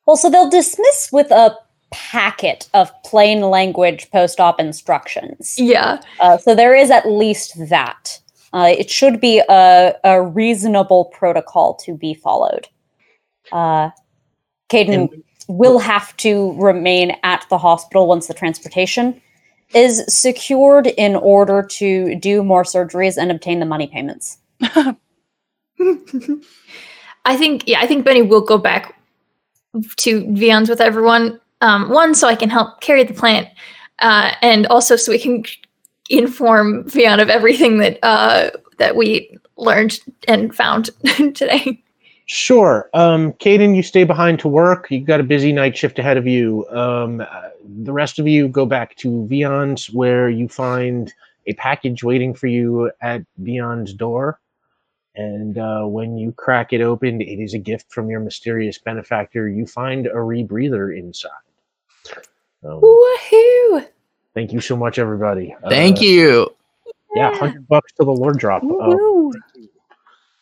Well, 0.06 0.16
so 0.16 0.30
they'll 0.30 0.50
dismiss 0.50 1.10
with 1.12 1.32
a 1.32 1.58
packet 1.92 2.70
of 2.74 2.92
plain 3.04 3.42
language 3.42 4.10
post 4.12 4.40
op 4.40 4.60
instructions. 4.60 5.56
Yeah, 5.58 6.02
Uh, 6.20 6.38
so 6.38 6.56
there 6.56 6.76
is 6.76 6.92
at 6.92 7.08
least 7.08 7.70
that. 7.70 8.20
Uh, 8.52 8.74
it 8.78 8.90
should 8.90 9.22
be 9.22 9.44
a, 9.50 9.94
a 10.04 10.22
reasonable 10.22 11.06
protocol 11.06 11.76
to 11.76 11.96
be 11.96 12.14
followed. 12.14 12.68
Uh, 13.52 13.90
Caden 14.70 15.10
And- 15.12 15.24
will 15.48 15.80
have 15.80 16.16
to 16.18 16.54
remain 16.62 17.18
at 17.24 17.46
the 17.50 17.58
hospital 17.58 18.08
once 18.08 18.28
the 18.28 18.34
transportation 18.36 19.20
is 19.74 20.04
secured 20.08 20.88
in 20.88 21.16
order 21.16 21.64
to 21.64 22.16
do 22.16 22.44
more 22.44 22.64
surgeries 22.64 23.18
and 23.18 23.32
obtain 23.32 23.60
the 23.60 23.66
money 23.66 23.88
payments. 23.88 24.38
I 27.26 27.36
think 27.36 27.68
yeah, 27.68 27.80
I 27.82 27.88
think 27.88 28.06
Benny 28.06 28.22
will 28.22 28.42
go 28.42 28.58
back 28.58 28.96
to 29.98 30.24
Vion's 30.26 30.70
with 30.70 30.82
everyone. 30.82 31.40
Um, 31.62 31.90
one, 31.90 32.16
so 32.16 32.28
I 32.28 32.36
can 32.36 32.50
help 32.50 32.82
carry 32.82 33.04
the 33.04 33.14
plant, 33.14 33.50
uh, 34.00 34.32
and 34.42 34.66
also 34.68 34.96
so 34.96 35.12
we 35.12 35.20
can 35.20 35.44
inform 36.10 36.86
Vion 36.86 37.22
of 37.22 37.30
everything 37.30 37.78
that 37.80 38.00
uh, 38.04 38.50
that 38.78 38.96
we 38.96 39.38
learned 39.58 40.00
and 40.28 40.56
found 40.56 40.90
today. 41.36 41.84
Sure. 42.32 42.92
Um, 42.94 43.34
Caden, 43.34 43.76
you 43.76 43.82
stay 43.82 44.04
behind 44.04 44.38
to 44.42 44.48
work. 44.48 44.86
You've 44.92 45.08
got 45.08 45.20
a 45.20 45.24
busy 45.24 45.52
night 45.52 45.76
shift 45.76 45.98
ahead 45.98 46.16
of 46.16 46.28
you. 46.28 46.64
Um, 46.70 47.22
uh, 47.22 47.50
the 47.84 47.92
rest 47.92 48.20
of 48.20 48.28
you 48.28 48.48
go 48.48 48.68
back 48.68 48.96
to 48.98 49.26
Vion's, 49.28 49.90
where 49.90 50.30
you 50.30 50.48
find 50.48 51.12
a 51.48 51.54
package 51.54 52.04
waiting 52.04 52.36
for 52.36 52.46
you 52.46 52.92
at 53.02 53.24
Vion's 53.40 53.96
door. 53.96 54.40
And 55.16 55.58
uh, 55.58 55.86
when 55.86 56.20
you 56.20 56.32
crack 56.32 56.72
it 56.72 56.82
open, 56.82 57.20
it 57.20 57.40
is 57.40 57.56
a 57.56 57.58
gift 57.58 57.92
from 57.92 58.12
your 58.12 58.20
mysterious 58.20 58.78
benefactor. 58.78 59.50
You 59.50 59.66
find 59.66 60.06
a 60.06 60.12
rebreather 60.14 60.96
inside. 60.96 61.32
Um, 62.64 62.80
Woohoo! 62.80 63.88
thank 64.36 64.54
you 64.54 64.62
so 64.62 64.78
much, 64.78 65.00
everybody. 65.00 65.56
Thank 65.68 65.98
Uh, 65.98 66.02
you. 66.02 66.56
Yeah, 67.16 67.36
hundred 67.36 67.68
bucks 67.68 67.92
to 67.94 68.06
the 68.06 68.12
lore 68.12 68.34
drop. 68.34 68.62
Uh, 68.64 69.32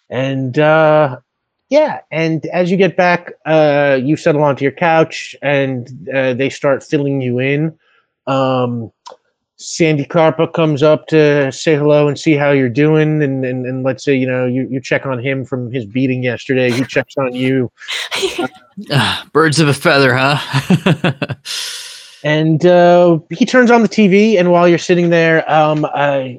and 0.10 0.60
uh, 0.60 1.20
yeah, 1.69 2.02
and 2.11 2.45
as 2.48 2.72
you 2.72 2.77
get 2.77 2.95
back, 2.95 3.34
uh, 3.45 3.99
you 4.02 4.15
settle 4.15 4.44
onto 4.44 4.64
your 4.64 4.72
couch, 4.72 5.35
and 5.41 5.89
uh, 6.14 6.34
they 6.34 6.49
start 6.49 6.84
filling 6.84 7.22
you 7.22 7.39
in. 7.39 7.77
Um, 8.26 8.91
Sandy 9.60 10.06
Carpa 10.06 10.53
comes 10.53 10.84
up 10.84 11.07
to 11.07 11.52
say 11.52 11.76
hello 11.76 12.07
and 12.07 12.19
see 12.19 12.34
how 12.34 12.52
you're 12.52 12.69
doing, 12.69 13.23
and, 13.23 13.44
and, 13.44 13.65
and 13.65 13.84
let's 13.84 14.03
say 14.03 14.15
you 14.15 14.27
know 14.27 14.45
you, 14.45 14.68
you 14.69 14.80
check 14.80 15.06
on 15.06 15.19
him 15.19 15.44
from 15.44 15.72
his 15.72 15.85
beating 15.85 16.23
yesterday. 16.23 16.72
He 16.72 16.84
checks 16.84 17.15
on 17.18 17.34
you, 17.34 17.72
Ah, 18.91 19.27
birds 19.34 19.60
of 19.60 19.68
a 19.68 19.73
feather, 19.73 20.14
huh? 20.15 21.34
and 22.23 22.65
uh, 22.65 23.19
he 23.31 23.45
turns 23.45 23.72
on 23.72 23.81
the 23.81 23.89
TV. 23.89 24.38
And 24.38 24.52
while 24.52 24.68
you're 24.68 24.77
sitting 24.77 25.10
there, 25.10 25.49
um, 25.52 25.85
uh, 25.85 26.30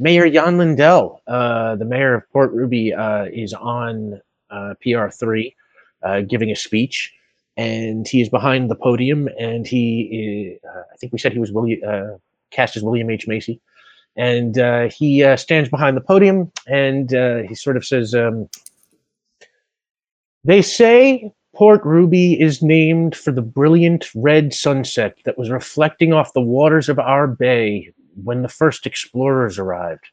Mayor 0.00 0.30
Jan 0.30 0.56
Lindell, 0.56 1.20
uh, 1.26 1.76
the 1.76 1.84
mayor 1.84 2.14
of 2.14 2.32
Port 2.32 2.50
Ruby, 2.52 2.94
uh, 2.94 3.26
is 3.26 3.52
on 3.52 4.18
uh, 4.48 4.72
PR3 4.82 5.54
uh, 6.02 6.22
giving 6.22 6.50
a 6.50 6.56
speech, 6.56 7.12
and 7.58 8.08
he 8.08 8.22
is 8.22 8.30
behind 8.30 8.70
the 8.70 8.74
podium. 8.74 9.28
And 9.38 9.66
he, 9.66 10.56
is, 10.58 10.64
uh, 10.64 10.84
I 10.90 10.96
think 10.96 11.12
we 11.12 11.18
said 11.18 11.34
he 11.34 11.38
was 11.38 11.52
William, 11.52 12.18
cast 12.50 12.78
as 12.78 12.82
William 12.82 13.10
H 13.10 13.28
Macy, 13.28 13.60
and 14.16 14.56
he 14.90 15.36
stands 15.36 15.68
behind 15.68 15.98
the 15.98 16.00
podium, 16.00 16.50
and 16.66 17.10
he 17.46 17.54
sort 17.54 17.76
of 17.76 17.84
says, 17.84 18.14
um, 18.14 18.48
"They 20.42 20.62
say." 20.62 21.30
Port 21.52 21.84
Ruby 21.84 22.40
is 22.40 22.62
named 22.62 23.16
for 23.16 23.32
the 23.32 23.42
brilliant 23.42 24.08
red 24.14 24.54
sunset 24.54 25.18
that 25.24 25.36
was 25.36 25.50
reflecting 25.50 26.12
off 26.12 26.32
the 26.32 26.40
waters 26.40 26.88
of 26.88 27.00
our 27.00 27.26
bay 27.26 27.92
when 28.24 28.42
the 28.42 28.48
first 28.48 28.86
explorers 28.86 29.58
arrived. 29.58 30.04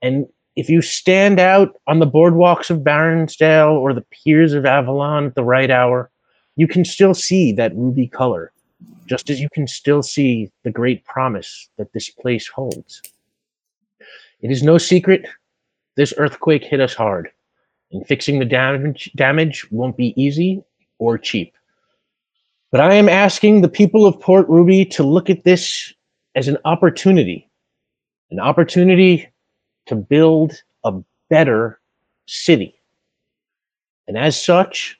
And 0.00 0.26
if 0.56 0.68
you 0.68 0.82
stand 0.82 1.40
out 1.40 1.80
on 1.86 1.98
the 1.98 2.06
boardwalks 2.06 2.70
of 2.70 2.84
Baronsdale 2.84 3.72
or 3.72 3.94
the 3.94 4.04
piers 4.10 4.52
of 4.52 4.66
Avalon 4.66 5.26
at 5.26 5.34
the 5.34 5.44
right 5.44 5.70
hour, 5.70 6.10
you 6.56 6.68
can 6.68 6.84
still 6.84 7.14
see 7.14 7.52
that 7.52 7.74
ruby 7.74 8.06
color, 8.06 8.52
just 9.06 9.30
as 9.30 9.40
you 9.40 9.48
can 9.52 9.66
still 9.66 10.02
see 10.02 10.50
the 10.64 10.70
great 10.70 11.04
promise 11.04 11.68
that 11.78 11.92
this 11.92 12.10
place 12.10 12.46
holds. 12.48 13.00
It 14.40 14.50
is 14.50 14.62
no 14.62 14.76
secret 14.76 15.26
this 15.94 16.14
earthquake 16.16 16.64
hit 16.64 16.80
us 16.80 16.94
hard, 16.94 17.30
and 17.92 18.06
fixing 18.06 18.38
the 18.38 18.44
damage, 18.44 19.10
damage 19.14 19.70
won't 19.70 19.96
be 19.96 20.20
easy 20.20 20.62
or 20.98 21.18
cheap. 21.18 21.54
But 22.70 22.80
I 22.80 22.94
am 22.94 23.08
asking 23.08 23.60
the 23.60 23.68
people 23.68 24.06
of 24.06 24.18
Port 24.18 24.48
Ruby 24.48 24.84
to 24.86 25.02
look 25.02 25.28
at 25.28 25.44
this 25.44 25.92
as 26.34 26.48
an 26.48 26.58
opportunity, 26.64 27.48
an 28.30 28.40
opportunity 28.40 29.28
to 29.86 29.94
build 29.94 30.62
a 30.84 30.94
better 31.28 31.80
city. 32.26 32.74
And 34.08 34.16
as 34.16 34.40
such, 34.42 34.98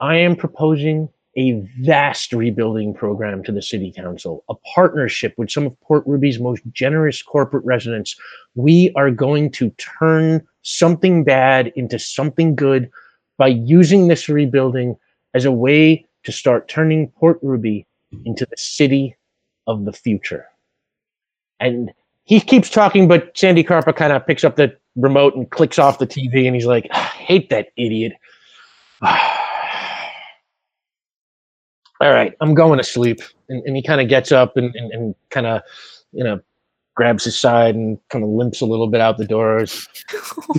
I 0.00 0.16
am 0.16 0.36
proposing 0.36 1.08
a 1.36 1.52
vast 1.80 2.32
rebuilding 2.32 2.94
program 2.94 3.42
to 3.44 3.52
the 3.52 3.60
city 3.60 3.92
council, 3.92 4.42
a 4.48 4.54
partnership 4.74 5.34
with 5.36 5.50
some 5.50 5.66
of 5.66 5.80
Port 5.80 6.02
Ruby's 6.06 6.40
most 6.40 6.62
generous 6.72 7.22
corporate 7.22 7.64
residents. 7.64 8.16
We 8.54 8.90
are 8.96 9.10
going 9.10 9.50
to 9.52 9.70
turn 9.70 10.46
something 10.62 11.24
bad 11.24 11.72
into 11.76 11.98
something 11.98 12.54
good 12.54 12.90
by 13.36 13.48
using 13.48 14.08
this 14.08 14.30
rebuilding 14.30 14.96
as 15.34 15.44
a 15.44 15.52
way 15.52 16.06
to 16.24 16.32
start 16.32 16.68
turning 16.68 17.08
Port 17.10 17.38
Ruby 17.42 17.86
into 18.24 18.46
the 18.46 18.56
city 18.56 19.14
of 19.66 19.84
the 19.84 19.92
future. 19.92 20.46
And 21.60 21.92
he 22.24 22.40
keeps 22.40 22.70
talking, 22.70 23.08
but 23.08 23.36
Sandy 23.36 23.64
Carpa 23.64 23.94
kind 23.94 24.12
of 24.12 24.26
picks 24.26 24.44
up 24.44 24.56
the 24.56 24.76
remote 24.96 25.34
and 25.36 25.50
clicks 25.50 25.78
off 25.78 25.98
the 25.98 26.06
TV, 26.06 26.46
and 26.46 26.54
he's 26.54 26.66
like, 26.66 26.88
"I 26.90 26.98
hate 26.98 27.50
that 27.50 27.68
idiot. 27.76 28.12
All 32.00 32.12
right, 32.12 32.34
I'm 32.40 32.54
going 32.54 32.78
to 32.78 32.84
sleep. 32.84 33.20
And, 33.48 33.62
and 33.64 33.76
he 33.76 33.82
kind 33.82 34.00
of 34.00 34.08
gets 34.08 34.32
up 34.32 34.56
and, 34.56 34.74
and, 34.74 34.92
and 34.92 35.14
kind 35.30 35.46
of, 35.46 35.62
you 36.12 36.22
know, 36.22 36.40
grabs 36.94 37.24
his 37.24 37.38
side 37.38 37.74
and 37.74 37.98
kind 38.08 38.24
of 38.24 38.30
limps 38.30 38.60
a 38.60 38.66
little 38.66 38.88
bit 38.88 39.00
out 39.00 39.18
the 39.18 39.24
doors. 39.24 39.88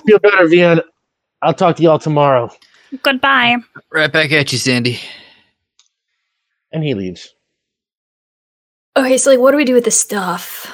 Feel 0.07 0.19
better, 0.19 0.45
Vion. 0.45 0.81
I'll 1.41 1.53
talk 1.53 1.75
to 1.75 1.83
y'all 1.83 1.99
tomorrow. 1.99 2.49
Goodbye. 3.03 3.57
Right 3.91 4.11
back 4.11 4.31
at 4.31 4.51
you, 4.51 4.57
Sandy. 4.57 4.99
And 6.71 6.83
he 6.83 6.93
leaves. 6.93 7.35
Okay, 8.97 9.17
so 9.17 9.29
like, 9.29 9.39
what 9.39 9.51
do 9.51 9.57
we 9.57 9.65
do 9.65 9.73
with 9.75 9.85
this 9.85 9.99
stuff? 9.99 10.73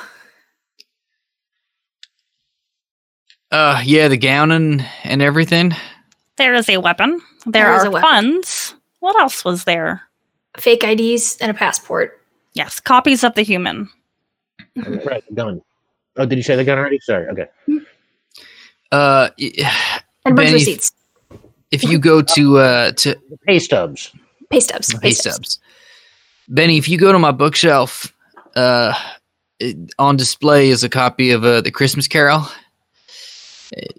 Uh, 3.52 3.82
yeah, 3.86 4.08
the 4.08 4.18
gown 4.18 4.52
and, 4.52 4.86
and 5.04 5.22
everything. 5.22 5.74
There 6.38 6.54
is 6.56 6.70
a 6.70 6.78
weapon. 6.78 7.22
There, 7.46 7.66
There 7.66 7.76
is 7.76 7.84
are 7.86 7.92
weapon. 7.92 8.10
funds. 8.10 8.76
What 9.00 9.20
else 9.20 9.44
was 9.46 9.66
there? 9.66 10.02
Fake 10.58 10.84
IDs 10.84 11.38
and 11.42 11.52
a 11.52 11.54
passport. 11.54 12.20
Yes, 12.54 12.80
copies 12.80 13.24
of 13.24 13.36
the 13.36 13.42
human. 13.44 13.90
Right, 14.76 15.24
the 15.28 15.34
gun. 15.36 15.62
Oh, 16.18 16.26
did 16.26 16.38
you 16.38 16.44
say 16.44 16.56
the 16.56 16.64
gun 16.64 16.78
already? 16.80 17.00
Sorry. 17.00 17.28
Okay. 17.28 17.46
Uh, 18.92 19.30
And 20.26 20.32
a 20.32 20.36
bunch 20.36 20.48
if- 20.50 20.54
receipts. 20.54 20.92
if 21.72 21.84
you 21.84 21.98
go 22.00 22.22
to 22.22 22.58
uh 22.60 22.92
to 22.94 23.16
pay 23.46 23.60
stubs. 23.60 24.12
Pay 24.52 24.60
stubs. 24.60 24.94
pay 25.00 25.12
stubs, 25.12 25.60
Benny, 26.48 26.78
if 26.78 26.88
you 26.88 26.98
go 27.00 27.12
to 27.12 27.18
my 27.18 27.32
bookshelf, 27.32 28.13
uh, 28.56 28.94
on 30.00 30.18
display 30.18 30.70
is 30.70 30.84
a 30.84 30.90
copy 30.90 31.32
of 31.32 31.44
uh, 31.44 31.62
the 31.62 31.72
Christmas 31.72 32.08
Carol. 32.08 32.48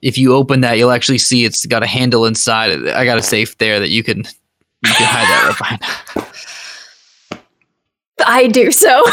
If 0.03 0.17
you 0.19 0.35
open 0.35 0.61
that, 0.61 0.79
you'll 0.79 0.93
actually 0.93 1.19
see 1.19 1.45
it's 1.45 1.67
got 1.67 1.83
a 1.83 1.87
handle 1.87 2.27
inside. 2.27 2.87
I 2.89 3.05
got 3.05 3.19
a 3.19 3.23
safe 3.23 3.59
there 3.59 3.81
that 3.81 3.89
you 3.89 4.05
can 4.05 4.19
you 4.19 4.93
can 4.93 5.07
hide 5.07 5.29
that 5.29 5.47
right 5.49 5.59
behind. 5.59 5.81
I 8.25 8.47
do 8.47 8.71
so. 8.71 9.05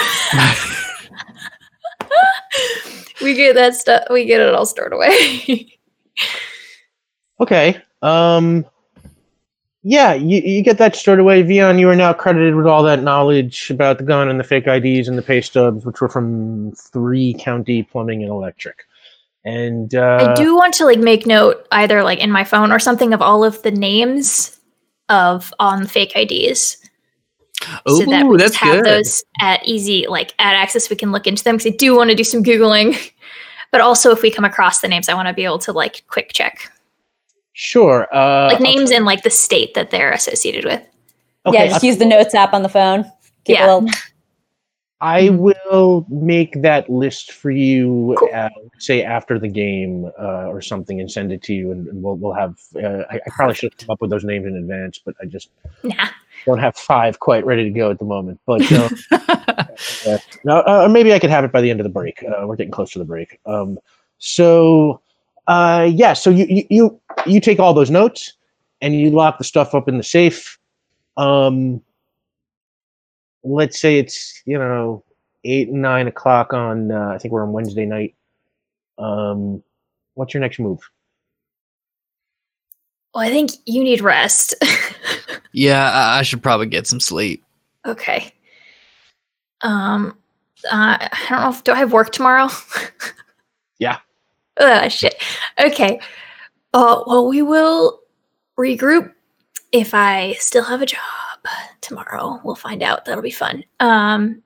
we 3.21 3.33
get 3.33 3.55
that 3.55 3.75
stuff. 3.75 4.03
We 4.09 4.25
get 4.25 4.39
it 4.39 4.53
all 4.53 4.65
stored 4.65 4.93
away. 4.93 5.77
Okay. 7.39 7.81
Um. 8.03 8.65
Yeah, 9.83 10.13
you, 10.13 10.41
you 10.41 10.61
get 10.61 10.77
that 10.77 10.95
straight 10.95 11.17
away. 11.17 11.43
Vion, 11.43 11.79
you 11.79 11.89
are 11.89 11.95
now 11.95 12.13
credited 12.13 12.55
with 12.55 12.67
all 12.67 12.83
that 12.83 13.01
knowledge 13.01 13.71
about 13.71 13.97
the 13.97 14.03
gun 14.03 14.29
and 14.29 14.39
the 14.39 14.43
fake 14.43 14.67
IDs 14.67 15.07
and 15.07 15.17
the 15.17 15.23
pay 15.23 15.41
stubs, 15.41 15.85
which 15.85 16.01
were 16.01 16.09
from 16.09 16.71
three 16.73 17.33
county 17.33 17.81
plumbing 17.83 18.21
and 18.21 18.31
electric. 18.31 18.85
And 19.43 19.95
uh, 19.95 20.27
I 20.29 20.33
do 20.35 20.55
want 20.55 20.75
to 20.75 20.85
like 20.85 20.99
make 20.99 21.25
note 21.25 21.65
either 21.71 22.03
like 22.03 22.19
in 22.19 22.31
my 22.31 22.43
phone 22.43 22.71
or 22.71 22.77
something 22.77 23.11
of 23.11 23.23
all 23.23 23.43
of 23.43 23.61
the 23.63 23.71
names 23.71 24.59
of 25.09 25.51
on 25.59 25.87
fake 25.87 26.15
IDs. 26.15 26.77
Oh, 27.85 27.99
so 27.99 28.09
that 28.09 28.27
we 28.27 28.37
that's 28.37 28.51
just 28.51 28.63
have 28.63 28.83
good. 28.83 28.85
those 28.85 29.23
at 29.39 29.65
easy 29.67 30.07
like 30.07 30.33
at 30.39 30.55
access 30.55 30.89
we 30.89 30.95
can 30.95 31.11
look 31.11 31.27
into 31.27 31.43
them 31.43 31.57
because 31.57 31.73
I 31.73 31.75
do 31.75 31.95
want 31.95 32.09
to 32.09 32.15
do 32.15 32.23
some 32.23 32.43
googling. 32.43 33.11
But 33.71 33.79
also 33.79 34.11
if 34.11 34.21
we 34.21 34.29
come 34.29 34.43
across 34.43 34.81
the 34.81 34.89
names, 34.89 35.07
I 35.07 35.13
want 35.13 35.29
to 35.29 35.33
be 35.33 35.45
able 35.45 35.59
to 35.59 35.71
like 35.71 36.03
quick 36.09 36.33
check. 36.33 36.69
Sure. 37.53 38.07
Uh, 38.13 38.47
Like 38.53 38.61
names 38.61 38.89
try- 38.89 38.97
in 38.97 39.05
like 39.05 39.23
the 39.23 39.29
state 39.29 39.73
that 39.73 39.89
they're 39.91 40.11
associated 40.11 40.65
with. 40.65 40.81
Okay, 41.45 41.57
yeah, 41.57 41.65
just 41.67 41.83
I'll- 41.83 41.87
use 41.89 41.97
the 41.97 42.05
notes 42.05 42.33
app 42.35 42.53
on 42.53 42.63
the 42.63 42.69
phone. 42.69 43.03
Keep 43.45 43.57
Yeah. 43.57 43.73
little- 43.75 43.89
I 45.03 45.29
will 45.29 46.05
make 46.09 46.61
that 46.61 46.87
list 46.87 47.31
for 47.31 47.49
you, 47.49 48.15
Cool. 48.19 48.29
uh, 48.35 48.49
say 48.77 49.01
after 49.03 49.39
the 49.39 49.47
game 49.47 50.05
uh, 50.19 50.45
or 50.45 50.61
something, 50.61 50.99
and 50.99 51.11
send 51.11 51.31
it 51.31 51.41
to 51.43 51.55
you, 51.55 51.71
and, 51.71 51.87
and 51.87 52.03
we'll 52.03 52.17
we'll 52.17 52.33
have. 52.33 52.59
Uh, 52.75 53.01
I, 53.09 53.15
I 53.15 53.29
probably 53.35 53.55
should 53.55 53.73
have 53.73 53.79
come 53.79 53.89
up 53.93 53.99
with 53.99 54.11
those 54.11 54.23
names 54.23 54.45
in 54.45 54.55
advance, 54.55 54.99
but 55.03 55.15
I 55.19 55.25
just 55.25 55.49
Nah. 55.83 56.07
don't 56.45 56.59
have 56.59 56.75
five 56.77 57.19
quite 57.19 57.43
ready 57.47 57.63
to 57.63 57.71
go 57.71 57.89
at 57.89 57.97
the 57.97 58.05
moment. 58.05 58.39
But 58.45 58.61
uh, 58.71 58.89
yeah. 60.05 60.17
no, 60.43 60.57
uh, 60.67 60.87
maybe 60.87 61.11
I 61.15 61.17
could 61.17 61.31
have 61.31 61.43
it 61.45 61.51
by 61.51 61.61
the 61.61 61.71
end 61.71 61.79
of 61.79 61.83
the 61.83 61.89
break. 61.89 62.23
Uh, 62.23 62.45
we're 62.45 62.55
getting 62.55 62.71
close 62.71 62.91
to 62.91 62.99
the 62.99 63.05
break. 63.05 63.39
Um, 63.47 63.79
so 64.19 65.01
uh, 65.51 65.83
yeah, 65.83 66.13
so 66.13 66.29
you, 66.29 66.45
you 66.47 66.63
you 66.69 67.01
you 67.25 67.41
take 67.41 67.59
all 67.59 67.73
those 67.73 67.89
notes 67.89 68.33
and 68.79 68.95
you 68.95 69.09
lock 69.09 69.37
the 69.37 69.43
stuff 69.43 69.75
up 69.75 69.89
in 69.89 69.97
the 69.97 70.03
safe. 70.03 70.57
Um, 71.17 71.81
let's 73.43 73.79
say 73.79 73.99
it's 73.99 74.41
you 74.45 74.57
know 74.57 75.03
eight 75.43 75.69
nine 75.69 76.07
o'clock 76.07 76.53
on 76.53 76.91
uh, 76.91 77.09
I 77.09 77.17
think 77.17 77.33
we're 77.33 77.43
on 77.43 77.51
Wednesday 77.51 77.85
night. 77.85 78.15
Um, 78.97 79.61
what's 80.13 80.33
your 80.33 80.39
next 80.39 80.57
move? 80.57 80.79
Well, 83.13 83.25
I 83.25 83.29
think 83.29 83.51
you 83.65 83.83
need 83.83 83.99
rest. 83.99 84.55
yeah, 85.51 85.91
I, 85.91 86.19
I 86.19 86.21
should 86.21 86.41
probably 86.41 86.67
get 86.67 86.87
some 86.87 87.01
sleep. 87.01 87.43
okay. 87.85 88.31
Um 89.61 90.17
uh, 90.71 90.97
I 91.01 91.25
don't 91.29 91.41
know 91.41 91.49
if 91.49 91.63
do 91.65 91.73
I 91.73 91.79
have 91.79 91.91
work 91.91 92.11
tomorrow? 92.11 92.47
Yeah. 93.79 93.97
Uh 94.57 94.87
shit. 94.89 95.15
Okay. 95.59 95.99
Uh 96.73 97.03
well 97.07 97.27
we 97.27 97.41
will 97.41 98.01
regroup 98.57 99.11
if 99.71 99.93
I 99.93 100.33
still 100.39 100.63
have 100.63 100.81
a 100.81 100.85
job 100.85 100.99
tomorrow. 101.81 102.39
We'll 102.43 102.55
find 102.55 102.83
out. 102.83 103.05
That'll 103.05 103.23
be 103.23 103.31
fun. 103.31 103.63
Um 103.79 104.43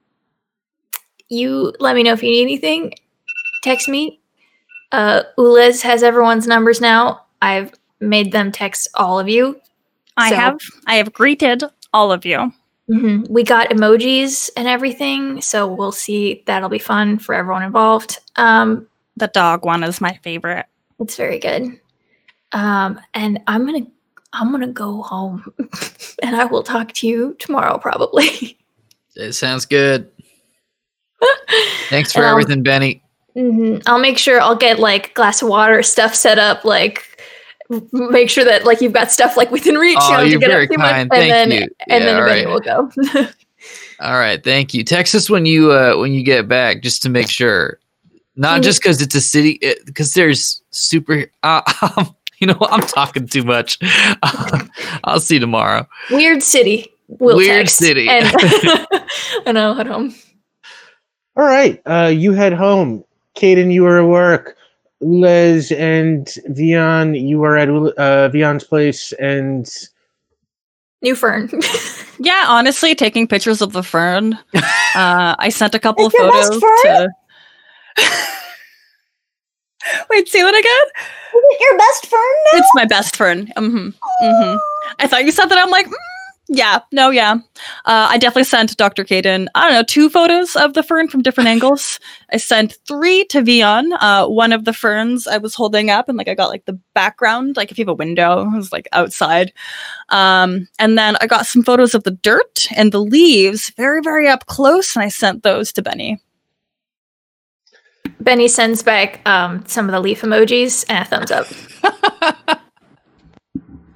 you 1.30 1.74
let 1.80 1.96
me 1.96 2.04
know 2.04 2.14
if 2.14 2.24
you 2.24 2.30
need 2.30 2.44
anything. 2.44 2.94
Text 3.64 3.88
me. 3.88 4.20
Uh 4.92 5.24
Ulez 5.38 5.82
has 5.82 6.04
everyone's 6.04 6.48
numbers 6.48 6.80
now. 6.82 7.26
I've 7.42 7.72
made 8.00 8.32
them 8.32 8.52
text 8.52 8.88
all 8.96 9.20
of 9.20 9.28
you. 9.28 9.60
I 10.18 10.30
So- 10.30 10.36
have 10.36 10.58
I 10.88 10.96
have 10.96 11.12
greeted 11.14 11.64
all 11.94 12.12
of 12.12 12.26
you. 12.26 12.52
hmm 12.88 13.24
We 13.30 13.44
got 13.44 13.70
emojis 13.70 14.50
and 14.56 14.68
everything, 14.68 15.42
so 15.42 15.68
we'll 15.68 15.92
see. 15.92 16.44
That'll 16.46 16.70
be 16.70 16.80
fun 16.80 17.18
for 17.20 17.34
everyone 17.34 17.64
involved. 17.64 18.20
Um, 18.36 18.88
The 19.18 19.28
dog 19.28 19.66
one 19.66 19.84
is 19.84 20.02
my 20.02 20.20
favorite. 20.24 20.66
it's 21.00 21.16
very 21.16 21.40
good. 21.40 21.80
Um, 22.52 23.00
and 23.14 23.40
I'm 23.48 23.66
gonna 23.66 23.86
I'm 24.34 24.52
gonna 24.52 24.68
go 24.68 25.02
home, 25.02 25.52
and 26.24 26.36
I 26.36 26.46
will 26.46 26.64
talk 26.64 26.92
to 26.94 27.08
you 27.08 27.36
tomorrow 27.40 27.78
probably. 27.78 28.58
It 29.16 29.32
sounds 29.34 29.66
good. 29.66 30.12
Thanks 31.90 32.12
for 32.12 32.20
And 32.20 32.28
everything, 32.32 32.64
Benny. 32.64 33.02
Mhm. 33.38 33.82
I'll 33.88 34.00
make 34.00 34.18
sure 34.18 34.40
I'll 34.42 34.56
get 34.56 34.80
like 34.80 35.14
glass 35.14 35.42
of 35.42 35.48
water 35.50 35.82
stuff 35.84 36.14
set 36.16 36.38
up, 36.40 36.64
like 36.66 37.18
make 37.92 38.30
sure 38.30 38.44
that 38.46 38.66
like 38.66 38.82
you've 38.82 38.94
got 38.94 39.12
stuff 39.12 39.38
like 39.38 39.52
within 39.52 39.76
reach. 39.76 39.98
Oh, 40.02 40.10
you 40.10 40.12
don't 40.12 40.20
have 40.20 40.26
to 40.26 40.32
you're 40.32 40.40
get 40.40 40.50
very 40.50 40.68
too 40.68 40.78
much, 40.78 40.92
kind. 40.92 41.02
and 41.02 41.12
Thank 41.12 41.32
then 41.32 41.52
you. 41.52 41.58
and 41.60 41.70
Yeah, 41.88 42.00
then 42.00 42.16
all 42.22 42.26
Benny 42.26 42.46
right. 42.46 42.54
will 42.54 42.60
go. 42.60 43.28
All 44.02 44.20
right, 44.20 44.44
thank 44.44 44.74
you. 44.74 44.84
Text 44.84 45.16
us 45.16 45.30
when 45.30 45.46
you 45.46 45.72
uh 45.72 45.96
when 45.98 46.12
you 46.12 46.22
get 46.24 46.48
back, 46.50 46.82
just 46.82 47.02
to 47.04 47.10
make 47.10 47.30
sure. 47.30 47.80
Not 48.36 48.60
Mhm. 48.62 48.64
just 48.64 48.82
because 48.82 49.02
it's 49.02 49.16
a 49.16 49.22
city, 49.22 49.60
because 49.86 50.14
there's 50.14 50.62
super. 50.72 51.26
Uh, 51.44 51.62
you 52.40 52.48
know, 52.48 52.58
I'm 52.70 52.82
talking 52.82 53.28
too 53.28 53.44
much. 53.44 53.80
I'll 55.04 55.20
see 55.20 55.36
you 55.36 55.40
tomorrow. 55.40 55.88
Weird 56.12 56.44
city. 56.44 56.92
Will 57.08 57.38
Weird 57.38 57.68
text. 57.68 57.78
city. 57.78 58.10
And 59.46 59.58
I'll 59.60 59.76
head 59.76 59.88
home. 59.88 60.14
All 61.38 61.44
right, 61.46 61.82
uh, 61.86 62.12
you 62.14 62.32
head 62.34 62.54
home. 62.54 63.04
Caden, 63.36 63.72
you 63.72 63.86
are 63.86 64.00
at 64.00 64.08
work. 64.08 64.58
Les 65.02 65.72
and 65.74 66.26
Vion, 66.50 67.20
you 67.28 67.44
are 67.44 67.58
at 67.58 67.70
Ul- 67.70 67.94
uh, 67.98 68.30
Vion's 68.30 68.64
place, 68.64 69.12
and 69.20 69.70
New 71.02 71.14
Fern. 71.16 71.50
Yeah, 72.20 72.46
honestly, 72.48 72.96
taking 72.96 73.28
pictures 73.28 73.62
of 73.62 73.74
the 73.74 73.84
fern. 73.84 74.40
Uh, 74.96 75.36
I 75.38 75.50
sent 75.50 75.76
a 75.76 75.80
couple 75.80 76.06
of 76.08 76.14
It's 76.16 76.20
your 76.24 76.32
best 76.32 76.54
photos 76.54 76.82
to. 76.84 77.10
Wait, 80.10 80.28
say 80.28 80.42
that 80.42 80.56
again? 80.56 81.06
Is 81.36 81.44
it 81.44 81.60
your 81.62 81.78
best 81.78 82.08
friend 82.08 82.38
now? 82.54 82.60
It's 82.60 82.72
my 82.76 82.86
best 82.86 83.16
fern. 83.16 83.48
hmm 83.58 83.90
hmm 84.22 84.56
I 85.00 85.08
thought 85.08 85.26
you 85.26 85.32
said 85.32 85.48
that. 85.48 85.58
I'm 85.58 85.70
like, 85.70 85.88
mm, 85.88 85.94
Yeah, 86.48 86.80
no, 86.92 87.10
yeah. 87.10 87.34
Uh, 87.86 88.08
I 88.10 88.18
definitely 88.18 88.46
sent 88.46 88.78
Dr. 88.78 89.04
Caden, 89.04 89.48
I 89.56 89.66
don't 89.66 89.74
know, 89.74 89.84
two 89.84 90.10
photos 90.10 90.56
of 90.56 90.74
the 90.74 90.84
fern 90.84 91.08
from 91.08 91.22
different 91.24 91.50
angles. 91.56 92.00
I 92.32 92.38
sent 92.38 92.78
three 92.88 93.26
to 93.26 93.42
Vion. 93.42 93.92
Uh, 94.00 94.28
one 94.28 94.54
of 94.54 94.66
the 94.66 94.74
ferns 94.74 95.28
I 95.28 95.38
was 95.38 95.56
holding 95.56 95.90
up, 95.90 96.08
and 96.08 96.18
like 96.18 96.28
I 96.30 96.36
got 96.36 96.50
like 96.50 96.66
the 96.66 96.80
background, 96.94 97.58
like 97.58 97.72
if 97.72 97.78
you 97.78 97.84
have 97.84 97.90
a 97.90 97.94
window, 97.96 98.42
it 98.50 98.56
was 98.56 98.72
like 98.72 98.88
outside. 98.92 99.52
Um, 100.10 100.68
and 100.80 100.98
then 100.98 101.18
I 101.22 101.28
got 101.28 101.48
some 101.48 101.64
photos 101.64 101.96
of 101.96 102.04
the 102.04 102.12
dirt 102.12 102.68
and 102.76 102.92
the 102.92 103.02
leaves 103.02 103.72
very, 103.72 104.02
very 104.02 104.28
up 104.28 104.46
close, 104.48 104.96
and 104.96 105.04
I 105.04 105.10
sent 105.10 105.44
those 105.44 105.74
to 105.74 105.82
Benny. 105.82 106.22
Benny 108.26 108.50
sends 108.50 108.84
back 108.84 109.22
um, 109.26 109.64
some 109.68 109.86
of 109.86 109.94
the 109.94 110.02
leaf 110.02 110.22
emojis 110.22 110.84
and 110.90 111.06
a 111.06 111.06
thumbs 111.08 111.32
up. 111.32 111.48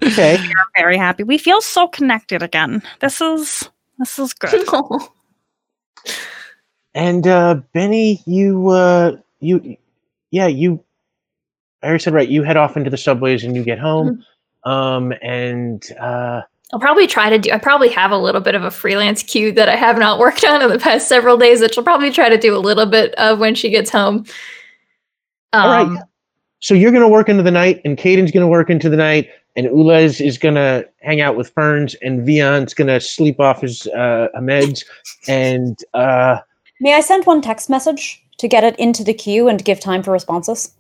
Okay. 0.02 0.38
We're 0.38 0.82
very 0.82 0.98
happy. 0.98 1.24
We 1.24 1.38
feel 1.38 1.60
so 1.60 1.88
connected 1.88 2.42
again. 2.42 2.82
This 3.02 3.20
is 3.20 3.70
this 3.98 4.18
is 4.18 4.34
good. 4.34 4.66
And 6.96 7.28
uh, 7.28 7.62
Benny, 7.72 8.22
you, 8.26 8.70
uh, 8.70 9.18
you, 9.40 9.78
yeah, 10.32 10.48
you. 10.48 10.84
I 11.84 11.88
already 11.88 12.02
said 12.02 12.14
right. 12.14 12.28
You 12.28 12.44
head 12.44 12.58
off 12.58 12.76
into 12.76 12.90
the 12.90 12.98
subways 12.98 13.44
and 13.44 13.56
you 13.56 13.64
get 13.64 13.80
home. 13.80 14.26
Um, 14.64 15.14
and 15.22 15.86
uh, 16.00 16.42
I'll 16.72 16.80
probably 16.80 17.08
try 17.08 17.30
to 17.30 17.40
do. 17.40 17.52
I 17.52 17.58
probably 17.58 17.90
have 17.90 18.12
a 18.12 18.18
little 18.18 18.42
bit 18.42 18.54
of 18.56 18.64
a 18.64 18.72
freelance 18.72 19.24
queue 19.24 19.52
that 19.54 19.70
I 19.70 19.76
have 19.76 19.98
not 19.98 20.20
worked 20.20 20.44
on 20.44 20.62
in 20.62 20.70
the 20.70 20.80
past 20.80 21.08
several 21.08 21.38
days 21.38 21.60
that 21.60 21.74
she'll 21.74 21.84
probably 21.84 22.12
try 22.12 22.30
to 22.30 22.38
do 22.38 22.56
a 22.56 22.60
little 22.60 22.86
bit 22.86 23.14
of 23.16 23.40
when 23.40 23.56
she 23.56 23.70
gets 23.70 23.90
home. 23.90 24.26
Um, 25.52 25.62
All 25.62 25.86
right. 25.86 26.04
so 26.60 26.74
you're 26.74 26.92
gonna 26.92 27.10
work 27.10 27.28
into 27.28 27.44
the 27.44 27.52
night, 27.52 27.82
and 27.86 27.98
Caden's 27.98 28.32
gonna 28.32 28.48
work 28.48 28.70
into 28.70 28.90
the 28.90 28.98
night, 28.98 29.30
and 29.56 29.66
Ulez 29.68 30.24
is 30.24 30.38
gonna 30.38 30.86
hang 31.02 31.22
out 31.22 31.36
with 31.36 31.50
Ferns, 31.50 31.96
and 31.96 32.24
Vion's 32.26 32.76
gonna 32.76 33.00
sleep 33.00 33.40
off 33.40 33.62
his 33.62 33.88
uh, 33.88 34.28
meds, 34.38 34.86
and 35.28 35.80
uh, 35.96 36.40
May 36.80 36.94
I 36.94 37.02
send 37.02 37.26
one 37.26 37.42
text 37.42 37.70
message 37.70 38.24
to 38.38 38.48
get 38.48 38.64
it 38.64 38.78
into 38.80 39.04
the 39.04 39.14
queue 39.14 39.48
and 39.50 39.64
give 39.64 39.80
time 39.80 40.02
for 40.02 40.12
responses? 40.12 40.74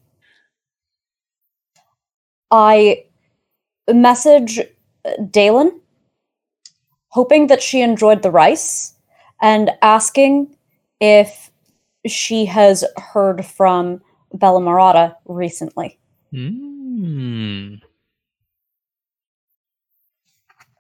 I 2.51 3.03
message 3.91 4.61
Dalen, 5.29 5.79
hoping 7.09 7.47
that 7.47 7.61
she 7.61 7.81
enjoyed 7.81 8.21
the 8.21 8.31
rice, 8.31 8.93
and 9.41 9.71
asking 9.81 10.55
if 10.99 11.51
she 12.05 12.45
has 12.45 12.83
heard 12.97 13.45
from 13.45 14.01
Bella 14.33 14.59
Marata 14.59 15.15
recently. 15.25 15.97
Mm. 16.33 17.81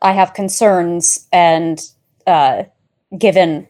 I 0.01 0.11
have 0.11 0.33
concerns, 0.33 1.27
and 1.31 1.81
uh, 2.27 2.63
given 3.17 3.67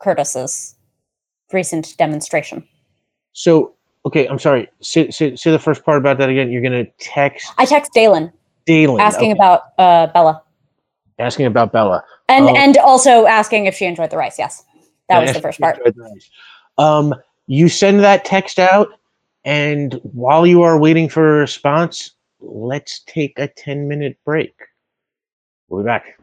Curtis's 0.00 0.74
recent 1.52 1.96
demonstration, 1.96 2.66
so 3.32 3.74
okay. 4.06 4.26
I'm 4.26 4.38
sorry. 4.38 4.68
Say, 4.80 5.10
say, 5.10 5.34
say 5.34 5.50
the 5.50 5.58
first 5.58 5.84
part 5.84 5.98
about 5.98 6.18
that 6.18 6.28
again. 6.28 6.50
You're 6.50 6.62
gonna 6.62 6.86
text 6.98 7.52
I 7.58 7.64
text 7.64 7.92
Dalen 7.92 8.32
Dalen 8.66 9.00
asking 9.00 9.32
okay, 9.32 9.38
about 9.38 9.62
uh, 9.78 10.06
Bella, 10.08 10.42
asking 11.18 11.46
about 11.46 11.72
Bella. 11.72 12.04
and 12.28 12.46
Oh. 12.46 12.54
and 12.56 12.76
also 12.78 13.26
asking 13.26 13.66
if 13.66 13.74
she 13.74 13.84
enjoyed 13.84 14.10
the 14.10 14.16
rice. 14.16 14.38
Yes, 14.38 14.64
that 15.08 15.20
was 15.20 15.32
the 15.32 15.40
first 15.40 15.60
part. 15.60 15.80
Um, 16.78 17.14
you 17.46 17.68
send 17.68 18.00
that 18.00 18.24
text 18.24 18.58
out, 18.58 18.88
and 19.44 20.00
while 20.02 20.46
you 20.46 20.62
are 20.62 20.78
waiting 20.78 21.08
for 21.08 21.36
a 21.36 21.40
response, 21.40 22.12
let's 22.40 23.00
take 23.06 23.38
a 23.38 23.48
10 23.48 23.86
minute 23.88 24.18
break. 24.24 24.54
We'll 25.68 25.82
be 25.82 25.86
back. 25.86 26.18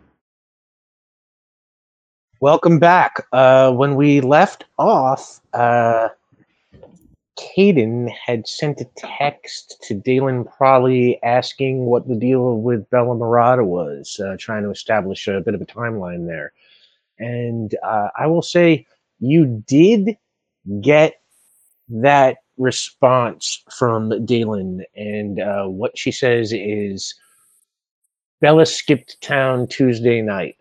Welcome 2.40 2.80
back. 2.80 3.24
Uh, 3.32 3.72
when 3.72 3.96
we 3.96 4.20
left 4.20 4.66
off, 4.80 5.40
uh, 5.54 6.10
Caden 7.42 8.10
had 8.10 8.48
sent 8.48 8.82
a 8.82 8.86
text 8.96 9.84
to 9.84 9.96
Dalen 9.96 10.46
Prawley 10.46 11.20
asking 11.24 11.86
what 11.86 12.08
the 12.08 12.16
deal 12.16 12.62
with 12.62 12.90
Bella 12.90 13.16
Murata 13.16 13.64
was, 13.64 14.20
uh, 14.24 14.36
trying 14.40 14.64
to 14.64 14.70
establish 14.70 15.28
a 15.28 15.42
bit 15.42 15.56
of 15.56 15.62
a 15.62 15.66
timeline 15.66 16.28
there. 16.28 16.54
And 17.18 17.76
uh, 17.84 18.10
I 18.18 18.28
will 18.28 18.42
say, 18.42 18.86
you 19.20 19.64
did 19.68 20.18
get 20.82 21.22
that 21.90 22.38
response 22.58 23.64
from 23.72 24.26
Dalen, 24.26 24.84
and 24.96 25.40
uh, 25.40 25.66
what 25.66 25.98
she 25.98 26.12
says 26.12 26.54
is 26.54 27.16
Bella 28.40 28.66
skipped 28.66 29.22
town 29.22 29.68
Tuesday 29.68 30.22
night. 30.22 30.56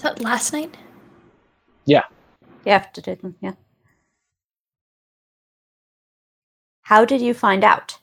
Is 0.00 0.04
that 0.04 0.22
last 0.22 0.54
night? 0.54 0.78
Yeah. 1.84 2.04
You 2.64 2.72
have 2.72 2.90
to 2.94 3.02
do 3.02 3.16
them. 3.16 3.36
Yeah. 3.42 3.52
How 6.80 7.04
did 7.04 7.20
you 7.20 7.34
find 7.34 7.62
out? 7.62 7.98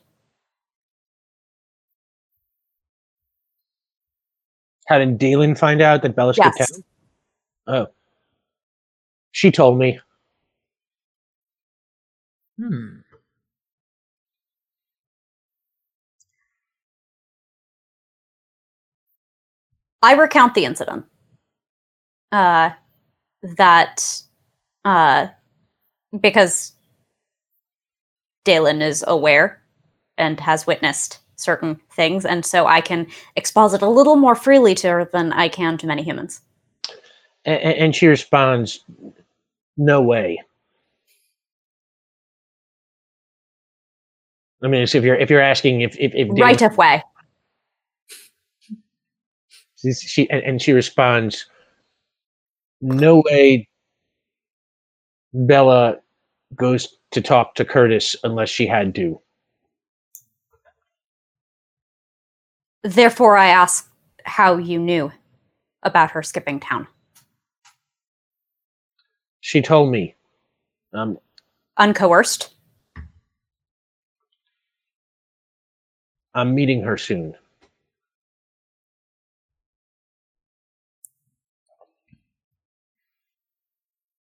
How 4.86 4.98
did 4.98 5.18
Dalen 5.18 5.56
find 5.56 5.82
out 5.82 6.02
that 6.02 6.14
Bella 6.14 6.34
skipped 6.34 6.60
Yes. 6.60 6.70
town? 6.70 6.84
Oh. 7.66 7.86
She 9.32 9.50
told 9.50 9.76
me. 9.76 9.98
Hmm. 12.58 12.98
I 20.00 20.12
recount 20.14 20.54
the 20.54 20.64
incident. 20.64 21.06
Uh, 22.32 22.70
that, 23.56 24.22
uh, 24.84 25.28
because 26.20 26.72
Dalen 28.44 28.82
is 28.82 29.04
aware 29.06 29.62
and 30.16 30.38
has 30.40 30.66
witnessed 30.66 31.20
certain 31.36 31.80
things, 31.92 32.24
and 32.24 32.44
so 32.44 32.66
I 32.66 32.80
can 32.80 33.06
exposit 33.36 33.82
a 33.82 33.88
little 33.88 34.16
more 34.16 34.34
freely 34.34 34.74
to 34.76 34.88
her 34.88 35.04
than 35.04 35.32
I 35.32 35.48
can 35.48 35.78
to 35.78 35.86
many 35.86 36.02
humans. 36.02 36.40
And, 37.44 37.60
and 37.60 37.96
she 37.96 38.06
responds, 38.08 38.80
No 39.76 40.02
way. 40.02 40.42
I 44.62 44.66
mean, 44.66 44.86
so 44.86 44.98
if 44.98 45.04
you're 45.04 45.16
if 45.16 45.30
you're 45.30 45.40
asking 45.40 45.82
if 45.82 45.96
if, 45.98 46.12
if 46.14 46.28
Dalen- 46.28 46.40
Right 46.40 46.62
of 46.62 46.76
way. 46.76 47.02
She 49.76 50.28
and, 50.30 50.42
and 50.42 50.62
she 50.62 50.72
responds 50.72 51.46
no 52.80 53.22
way 53.26 53.68
bella 55.32 55.96
goes 56.54 56.98
to 57.10 57.20
talk 57.20 57.54
to 57.54 57.64
curtis 57.64 58.16
unless 58.24 58.48
she 58.48 58.66
had 58.66 58.94
to 58.94 59.20
Therefore, 62.84 63.36
I 63.36 63.48
ask 63.48 63.90
how 64.24 64.56
you 64.56 64.78
knew 64.78 65.10
about 65.82 66.12
her 66.12 66.22
skipping 66.22 66.60
town. 66.60 66.86
she 69.40 69.62
told 69.62 69.90
me 69.90 70.14
um 70.92 71.18
Uncoerced. 71.78 72.48
i'm 76.34 76.54
meeting 76.54 76.82
her 76.82 76.96
soon 76.98 77.34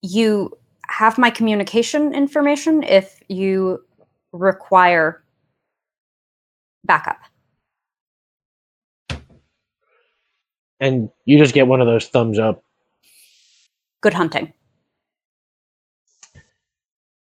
you 0.05 0.55
have 0.87 1.17
my 1.17 1.29
communication 1.29 2.13
information 2.13 2.83
if 2.83 3.19
you 3.27 3.83
require 4.31 5.23
backup. 6.85 7.17
and 10.81 11.09
you 11.23 11.37
just 11.39 11.53
get 11.53 11.67
one 11.67 11.79
of 11.79 11.87
those 11.87 12.07
thumbs 12.09 12.37
up 12.37 12.61
Good 14.01 14.13
hunting. 14.13 14.53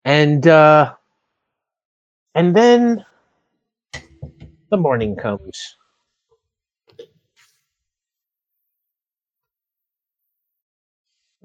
and 0.03 0.45
uh 0.45 0.93
and 2.35 2.55
then 2.55 3.05
the 4.69 4.77
morning 4.77 5.15
comes 5.15 5.77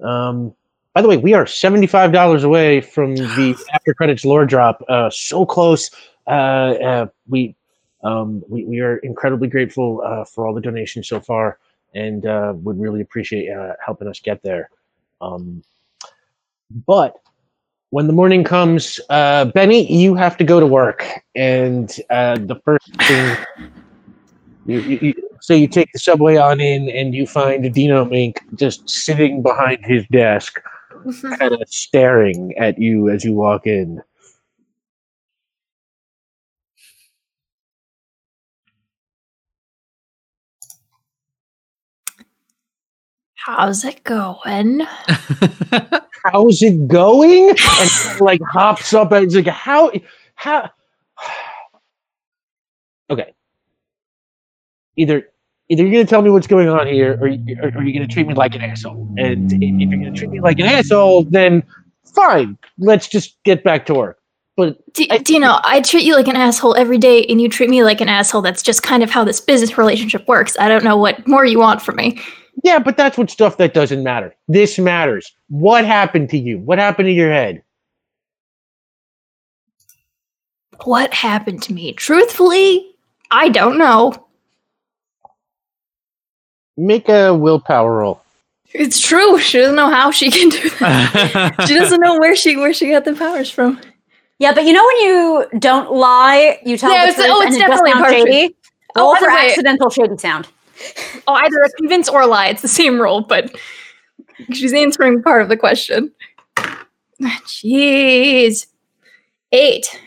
um 0.03 0.53
by 0.93 1.01
the 1.01 1.07
way 1.07 1.17
we 1.17 1.33
are 1.33 1.45
$75 1.45 2.43
away 2.43 2.81
from 2.81 3.15
the 3.37 3.55
after 3.73 3.93
credits 3.93 4.25
lore 4.25 4.45
drop. 4.45 4.83
Uh 4.89 5.09
so 5.09 5.45
close. 5.45 5.89
Uh, 6.27 6.29
uh 6.29 7.07
we 7.27 7.55
um 8.03 8.43
we, 8.47 8.65
we 8.65 8.79
are 8.79 8.97
incredibly 8.97 9.47
grateful 9.47 10.01
uh 10.05 10.25
for 10.25 10.45
all 10.47 10.53
the 10.53 10.61
donations 10.61 11.07
so 11.07 11.19
far 11.19 11.59
and 11.93 12.25
uh 12.25 12.53
would 12.55 12.79
really 12.79 13.01
appreciate 13.01 13.49
uh 13.49 13.73
helping 13.85 14.07
us 14.07 14.19
get 14.19 14.41
there. 14.43 14.69
Um 15.19 15.63
but 16.85 17.15
when 17.91 18.07
the 18.07 18.13
morning 18.13 18.43
comes, 18.43 18.99
uh, 19.09 19.45
Benny, 19.45 19.91
you 19.91 20.15
have 20.15 20.37
to 20.37 20.45
go 20.45 20.59
to 20.61 20.65
work, 20.65 21.05
and 21.35 21.93
uh, 22.09 22.37
the 22.39 22.55
first 22.63 22.89
thing. 23.05 23.37
You, 24.65 24.79
you, 24.79 24.99
you, 25.01 25.13
so 25.41 25.53
you 25.53 25.67
take 25.67 25.91
the 25.91 25.99
subway 25.99 26.37
on 26.37 26.61
in, 26.61 26.89
and 26.89 27.13
you 27.13 27.27
find 27.27 27.71
Dino 27.73 28.05
Mink 28.05 28.39
just 28.55 28.89
sitting 28.89 29.41
behind 29.41 29.85
his 29.85 30.05
desk, 30.07 30.61
kind 31.37 31.53
of 31.53 31.67
staring 31.67 32.53
at 32.57 32.79
you 32.79 33.09
as 33.09 33.23
you 33.25 33.33
walk 33.33 33.67
in. 33.67 34.01
How's 43.35 43.83
it 43.83 44.03
going? 44.03 44.81
How's 46.23 46.61
it 46.61 46.87
going? 46.87 47.49
And 47.49 48.21
like 48.21 48.41
hops 48.43 48.93
up 48.93 49.11
and 49.11 49.25
it's 49.25 49.35
like, 49.35 49.47
how, 49.47 49.91
how? 50.35 50.69
Okay. 53.09 53.33
Either 54.95 55.30
either 55.71 55.83
you're 55.83 55.91
gonna 55.93 56.05
tell 56.05 56.21
me 56.21 56.29
what's 56.29 56.47
going 56.47 56.67
on 56.69 56.85
here, 56.85 57.17
or, 57.21 57.27
you- 57.29 57.57
or, 57.63 57.69
or 57.69 57.83
you're 57.83 57.93
gonna 57.93 58.07
treat 58.07 58.27
me 58.27 58.33
like 58.33 58.53
an 58.53 58.61
asshole. 58.61 59.07
And 59.17 59.51
if 59.51 59.59
you're 59.61 59.89
gonna 59.99 60.11
treat 60.11 60.29
me 60.29 60.39
like 60.41 60.59
an 60.59 60.65
asshole, 60.65 61.23
then 61.23 61.63
fine. 62.03 62.57
Let's 62.77 63.07
just 63.07 63.41
get 63.43 63.63
back 63.63 63.85
to 63.87 63.93
work. 63.93 64.17
But 64.57 64.77
D- 64.93 65.09
I- 65.09 65.19
Dino, 65.19 65.59
I 65.63 65.79
treat 65.81 66.03
you 66.03 66.15
like 66.15 66.27
an 66.27 66.35
asshole 66.35 66.75
every 66.75 66.97
day, 66.97 67.23
and 67.25 67.41
you 67.41 67.47
treat 67.47 67.69
me 67.69 67.83
like 67.83 68.01
an 68.01 68.09
asshole. 68.09 68.41
That's 68.41 68.61
just 68.61 68.83
kind 68.83 69.01
of 69.01 69.09
how 69.09 69.23
this 69.23 69.39
business 69.39 69.77
relationship 69.77 70.27
works. 70.27 70.57
I 70.59 70.67
don't 70.67 70.83
know 70.83 70.97
what 70.97 71.25
more 71.25 71.45
you 71.45 71.57
want 71.57 71.81
from 71.81 71.95
me. 71.95 72.19
yeah, 72.65 72.77
but 72.77 72.97
that's 72.97 73.17
what 73.17 73.29
stuff 73.31 73.55
that 73.57 73.73
doesn't 73.73 74.03
matter. 74.03 74.35
This 74.49 74.77
matters. 74.77 75.31
What 75.47 75.85
happened 75.85 76.29
to 76.31 76.37
you? 76.37 76.59
What 76.59 76.79
happened 76.79 77.07
to 77.07 77.13
your 77.13 77.31
head? 77.31 77.63
What 80.83 81.13
happened 81.13 81.61
to 81.63 81.73
me? 81.73 81.93
Truthfully, 81.93 82.85
I 83.31 83.49
don't 83.49 83.77
know. 83.77 84.13
Make 86.77 87.09
a 87.09 87.33
willpower 87.35 87.97
roll. 87.97 88.21
It's 88.73 88.99
true. 88.99 89.37
She 89.39 89.57
doesn't 89.59 89.75
know 89.75 89.89
how 89.89 90.11
she 90.11 90.31
can 90.31 90.49
do 90.49 90.69
that. 90.79 91.55
she 91.67 91.73
doesn't 91.75 91.99
know 91.99 92.17
where 92.19 92.35
she 92.35 92.55
where 92.55 92.73
she 92.73 92.89
got 92.89 93.03
the 93.05 93.13
powers 93.13 93.49
from. 93.51 93.79
Yeah, 94.39 94.53
but 94.53 94.65
you 94.65 94.73
know 94.73 94.83
when 94.85 94.97
you 94.97 95.59
don't 95.59 95.91
lie, 95.91 96.59
you 96.65 96.77
tell 96.77 96.91
Yeah, 96.91 97.05
the 97.05 97.11
it's- 97.11 97.15
truth 97.17 97.27
oh, 97.29 97.41
and 97.41 97.47
it's 97.49 97.57
it 97.57 97.59
just 97.59 97.69
definitely 97.69 97.91
sounds 97.91 98.03
partial. 98.03 98.25
shady. 98.25 98.55
Oh, 98.95 99.01
Roll 99.01 99.15
for 99.17 99.29
either 99.29 99.35
way. 99.35 99.49
accidental 99.51 99.89
shady 99.89 100.17
sound. 100.17 100.47
Oh, 101.27 101.33
either 101.33 101.57
a 101.63 101.69
convince 101.71 102.09
or 102.09 102.25
lie. 102.25 102.47
It's 102.47 102.61
the 102.61 102.67
same 102.67 102.99
role, 102.99 103.21
but 103.21 103.53
she's 104.51 104.73
answering 104.73 105.21
part 105.21 105.41
of 105.43 105.49
the 105.49 105.57
question. 105.57 106.11
Jeez. 107.21 108.65
Eight. 109.51 109.99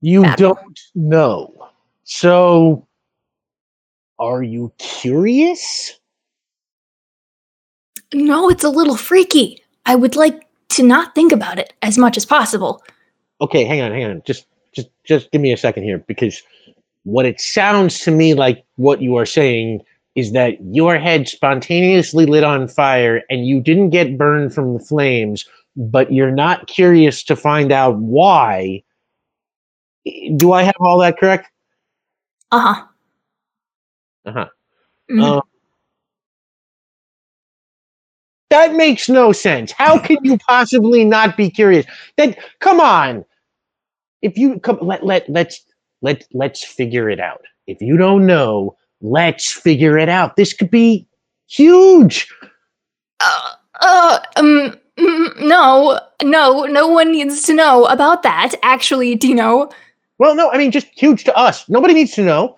You 0.00 0.22
Bad. 0.22 0.36
don't 0.38 0.80
know. 0.94 1.70
So, 2.04 2.86
are 4.18 4.42
you 4.42 4.72
curious? 4.78 5.98
No, 8.12 8.48
it's 8.48 8.64
a 8.64 8.70
little 8.70 8.96
freaky. 8.96 9.62
I 9.86 9.96
would 9.96 10.16
like 10.16 10.46
to 10.70 10.82
not 10.82 11.14
think 11.14 11.32
about 11.32 11.58
it 11.58 11.72
as 11.82 11.98
much 11.98 12.16
as 12.16 12.24
possible. 12.24 12.82
Okay, 13.40 13.64
hang 13.64 13.80
on, 13.80 13.92
hang 13.92 14.04
on. 14.04 14.22
Just, 14.24 14.46
just, 14.74 14.88
just 15.04 15.30
give 15.30 15.40
me 15.40 15.52
a 15.52 15.56
second 15.56 15.82
here, 15.82 15.98
because 15.98 16.42
what 17.02 17.26
it 17.26 17.40
sounds 17.40 17.98
to 18.00 18.10
me 18.10 18.34
like 18.34 18.64
what 18.76 19.02
you 19.02 19.16
are 19.16 19.26
saying 19.26 19.80
is 20.14 20.32
that 20.32 20.54
your 20.72 20.96
head 20.96 21.28
spontaneously 21.28 22.24
lit 22.24 22.44
on 22.44 22.68
fire 22.68 23.22
and 23.28 23.46
you 23.46 23.60
didn't 23.60 23.90
get 23.90 24.16
burned 24.16 24.54
from 24.54 24.72
the 24.72 24.78
flames, 24.78 25.44
but 25.76 26.12
you're 26.12 26.30
not 26.30 26.68
curious 26.68 27.22
to 27.24 27.34
find 27.34 27.72
out 27.72 27.96
why. 27.96 28.82
Do 30.36 30.52
I 30.52 30.62
have 30.62 30.76
all 30.80 30.98
that 30.98 31.18
correct? 31.18 31.50
Uh 32.52 32.74
huh. 32.74 32.86
Uh 34.26 34.32
huh. 34.32 34.48
Mhm. 35.10 35.22
Um, 35.24 35.42
that 38.50 38.74
makes 38.74 39.08
no 39.08 39.32
sense. 39.32 39.72
How 39.72 39.98
can 39.98 40.18
you 40.22 40.38
possibly 40.38 41.04
not 41.04 41.36
be 41.36 41.50
curious? 41.50 41.86
Then 42.16 42.36
come 42.60 42.80
on. 42.80 43.24
If 44.22 44.38
you 44.38 44.58
come 44.60 44.78
let 44.80 45.04
let 45.04 45.28
let's 45.28 45.64
let 46.02 46.26
let's 46.32 46.64
figure 46.64 47.10
it 47.10 47.20
out. 47.20 47.42
If 47.66 47.80
you 47.80 47.96
don't 47.96 48.26
know, 48.26 48.76
let's 49.00 49.52
figure 49.52 49.98
it 49.98 50.08
out. 50.08 50.36
This 50.36 50.52
could 50.52 50.70
be 50.70 51.06
huge. 51.48 52.28
Uh, 53.20 53.52
uh, 53.80 54.18
um, 54.36 54.78
mm, 54.98 55.40
no, 55.40 56.00
no, 56.22 56.64
no 56.64 56.86
one 56.88 57.12
needs 57.12 57.42
to 57.42 57.54
know 57.54 57.86
about 57.86 58.22
that. 58.22 58.54
Actually, 58.62 59.14
Dino, 59.16 59.70
Well, 60.18 60.34
no, 60.34 60.50
I 60.50 60.58
mean 60.58 60.70
just 60.70 60.88
huge 60.88 61.24
to 61.24 61.36
us. 61.36 61.68
Nobody 61.68 61.94
needs 61.94 62.12
to 62.12 62.22
know. 62.22 62.56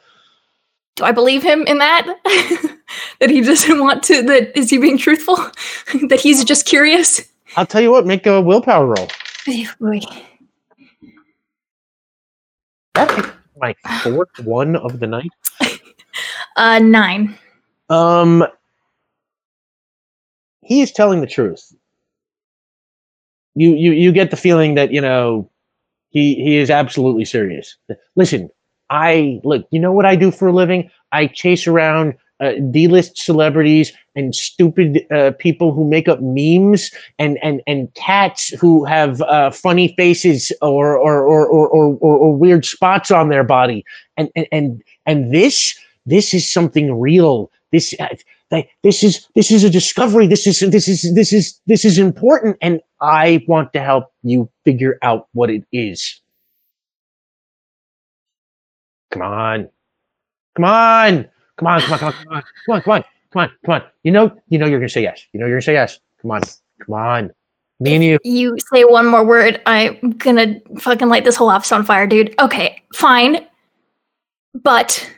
Do 0.97 1.05
I 1.05 1.13
believe 1.13 1.43
him 1.43 1.63
in 1.67 1.79
that? 1.79 2.07
that 3.21 3.31
he 3.31 3.43
doesn't 3.43 3.79
want 3.79 4.03
to? 4.05 4.23
That 4.23 4.57
is 4.59 4.71
he 4.71 4.79
being 4.79 4.99
truthful? 4.99 5.37
that 6.09 6.21
he's 6.21 6.45
just 6.45 6.67
curious? 6.67 7.21
I'll 7.57 7.67
tell 7.67 7.81
you 7.81 7.91
what, 7.91 8.07
make 8.07 8.27
a 8.27 8.41
willpower 8.41 8.87
roll. 8.87 9.09
That's 12.95 13.31
my 13.59 13.75
fourth 14.03 14.29
one 14.43 14.77
of 14.77 14.99
the 14.99 15.07
night. 15.07 15.31
Uh, 16.57 16.79
nine. 16.79 17.37
Um, 17.91 18.43
he 20.63 20.81
is 20.81 20.91
telling 20.91 21.21
the 21.21 21.27
truth. 21.27 21.75
You 23.55 23.75
you 23.75 23.93
you 23.93 24.11
get 24.11 24.31
the 24.31 24.39
feeling 24.39 24.75
that 24.77 24.91
you 24.91 25.03
know 25.03 25.51
he 26.09 26.35
he 26.37 26.57
is 26.57 26.71
absolutely 26.71 27.27
serious. 27.27 27.77
Listen, 28.15 28.49
I 28.91 29.41
look. 29.45 29.67
You 29.71 29.81
know 29.81 29.93
what 29.93 30.07
I 30.07 30.17
do 30.17 30.31
for 30.31 30.49
a 30.49 30.53
living? 30.53 30.91
I 31.13 31.27
chase 31.27 31.67
around 31.67 32.15
uh, 32.41 32.53
D-list 32.71 33.17
celebrities 33.17 33.93
and 34.15 34.35
stupid 34.35 35.07
uh, 35.11 35.33
people 35.39 35.73
who 35.73 35.89
make 35.89 36.09
up 36.09 36.21
memes 36.21 36.91
and 37.19 37.39
and 37.43 37.63
and 37.67 37.93
cats 37.95 38.49
who 38.61 38.85
have 38.85 39.23
uh, 39.23 39.51
funny 39.51 39.95
faces 39.97 40.53
or 40.61 40.97
or 40.97 41.25
or, 41.25 41.47
or 41.47 41.69
or 41.69 41.97
or 42.01 42.37
weird 42.37 42.65
spots 42.65 43.11
on 43.11 43.29
their 43.29 43.45
body. 43.45 43.85
And 44.17 44.31
and 44.37 44.47
and 44.53 44.83
and 45.07 45.35
this 45.35 45.79
this 46.05 46.35
is 46.35 46.51
something 46.51 46.99
real. 46.99 47.51
This 47.73 47.95
uh, 47.99 48.09
this 48.83 49.03
is 49.03 49.27
this 49.35 49.51
is 49.51 49.65
a 49.65 49.71
discovery. 49.71 50.27
This 50.27 50.47
is 50.47 50.61
this 50.61 50.89
is 50.89 51.15
this 51.15 51.33
is 51.33 51.61
this 51.67 51.85
is 51.85 51.99
important, 51.99 52.57
and 52.61 52.81
I 53.01 53.45
want 53.49 53.73
to 53.73 53.81
help 53.81 54.13
you 54.23 54.49
figure 54.65 54.99
out 55.03 55.29
what 55.33 55.51
it 55.51 55.65
is. 55.73 56.21
Come 59.11 59.23
on, 59.23 59.69
come 60.57 60.65
on, 60.65 61.29
come 61.57 61.69
on, 61.69 61.81
come 61.81 61.93
on, 61.93 61.99
come 61.99 62.09
on, 62.09 62.13
come 62.13 62.33
on, 62.33 62.43
come 62.65 62.75
on, 62.75 62.83
come 62.83 62.93
on, 62.93 63.05
come 63.33 63.43
on, 63.43 63.51
come 63.65 63.75
on. 63.75 63.83
You 64.03 64.13
know, 64.13 64.37
you 64.49 64.59
know, 64.59 64.67
you're 64.67 64.79
gonna 64.81 64.89
say 64.89 65.03
yes. 65.03 65.25
You 65.33 65.41
know, 65.41 65.47
you're 65.47 65.57
gonna 65.57 65.63
say 65.63 65.75
yes. 65.75 65.99
Come 66.23 66.33
on, 66.33 66.41
come 66.85 66.95
on. 66.95 67.31
Me 67.79 67.95
and 67.95 68.05
you. 68.05 68.19
You 68.25 68.57
say 68.73 68.85
one 68.85 69.07
more 69.07 69.25
word, 69.25 69.61
I'm 69.67 70.13
gonna 70.13 70.61
fucking 70.79 71.09
light 71.09 71.25
this 71.25 71.37
whole 71.37 71.51
office 71.51 71.73
on 71.73 71.85
fire, 71.85 72.07
dude. 72.07 72.35
Okay, 72.41 72.83
fine. 72.95 73.47
But 74.55 75.09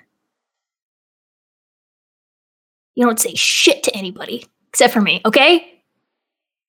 you 2.94 3.06
don't 3.06 3.20
say 3.20 3.32
shit 3.34 3.84
to 3.84 3.96
anybody 3.96 4.44
except 4.70 4.92
for 4.92 5.00
me, 5.00 5.22
okay? 5.24 5.80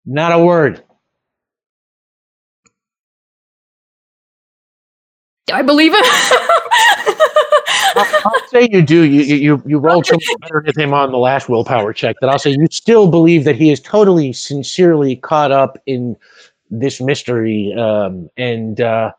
Not 0.06 0.32
a 0.32 0.44
word. 0.44 0.84
I 5.52 5.64
believe 5.64 5.94
him? 5.94 6.04
I'll, 8.00 8.22
I'll 8.26 8.48
say 8.48 8.68
you 8.72 8.82
do. 8.82 9.04
You 9.04 9.22
you 9.22 9.64
you, 9.66 9.78
rolled 9.78 10.06
so 10.06 10.14
much 10.14 10.42
better 10.42 10.64
than 10.66 10.80
him 10.82 10.94
on 10.94 11.12
the 11.12 11.18
last 11.18 11.50
willpower 11.50 11.94
check 11.94 12.16
that 12.22 12.30
I'll 12.30 12.40
say 12.40 12.52
you 12.52 12.68
still 12.72 13.10
believe 13.10 13.44
that 13.44 13.56
he 13.56 13.72
is 13.72 13.80
totally 13.80 14.34
sincerely 14.34 15.18
caught 15.18 15.52
up 15.52 15.78
in 15.86 16.16
this 16.70 17.02
mystery. 17.02 17.74
Um, 17.74 18.30
and 18.38 18.80
uh, 18.80 19.12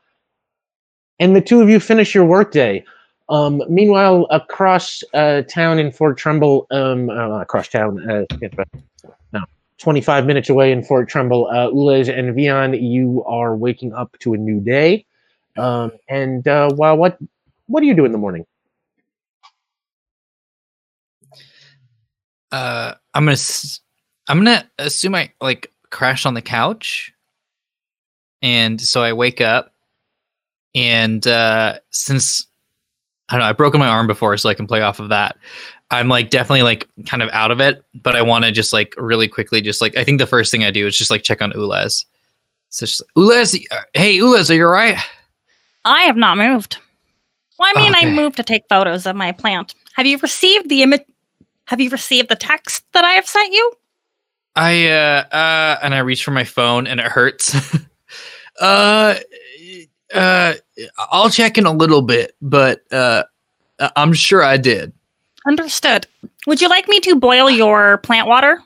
and 1.19 1.37
the 1.37 1.41
two 1.41 1.61
of 1.61 1.69
you 1.69 1.81
finish 1.81 2.15
your 2.15 2.25
workday. 2.25 2.85
Um, 3.29 3.63
meanwhile, 3.69 4.27
across 4.31 5.05
uh, 5.15 5.43
town 5.43 5.79
in 5.79 5.93
Fort 5.93 6.19
Trumbull, 6.19 6.67
um, 6.73 7.11
uh, 7.11 7.41
across 7.41 7.69
town, 7.69 8.11
uh, 8.11 8.25
no, 9.33 9.45
25 9.79 10.27
minutes 10.27 10.49
away 10.49 10.73
in 10.73 10.83
Fort 10.83 11.09
Trumbull, 11.09 11.47
uh, 11.47 11.69
Ulez 11.69 12.13
and 12.13 12.35
Vion, 12.35 12.77
you 12.83 13.23
are 13.27 13.57
waking 13.57 13.93
up 13.93 14.17
to 14.19 14.35
a 14.35 14.37
new 14.37 14.61
day. 14.61 15.07
Um, 15.57 15.93
and 16.09 16.49
uh, 16.49 16.71
well, 16.75 16.97
what 16.97 17.19
what 17.67 17.81
do 17.81 17.87
you 17.87 17.95
do 17.95 18.05
in 18.05 18.11
the 18.11 18.19
morning? 18.19 18.45
Uh, 22.53 22.95
I'm 23.15 23.25
gonna 23.25 23.37
I'm 24.29 24.39
gonna 24.39 24.69
assume 24.79 25.15
I 25.15 25.33
like 25.41 25.73
crash 25.91 26.27
on 26.27 26.35
the 26.35 26.43
couch, 26.43 27.13
and 28.43 28.81
so 28.81 29.03
I 29.03 29.13
wake 29.13 29.41
up, 29.41 29.73
and 30.75 31.27
uh, 31.27 31.79
since 31.91 32.47
I 33.29 33.35
don't 33.35 33.41
know, 33.41 33.47
I've 33.47 33.57
broken 33.57 33.81
my 33.81 33.89
arm 33.89 34.07
before, 34.07 34.37
so 34.37 34.49
I 34.49 34.55
can 34.55 34.67
play 34.67 34.83
off 34.83 35.01
of 35.01 35.09
that. 35.11 35.37
I'm 35.93 36.09
like 36.09 36.31
definitely 36.31 36.63
like 36.63 36.89
kind 37.07 37.23
of 37.23 37.29
out 37.33 37.51
of 37.51 37.61
it, 37.61 37.85
but 37.95 38.15
I 38.15 38.23
want 38.23 38.45
to 38.45 38.53
just 38.53 38.73
like 38.73 38.95
really 38.97 39.27
quickly, 39.29 39.61
just 39.61 39.81
like 39.81 39.97
I 39.97 40.05
think 40.05 40.19
the 40.19 40.27
first 40.27 40.51
thing 40.51 40.65
I 40.65 40.71
do 40.71 40.87
is 40.87 40.97
just 40.97 41.11
like 41.11 41.23
check 41.23 41.43
on 41.43 41.53
Ulez. 41.53 42.05
So 42.69 42.87
just 42.87 43.03
Ulez, 43.17 43.61
uh, 43.73 43.81
hey 43.95 44.19
Ulez, 44.19 44.51
are 44.51 44.55
you 44.55 44.65
all 44.65 44.71
right? 44.71 44.97
I 45.85 46.03
have 46.03 46.17
not 46.17 46.37
moved. 46.39 46.77
Well, 47.59 47.73
I 47.75 47.81
mean, 47.83 47.95
Okay. 47.95 48.07
I 48.09 48.11
moved 48.11 48.37
to 48.37 48.43
take 48.43 48.63
photos 48.69 49.05
of 49.07 49.17
my 49.17 49.33
plant. 49.33 49.75
Have 49.95 50.07
you 50.07 50.19
received 50.19 50.69
the 50.69 50.83
image? 50.83 51.03
Have 51.71 51.81
you 51.81 51.89
received 51.91 52.29
the 52.29 52.35
text 52.35 52.83
that 52.95 53.05
I 53.05 53.13
have 53.13 53.27
sent 53.29 53.53
you? 53.53 53.73
I 54.57 54.89
uh 54.89 55.25
uh 55.31 55.79
and 55.85 55.95
I 55.95 56.01
reach 56.01 56.25
for 56.25 56.33
my 56.33 56.43
phone 56.43 56.89
and 56.89 56.99
it 56.99 57.07
hurts. 57.07 57.55
uh 58.61 59.15
uh 60.13 60.55
I'll 60.99 61.31
check 61.31 61.59
in 61.59 61.67
a 61.67 61.73
little 61.73 62.03
bit, 62.03 62.35
but 62.43 62.83
uh 62.93 63.23
I- 63.79 63.93
I'm 63.95 64.13
sure 64.13 64.43
I 64.43 64.57
did. 64.57 64.93
Understood. 65.47 66.09
Would 66.49 66.61
you 66.61 66.69
like 66.69 66.89
me 66.89 66.99
to 67.01 67.15
boil 67.15 67.49
your 67.49 67.99
plant 67.99 68.27
water? 68.27 68.61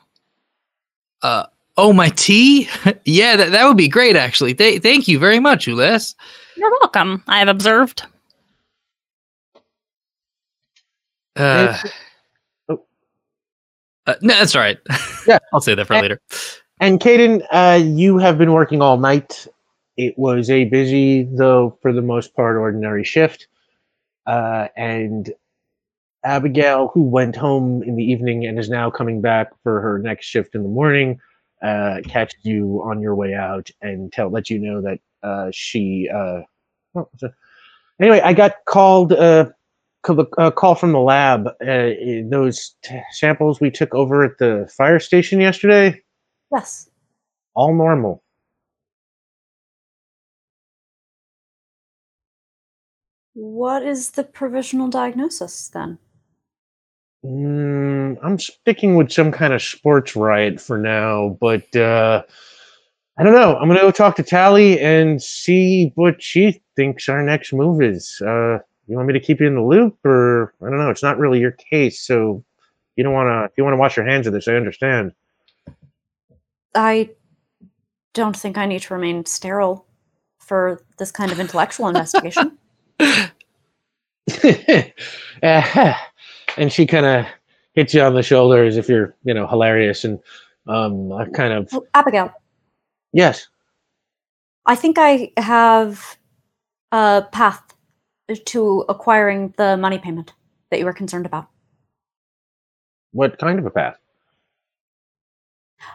Uh 1.21 1.45
oh 1.77 1.93
my 1.93 2.09
tea? 2.09 2.67
yeah, 3.05 3.35
that, 3.35 3.51
that 3.51 3.67
would 3.67 3.77
be 3.77 3.87
great 3.87 4.15
actually. 4.15 4.55
Th- 4.55 4.81
thank 4.81 5.07
you 5.07 5.19
very 5.19 5.39
much, 5.39 5.67
Ulez. 5.67 6.15
You're 6.55 6.71
welcome. 6.81 7.23
I 7.27 7.37
have 7.37 7.49
observed. 7.49 8.01
Uh. 11.35 11.77
Uh, 14.07 14.15
no, 14.21 14.33
that's 14.35 14.55
all 14.55 14.61
right. 14.61 14.77
Yeah. 15.27 15.39
I'll 15.53 15.61
say 15.61 15.73
that 15.73 15.87
for 15.87 15.95
Eh. 15.95 16.01
later. 16.01 16.21
And 16.79 16.99
Caden, 16.99 17.43
uh, 17.51 17.81
you 17.83 18.19
have 18.19 18.37
been 18.37 18.51
working 18.53 18.81
all 18.81 18.97
night. 18.97 19.47
It 19.97 20.15
was 20.19 20.49
a 20.51 20.65
busy, 20.65 21.23
though 21.23 21.77
for 21.81 21.91
the 21.91 22.01
most 22.03 22.35
part, 22.35 22.57
ordinary 22.57 23.03
shift. 23.03 23.47
Uh, 24.27 24.67
and 24.77 25.33
Abigail, 26.23 26.89
who 26.93 27.03
went 27.03 27.35
home 27.35 27.81
in 27.83 27.95
the 27.95 28.03
evening 28.03 28.45
and 28.45 28.59
is 28.59 28.69
now 28.69 28.91
coming 28.91 29.21
back 29.21 29.51
for 29.63 29.81
her 29.81 29.97
next 29.99 30.25
shift 30.27 30.53
in 30.53 30.63
the 30.63 30.69
morning, 30.69 31.19
uh, 31.63 32.01
catches 32.07 32.37
you 32.43 32.81
on 32.83 33.01
your 33.01 33.15
way 33.15 33.33
out 33.33 33.69
and 33.81 34.11
tell 34.13 34.29
let 34.29 34.49
you 34.49 34.59
know 34.59 34.81
that 34.81 34.99
uh, 35.23 35.49
she. 35.51 36.09
Uh, 36.13 36.41
oh, 36.95 37.09
anyway, 37.99 38.21
I 38.21 38.33
got 38.33 38.53
called. 38.65 39.13
Uh, 39.13 39.49
a 40.09 40.51
call 40.51 40.75
from 40.75 40.91
the 40.91 40.99
lab. 40.99 41.47
Uh, 41.61 41.91
those 42.29 42.75
t- 42.83 42.99
samples 43.11 43.59
we 43.59 43.71
took 43.71 43.93
over 43.93 44.23
at 44.23 44.37
the 44.39 44.69
fire 44.75 44.99
station 44.99 45.39
yesterday 45.41 46.01
Yes. 46.51 46.89
all 47.55 47.73
normal. 47.73 48.23
What 53.33 53.83
is 53.83 54.11
the 54.11 54.23
provisional 54.23 54.87
diagnosis 54.87 55.67
then? 55.69 55.97
Mm, 57.25 58.17
I'm 58.23 58.39
sticking 58.39 58.95
with 58.95 59.11
some 59.11 59.31
kind 59.31 59.53
of 59.53 59.61
sports 59.61 60.15
riot 60.15 60.61
for 60.61 60.77
now, 60.77 61.37
but 61.41 61.75
uh, 61.75 62.23
I 63.17 63.23
don't 63.23 63.33
know. 63.33 63.57
I'm 63.57 63.67
gonna 63.67 63.81
go 63.81 63.91
talk 63.91 64.15
to 64.17 64.23
Tally 64.23 64.79
and 64.79 65.21
see 65.21 65.91
what 65.95 66.21
she 66.21 66.61
thinks 66.75 67.09
our 67.09 67.23
next 67.23 67.51
move 67.51 67.81
is. 67.81 68.21
Uh, 68.25 68.59
you 68.87 68.95
want 68.95 69.07
me 69.07 69.13
to 69.13 69.19
keep 69.19 69.39
you 69.39 69.47
in 69.47 69.55
the 69.55 69.63
loop, 69.63 69.97
or 70.05 70.53
I 70.61 70.69
don't 70.69 70.77
know. 70.77 70.89
It's 70.89 71.03
not 71.03 71.17
really 71.17 71.39
your 71.39 71.51
case, 71.51 71.99
so 71.99 72.43
you 72.95 73.03
don't 73.03 73.13
want 73.13 73.27
to. 73.27 73.45
If 73.45 73.57
you 73.57 73.63
want 73.63 73.73
to 73.73 73.79
wash 73.79 73.97
your 73.97 74.05
hands 74.05 74.27
of 74.27 74.33
this, 74.33 74.47
I 74.47 74.55
understand. 74.55 75.13
I 76.75 77.09
don't 78.13 78.35
think 78.35 78.57
I 78.57 78.65
need 78.65 78.81
to 78.83 78.93
remain 78.93 79.25
sterile 79.25 79.85
for 80.39 80.83
this 80.97 81.11
kind 81.11 81.31
of 81.31 81.39
intellectual 81.39 81.87
investigation. 81.87 82.57
Uh, 85.43 85.93
and 86.57 86.71
she 86.71 86.85
kind 86.85 87.05
of 87.05 87.25
hits 87.73 87.93
you 87.93 88.01
on 88.01 88.15
the 88.15 88.23
shoulder 88.23 88.63
as 88.63 88.77
if 88.77 88.87
you're, 88.87 89.13
you 89.25 89.33
know, 89.33 89.45
hilarious, 89.45 90.03
and 90.05 90.17
um, 90.67 91.11
I 91.11 91.25
kind 91.25 91.53
of 91.53 91.69
Oh, 91.73 91.85
Abigail, 91.93 92.33
yes. 93.11 93.47
I 94.65 94.75
think 94.75 94.97
I 94.97 95.31
have 95.37 96.17
a 96.91 97.25
path 97.31 97.74
to 98.45 98.85
acquiring 98.89 99.53
the 99.57 99.77
money 99.77 99.97
payment 99.99 100.33
that 100.69 100.79
you 100.79 100.85
were 100.85 100.93
concerned 100.93 101.25
about. 101.25 101.47
What 103.11 103.37
kind 103.37 103.59
of 103.59 103.65
a 103.65 103.69
path? 103.69 103.97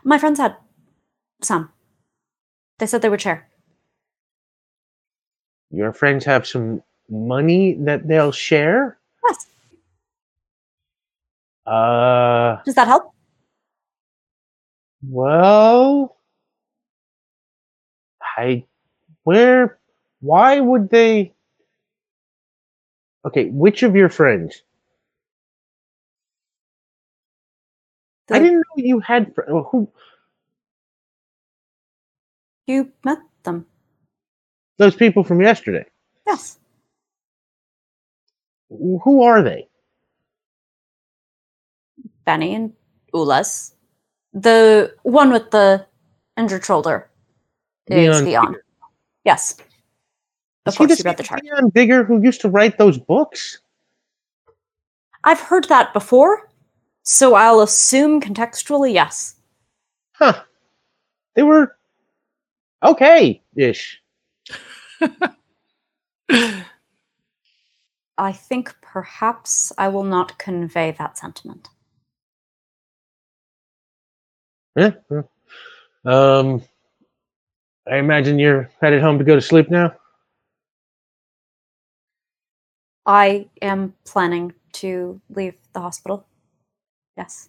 My 0.04 0.18
friends 0.18 0.38
had 0.38 0.56
some. 1.42 1.70
They 2.78 2.86
said 2.86 3.02
they 3.02 3.08
would 3.08 3.20
share. 3.20 3.48
Your 5.70 5.92
friends 5.92 6.24
have 6.24 6.46
some 6.46 6.82
money 7.08 7.74
that 7.80 8.06
they'll 8.06 8.32
share. 8.32 8.98
Yes. 9.28 9.46
Uh, 11.66 12.56
Does 12.64 12.74
that 12.74 12.88
help? 12.88 13.12
well, 15.02 16.16
I, 18.36 18.64
where, 19.24 19.78
why 20.20 20.60
would 20.60 20.90
they? 20.90 21.32
Okay, 23.24 23.50
which 23.50 23.82
of 23.82 23.94
your 23.94 24.08
friends? 24.08 24.62
I 28.30 28.38
didn't 28.38 28.58
know 28.58 28.76
you 28.76 29.00
had 29.00 29.34
fr- 29.34 29.42
oh, 29.48 29.64
who. 29.64 29.90
You 32.66 32.92
met 33.04 33.18
them. 33.42 33.66
Those 34.78 34.94
people 34.94 35.24
from 35.24 35.40
yesterday. 35.40 35.84
Yes. 36.26 36.58
Who 38.68 39.22
are 39.22 39.42
they? 39.42 39.68
Benny 42.24 42.54
and 42.54 42.72
Ulez. 43.12 43.72
The 44.32 44.94
one 45.02 45.32
with 45.32 45.50
the 45.50 45.84
injured 46.36 46.64
shoulder 46.64 47.10
is 47.88 48.22
Vion 48.22 48.26
Vion. 48.26 48.54
Yes. 49.24 49.56
Of 50.66 50.74
Is 50.74 50.78
he 50.78 50.86
course, 50.86 50.98
the 50.98 51.02
you 51.04 51.08
read 51.08 51.16
the 51.16 51.22
chart. 51.22 51.42
Vion 51.42 51.72
Vigor 51.72 52.04
who 52.04 52.22
used 52.22 52.40
to 52.42 52.48
write 52.50 52.76
those 52.78 52.98
books? 52.98 53.60
I've 55.24 55.40
heard 55.40 55.64
that 55.64 55.92
before, 55.92 56.48
so 57.02 57.34
I'll 57.34 57.60
assume 57.60 58.20
contextually 58.20 58.92
yes. 58.92 59.36
Huh. 60.12 60.42
They 61.34 61.42
were 61.42 61.76
okay 62.82 63.42
ish. 63.56 64.02
I 68.18 68.32
think 68.32 68.74
perhaps 68.82 69.72
I 69.78 69.88
will 69.88 70.04
not 70.04 70.36
convey 70.38 70.94
that 70.98 71.16
sentiment. 71.16 71.68
Yeah. 74.76 74.92
Um, 76.04 76.62
I 77.90 77.96
imagine 77.96 78.38
you're 78.38 78.70
headed 78.80 79.00
home 79.00 79.18
to 79.18 79.24
go 79.24 79.34
to 79.34 79.40
sleep 79.40 79.70
now. 79.70 79.94
I 83.06 83.48
am 83.62 83.94
planning 84.04 84.52
to 84.74 85.20
leave 85.30 85.54
the 85.72 85.80
hospital. 85.80 86.26
Yes. 87.16 87.48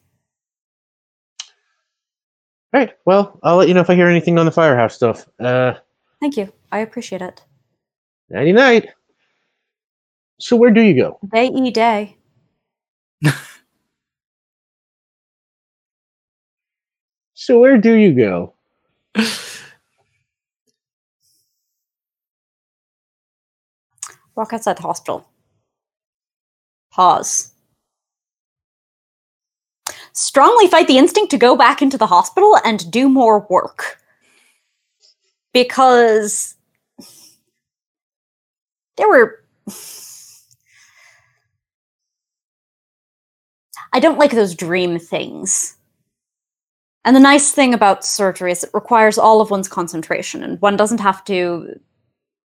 All 2.73 2.79
right. 2.79 2.93
Well, 3.05 3.39
I'll 3.43 3.57
let 3.57 3.67
you 3.67 3.73
know 3.73 3.81
if 3.81 3.89
I 3.89 3.95
hear 3.95 4.07
anything 4.07 4.37
on 4.39 4.45
the 4.45 4.51
firehouse 4.51 4.95
stuff. 4.95 5.27
Uh, 5.39 5.73
Thank 6.21 6.37
you. 6.37 6.51
I 6.71 6.79
appreciate 6.79 7.21
it. 7.21 7.43
nighty 8.29 8.53
night. 8.53 8.89
So 10.39 10.55
where 10.55 10.71
do 10.71 10.81
you 10.81 10.95
go? 10.95 11.19
Day 11.31 11.47
e 11.47 11.71
day. 11.71 12.17
So 17.33 17.59
where 17.59 17.77
do 17.77 17.95
you 17.95 18.13
go? 18.13 18.53
Walk 24.35 24.53
outside 24.53 24.77
the 24.77 24.83
hospital. 24.83 25.30
Pause. 26.91 27.51
Strongly 30.13 30.67
fight 30.67 30.87
the 30.87 30.97
instinct 30.97 31.31
to 31.31 31.37
go 31.37 31.55
back 31.55 31.81
into 31.81 31.97
the 31.97 32.07
hospital 32.07 32.57
and 32.65 32.91
do 32.91 33.07
more 33.07 33.47
work. 33.49 33.97
Because 35.53 36.55
there 38.97 39.07
were. 39.07 39.43
I 43.93 43.99
don't 43.99 44.19
like 44.19 44.31
those 44.31 44.55
dream 44.55 44.99
things. 44.99 45.75
And 47.03 47.15
the 47.15 47.19
nice 47.19 47.51
thing 47.51 47.73
about 47.73 48.05
surgery 48.05 48.51
is 48.51 48.63
it 48.63 48.69
requires 48.73 49.17
all 49.17 49.41
of 49.41 49.49
one's 49.49 49.67
concentration, 49.67 50.43
and 50.43 50.61
one 50.61 50.77
doesn't 50.77 50.99
have 50.99 51.23
to 51.25 51.79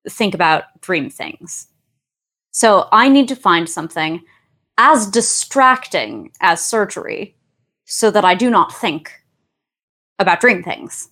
think 0.08 0.34
about 0.34 0.64
dream 0.80 1.10
things. 1.10 1.68
So 2.52 2.88
I 2.90 3.08
need 3.08 3.28
to 3.28 3.36
find 3.36 3.68
something 3.68 4.22
as 4.78 5.06
distracting 5.06 6.30
as 6.40 6.64
surgery 6.64 7.36
so 7.84 8.10
that 8.10 8.24
I 8.24 8.34
do 8.34 8.50
not 8.50 8.74
think 8.74 9.10
about 10.18 10.40
dream 10.40 10.62
things. 10.62 11.08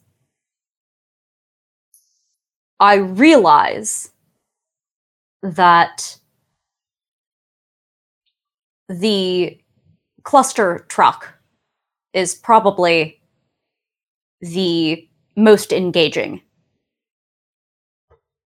I 2.80 2.96
realize 2.96 4.10
that 5.42 6.18
the 8.88 9.58
cluster 10.24 10.84
truck 10.88 11.32
is 12.12 12.34
probably 12.34 13.20
the 14.40 15.08
most 15.36 15.72
engaging. 15.72 16.40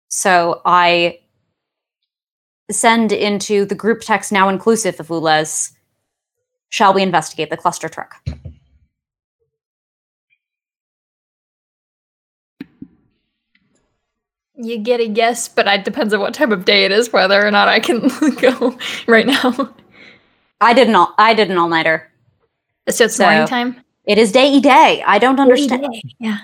So 0.08 0.62
I 0.64 1.20
send 2.70 3.12
into 3.12 3.64
the 3.64 3.74
group 3.74 4.00
text 4.00 4.32
now 4.32 4.48
inclusive 4.48 4.98
of 5.00 5.08
Ulez, 5.08 5.72
shall 6.68 6.92
we 6.92 7.02
investigate 7.02 7.50
the 7.50 7.56
cluster 7.56 7.88
truck? 7.88 8.16
You 14.58 14.78
get 14.78 15.00
a 15.00 15.08
yes, 15.08 15.48
but 15.48 15.66
it 15.66 15.84
depends 15.84 16.14
on 16.14 16.20
what 16.20 16.32
time 16.32 16.50
of 16.50 16.64
day 16.64 16.84
it 16.84 16.92
is, 16.92 17.12
whether 17.12 17.46
or 17.46 17.50
not 17.50 17.68
I 17.68 17.78
can 17.78 18.08
go 18.40 18.76
right 19.06 19.26
now. 19.26 19.74
I 20.60 20.72
did 20.72 20.88
not 20.88 21.14
I 21.18 21.34
did 21.34 21.50
an 21.50 21.58
all-nighter. 21.58 22.10
So 22.88 23.04
it's 23.04 23.16
So- 23.16 23.24
morning 23.24 23.46
time. 23.46 23.82
It 24.06 24.18
is 24.18 24.30
day 24.30 24.60
day. 24.60 25.02
I 25.04 25.18
don't 25.18 25.40
understand. 25.40 25.84
Yeah. 26.20 26.38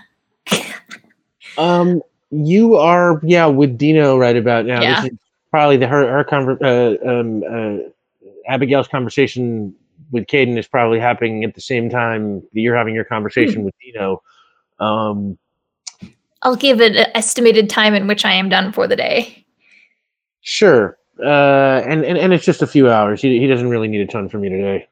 Um, 1.57 2.03
you 2.33 2.75
are 2.77 3.21
yeah 3.23 3.47
with 3.47 3.79
Dino 3.79 4.19
right 4.19 4.37
about 4.37 4.67
now. 4.67 4.83
Yeah. 4.83 5.03
This 5.03 5.13
is 5.13 5.19
probably 5.53 5.77
the 5.77 5.87
her 5.87 6.11
her 6.11 6.25
conver- 6.25 6.61
uh, 6.61 7.09
um, 7.09 7.45
uh, 7.49 8.53
Abigail's 8.53 8.89
conversation 8.89 9.73
with 10.11 10.27
Caden 10.27 10.59
is 10.59 10.67
probably 10.67 10.99
happening 10.99 11.45
at 11.45 11.55
the 11.55 11.61
same 11.61 11.89
time 11.89 12.41
that 12.41 12.61
you're 12.61 12.77
having 12.77 12.95
your 12.95 13.05
conversation 13.05 13.63
with 13.63 13.75
Dino. 13.81 14.23
Um, 14.81 15.39
I'll 16.43 16.57
give 16.57 16.81
an 16.81 16.97
estimated 17.15 17.71
time 17.71 17.95
in 17.95 18.09
which 18.09 18.25
I 18.25 18.33
am 18.33 18.49
done 18.49 18.73
for 18.73 18.89
the 18.89 18.97
day. 18.97 19.47
sure. 20.41 20.99
Uh, 21.23 21.83
and, 21.87 22.05
and 22.05 22.19
and 22.19 22.33
it's 22.33 22.45
just 22.45 22.63
a 22.63 22.67
few 22.67 22.91
hours. 22.91 23.21
He 23.23 23.39
he 23.39 23.47
doesn't 23.47 23.69
really 23.69 23.87
need 23.87 24.01
a 24.01 24.07
ton 24.07 24.29
from 24.29 24.43
you 24.43 24.51
today. 24.51 24.89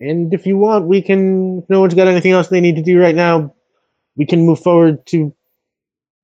And 0.00 0.32
if 0.34 0.46
you 0.46 0.56
want, 0.56 0.86
we 0.86 1.00
can. 1.02 1.58
If 1.58 1.70
no 1.70 1.80
one's 1.80 1.94
got 1.94 2.08
anything 2.08 2.32
else 2.32 2.48
they 2.48 2.60
need 2.60 2.76
to 2.76 2.82
do 2.82 2.98
right 2.98 3.14
now, 3.14 3.54
we 4.16 4.26
can 4.26 4.44
move 4.44 4.60
forward 4.60 5.06
to 5.08 5.34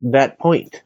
that 0.02 0.38
point. 0.38 0.82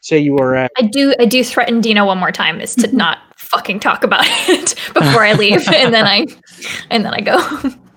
Say 0.00 0.18
you 0.18 0.36
are 0.38 0.54
at. 0.54 0.70
I 0.76 0.82
do 0.82 1.14
I 1.18 1.24
do 1.24 1.42
threaten 1.42 1.80
Dino 1.80 2.04
one 2.04 2.18
more 2.18 2.32
time 2.32 2.60
is 2.60 2.74
to 2.76 2.94
not 2.96 3.18
fucking 3.36 3.80
talk 3.80 4.04
about 4.04 4.24
it 4.26 4.74
before 4.94 5.24
I 5.24 5.32
leave 5.32 5.66
and 5.68 5.94
then 5.94 6.04
I 6.04 6.26
and 6.90 7.04
then 7.04 7.14
I 7.14 7.20
go. 7.20 7.38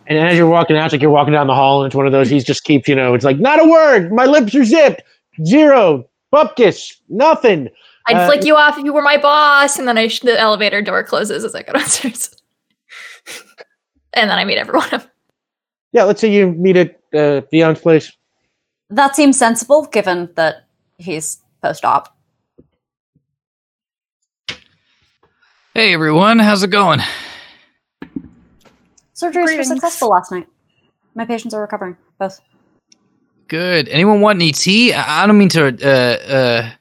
And 0.10 0.18
as 0.20 0.38
you're 0.38 0.48
walking 0.48 0.78
out, 0.78 0.86
it's 0.86 0.94
like 0.94 1.02
you're 1.02 1.12
walking 1.12 1.34
down 1.34 1.48
the 1.48 1.54
hall, 1.54 1.84
and 1.84 1.88
it's 1.90 1.96
one 1.96 2.06
of 2.06 2.14
those. 2.14 2.30
He's 2.30 2.46
just 2.46 2.64
keeps, 2.64 2.88
you 2.88 2.96
know, 2.96 3.14
it's 3.14 3.26
like 3.26 3.40
not 3.40 3.60
a 3.60 3.70
word. 3.70 4.10
My 4.14 4.26
lips 4.26 4.56
are 4.56 4.64
zipped. 4.64 5.02
Zero. 5.46 6.08
Bupkis. 6.34 6.94
Nothing. 7.10 7.68
I'd 8.06 8.16
Uh, 8.16 8.26
flick 8.28 8.46
you 8.46 8.56
off 8.56 8.78
if 8.78 8.86
you 8.86 8.94
were 8.94 9.02
my 9.02 9.18
boss 9.18 9.78
and 9.78 9.86
then 9.86 9.98
I 9.98 10.08
sh- 10.08 10.22
the 10.22 10.40
elevator 10.40 10.82
door 10.82 11.04
closes 11.04 11.44
as 11.44 11.54
I 11.54 11.62
go 11.64 11.74
downstairs. 11.74 12.30
and 14.14 14.30
then 14.30 14.38
I 14.38 14.46
meet 14.46 14.58
everyone. 14.58 15.04
Yeah. 15.92 16.04
Let's 16.04 16.22
say 16.22 16.32
you 16.32 16.52
meet 16.54 16.78
at 16.78 16.97
uh, 17.14 17.42
Vion's 17.52 17.80
place. 17.80 18.12
That 18.90 19.16
seems 19.16 19.38
sensible 19.38 19.86
given 19.86 20.30
that 20.36 20.68
he's 20.98 21.40
post-op. 21.62 22.16
Hey 25.74 25.94
everyone, 25.94 26.40
how's 26.40 26.64
it 26.64 26.72
going? 26.72 27.02
Surgeries 29.16 29.58
were 29.58 29.64
successful 29.64 30.10
last 30.10 30.32
night. 30.32 30.48
My 31.14 31.26
patients 31.26 31.54
are 31.54 31.62
recovering, 31.62 31.98
both. 32.20 32.40
Good. 33.48 33.88
Anyone 33.90 34.22
want 34.22 34.38
any 34.38 34.52
tea? 34.52 34.94
I, 34.94 35.24
I 35.24 35.28
don't 35.28 35.38
mean 35.38 35.50
to 35.50 35.68
uh, 35.68 36.32
uh, 36.34 36.72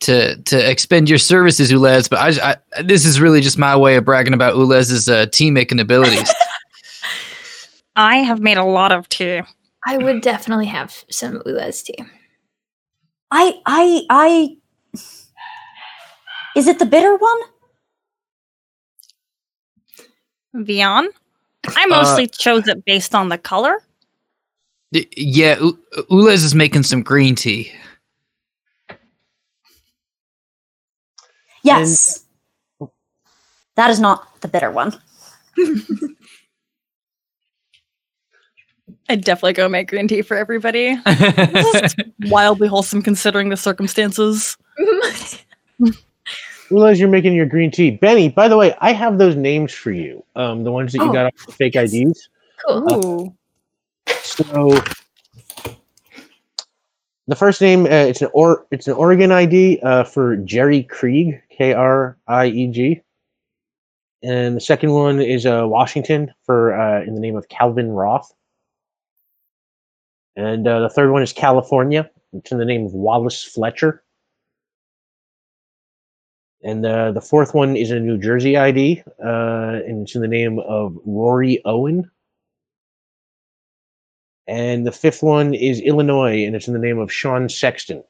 to 0.00 0.36
to 0.36 0.70
expend 0.70 1.08
your 1.08 1.18
services, 1.18 1.72
Ulez, 1.72 2.08
but 2.08 2.18
I, 2.18 2.56
I 2.76 2.82
this 2.82 3.04
is 3.04 3.20
really 3.20 3.40
just 3.40 3.58
my 3.58 3.76
way 3.76 3.96
of 3.96 4.04
bragging 4.04 4.34
about 4.34 4.54
Ulez's 4.54 5.08
uh, 5.08 5.26
tea 5.26 5.50
making 5.50 5.80
abilities. 5.80 6.32
I 8.00 8.16
have 8.22 8.40
made 8.40 8.56
a 8.56 8.64
lot 8.64 8.92
of 8.92 9.10
tea. 9.10 9.42
I 9.86 9.98
would 9.98 10.22
definitely 10.22 10.64
have 10.66 11.04
some 11.10 11.40
Ulez 11.44 11.84
tea. 11.84 12.02
I 13.30 13.60
I 13.66 14.06
I 14.08 14.56
Is 16.56 16.66
it 16.66 16.78
the 16.78 16.86
bitter 16.86 17.14
one? 17.14 17.40
Vion? 20.56 21.08
I 21.68 21.86
mostly 21.86 22.24
uh, 22.24 22.28
chose 22.28 22.66
it 22.68 22.86
based 22.86 23.14
on 23.14 23.28
the 23.28 23.36
color. 23.36 23.82
Yeah, 24.92 25.58
U- 25.60 25.78
Ulez 26.10 26.42
is 26.42 26.54
making 26.54 26.84
some 26.84 27.02
green 27.02 27.34
tea. 27.34 27.70
Yes. 31.62 32.24
that 33.76 33.90
is 33.90 34.00
not 34.00 34.40
the 34.40 34.48
bitter 34.48 34.70
one. 34.70 34.98
I'd 39.10 39.24
definitely 39.24 39.54
go 39.54 39.68
make 39.68 39.88
green 39.88 40.06
tea 40.06 40.22
for 40.22 40.36
everybody. 40.36 40.96
Wildly 42.30 42.68
wholesome 42.68 43.02
considering 43.02 43.48
the 43.48 43.56
circumstances. 43.56 44.56
Realize 46.70 47.00
you're 47.00 47.08
making 47.08 47.32
your 47.34 47.46
green 47.46 47.72
tea. 47.72 47.90
Benny, 47.90 48.28
by 48.28 48.46
the 48.46 48.56
way, 48.56 48.72
I 48.80 48.92
have 48.92 49.18
those 49.18 49.34
names 49.34 49.72
for 49.72 49.90
you. 49.90 50.24
Um, 50.36 50.62
the 50.62 50.70
ones 50.70 50.92
that 50.92 50.98
you 50.98 51.10
Oh, 51.10 51.12
got 51.12 51.26
off 51.26 51.46
the 51.46 51.52
fake 51.52 51.74
yes. 51.74 51.92
IDs. 51.92 52.28
cool. 52.68 53.34
Ooh. 54.06 54.14
So 54.22 54.78
the 57.26 57.34
first 57.34 57.60
name 57.60 57.86
uh, 57.86 57.88
it's 57.88 58.22
an 58.22 58.28
or 58.32 58.64
it's 58.70 58.86
an 58.86 58.94
Oregon 58.94 59.32
ID 59.32 59.80
uh, 59.82 60.04
for 60.04 60.36
Jerry 60.36 60.84
Krieg, 60.84 61.42
K 61.50 61.72
R 61.72 62.16
I 62.28 62.46
E 62.46 62.68
G, 62.68 63.00
and 64.22 64.54
the 64.56 64.60
second 64.60 64.92
one 64.92 65.20
is 65.20 65.46
uh, 65.46 65.64
Washington 65.66 66.32
for 66.44 66.74
uh, 66.80 67.02
in 67.02 67.14
the 67.16 67.20
name 67.20 67.34
of 67.36 67.48
Calvin 67.48 67.90
Roth, 67.90 68.32
and 70.36 70.66
uh, 70.66 70.80
the 70.80 70.88
third 70.88 71.10
one 71.10 71.22
is 71.22 71.32
California. 71.32 72.10
It's 72.32 72.52
in 72.52 72.58
the 72.58 72.64
name 72.64 72.86
of 72.86 72.94
Wallace 72.94 73.42
Fletcher. 73.42 74.02
And 76.62 76.84
uh, 76.84 77.12
the 77.12 77.20
fourth 77.20 77.54
one 77.54 77.74
is 77.74 77.90
a 77.90 77.98
New 77.98 78.18
Jersey 78.18 78.56
ID, 78.56 79.02
uh, 79.24 79.80
and 79.86 80.02
it's 80.02 80.14
in 80.14 80.20
the 80.20 80.28
name 80.28 80.58
of 80.58 80.96
Rory 81.06 81.62
Owen. 81.64 82.10
And 84.46 84.86
the 84.86 84.92
fifth 84.92 85.22
one 85.22 85.54
is 85.54 85.80
Illinois, 85.80 86.44
and 86.44 86.54
it's 86.54 86.68
in 86.68 86.74
the 86.74 86.80
name 86.80 86.98
of 86.98 87.10
Sean 87.10 87.48
Sexton. 87.48 88.04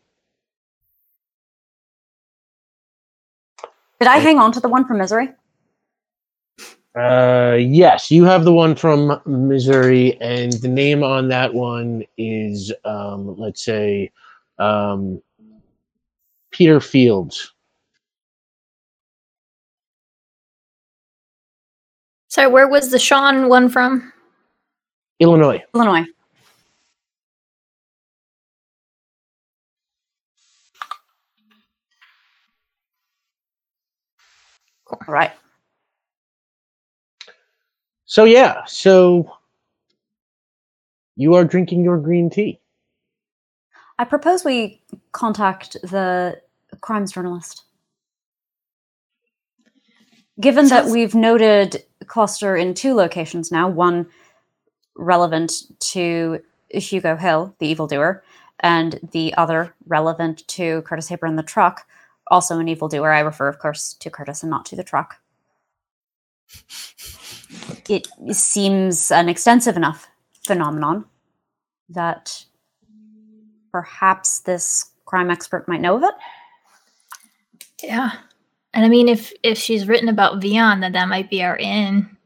Did 4.00 4.08
I 4.08 4.18
hang 4.18 4.38
on 4.38 4.50
to 4.52 4.60
the 4.60 4.68
one 4.68 4.86
from 4.86 4.98
Missouri? 4.98 5.28
Uh, 6.98 7.56
yes, 7.60 8.10
you 8.10 8.24
have 8.24 8.44
the 8.44 8.52
one 8.52 8.74
from 8.74 9.20
Missouri, 9.24 10.20
and 10.20 10.52
the 10.54 10.68
name 10.68 11.04
on 11.04 11.28
that 11.28 11.54
one 11.54 12.04
is, 12.18 12.72
um, 12.84 13.36
let's 13.38 13.64
say, 13.64 14.10
um, 14.58 15.22
Peter 16.50 16.80
Fields. 16.80 17.54
Sorry, 22.28 22.48
where 22.48 22.68
was 22.68 22.90
the 22.90 22.98
Sean 22.98 23.48
one 23.48 23.68
from? 23.68 24.12
Illinois. 25.20 25.62
Illinois. 25.74 26.06
All 34.90 34.98
right. 35.06 35.30
So 38.10 38.24
yeah, 38.24 38.64
so 38.66 39.36
you 41.14 41.34
are 41.34 41.44
drinking 41.44 41.84
your 41.84 41.96
green 41.96 42.28
tea. 42.28 42.58
I 44.00 44.04
propose 44.04 44.44
we 44.44 44.82
contact 45.12 45.74
the 45.74 46.40
crimes 46.80 47.12
journalist. 47.12 47.62
Given 50.40 50.66
that 50.70 50.86
we've 50.86 51.14
noted 51.14 51.84
cluster 52.06 52.56
in 52.56 52.74
two 52.74 52.94
locations 52.94 53.52
now, 53.52 53.68
one 53.68 54.08
relevant 54.96 55.52
to 55.92 56.40
Hugo 56.70 57.14
Hill, 57.14 57.54
the 57.60 57.68
evildoer, 57.68 58.24
and 58.58 58.98
the 59.12 59.32
other 59.34 59.72
relevant 59.86 60.48
to 60.48 60.82
Curtis 60.82 61.06
Haber 61.06 61.26
and 61.26 61.38
the 61.38 61.44
truck, 61.44 61.86
also 62.26 62.58
an 62.58 62.66
evildoer. 62.66 63.12
I 63.12 63.20
refer, 63.20 63.46
of 63.46 63.60
course, 63.60 63.94
to 64.00 64.10
Curtis 64.10 64.42
and 64.42 64.50
not 64.50 64.66
to 64.66 64.74
the 64.74 64.82
truck. 64.82 65.20
It 67.88 68.08
seems 68.32 69.10
an 69.10 69.28
extensive 69.28 69.76
enough 69.76 70.08
phenomenon 70.46 71.04
that 71.88 72.44
perhaps 73.72 74.40
this 74.40 74.90
crime 75.04 75.30
expert 75.30 75.66
might 75.68 75.80
know 75.80 75.96
of 75.96 76.04
it. 76.04 76.14
Yeah. 77.82 78.12
And 78.72 78.84
I 78.84 78.88
mean 78.88 79.08
if 79.08 79.32
if 79.42 79.58
she's 79.58 79.88
written 79.88 80.08
about 80.08 80.40
Vion, 80.40 80.80
then 80.80 80.92
that 80.92 81.08
might 81.08 81.30
be 81.30 81.42
our 81.42 81.56
in. 81.56 82.16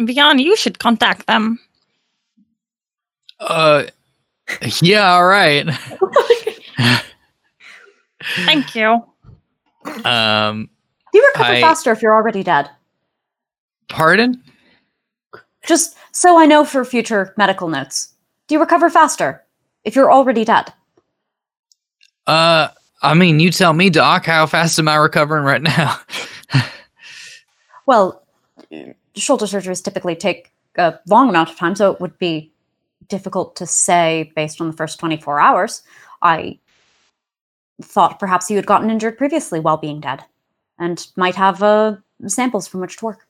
Vion, 0.00 0.42
you 0.42 0.56
should 0.56 0.78
contact 0.78 1.26
them. 1.26 1.58
Uh, 3.40 3.84
yeah, 4.80 5.14
all 5.14 5.26
right. 5.26 5.66
Thank 8.44 8.74
you. 8.74 9.04
Um, 10.04 10.66
Do 10.66 10.70
you 11.18 11.26
recover 11.34 11.52
I- 11.52 11.60
faster 11.60 11.92
if 11.92 12.02
you're 12.02 12.14
already 12.14 12.42
dead? 12.42 12.70
pardon? 13.88 14.42
Just 15.66 15.96
so 16.12 16.38
I 16.38 16.46
know 16.46 16.64
for 16.64 16.84
future 16.84 17.34
medical 17.36 17.68
notes. 17.68 18.14
Do 18.48 18.54
you 18.54 18.60
recover 18.60 18.88
faster 18.90 19.44
if 19.84 19.94
you're 19.94 20.10
already 20.10 20.44
dead? 20.44 20.72
Uh, 22.26 22.68
I 23.02 23.14
mean, 23.14 23.38
you 23.38 23.50
tell 23.50 23.72
me, 23.72 23.90
Doc. 23.90 24.26
How 24.26 24.46
fast 24.46 24.78
am 24.78 24.88
I 24.88 24.96
recovering 24.96 25.44
right 25.44 25.62
now? 25.62 25.98
Well, 27.84 28.24
shoulder 29.16 29.46
surgeries 29.46 29.82
typically 29.82 30.14
take 30.14 30.52
a 30.78 30.94
long 31.08 31.28
amount 31.28 31.50
of 31.50 31.56
time, 31.56 31.74
so 31.74 31.90
it 31.90 32.00
would 32.00 32.16
be 32.18 32.52
difficult 33.08 33.56
to 33.56 33.66
say 33.66 34.32
based 34.36 34.60
on 34.60 34.68
the 34.68 34.72
first 34.76 35.00
24 35.00 35.40
hours. 35.40 35.82
I 36.22 36.60
thought 37.82 38.20
perhaps 38.20 38.48
you 38.48 38.56
had 38.56 38.66
gotten 38.66 38.88
injured 38.88 39.18
previously 39.18 39.58
while 39.58 39.76
being 39.76 40.00
dead 40.00 40.22
and 40.82 41.06
might 41.14 41.36
have 41.36 41.62
uh, 41.62 41.94
samples 42.26 42.66
from 42.66 42.80
which 42.80 42.96
to 42.96 43.04
work. 43.04 43.26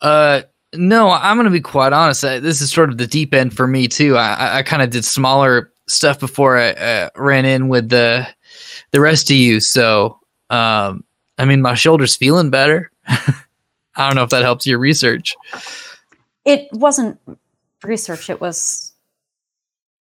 Uh, 0.00 0.42
no, 0.74 1.08
I'm 1.10 1.36
gonna 1.36 1.50
be 1.50 1.60
quite 1.60 1.92
honest. 1.92 2.24
I, 2.24 2.40
this 2.40 2.60
is 2.60 2.70
sort 2.70 2.90
of 2.90 2.98
the 2.98 3.06
deep 3.06 3.32
end 3.32 3.56
for 3.56 3.68
me 3.68 3.86
too. 3.86 4.16
I, 4.16 4.34
I, 4.34 4.58
I 4.58 4.62
kind 4.64 4.82
of 4.82 4.90
did 4.90 5.04
smaller 5.04 5.72
stuff 5.88 6.18
before 6.18 6.58
I 6.58 6.72
uh, 6.72 7.10
ran 7.16 7.44
in 7.44 7.68
with 7.68 7.88
the 7.90 8.26
the 8.90 9.00
rest 9.00 9.30
of 9.30 9.36
you. 9.36 9.60
So, 9.60 10.18
um, 10.50 11.04
I 11.38 11.44
mean, 11.44 11.62
my 11.62 11.74
shoulder's 11.74 12.16
feeling 12.16 12.50
better. 12.50 12.90
I 13.06 14.08
don't 14.08 14.16
know 14.16 14.24
if 14.24 14.30
that 14.30 14.42
helps 14.42 14.66
your 14.66 14.78
research. 14.78 15.36
It 16.44 16.68
wasn't 16.72 17.20
research, 17.84 18.28
it 18.28 18.40
was. 18.40 18.92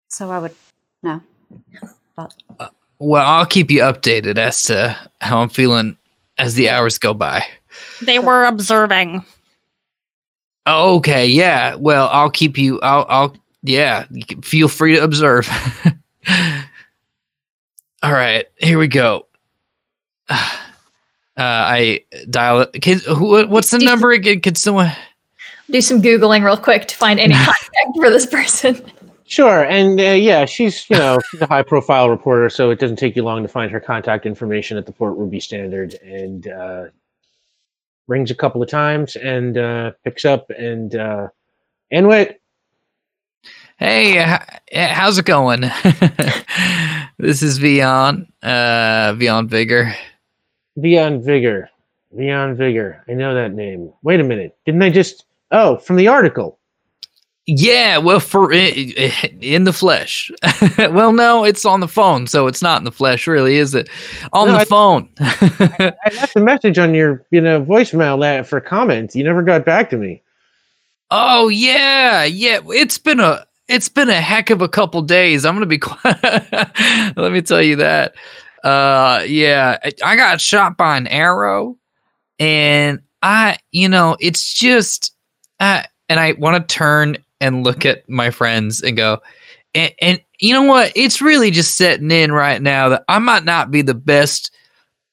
So 0.08 0.32
I 0.32 0.40
would 0.40 0.56
know. 1.04 1.22
Well, 3.00 3.26
I'll 3.26 3.46
keep 3.46 3.70
you 3.70 3.82
updated 3.82 4.38
as 4.38 4.64
to 4.64 4.98
how 5.20 5.40
I'm 5.40 5.50
feeling 5.50 5.98
as 6.38 6.56
the 6.56 6.70
hours 6.70 6.98
go 6.98 7.14
by. 7.14 7.46
They 8.02 8.20
were 8.20 8.46
observing. 8.46 9.26
Oh, 10.66 10.98
okay, 10.98 11.28
yeah. 11.28 11.76
Well, 11.76 12.10
I'll 12.12 12.30
keep 12.30 12.58
you. 12.58 12.80
I'll. 12.82 13.06
I'll. 13.10 13.36
Yeah. 13.64 14.06
Feel 14.42 14.68
free 14.68 14.96
to 14.96 15.04
observe. 15.04 15.50
All 18.04 18.14
right, 18.14 18.46
here 18.58 18.80
we 18.80 18.88
go. 18.88 19.28
Uh, 21.38 21.44
I 21.44 22.06
dial 22.30 22.62
it. 22.62 22.72
Kid, 22.82 23.02
who, 23.02 23.46
what's 23.48 23.70
the 23.70 23.80
number 23.80 24.12
again? 24.12 24.40
Could 24.40 24.58
someone? 24.58 24.90
Do 25.70 25.82
some 25.82 26.02
googling 26.02 26.46
real 26.46 26.56
quick 26.56 26.88
to 26.88 26.96
find 26.96 27.20
any 27.20 27.34
contact 27.34 27.98
for 27.98 28.10
this 28.10 28.26
person. 28.26 28.82
Sure, 29.28 29.64
and 29.64 30.00
uh, 30.00 30.04
yeah, 30.04 30.46
she's 30.46 30.88
you 30.90 30.98
know 30.98 31.18
she's 31.32 31.42
a 31.42 31.48
high 31.48 31.64
profile 31.64 32.10
reporter, 32.10 32.50
so 32.50 32.70
it 32.70 32.80
doesn't 32.80 32.98
take 32.98 33.16
you 33.16 33.24
long 33.24 33.42
to 33.42 33.48
find 33.50 33.72
her 33.72 33.80
contact 33.80 34.26
information 34.26 34.78
at 34.78 34.86
the 34.86 34.92
Port 34.92 35.18
Ruby 35.18 35.40
Standard, 35.40 35.96
and 35.96 36.48
uh, 36.48 36.86
rings 38.08 38.30
a 38.30 38.36
couple 38.36 38.62
of 38.62 38.70
times 38.70 39.16
and 39.16 39.58
uh, 39.58 39.92
picks 40.04 40.26
up 40.26 40.50
and 40.52 40.96
uh, 40.96 41.28
Anne 41.92 42.08
Witt, 42.08 42.40
Hey, 43.78 44.20
h- 44.24 44.40
h- 44.72 44.90
how's 44.92 45.18
it 45.18 45.26
going? 45.26 45.62
this 47.18 47.42
is 47.42 47.60
Vion. 47.60 48.28
Uh, 48.42 49.14
Vion 49.14 49.48
Vigor. 49.50 49.94
Vion 50.78 51.22
Vigor, 51.24 51.70
Vion 52.16 52.56
Vigor. 52.56 53.04
I 53.10 53.14
know 53.14 53.34
that 53.34 53.54
name. 53.54 53.92
Wait 54.02 54.20
a 54.20 54.24
minute, 54.24 54.56
didn't 54.66 54.84
I 54.84 54.90
just? 54.92 55.26
Oh, 55.52 55.78
from 55.78 55.96
the 55.98 56.08
article. 56.08 56.58
Yeah, 57.48 57.98
well, 58.00 58.20
for 58.20 58.52
i- 58.54 58.94
i- 58.98 59.32
in 59.42 59.66
the 59.66 59.74
flesh. 59.74 60.32
well, 60.78 61.14
no, 61.14 61.44
it's 61.44 61.64
on 61.66 61.80
the 61.80 61.88
phone, 61.88 62.26
so 62.28 62.48
it's 62.48 62.62
not 62.62 62.80
in 62.80 62.86
the 62.86 62.92
flesh, 62.92 63.28
really, 63.28 63.58
is 63.58 63.76
it? 63.76 63.88
On 64.34 64.48
No, 64.48 64.54
the 64.54 64.60
I- 64.62 64.66
phone. 64.66 65.10
I 65.20 65.94
left 66.16 66.36
a 66.36 66.40
message 66.40 66.80
on 66.80 66.94
your 66.96 67.24
you 67.32 67.42
know 67.42 67.64
voicemail 67.64 68.20
that 68.22 68.48
for 68.48 68.60
comments. 68.60 69.16
You 69.16 69.24
never 69.24 69.44
got 69.44 69.64
back 69.66 69.90
to 69.92 69.98
me. 69.98 70.22
oh 71.12 71.48
yeah, 71.50 72.24
yeah. 72.24 72.60
It's 72.70 72.98
been 72.98 73.20
a 73.20 73.46
it's 73.68 73.90
been 73.90 74.10
a 74.10 74.22
heck 74.22 74.50
of 74.50 74.62
a 74.62 74.68
couple 74.70 75.02
days. 75.04 75.46
I'm 75.46 75.54
gonna 75.56 75.66
be 75.68 75.78
quiet. 75.80 77.16
Let 77.16 77.32
me 77.32 77.42
tell 77.44 77.62
you 77.62 77.76
that. 77.78 78.16
Uh, 78.64 79.24
yeah, 79.28 79.78
I- 79.84 79.92
I 80.04 80.16
got 80.16 80.42
shot 80.42 80.78
by 80.78 80.98
an 80.98 81.06
arrow, 81.08 81.78
and 82.40 83.02
I, 83.22 83.58
you 83.72 83.88
know, 83.90 84.18
it's 84.20 84.54
just, 84.56 85.14
uh, 85.60 85.84
and 86.10 86.20
I 86.20 86.32
want 86.34 86.68
to 86.68 86.76
turn 86.76 87.18
and 87.42 87.64
look 87.64 87.86
at 87.86 88.08
my 88.10 88.32
friends 88.32 88.82
and 88.82 88.96
go, 88.98 89.22
and, 89.74 89.94
and 90.02 90.22
you 90.40 90.54
know 90.54 90.64
what? 90.64 90.92
It's 90.96 91.22
really 91.22 91.52
just 91.52 91.76
setting 91.76 92.12
in 92.12 92.32
right 92.32 92.62
now 92.62 92.90
that 92.90 93.04
I 93.08 93.20
might 93.20 93.44
not 93.44 93.72
be 93.72 93.82
the 93.82 93.94
best 93.94 94.52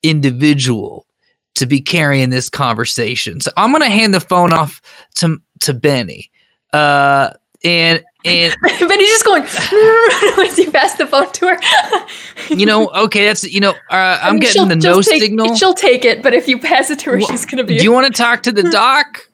individual 0.03 1.07
to 1.55 1.67
be 1.67 1.81
carrying 1.81 2.31
this 2.31 2.49
conversation. 2.49 3.41
So 3.41 3.51
I'm 3.57 3.73
gonna 3.73 3.91
hand 3.91 4.15
the 4.15 4.21
phone 4.21 4.53
off 4.53 4.81
to 5.17 5.39
to 5.61 5.75
Benny. 5.75 6.31
Uh, 6.73 7.31
and 7.65 8.03
and 8.25 8.55
he's 8.65 8.79
just 8.79 9.25
going 9.25 9.43
as 10.49 10.59
you 10.59 10.71
pass 10.71 10.97
the 10.97 11.07
phone 11.07 11.31
to 11.33 11.49
her. 11.49 12.55
you 12.55 12.67
know, 12.67 12.89
okay, 12.91 13.27
that's 13.27 13.45
you 13.45 13.61
know, 13.61 13.75
uh, 13.91 14.19
I'm 14.23 14.39
getting 14.39 14.69
the 14.69 14.77
no 14.77 15.03
take- 15.03 15.23
signal. 15.23 15.55
She'll 15.57 15.75
take 15.75 16.05
it, 16.05 16.23
but 16.23 16.35
if 16.35 16.49
you 16.49 16.59
pass 16.59 16.91
it 16.91 17.01
to 17.01 17.11
her, 17.13 17.19
Wha- 17.19 17.27
she's 17.27 17.47
gonna 17.47 17.65
be. 17.65 17.79
Do 17.79 17.85
you 17.85 17.93
want 17.93 18.07
to 18.07 18.13
talk 18.13 18.43
to 18.45 18.53
the 18.53 18.65
doc? 18.65 19.29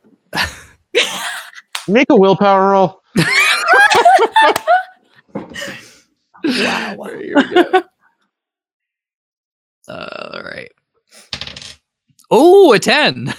Make 1.88 2.10
a 2.10 2.16
willpower 2.16 2.70
roll. 2.70 3.02
wow. 3.16 3.24
Here 6.44 7.34
we 7.36 7.54
go. 7.54 7.82
Uh, 9.88 10.30
all 10.34 10.42
right. 10.42 10.70
Oh, 12.30 12.72
a 12.74 12.78
10. 12.78 13.32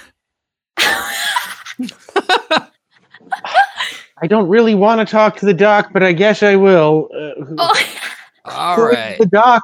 I 4.21 4.27
don't 4.27 4.49
really 4.49 4.75
want 4.75 4.99
to 4.99 5.05
talk 5.09 5.37
to 5.37 5.45
the 5.45 5.53
doc, 5.53 5.91
but 5.93 6.03
I 6.03 6.11
guess 6.11 6.41
I 6.43 6.55
will. 6.55 7.09
Uh, 7.13 7.29
Oh, 7.57 7.83
All 8.45 8.75
who 8.77 8.87
is 8.87 8.95
right. 8.95 9.17
The 9.19 9.25
doc. 9.27 9.61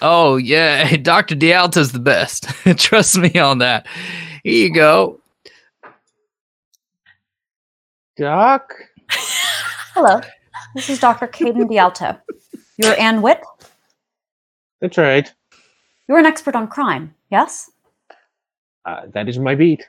Oh, 0.00 0.36
yeah. 0.36 0.96
Dr. 1.02 1.34
Dialto's 1.34 1.92
the 1.92 1.98
best. 1.98 2.44
Trust 2.76 3.18
me 3.18 3.34
on 3.38 3.58
that. 3.58 3.86
Here 4.44 4.68
you 4.68 4.74
go. 4.74 5.21
Doc. 8.16 8.74
Hello, 9.94 10.20
this 10.74 10.90
is 10.90 11.00
Dr. 11.00 11.26
Caden 11.26 11.68
Dialto. 11.68 12.18
You're 12.76 12.98
Anne 12.98 13.22
Witt. 13.22 13.42
That's 14.80 14.98
right. 14.98 15.32
You're 16.08 16.18
an 16.18 16.26
expert 16.26 16.54
on 16.54 16.68
crime, 16.68 17.14
yes? 17.30 17.70
Uh, 18.84 19.02
that 19.14 19.28
is 19.28 19.38
my 19.38 19.54
beat. 19.54 19.88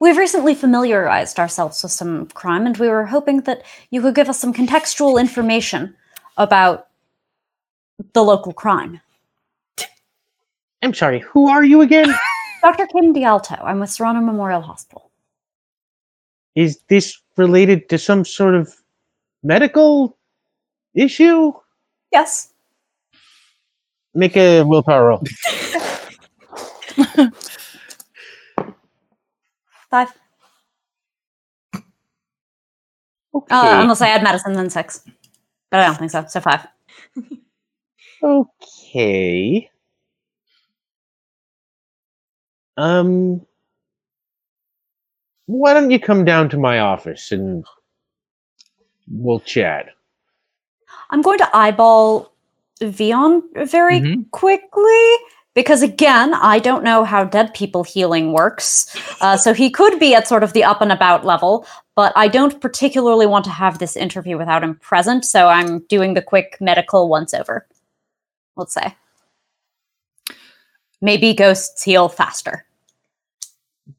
We've 0.00 0.18
recently 0.18 0.54
familiarized 0.54 1.38
ourselves 1.38 1.82
with 1.82 1.92
some 1.92 2.26
crime, 2.26 2.66
and 2.66 2.76
we 2.76 2.88
were 2.88 3.06
hoping 3.06 3.40
that 3.42 3.62
you 3.90 4.02
could 4.02 4.14
give 4.14 4.28
us 4.28 4.38
some 4.38 4.52
contextual 4.52 5.18
information 5.18 5.96
about 6.36 6.88
the 8.12 8.22
local 8.22 8.52
crime. 8.52 9.00
I'm 10.82 10.92
sorry. 10.92 11.20
Who 11.20 11.48
are 11.48 11.64
you 11.64 11.80
again? 11.80 12.12
Dr. 12.60 12.86
Caden 12.86 13.14
Dialto, 13.14 13.54
I'm 13.62 13.80
with 13.80 13.90
Serrano 13.90 14.20
Memorial 14.20 14.60
Hospital. 14.60 15.03
Is 16.54 16.78
this 16.88 17.20
related 17.36 17.88
to 17.88 17.98
some 17.98 18.24
sort 18.24 18.54
of 18.54 18.72
medical 19.42 20.16
issue? 20.94 21.52
Yes. 22.12 22.52
Make 24.14 24.36
a 24.36 24.62
willpower 24.62 25.08
roll. 25.08 25.22
Five. 29.90 30.12
Okay. 33.34 33.54
Uh, 33.54 33.82
unless 33.82 34.00
I 34.00 34.08
add 34.08 34.22
medicine, 34.22 34.52
then 34.52 34.70
six. 34.70 35.04
But 35.70 35.80
I 35.80 35.86
don't 35.86 35.98
think 35.98 36.12
so. 36.12 36.24
So 36.28 36.40
five. 36.40 36.66
Okay. 38.22 39.70
Um, 42.76 43.44
why 45.46 45.74
don't 45.74 45.90
you 45.90 46.00
come 46.00 46.24
down 46.24 46.48
to 46.50 46.58
my 46.58 46.78
office 46.78 47.32
and 47.32 47.64
we'll 49.08 49.40
chat? 49.40 49.90
I'm 51.10 51.22
going 51.22 51.38
to 51.38 51.56
eyeball 51.56 52.32
Vion 52.80 53.42
very 53.68 54.00
Mhm. 54.00 54.30
quickly 54.30 55.14
because, 55.54 55.82
again, 55.82 56.34
I 56.34 56.58
don't 56.58 56.82
know 56.82 57.04
how 57.04 57.24
dead 57.24 57.54
people 57.54 57.84
healing 57.84 58.32
works. 58.32 58.96
Uh, 59.20 59.36
so 59.36 59.54
he 59.54 59.70
could 59.70 60.00
be 60.00 60.14
at 60.14 60.26
sort 60.26 60.42
of 60.42 60.52
the 60.52 60.64
up 60.64 60.80
and 60.80 60.90
about 60.90 61.24
level, 61.24 61.66
but 61.94 62.12
I 62.16 62.26
don't 62.26 62.60
particularly 62.60 63.26
want 63.26 63.44
to 63.44 63.50
have 63.52 63.78
this 63.78 63.96
interview 63.96 64.36
without 64.36 64.64
him 64.64 64.76
present. 64.76 65.24
So 65.24 65.48
I'm 65.48 65.80
doing 65.80 66.14
the 66.14 66.22
quick 66.22 66.56
medical 66.60 67.08
once 67.08 67.32
over. 67.34 67.66
Let's 68.56 68.74
say. 68.74 68.96
Maybe 71.00 71.34
ghosts 71.34 71.82
heal 71.82 72.08
faster. 72.08 72.64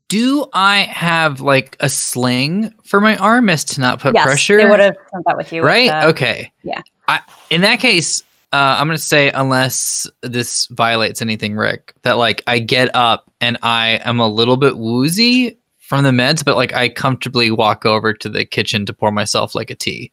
Do 0.07 0.45
I 0.53 0.80
have 0.82 1.41
like 1.41 1.77
a 1.80 1.90
sling 1.90 2.73
for 2.84 3.02
my 3.02 3.18
arm 3.18 3.49
as 3.49 3.64
to 3.65 3.82
not 3.82 3.99
put 3.99 4.14
yes, 4.14 4.23
pressure? 4.23 4.57
they 4.57 4.69
would 4.69 4.80
have 4.80 4.95
sent 5.11 5.26
that 5.26 5.36
with 5.38 5.52
you. 5.52 5.61
with 5.61 5.68
right? 5.68 5.90
the- 5.90 6.07
okay. 6.10 6.52
yeah. 6.64 6.82
I, 7.07 7.22
in 7.49 7.61
that 7.61 7.80
case, 7.80 8.23
Uh, 8.53 8.77
I'm 8.80 8.88
gonna 8.88 8.98
say 8.98 9.32
unless 9.32 10.07
this 10.22 10.68
violates 10.68 11.22
anything, 11.22 11.56
Rick, 11.57 11.94
that 12.03 12.14
like 12.14 12.41
I 12.48 12.60
get 12.60 12.95
up 12.95 13.30
and 13.41 13.57
I 13.64 13.99
am 14.06 14.19
a 14.22 14.27
little 14.30 14.56
bit 14.56 14.77
woozy 14.77 15.57
from 15.80 16.03
the 16.06 16.11
meds, 16.11 16.45
but 16.45 16.56
like 16.56 16.73
I 16.73 16.88
comfortably 16.88 17.52
walk 17.52 17.86
over 17.86 18.14
to 18.14 18.30
the 18.30 18.45
kitchen 18.45 18.86
to 18.86 18.94
pour 18.94 19.11
myself 19.11 19.56
like 19.56 19.69
a 19.72 19.76
tea. 19.76 20.11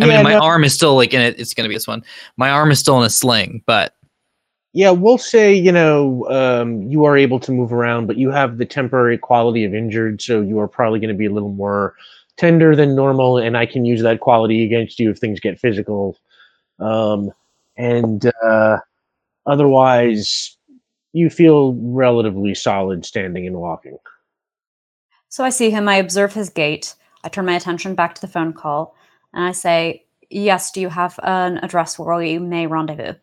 I 0.00 0.06
mean, 0.06 0.22
my 0.22 0.34
no- 0.34 0.40
arm 0.40 0.62
is 0.62 0.72
still 0.72 0.94
like 0.94 1.12
in 1.12 1.20
it. 1.20 1.40
It's 1.40 1.52
gonna 1.52 1.68
be 1.68 1.74
this 1.74 1.88
one. 1.88 2.04
My 2.36 2.50
arm 2.50 2.70
is 2.70 2.78
still 2.78 2.98
in 3.00 3.04
a 3.06 3.10
sling, 3.10 3.62
but 3.66 3.96
Yeah, 4.72 4.90
we'll 4.90 5.18
say, 5.18 5.52
you 5.52 5.72
know, 5.72 6.28
um, 6.30 6.82
you 6.82 7.04
are 7.04 7.16
able 7.16 7.40
to 7.40 7.50
move 7.50 7.72
around, 7.72 8.06
but 8.06 8.16
you 8.16 8.30
have 8.30 8.58
the 8.58 8.64
temporary 8.64 9.18
quality 9.18 9.64
of 9.64 9.74
injured, 9.74 10.22
so 10.22 10.40
you 10.40 10.60
are 10.60 10.68
probably 10.68 11.00
going 11.00 11.12
to 11.12 11.18
be 11.18 11.26
a 11.26 11.32
little 11.32 11.52
more 11.52 11.96
tender 12.36 12.76
than 12.76 12.94
normal, 12.94 13.36
and 13.36 13.56
I 13.56 13.66
can 13.66 13.84
use 13.84 14.00
that 14.02 14.20
quality 14.20 14.64
against 14.64 15.00
you 15.00 15.10
if 15.10 15.18
things 15.18 15.40
get 15.40 15.58
physical. 15.58 16.16
Um, 16.78 17.32
and 17.76 18.30
uh, 18.44 18.78
otherwise, 19.44 20.56
you 21.12 21.30
feel 21.30 21.74
relatively 21.74 22.54
solid 22.54 23.04
standing 23.04 23.46
and 23.46 23.56
walking. 23.56 23.98
So 25.28 25.44
I 25.44 25.50
see 25.50 25.70
him, 25.70 25.88
I 25.88 25.96
observe 25.96 26.32
his 26.32 26.48
gait, 26.48 26.94
I 27.24 27.28
turn 27.28 27.46
my 27.46 27.56
attention 27.56 27.94
back 27.94 28.14
to 28.14 28.20
the 28.20 28.28
phone 28.28 28.52
call, 28.52 28.94
and 29.34 29.44
I 29.44 29.52
say, 29.52 30.04
Yes, 30.32 30.70
do 30.70 30.80
you 30.80 30.88
have 30.88 31.18
an 31.24 31.58
address 31.58 31.98
where 31.98 32.16
we 32.16 32.38
may 32.38 32.68
rendezvous? 32.68 33.14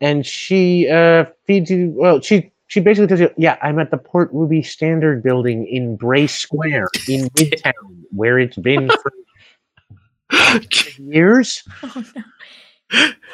And 0.00 0.26
she 0.26 0.88
uh, 0.88 1.26
feeds 1.46 1.70
you, 1.70 1.92
well, 1.96 2.20
she. 2.20 2.50
She 2.66 2.80
basically 2.80 3.06
tells 3.06 3.20
you, 3.20 3.30
"Yeah, 3.36 3.58
I'm 3.62 3.78
at 3.78 3.90
the 3.90 3.98
Port 3.98 4.30
Ruby 4.32 4.62
Standard 4.62 5.22
Building 5.22 5.66
in 5.66 5.96
Bray 5.96 6.26
Square 6.26 6.88
in 7.06 7.28
Midtown, 7.36 7.72
where 8.10 8.38
it's 8.38 8.56
been 8.56 8.88
for 8.88 9.12
years." 10.98 11.62
Oh, 11.82 12.04
no. 12.16 12.22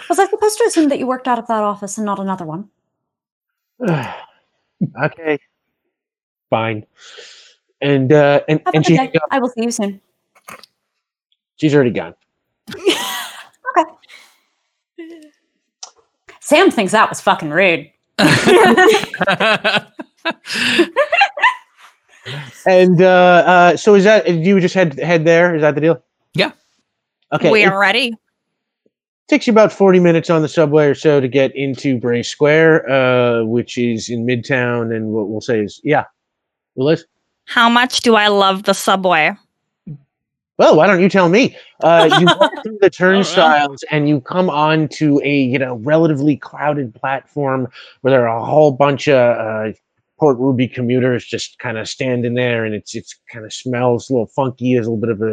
Was 0.08 0.18
I 0.18 0.26
supposed 0.26 0.58
to 0.58 0.64
assume 0.64 0.88
that 0.88 0.98
you 0.98 1.06
worked 1.06 1.28
out 1.28 1.38
of 1.38 1.46
that 1.46 1.62
office 1.62 1.96
and 1.96 2.04
not 2.04 2.18
another 2.18 2.44
one? 2.44 2.68
okay, 5.02 5.38
fine. 6.50 6.84
And 7.80 8.12
uh, 8.12 8.40
and 8.48 8.60
and 8.74 8.84
she. 8.84 8.98
I 9.30 9.38
will 9.38 9.48
see 9.48 9.62
you 9.62 9.70
soon. 9.70 10.00
she's 11.56 11.74
already 11.74 11.90
gone. 11.90 12.14
Sam 16.50 16.68
thinks 16.72 16.90
that 16.90 17.08
was 17.08 17.20
fucking 17.20 17.50
rude. 17.50 17.88
And 22.66 23.00
uh, 23.00 23.06
uh, 23.46 23.76
so 23.76 23.94
is 23.94 24.04
that 24.04 24.28
you 24.28 24.60
just 24.60 24.74
head 24.74 24.98
head 24.98 25.24
there? 25.24 25.54
Is 25.54 25.62
that 25.62 25.74
the 25.76 25.80
deal? 25.80 26.02
Yeah. 26.34 26.50
Okay. 27.32 27.50
we 27.50 27.62
it 27.62 27.68
are 27.68 27.80
ready. 27.80 28.12
takes 29.28 29.46
you 29.46 29.52
about 29.52 29.72
forty 29.72 30.00
minutes 30.00 30.28
on 30.28 30.42
the 30.42 30.48
subway 30.48 30.86
or 30.86 30.94
so 30.94 31.20
to 31.20 31.28
get 31.28 31.54
into 31.54 31.98
Bray 31.98 32.22
Square, 32.22 32.90
uh, 32.90 33.44
which 33.44 33.78
is 33.78 34.10
in 34.10 34.26
Midtown, 34.26 34.94
and 34.94 35.12
what 35.12 35.28
we'll 35.28 35.40
say 35.40 35.60
is 35.60 35.80
yeah. 35.84 36.04
Willis. 36.74 37.04
How 37.46 37.70
much 37.70 38.00
do 38.00 38.16
I 38.16 38.26
love 38.26 38.64
the 38.64 38.74
subway? 38.74 39.34
Well, 40.60 40.76
why 40.76 40.86
don't 40.86 41.00
you 41.00 41.08
tell 41.08 41.30
me? 41.30 41.56
Uh, 41.82 42.18
you 42.20 42.26
walk 42.26 42.52
through 42.62 42.76
the 42.82 42.90
turnstiles 42.90 43.82
and 43.90 44.06
you 44.06 44.20
come 44.20 44.50
on 44.50 44.88
to 44.88 45.18
a 45.24 45.34
you 45.34 45.58
know 45.58 45.76
relatively 45.76 46.36
crowded 46.36 46.94
platform 46.94 47.66
where 48.02 48.10
there 48.10 48.28
are 48.28 48.36
a 48.36 48.44
whole 48.44 48.70
bunch 48.70 49.08
of 49.08 49.14
uh, 49.14 49.72
Port 50.18 50.36
Ruby 50.36 50.68
commuters 50.68 51.24
just 51.24 51.58
kind 51.60 51.78
of 51.78 51.88
standing 51.88 52.34
there, 52.34 52.66
and 52.66 52.74
it's 52.74 52.94
it's 52.94 53.18
kind 53.32 53.46
of 53.46 53.54
smells 53.54 54.10
a 54.10 54.12
little 54.12 54.26
funky. 54.26 54.74
There's 54.74 54.86
a 54.86 54.90
little 54.90 55.00
bit 55.00 55.08
of 55.08 55.22
a, 55.22 55.32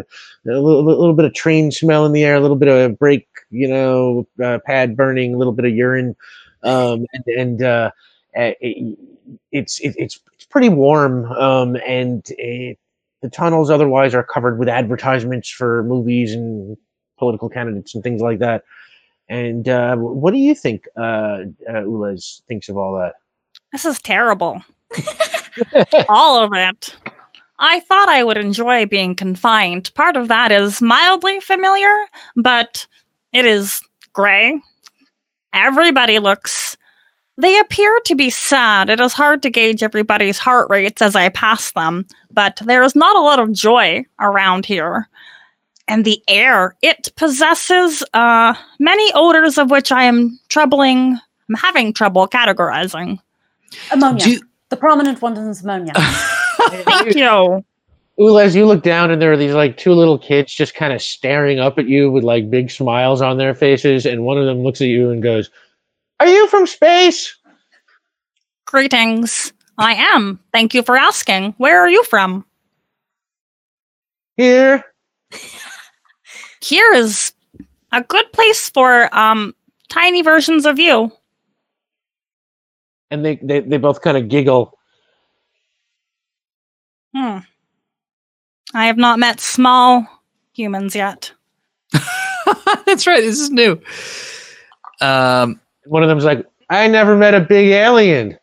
a 0.49 0.61
little, 0.61 0.85
little 0.85 1.13
bit 1.13 1.25
of 1.25 1.33
train 1.33 1.71
smell 1.71 2.05
in 2.05 2.13
the 2.13 2.23
air, 2.23 2.37
a 2.37 2.39
little 2.39 2.55
bit 2.55 2.69
of 2.69 2.97
brake, 2.97 3.27
you 3.49 3.67
know, 3.67 4.25
uh, 4.41 4.59
pad 4.65 4.95
burning, 4.95 5.33
a 5.33 5.37
little 5.37 5.51
bit 5.51 5.65
of 5.65 5.75
urine, 5.75 6.15
um, 6.63 7.05
and 7.11 7.25
and 7.37 7.63
uh, 7.63 7.91
uh, 8.37 8.51
it, 8.61 8.97
it's 9.51 9.81
it, 9.81 9.93
it's 9.97 10.21
it's 10.35 10.45
pretty 10.45 10.69
warm, 10.69 11.25
um, 11.33 11.75
and 11.85 12.23
it, 12.37 12.79
the 13.27 13.35
tunnels 13.35 13.69
otherwise 13.69 14.15
are 14.15 14.23
covered 14.23 14.57
with 14.57 14.69
advertisements 14.69 15.49
for 15.49 15.83
movies 15.83 16.33
and 16.33 16.77
political 17.19 17.49
candidates 17.49 17.93
and 17.93 18.03
things 18.03 18.21
like 18.21 18.39
that. 18.39 18.63
And 19.27 19.67
uh, 19.67 19.97
what 19.97 20.31
do 20.31 20.37
you 20.39 20.55
think, 20.55 20.85
uh, 20.95 21.43
uh, 21.67 21.83
Ulez 21.83 22.41
thinks 22.43 22.69
of 22.69 22.77
all 22.77 22.93
that? 22.95 23.15
This 23.73 23.83
is 23.83 24.01
terrible. 24.01 24.61
All 26.09 26.41
of 26.41 26.51
it. 26.53 26.95
I 27.59 27.79
thought 27.81 28.07
I 28.07 28.23
would 28.23 28.37
enjoy 28.37 28.85
being 28.85 29.15
confined. 29.15 29.91
Part 29.95 30.15
of 30.15 30.27
that 30.27 30.51
is 30.51 30.81
mildly 30.81 31.39
familiar, 31.39 31.93
but 32.35 32.85
it 33.33 33.45
is 33.45 33.81
gray. 34.13 34.61
Everybody 35.53 36.19
looks. 36.19 36.77
They 37.39 37.59
appear 37.59 37.99
to 38.05 38.15
be 38.15 38.29
sad. 38.29 38.89
It 38.89 38.99
is 38.99 39.13
hard 39.13 39.43
to 39.43 39.49
gauge 39.49 39.83
everybody's 39.83 40.39
heart 40.39 40.69
rates 40.69 41.01
as 41.01 41.15
I 41.15 41.29
pass 41.29 41.71
them, 41.71 42.05
but 42.31 42.59
there 42.65 42.81
is 42.81 42.95
not 42.95 43.15
a 43.15 43.21
lot 43.21 43.39
of 43.39 43.53
joy 43.53 44.05
around 44.19 44.65
here. 44.65 45.07
And 45.87 46.03
the 46.03 46.21
air, 46.27 46.75
it 46.81 47.13
possesses 47.15 48.03
uh, 48.13 48.55
many 48.79 49.11
odors 49.13 49.57
of 49.57 49.69
which 49.71 49.91
I 49.91 50.03
am 50.03 50.37
troubling. 50.49 51.17
I'm 51.47 51.55
having 51.55 51.93
trouble 51.93 52.27
categorizing. 52.27 53.19
Ammonia. 53.91 54.27
You- 54.27 54.41
the 54.69 54.75
prominent 54.75 55.21
one 55.21 55.37
is 55.37 55.63
ammonia. 55.63 55.93
Thank 55.97 57.15
you. 57.15 57.63
Ulez, 58.19 58.55
you 58.55 58.65
look 58.65 58.83
down 58.83 59.11
and 59.11 59.21
there 59.21 59.31
are 59.31 59.37
these 59.37 59.53
like 59.53 59.77
two 59.77 59.93
little 59.93 60.17
kids 60.17 60.53
just 60.53 60.73
kind 60.75 60.91
of 60.91 61.01
staring 61.01 61.59
up 61.59 61.77
at 61.77 61.87
you 61.87 62.11
with 62.11 62.23
like 62.23 62.49
big 62.49 62.69
smiles 62.71 63.21
on 63.21 63.37
their 63.37 63.53
faces, 63.53 64.05
and 64.05 64.25
one 64.25 64.37
of 64.37 64.45
them 64.45 64.63
looks 64.63 64.81
at 64.81 64.87
you 64.87 65.09
and 65.11 65.21
goes, 65.23 65.49
"Are 66.19 66.27
you 66.27 66.47
from 66.47 66.67
space?" 66.67 67.35
Greetings. 68.65 69.53
I 69.77 69.93
am. 69.93 70.39
Thank 70.51 70.73
you 70.73 70.83
for 70.83 70.97
asking. 70.97 71.53
Where 71.57 71.79
are 71.79 71.89
you 71.89 72.03
from? 72.03 72.45
Here. 74.35 74.83
Here 76.61 76.93
is 76.93 77.33
a 77.91 78.01
good 78.03 78.31
place 78.33 78.69
for 78.69 79.09
um 79.15 79.55
tiny 79.89 80.21
versions 80.21 80.65
of 80.65 80.79
you. 80.79 81.11
And 83.09 83.23
they 83.23 83.35
they, 83.41 83.61
they 83.61 83.77
both 83.77 84.01
kind 84.01 84.17
of 84.17 84.27
giggle. 84.27 84.77
Hmm. 87.15 87.39
I 88.73 88.87
have 88.87 88.97
not 88.97 89.17
met 89.19 89.39
small 89.39 90.05
humans 90.53 90.95
yet. 90.95 91.31
That's 92.85 93.07
right. 93.07 93.21
This 93.21 93.39
is 93.39 93.49
new. 93.49 93.81
Um, 94.99 95.61
One 95.87 96.03
of 96.03 96.09
them's 96.09 96.25
like, 96.25 96.45
"I 96.69 96.87
never 96.87 97.15
met 97.15 97.33
a 97.33 97.41
big 97.41 97.69
alien." 97.69 98.37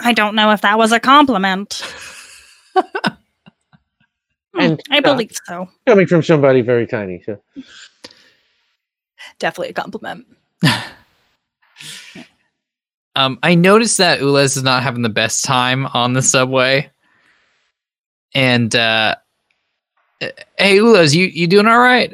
I 0.00 0.12
don't 0.12 0.34
know 0.36 0.50
if 0.52 0.60
that 0.60 0.78
was 0.78 0.92
a 0.92 1.00
compliment. 1.00 1.82
Hmm, 4.54 4.60
And, 4.60 4.82
I 4.90 4.98
uh, 4.98 5.02
believe 5.02 5.32
so. 5.44 5.68
Coming 5.86 6.06
from 6.06 6.22
somebody 6.22 6.62
very 6.62 6.86
tiny, 6.86 7.22
so 7.26 7.40
Definitely 9.38 9.70
a 9.70 9.74
compliment. 9.74 10.26
um, 13.16 13.38
I 13.42 13.54
noticed 13.54 13.98
that 13.98 14.20
Ulez 14.20 14.56
is 14.56 14.62
not 14.62 14.82
having 14.82 15.02
the 15.02 15.08
best 15.08 15.44
time 15.44 15.86
on 15.86 16.12
the 16.12 16.22
subway. 16.22 16.90
And 18.34 18.74
uh, 18.74 19.16
uh, 20.20 20.28
hey, 20.58 20.78
Ulez, 20.78 21.14
you 21.14 21.26
you 21.26 21.46
doing 21.46 21.66
all 21.66 21.78
right? 21.78 22.12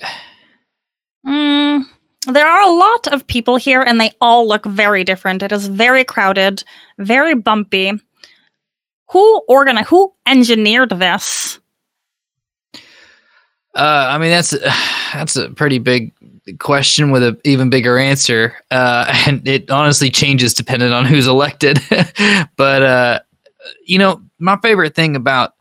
Mm, 1.26 1.84
there 2.26 2.46
are 2.46 2.62
a 2.62 2.72
lot 2.72 3.08
of 3.12 3.26
people 3.26 3.56
here, 3.56 3.82
and 3.82 4.00
they 4.00 4.12
all 4.20 4.46
look 4.46 4.64
very 4.64 5.04
different. 5.04 5.42
It 5.42 5.52
is 5.52 5.66
very 5.66 6.04
crowded, 6.04 6.64
very 6.98 7.34
bumpy. 7.34 7.92
Who 9.10 9.42
organized? 9.48 9.88
Who 9.88 10.12
engineered 10.26 10.90
this? 10.90 11.58
Uh, 13.74 14.06
I 14.10 14.18
mean 14.18 14.30
that's 14.30 14.50
that's 15.12 15.36
a 15.36 15.50
pretty 15.50 15.78
big 15.78 16.12
question 16.58 17.10
with 17.10 17.22
an 17.22 17.38
even 17.44 17.70
bigger 17.70 17.98
answer, 17.98 18.56
uh, 18.70 19.06
and 19.26 19.46
it 19.46 19.70
honestly 19.70 20.10
changes 20.10 20.54
depending 20.54 20.92
on 20.92 21.04
who's 21.04 21.26
elected. 21.26 21.78
but 22.56 22.82
uh, 22.82 23.20
you 23.84 23.98
know, 23.98 24.22
my 24.38 24.56
favorite 24.62 24.94
thing 24.94 25.16
about 25.16 25.54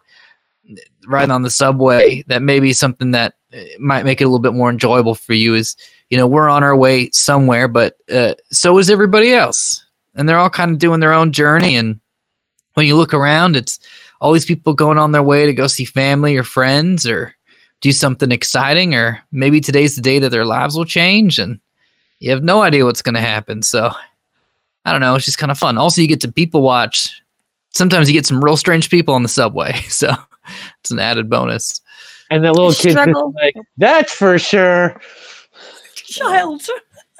riding 1.07 1.31
on 1.31 1.41
the 1.41 1.49
subway 1.49 2.23
that 2.27 2.41
maybe 2.41 2.71
something 2.71 3.11
that 3.11 3.33
uh, 3.53 3.59
might 3.79 4.05
make 4.05 4.21
it 4.21 4.23
a 4.23 4.27
little 4.27 4.39
bit 4.39 4.53
more 4.53 4.69
enjoyable 4.69 5.15
for 5.15 5.33
you 5.33 5.53
is 5.53 5.75
you 6.13 6.19
know 6.19 6.27
we're 6.27 6.47
on 6.47 6.63
our 6.63 6.75
way 6.75 7.09
somewhere, 7.09 7.67
but 7.67 7.97
uh, 8.11 8.35
so 8.51 8.77
is 8.77 8.91
everybody 8.91 9.33
else, 9.33 9.83
and 10.13 10.29
they're 10.29 10.37
all 10.37 10.49
kind 10.49 10.69
of 10.69 10.77
doing 10.77 10.99
their 10.99 11.11
own 11.11 11.31
journey. 11.31 11.75
And 11.75 11.99
when 12.75 12.85
you 12.85 12.95
look 12.95 13.15
around, 13.15 13.55
it's 13.55 13.79
all 14.21 14.31
these 14.31 14.45
people 14.45 14.73
going 14.73 14.99
on 14.99 15.11
their 15.11 15.23
way 15.23 15.47
to 15.47 15.53
go 15.53 15.65
see 15.65 15.85
family 15.85 16.37
or 16.37 16.43
friends 16.43 17.07
or 17.07 17.33
do 17.81 17.91
something 17.91 18.31
exciting 18.31 18.93
or 18.93 19.19
maybe 19.31 19.59
today's 19.59 19.95
the 19.95 20.03
day 20.03 20.19
that 20.19 20.29
their 20.29 20.45
lives 20.45 20.77
will 20.77 20.85
change 20.85 21.39
and 21.39 21.59
you 22.19 22.29
have 22.29 22.43
no 22.43 22.61
idea 22.61 22.85
what's 22.85 23.01
going 23.01 23.15
to 23.15 23.19
happen 23.19 23.61
so 23.61 23.91
i 24.85 24.91
don't 24.93 25.01
know 25.01 25.15
it's 25.15 25.25
just 25.25 25.37
kind 25.37 25.51
of 25.51 25.57
fun 25.57 25.77
also 25.77 26.01
you 26.01 26.07
get 26.07 26.21
to 26.21 26.31
people 26.31 26.61
watch 26.61 27.21
sometimes 27.71 28.07
you 28.07 28.13
get 28.13 28.25
some 28.25 28.41
real 28.41 28.55
strange 28.55 28.89
people 28.89 29.13
on 29.13 29.21
the 29.21 29.27
subway 29.27 29.73
so 29.89 30.15
it's 30.79 30.91
an 30.91 30.99
added 30.99 31.29
bonus. 31.29 31.81
And 32.29 32.43
that 32.43 32.53
little 32.53 32.71
kid 32.71 32.93
just 32.93 32.93
Struggle. 32.93 33.33
like, 33.33 33.55
that's 33.77 34.13
for 34.13 34.39
sure. 34.39 34.99
Child. 36.03 36.67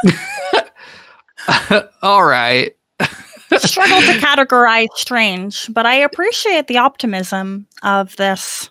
All 2.01 2.25
right. 2.25 2.75
Struggle 3.57 4.01
to 4.01 4.19
categorize 4.19 4.87
strange, 4.95 5.71
but 5.73 5.85
I 5.85 5.95
appreciate 5.95 6.67
the 6.67 6.77
optimism 6.77 7.67
of 7.83 8.15
this. 8.15 8.69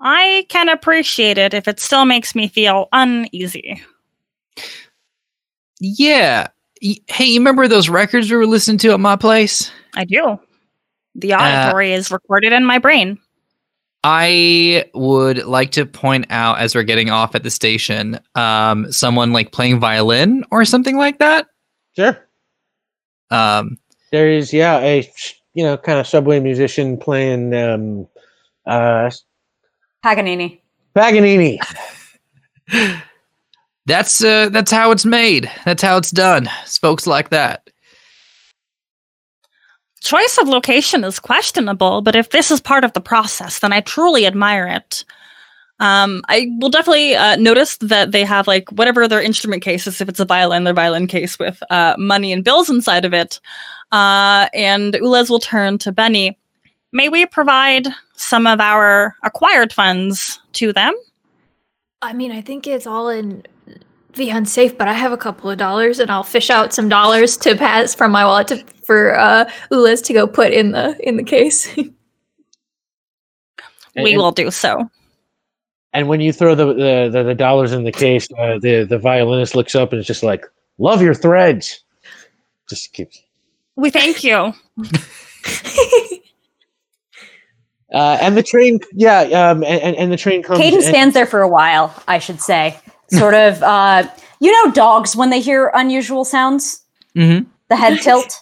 I 0.00 0.46
can 0.48 0.68
appreciate 0.68 1.38
it 1.38 1.54
if 1.54 1.66
it 1.66 1.80
still 1.80 2.04
makes 2.04 2.34
me 2.34 2.46
feel 2.48 2.88
uneasy. 2.92 3.82
Yeah. 5.80 6.48
Hey, 6.80 7.24
you 7.24 7.40
remember 7.40 7.66
those 7.66 7.88
records 7.88 8.30
we 8.30 8.36
were 8.36 8.46
listening 8.46 8.78
to 8.78 8.92
at 8.92 9.00
my 9.00 9.16
place? 9.16 9.72
I 9.94 10.04
do. 10.04 10.38
The 11.16 11.34
auditory 11.34 11.92
uh, 11.92 11.96
is 11.96 12.12
recorded 12.12 12.52
in 12.52 12.64
my 12.64 12.78
brain. 12.78 13.18
I 14.10 14.86
would 14.94 15.44
like 15.44 15.72
to 15.72 15.84
point 15.84 16.28
out 16.30 16.60
as 16.60 16.74
we're 16.74 16.82
getting 16.82 17.10
off 17.10 17.34
at 17.34 17.42
the 17.42 17.50
station, 17.50 18.18
um, 18.34 18.90
someone 18.90 19.34
like 19.34 19.52
playing 19.52 19.80
violin 19.80 20.46
or 20.50 20.64
something 20.64 20.96
like 20.96 21.18
that. 21.18 21.46
Sure. 21.94 22.18
Um, 23.30 23.76
There 24.10 24.30
is, 24.30 24.50
yeah, 24.50 24.78
a 24.78 25.06
you 25.52 25.62
know 25.62 25.76
kind 25.76 26.00
of 26.00 26.06
subway 26.06 26.40
musician 26.40 26.96
playing 26.96 27.52
um, 27.52 28.08
uh, 28.64 29.10
Paganini. 30.02 30.62
Paganini. 30.94 31.58
that's 33.84 34.24
uh, 34.24 34.48
that's 34.48 34.70
how 34.70 34.90
it's 34.90 35.04
made. 35.04 35.50
That's 35.66 35.82
how 35.82 35.98
it's 35.98 36.12
done. 36.12 36.48
It's 36.62 36.78
folks 36.78 37.06
like 37.06 37.28
that. 37.28 37.67
Choice 40.00 40.38
of 40.38 40.48
location 40.48 41.04
is 41.04 41.18
questionable, 41.18 42.02
but 42.02 42.16
if 42.16 42.30
this 42.30 42.50
is 42.50 42.60
part 42.60 42.84
of 42.84 42.92
the 42.92 43.00
process, 43.00 43.58
then 43.60 43.72
I 43.72 43.80
truly 43.80 44.26
admire 44.26 44.66
it. 44.66 45.04
Um, 45.80 46.22
I 46.28 46.48
will 46.60 46.70
definitely 46.70 47.14
uh, 47.14 47.36
notice 47.36 47.76
that 47.78 48.10
they 48.10 48.24
have 48.24 48.46
like 48.46 48.70
whatever 48.72 49.06
their 49.06 49.22
instrument 49.22 49.62
case 49.62 49.86
is. 49.86 50.00
If 50.00 50.08
it's 50.08 50.20
a 50.20 50.24
violin, 50.24 50.64
their 50.64 50.74
violin 50.74 51.06
case 51.06 51.38
with 51.38 51.62
uh, 51.70 51.94
money 51.98 52.32
and 52.32 52.42
bills 52.42 52.68
inside 52.68 53.04
of 53.04 53.14
it. 53.14 53.40
Uh, 53.92 54.48
and 54.52 54.94
Ulez 54.94 55.30
will 55.30 55.38
turn 55.38 55.78
to 55.78 55.92
Benny. 55.92 56.36
May 56.92 57.08
we 57.08 57.26
provide 57.26 57.86
some 58.16 58.46
of 58.46 58.60
our 58.60 59.14
acquired 59.22 59.72
funds 59.72 60.40
to 60.54 60.72
them? 60.72 60.94
I 62.02 62.12
mean, 62.12 62.32
I 62.32 62.40
think 62.40 62.66
it's 62.66 62.86
all 62.86 63.08
in 63.08 63.44
the 64.18 64.28
unsafe, 64.30 64.76
but 64.76 64.86
I 64.88 64.92
have 64.92 65.12
a 65.12 65.16
couple 65.16 65.48
of 65.48 65.56
dollars, 65.56 65.98
and 65.98 66.10
I'll 66.10 66.22
fish 66.22 66.50
out 66.50 66.74
some 66.74 66.88
dollars 66.88 67.36
to 67.38 67.56
pass 67.56 67.94
from 67.94 68.12
my 68.12 68.24
wallet 68.24 68.48
to, 68.48 68.62
for 68.84 69.18
uh, 69.18 69.50
Ulez 69.72 70.04
to 70.04 70.12
go 70.12 70.26
put 70.26 70.52
in 70.52 70.72
the 70.72 70.96
in 71.06 71.16
the 71.16 71.22
case. 71.24 71.74
we 71.76 71.90
And- 73.96 74.16
will 74.18 74.32
do 74.32 74.50
so. 74.50 74.90
And 75.94 76.06
when 76.06 76.20
you 76.20 76.34
throw 76.34 76.54
the 76.54 76.66
the, 76.66 77.08
the, 77.10 77.22
the 77.22 77.34
dollars 77.34 77.72
in 77.72 77.84
the 77.84 77.92
case, 77.92 78.28
uh, 78.38 78.58
the 78.60 78.84
the 78.84 78.98
violinist 78.98 79.54
looks 79.54 79.74
up 79.74 79.92
and 79.92 79.98
is 80.00 80.06
just 80.06 80.22
like, 80.22 80.44
"Love 80.76 81.00
your 81.00 81.14
threads." 81.14 81.82
Just 82.68 82.92
keeps. 82.92 83.22
We 83.76 83.88
thank 83.90 84.22
you. 84.22 84.52
Uh, 87.90 88.18
and 88.20 88.36
the 88.36 88.42
train, 88.42 88.78
yeah, 88.92 89.20
um, 89.20 89.64
and, 89.64 89.80
and, 89.80 89.96
and 89.96 90.12
the 90.12 90.16
train 90.18 90.42
comes. 90.42 90.60
Caden 90.60 90.74
and- 90.74 90.82
stands 90.82 91.14
there 91.14 91.24
for 91.24 91.40
a 91.40 91.48
while, 91.48 91.94
I 92.06 92.18
should 92.18 92.38
say. 92.40 92.78
Sort 93.10 93.34
of, 93.34 93.62
uh, 93.62 94.08
you 94.40 94.52
know, 94.52 94.70
dogs 94.72 95.16
when 95.16 95.30
they 95.30 95.40
hear 95.40 95.70
unusual 95.74 96.24
sounds, 96.24 96.82
Mm-hmm. 97.16 97.48
the 97.68 97.76
head 97.76 97.98
tilt. 98.00 98.40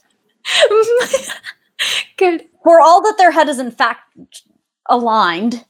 Good. 2.17 2.47
For 2.65 2.81
all 2.81 3.01
that 3.03 3.17
their 3.19 3.31
head 3.31 3.49
is 3.49 3.59
in 3.59 3.71
fact 3.71 4.43
aligned, 4.89 5.65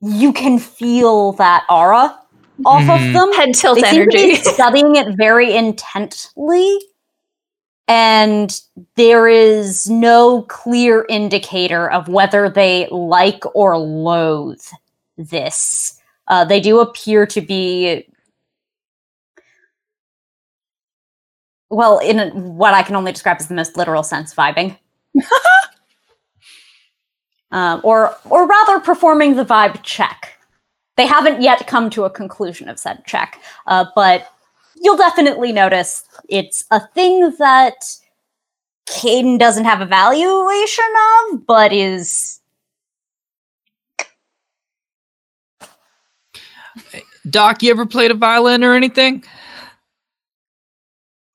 you 0.00 0.32
can 0.32 0.58
feel 0.58 1.32
that 1.32 1.64
aura 1.68 2.18
off 2.64 2.82
Mhm. 2.82 3.08
of 3.08 3.12
them. 3.12 3.32
Head 3.34 3.54
tilt 3.54 3.76
they 3.80 3.82
seem 3.90 4.08
to 4.10 4.18
energy. 4.18 4.30
be 4.30 4.36
studying 4.42 4.96
it 4.96 5.08
very 5.16 5.54
intently, 5.54 6.78
and 7.88 8.58
there 8.96 9.28
is 9.28 9.88
no 9.90 10.42
clear 10.42 11.04
indicator 11.08 11.90
of 11.90 12.08
whether 12.08 12.48
they 12.48 12.88
like 12.90 13.44
or 13.54 13.76
loathe 13.78 14.64
this. 15.18 15.98
Uh, 16.28 16.44
they 16.44 16.60
do 16.60 16.80
appear 16.80 17.26
to 17.26 17.40
be, 17.40 18.06
well, 21.70 21.98
in 21.98 22.18
a, 22.18 22.30
what 22.30 22.74
I 22.74 22.82
can 22.82 22.96
only 22.96 23.12
describe 23.12 23.38
as 23.40 23.48
the 23.48 23.54
most 23.54 23.76
literal 23.76 24.02
sense, 24.02 24.34
vibing. 24.34 24.78
um, 27.50 27.80
or, 27.84 28.16
or 28.24 28.46
rather, 28.46 28.80
performing 28.80 29.36
the 29.36 29.44
vibe 29.44 29.82
check. 29.82 30.38
They 30.96 31.06
haven't 31.06 31.40
yet 31.40 31.66
come 31.66 31.90
to 31.90 32.04
a 32.04 32.10
conclusion 32.10 32.68
of 32.68 32.78
said 32.78 33.04
check, 33.06 33.40
uh, 33.66 33.86
but 33.94 34.28
you'll 34.76 34.96
definitely 34.96 35.50
notice 35.52 36.04
it's 36.28 36.64
a 36.70 36.86
thing 36.88 37.34
that 37.38 37.74
Caden 38.88 39.38
doesn't 39.38 39.64
have 39.64 39.80
a 39.80 39.86
valuation 39.86 40.84
of, 41.32 41.46
but 41.46 41.72
is 41.72 42.41
Doc, 47.28 47.62
you 47.62 47.70
ever 47.70 47.86
played 47.86 48.10
a 48.10 48.14
violin 48.14 48.64
or 48.64 48.74
anything? 48.74 49.24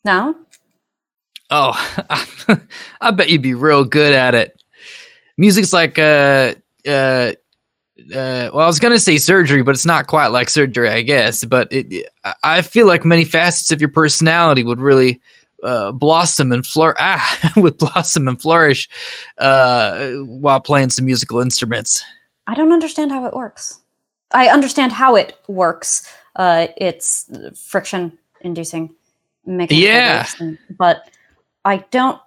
no. 0.05 0.35
Oh, 1.49 1.72
I 3.01 3.11
bet 3.11 3.30
you'd 3.30 3.41
be 3.41 3.53
real 3.53 3.85
good 3.85 4.14
at 4.14 4.35
it. 4.35 4.61
Music's 5.38 5.72
like 5.72 5.97
uh 5.97 6.55
uh 6.85 7.31
uh 8.14 8.49
well 8.53 8.59
I 8.59 8.68
was 8.68 8.80
gonna 8.80 8.99
say 8.99 9.18
surgery, 9.18 9.61
but 9.64 9.72
it's 9.76 9.85
not 9.85 10.07
quite 10.07 10.27
like 10.27 10.49
surgery, 10.49 10.89
I 10.89 11.01
guess. 11.03 11.45
But 11.45 11.72
it, 11.72 12.09
I- 12.26 12.34
I 12.43 12.61
feel 12.64 12.85
like 12.88 13.05
many 13.05 13.23
facets 13.23 13.72
of 13.72 13.80
your 13.80 13.89
personality 13.89 14.64
would 14.64 14.80
really 14.81 15.22
uh, 15.64 15.91
blossom 15.93 16.51
and 16.51 16.65
flourish. 16.65 16.97
Ah, 17.01 17.53
would 17.55 17.77
blossom 17.77 18.27
and 18.27 18.41
flourish 18.41 18.89
uh, 19.38 20.11
while 20.26 20.59
playing 20.59 20.89
some 20.89 21.05
musical 21.05 21.39
instruments. 21.39 22.03
I 22.45 22.55
don't 22.55 22.72
understand 22.73 23.11
how 23.11 23.26
it 23.26 23.34
works. 23.34 23.80
I 24.32 24.48
understand 24.49 24.91
how 24.91 25.16
it 25.16 25.38
works. 25.48 26.08
Uh, 26.36 26.68
it's 26.78 27.30
friction 27.56 28.18
inducing 28.41 28.94
mechanical 29.45 29.78
Yeah. 29.78 30.28
and- 30.40 30.58
but 30.78 31.10
I 31.66 31.78
don't. 31.91 32.20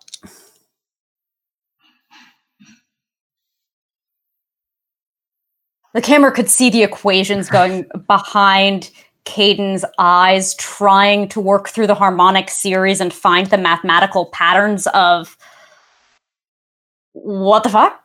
The 5.95 6.01
camera 6.01 6.31
could 6.33 6.49
see 6.49 6.71
the 6.71 6.83
equations 6.83 7.49
going 7.49 7.87
behind 8.07 8.91
Caden's 9.25 9.85
eyes, 9.99 10.55
trying 10.55 11.29
to 11.29 11.41
work 11.41 11.69
through 11.69 11.89
the 11.89 11.95
harmonic 11.95 12.49
series 12.49 13.01
and 13.01 13.13
find 13.13 13.49
the 13.49 13.59
mathematical 13.59 14.27
patterns 14.27 14.87
of 14.89 15.37
what 17.13 17.65
the 17.65 17.69
fuck? 17.69 18.00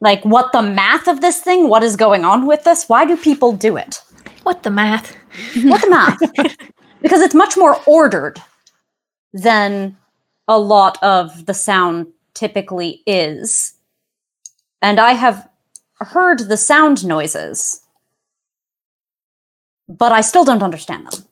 Like 0.00 0.24
what 0.24 0.52
the 0.52 0.62
math 0.62 1.08
of 1.08 1.20
this 1.20 1.40
thing 1.40 1.68
what 1.68 1.82
is 1.82 1.96
going 1.96 2.24
on 2.24 2.46
with 2.46 2.64
this 2.64 2.88
why 2.88 3.04
do 3.04 3.16
people 3.16 3.52
do 3.52 3.76
it 3.76 4.00
What 4.42 4.62
the 4.62 4.70
math? 4.70 5.16
what 5.64 5.80
the 5.82 5.90
math 5.90 6.18
because 7.02 7.20
it's 7.20 7.34
much 7.34 7.56
more 7.56 7.80
ordered 7.86 8.40
than 9.32 9.96
a 10.48 10.58
lot 10.58 11.02
of 11.02 11.46
the 11.46 11.54
sound 11.54 12.06
typically 12.34 13.02
is 13.06 13.74
and 14.82 15.00
i 15.00 15.12
have 15.12 15.48
heard 16.00 16.40
the 16.40 16.56
sound 16.56 17.04
noises 17.06 17.80
but 19.88 20.12
i 20.12 20.20
still 20.20 20.44
don't 20.44 20.62
understand 20.62 21.06
them 21.06 21.24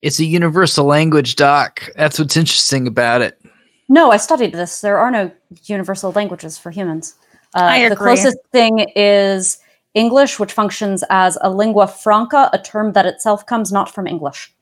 It's 0.00 0.20
a 0.20 0.24
universal 0.24 0.84
language, 0.84 1.34
Doc. 1.36 1.82
That's 1.96 2.18
what's 2.18 2.36
interesting 2.36 2.86
about 2.86 3.20
it. 3.20 3.40
No, 3.88 4.10
I 4.10 4.18
studied 4.18 4.52
this. 4.52 4.80
There 4.80 4.98
are 4.98 5.10
no 5.10 5.30
universal 5.64 6.12
languages 6.12 6.58
for 6.58 6.70
humans. 6.70 7.14
Uh, 7.54 7.60
I 7.60 7.88
The 7.88 7.96
closest 7.96 8.36
thing 8.52 8.80
is 8.94 9.58
English, 9.94 10.38
which 10.38 10.52
functions 10.52 11.02
as 11.08 11.38
a 11.40 11.50
lingua 11.50 11.86
franca, 11.86 12.50
a 12.52 12.58
term 12.58 12.92
that 12.92 13.06
itself 13.06 13.46
comes 13.46 13.72
not 13.72 13.92
from 13.92 14.06
English. 14.06 14.52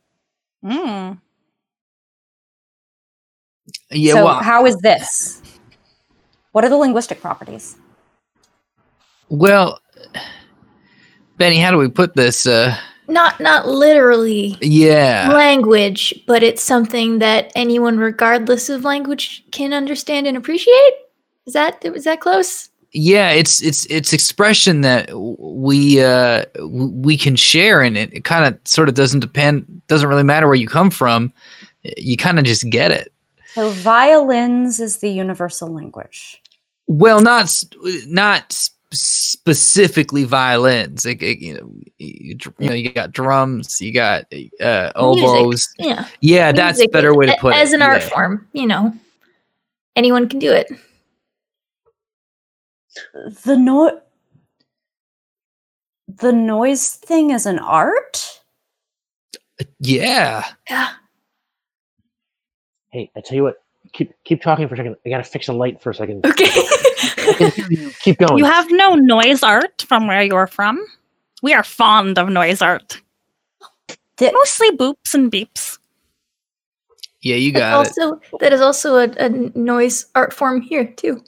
Mm. 0.64 1.20
Yeah, 3.90 4.14
so, 4.14 4.24
well, 4.24 4.42
how 4.42 4.64
is 4.66 4.76
this? 4.78 5.42
What 6.52 6.64
are 6.64 6.68
the 6.68 6.76
linguistic 6.76 7.20
properties? 7.20 7.76
well, 9.28 9.80
Benny, 11.36 11.58
how 11.58 11.70
do 11.70 11.78
we 11.78 11.88
put 11.88 12.14
this? 12.14 12.46
Uh, 12.46 12.76
Not 13.08 13.40
not 13.40 13.68
literally 13.68 14.56
yeah. 14.60 15.30
language, 15.32 16.14
but 16.26 16.42
it's 16.42 16.62
something 16.62 17.20
that 17.20 17.52
anyone, 17.54 17.98
regardless 17.98 18.68
of 18.68 18.84
language, 18.84 19.44
can 19.52 19.72
understand 19.72 20.26
and 20.26 20.36
appreciate. 20.36 20.94
Is 21.46 21.52
that 21.54 21.84
is 21.84 22.04
that 22.04 22.20
close? 22.20 22.68
yeah 22.92 23.30
it's 23.30 23.60
it's 23.62 23.84
it's 23.86 24.12
expression 24.12 24.80
that 24.80 25.10
we 25.12 26.02
uh 26.02 26.44
we 26.64 27.16
can 27.18 27.36
share 27.36 27.82
and 27.82 27.98
it, 27.98 28.14
it 28.14 28.24
kind 28.24 28.46
of 28.46 28.58
sort 28.64 28.88
of 28.88 28.94
doesn't 28.94 29.20
depend 29.20 29.82
doesn't 29.88 30.08
really 30.08 30.22
matter 30.22 30.46
where 30.46 30.54
you 30.54 30.68
come 30.68 30.88
from 30.88 31.30
you 31.96 32.16
kind 32.16 32.38
of 32.38 32.44
just 32.44 32.70
get 32.70 32.90
it 32.92 33.12
So, 33.54 33.70
violins 33.70 34.80
is 34.80 34.98
the 34.98 35.10
universal 35.10 35.68
language. 35.68 36.40
Well, 36.86 37.20
not 37.20 37.62
not 38.06 38.42
s- 38.50 38.70
specifically 38.92 40.24
violins. 40.24 41.04
Like, 41.04 41.22
uh, 41.22 41.26
you 41.26 41.54
know, 41.54 41.72
you, 41.98 42.36
you 42.58 42.68
know, 42.68 42.74
you 42.74 42.92
got 42.92 43.12
drums, 43.12 43.80
you 43.80 43.92
got 43.92 44.24
uh, 44.60 44.92
oboes. 44.94 45.68
Yeah. 45.78 46.06
Yeah, 46.20 46.52
that's 46.52 46.80
a 46.80 46.88
better 46.88 47.14
way 47.14 47.26
to 47.26 47.34
a- 47.34 47.38
put 47.38 47.54
it. 47.54 47.58
As 47.58 47.72
an 47.72 47.82
art 47.82 48.02
yeah. 48.02 48.08
form, 48.08 48.48
you 48.52 48.66
know, 48.66 48.94
anyone 49.94 50.28
can 50.28 50.38
do 50.38 50.52
it. 50.52 50.70
The 53.44 53.56
no 53.56 54.00
the 56.08 56.32
noise 56.32 56.90
thing 56.94 57.30
is 57.30 57.46
an 57.46 57.58
art? 57.58 58.40
Yeah. 59.80 60.44
Yeah. 60.70 60.92
Hey, 62.90 63.10
I 63.16 63.20
tell 63.20 63.36
you 63.36 63.42
what. 63.42 63.56
Keep 63.96 64.12
keep 64.24 64.42
talking 64.42 64.68
for 64.68 64.74
a 64.74 64.76
second. 64.76 64.96
I 65.06 65.08
gotta 65.08 65.24
fix 65.24 65.48
a 65.48 65.52
light 65.52 65.80
for 65.80 65.90
a 65.90 65.94
second. 65.94 66.24
Okay. 66.26 66.50
keep 68.02 68.18
going. 68.18 68.38
You 68.38 68.44
have 68.44 68.70
no 68.70 68.94
noise 68.94 69.42
art 69.42 69.82
from 69.88 70.06
where 70.06 70.22
you're 70.22 70.46
from. 70.46 70.78
We 71.42 71.54
are 71.54 71.62
fond 71.62 72.18
of 72.18 72.28
noise 72.28 72.60
art. 72.62 73.00
The- 74.18 74.32
Mostly 74.32 74.70
boops 74.76 75.14
and 75.14 75.30
beeps. 75.32 75.78
Yeah, 77.22 77.36
you 77.36 77.52
That's 77.52 77.96
got 77.96 78.02
it. 78.02 78.02
also 78.02 78.20
that 78.40 78.52
is 78.52 78.60
also 78.60 78.96
a, 78.96 79.08
a 79.18 79.28
noise 79.58 80.06
art 80.14 80.32
form 80.32 80.60
here 80.60 80.84
too. 80.84 81.22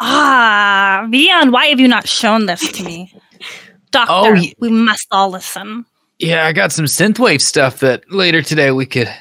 Ah, 0.00 1.06
Vion, 1.10 1.52
why 1.52 1.66
have 1.66 1.80
you 1.80 1.88
not 1.88 2.08
shown 2.08 2.46
this 2.46 2.70
to 2.72 2.84
me? 2.84 3.12
Doctor, 3.90 4.12
Oh, 4.12 4.34
ye- 4.34 4.54
we 4.58 4.70
must 4.70 5.06
all 5.10 5.30
listen. 5.30 5.84
Yeah, 6.18 6.46
I 6.46 6.52
got 6.52 6.72
some 6.72 6.84
synthwave 6.86 7.40
stuff 7.40 7.80
that 7.80 8.10
later 8.10 8.40
today 8.40 8.70
we 8.70 8.86
could 8.86 9.12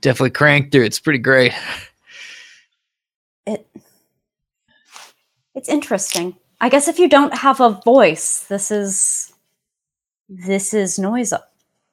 definitely 0.00 0.30
crank 0.30 0.70
through. 0.72 0.84
It's 0.84 1.00
pretty 1.00 1.18
great. 1.18 1.52
It 3.46 3.66
It's 5.54 5.68
interesting. 5.68 6.36
I 6.60 6.68
guess 6.68 6.88
if 6.88 6.98
you 6.98 7.08
don't 7.08 7.34
have 7.34 7.60
a 7.60 7.80
voice, 7.84 8.40
this 8.48 8.70
is 8.70 9.32
this 10.28 10.74
is 10.74 10.98
noise 10.98 11.32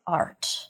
art. 0.06 0.70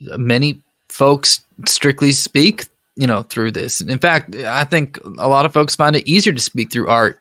Many 0.00 0.62
folks 0.88 1.44
strictly 1.66 2.12
speak, 2.12 2.66
you 2.96 3.06
know, 3.06 3.22
through 3.22 3.52
this. 3.52 3.80
In 3.80 3.98
fact, 3.98 4.34
I 4.36 4.64
think 4.64 4.98
a 5.18 5.28
lot 5.28 5.46
of 5.46 5.52
folks 5.52 5.76
find 5.76 5.96
it 5.96 6.06
easier 6.06 6.32
to 6.32 6.40
speak 6.40 6.72
through 6.72 6.88
art 6.88 7.20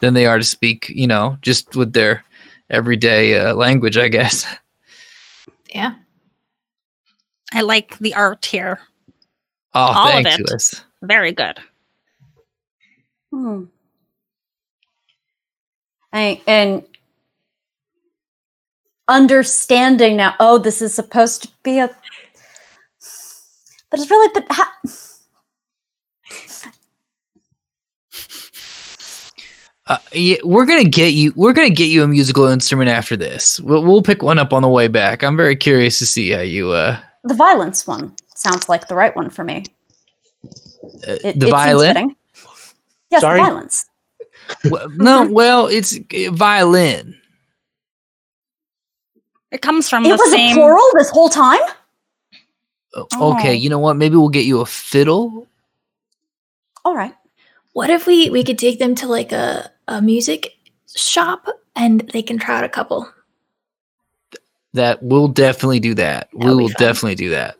than 0.00 0.14
they 0.14 0.26
are 0.26 0.38
to 0.38 0.44
speak, 0.44 0.88
you 0.88 1.06
know, 1.06 1.38
just 1.42 1.76
with 1.76 1.92
their 1.92 2.24
everyday 2.70 3.38
uh, 3.38 3.54
language, 3.54 3.96
I 3.96 4.08
guess. 4.08 4.46
Yeah. 5.74 5.94
I 7.52 7.60
like 7.62 7.98
the 7.98 8.14
art 8.14 8.44
here. 8.44 8.80
Oh, 9.74 9.80
All 9.80 10.18
of 10.18 10.26
it. 10.26 10.38
you. 10.38 10.44
Liz. 10.50 10.82
Very 11.02 11.32
good. 11.32 11.58
Hmm. 13.32 13.64
I, 16.12 16.42
and 16.46 16.84
understanding 19.08 20.16
now. 20.16 20.34
Oh, 20.40 20.58
this 20.58 20.82
is 20.82 20.94
supposed 20.94 21.42
to 21.42 21.48
be 21.62 21.78
a. 21.78 21.88
But 23.90 24.00
it's 24.00 24.10
really. 24.10 24.30
But 24.34 24.46
ha- 24.50 24.72
Uh, 29.86 29.98
yeah, 30.12 30.36
we're 30.44 30.66
gonna 30.66 30.84
get 30.84 31.14
you. 31.14 31.32
We're 31.34 31.52
gonna 31.52 31.70
get 31.70 31.86
you 31.86 32.04
a 32.04 32.08
musical 32.08 32.46
instrument 32.46 32.90
after 32.90 33.16
this. 33.16 33.58
We'll, 33.58 33.82
we'll 33.82 34.02
pick 34.02 34.22
one 34.22 34.38
up 34.38 34.52
on 34.52 34.62
the 34.62 34.68
way 34.68 34.86
back. 34.86 35.24
I'm 35.24 35.36
very 35.36 35.56
curious 35.56 35.98
to 35.98 36.06
see 36.06 36.30
how 36.30 36.42
you. 36.42 36.70
Uh, 36.70 37.00
the 37.24 37.34
violence 37.34 37.86
one 37.88 38.14
sounds 38.36 38.68
like 38.68 38.86
the 38.86 38.94
right 38.94 39.14
one 39.16 39.30
for 39.30 39.42
me. 39.42 39.64
Uh 40.82 41.16
It, 41.24 41.38
the 41.40 41.46
it 41.46 41.50
violin. 41.50 42.16
Yes, 43.10 43.20
Sorry? 43.22 43.40
the 43.40 43.46
violence. 43.46 43.86
Well, 44.70 44.88
no, 44.96 45.26
well, 45.30 45.66
it's 45.66 45.96
uh, 45.98 46.30
violin. 46.32 47.16
It 49.50 49.62
comes 49.62 49.88
from 49.88 50.04
It 50.04 50.10
the 50.10 50.16
was 50.16 50.30
same. 50.30 50.52
a 50.52 50.54
plural 50.54 50.82
this 50.94 51.10
whole 51.10 51.28
time. 51.28 51.60
O- 52.94 53.06
Oh. 53.14 53.34
Okay, 53.36 53.54
you 53.54 53.68
know 53.70 53.78
what? 53.78 53.94
Maybe 53.96 54.16
we'll 54.16 54.28
get 54.28 54.44
you 54.46 54.60
a 54.60 54.66
fiddle. 54.66 55.46
All 56.84 56.96
right. 56.96 57.14
What 57.72 57.90
if 57.90 58.06
we 58.06 58.30
we 58.30 58.42
could 58.42 58.58
take 58.58 58.78
them 58.78 58.94
to 58.96 59.06
like 59.06 59.32
a 59.32 59.70
a 59.86 60.00
music 60.02 60.56
shop 60.96 61.46
and 61.76 62.00
they 62.12 62.22
can 62.22 62.38
try 62.38 62.58
out 62.58 62.64
a 62.64 62.68
couple? 62.68 63.08
That 64.72 65.02
we'll 65.02 65.28
definitely 65.28 65.80
do 65.80 65.94
that. 65.94 66.28
We 66.32 66.40
That'll 66.40 66.56
be 66.58 66.62
will 66.64 66.70
definitely 66.78 67.14
do 67.16 67.30
that. 67.30 67.56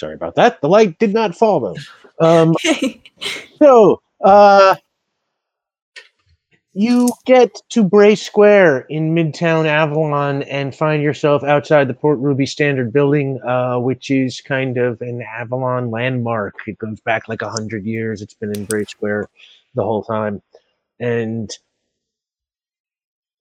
Sorry 0.00 0.14
about 0.14 0.34
that. 0.36 0.62
The 0.62 0.68
light 0.68 0.98
did 0.98 1.12
not 1.12 1.36
fall 1.36 1.60
though. 1.60 1.76
Um, 2.22 2.54
so, 3.58 4.02
uh, 4.22 4.76
you 6.74 7.08
get 7.24 7.54
to 7.70 7.82
Bray 7.82 8.14
Square 8.14 8.80
in 8.90 9.14
Midtown 9.14 9.66
Avalon 9.66 10.42
and 10.42 10.74
find 10.74 11.02
yourself 11.02 11.42
outside 11.42 11.88
the 11.88 11.94
Port 11.94 12.18
Ruby 12.18 12.46
Standard 12.46 12.92
Building, 12.92 13.40
uh, 13.42 13.78
which 13.78 14.10
is 14.10 14.42
kind 14.42 14.76
of 14.76 15.00
an 15.00 15.22
Avalon 15.22 15.90
landmark. 15.90 16.56
It 16.66 16.78
goes 16.78 17.00
back 17.00 17.28
like 17.28 17.42
a 17.42 17.50
hundred 17.50 17.86
years. 17.86 18.22
It's 18.22 18.34
been 18.34 18.54
in 18.54 18.66
Bray 18.66 18.84
Square 18.84 19.28
the 19.74 19.82
whole 19.82 20.02
time, 20.02 20.42
and 20.98 21.50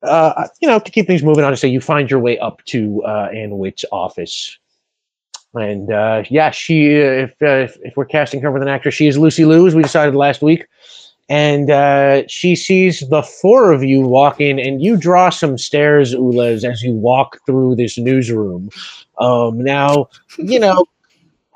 uh, 0.03 0.48
you 0.61 0.68
know 0.68 0.80
to 0.80 0.91
keep 0.91 1.06
things 1.07 1.22
moving 1.22 1.56
say 1.57 1.68
you 1.68 1.81
find 1.81 2.10
your 2.10 2.22
way 2.22 2.40
up 2.40 2.64
to 2.65 3.03
uh, 3.03 3.30
Anne 3.34 3.57
Witt's 3.57 3.84
office. 3.91 4.57
And 5.56 5.92
uh, 5.92 6.24
yeah, 6.30 6.52
she 6.52 7.02
uh, 7.02 7.26
if, 7.26 7.32
uh, 7.42 7.46
if 7.48 7.78
if 7.82 7.98
we're 7.98 8.06
casting 8.06 8.42
her 8.42 8.52
with 8.52 8.62
an 8.62 8.68
actress, 8.68 8.96
she 8.96 9.08
is 9.08 9.18
Lucy 9.18 9.46
Liu, 9.46 9.68
as 9.68 9.76
we 9.76 9.82
decided 9.82 10.16
last 10.16 10.42
week. 10.42 10.66
And 11.28 11.70
uh, 11.70 12.24
she 12.28 12.56
sees 12.56 13.02
the 13.10 13.22
four 13.22 13.72
of 13.72 13.84
you 13.84 14.02
walk 14.02 14.42
in, 14.42 14.60
and 14.60 14.82
you 14.82 14.98
draw 14.98 15.30
some 15.30 15.58
stares, 15.58 16.14
Ulez, 16.14 16.64
as 16.64 16.82
you 16.82 16.94
walk 16.94 17.38
through 17.46 17.76
this 17.76 17.98
newsroom. 17.98 18.70
Um, 19.20 19.60
now, 19.60 20.10
you 20.38 20.60
know, 20.60 20.86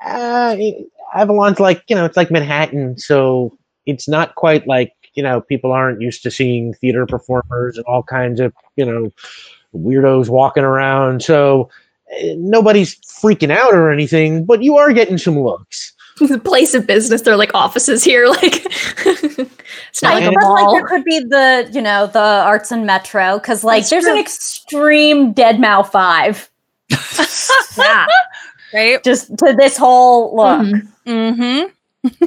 Avalon's 1.14 1.60
like 1.60 1.82
you 1.88 1.96
know, 1.96 2.04
it's 2.04 2.16
like 2.16 2.30
Manhattan, 2.30 2.98
so 2.98 3.56
it's 3.86 4.08
not 4.08 4.34
quite 4.34 4.66
like 4.66 4.92
you 5.14 5.22
know, 5.22 5.40
people 5.40 5.72
aren't 5.72 6.00
used 6.00 6.22
to 6.24 6.30
seeing 6.30 6.74
theater 6.74 7.06
performers 7.06 7.76
and 7.76 7.86
all 7.86 8.02
kinds 8.02 8.40
of 8.40 8.52
you 8.76 8.84
know 8.84 9.12
weirdos 9.74 10.28
walking 10.28 10.64
around. 10.64 11.22
So 11.22 11.70
nobody's 12.36 12.94
freaking 12.96 13.50
out 13.50 13.74
or 13.74 13.90
anything, 13.90 14.44
but 14.44 14.62
you 14.62 14.76
are 14.76 14.92
getting 14.92 15.18
some 15.18 15.38
looks. 15.40 15.92
the 16.20 16.38
place 16.44 16.74
of 16.74 16.86
business, 16.86 17.22
they're 17.22 17.36
like 17.36 17.54
offices 17.54 18.04
here. 18.04 18.26
Like 18.42 18.64
it's 19.90 20.02
not 20.02 20.12
I 20.12 20.14
like 20.14 20.24
a 20.24 20.26
and- 20.28 20.36
like 20.36 20.64
mall. 20.64 20.72
there 20.74 20.86
could 20.86 21.04
be 21.04 21.20
the 21.20 21.68
you 21.72 21.80
know 21.80 22.06
the 22.08 22.18
arts 22.20 22.70
and 22.72 22.84
metro 22.86 23.38
because 23.38 23.62
like 23.64 23.82
That's 23.82 23.90
there's 23.90 24.04
an 24.06 24.18
extreme 24.18 25.32
dead 25.32 25.60
Mao 25.60 25.82
five 25.82 26.48
yeah. 27.78 28.06
right? 28.72 29.02
just 29.04 29.36
to 29.38 29.54
this 29.56 29.76
whole 29.76 30.34
look. 30.36 30.60
Mhm. 30.60 30.88
Mm-hmm. 31.06 32.26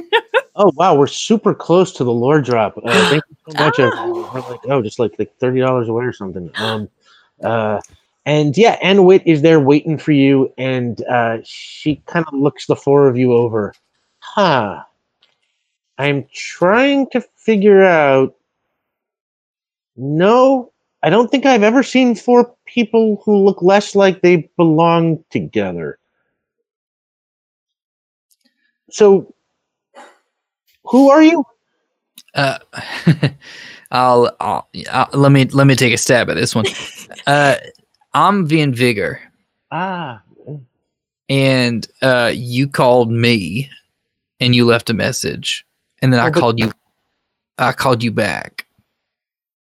Oh 0.60 0.72
wow, 0.74 0.96
we're 0.96 1.06
super 1.06 1.54
close 1.54 1.92
to 1.92 2.02
the 2.02 2.12
lore 2.12 2.40
drop. 2.40 2.76
Uh, 2.84 3.10
thank 3.10 3.22
you 3.30 3.52
so 3.52 3.58
much. 3.64 3.78
We're 3.78 4.40
like 4.50 4.60
oh, 4.64 4.82
just 4.82 4.98
like 4.98 5.14
like 5.16 5.32
thirty 5.38 5.60
dollars 5.60 5.88
away 5.88 6.04
or 6.04 6.12
something. 6.12 6.50
Um, 6.56 6.88
uh, 7.44 7.80
and 8.28 8.58
yeah, 8.58 8.76
Anne 8.82 9.04
Witt 9.04 9.22
is 9.24 9.40
there 9.40 9.58
waiting 9.58 9.96
for 9.96 10.12
you, 10.12 10.52
and 10.58 11.02
uh, 11.06 11.38
she 11.44 12.02
kind 12.04 12.26
of 12.30 12.38
looks 12.38 12.66
the 12.66 12.76
four 12.76 13.08
of 13.08 13.16
you 13.16 13.32
over. 13.32 13.72
Huh. 14.18 14.82
I'm 15.96 16.26
trying 16.34 17.08
to 17.12 17.22
figure 17.36 17.82
out. 17.82 18.34
No, 19.96 20.70
I 21.02 21.08
don't 21.08 21.30
think 21.30 21.46
I've 21.46 21.62
ever 21.62 21.82
seen 21.82 22.14
four 22.14 22.54
people 22.66 23.22
who 23.24 23.34
look 23.34 23.62
less 23.62 23.94
like 23.96 24.20
they 24.20 24.50
belong 24.58 25.24
together. 25.30 25.98
So, 28.90 29.34
who 30.84 31.08
are 31.08 31.22
you? 31.22 31.44
Uh, 32.34 32.58
I'll, 33.90 34.36
I'll, 34.38 34.68
I'll 34.92 35.08
let 35.14 35.32
me 35.32 35.46
let 35.46 35.66
me 35.66 35.74
take 35.74 35.94
a 35.94 35.96
stab 35.96 36.28
at 36.28 36.34
this 36.34 36.54
one. 36.54 36.66
Uh, 37.26 37.56
I'm 38.14 38.48
Vion 38.48 38.74
Vigor, 38.74 39.20
Ah, 39.70 40.22
and 41.28 41.86
uh, 42.02 42.32
you 42.34 42.66
called 42.68 43.10
me, 43.10 43.70
and 44.40 44.54
you 44.54 44.64
left 44.64 44.88
a 44.90 44.94
message, 44.94 45.66
and 46.00 46.12
then 46.12 46.20
I 46.20 46.28
Oh, 46.28 46.30
but- 46.30 46.40
called 46.40 46.58
you. 46.58 46.72
I 47.58 47.72
called 47.72 48.02
you 48.04 48.12
back. 48.12 48.66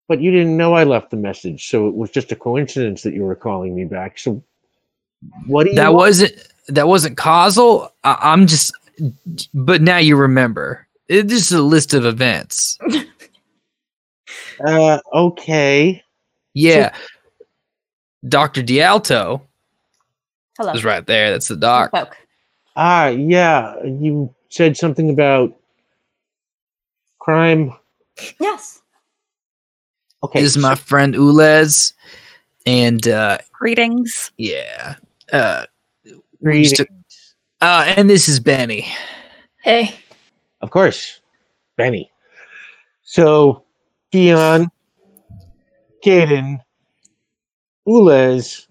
but 0.09 0.21
you 0.21 0.31
didn't 0.31 0.57
know 0.57 0.75
I 0.75 0.85
left 0.85 1.11
the 1.11 1.17
message, 1.17 1.69
so 1.69 1.89
it 1.89 1.95
was 1.95 2.11
just 2.11 2.31
a 2.31 2.37
coincidence 2.37 3.03
that 3.03 3.15
you 3.15 3.23
were 3.25 3.35
calling 3.35 3.75
me 3.75 3.85
back. 3.87 4.19
So, 4.19 4.43
what 5.47 5.65
do 5.65 5.71
you? 5.71 5.77
That 5.77 5.95
want? 5.95 5.97
wasn't 6.09 6.33
that 6.69 6.87
wasn't 6.89 7.17
causal. 7.17 7.91
I, 8.05 8.17
I'm 8.21 8.47
just, 8.47 8.73
but 9.55 9.81
now 9.83 9.97
you 9.99 10.17
remember. 10.17 10.87
It, 11.09 11.29
this 11.29 11.51
is 11.51 11.53
a 11.53 11.63
list 11.63 11.95
of 11.95 12.05
events. 12.05 12.79
Uh, 14.65 14.99
okay. 15.13 16.03
Yeah, 16.55 16.95
Doctor 18.29 18.63
Dialto 18.63 19.43
Hello. 20.59 20.73
is 20.73 20.85
right 20.85 21.07
there. 21.07 21.31
That's 21.31 21.49
the 21.49 21.57
doc. 21.57 21.91
Folk. 21.91 22.17
Ah, 22.77 23.09
yeah. 23.09 23.75
You 23.85 24.35
said 24.49 24.77
something 24.77 25.11
about 25.11 25.55
crime. 27.19 27.73
Yes. 28.41 28.81
Okay. 30.23 30.41
This 30.41 30.57
is 30.57 30.63
my 30.63 30.75
friend 30.75 31.15
Ulez, 31.15 31.93
and 32.65 33.07
uh, 33.07 33.39
Greetings. 33.53 34.33
yeah, 34.39 34.97
uh, 35.33 35.67
Greetings. 36.43 36.73
to- 36.79 36.87
uh, 37.61 37.85
and 37.97 38.09
this 38.11 38.29
is 38.29 38.41
Benny. 38.41 38.87
Hey. 39.63 39.95
Of 40.63 40.71
course, 40.71 41.21
Benny. 41.77 42.11
So, 43.03 43.63
Vion, 44.13 44.71
Caden, 46.05 46.59
Ulez, 47.87 48.67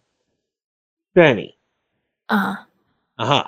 Benny. 1.13 1.57
Uh, 2.29 2.55
Uh 3.17 3.25
huh. 3.25 3.43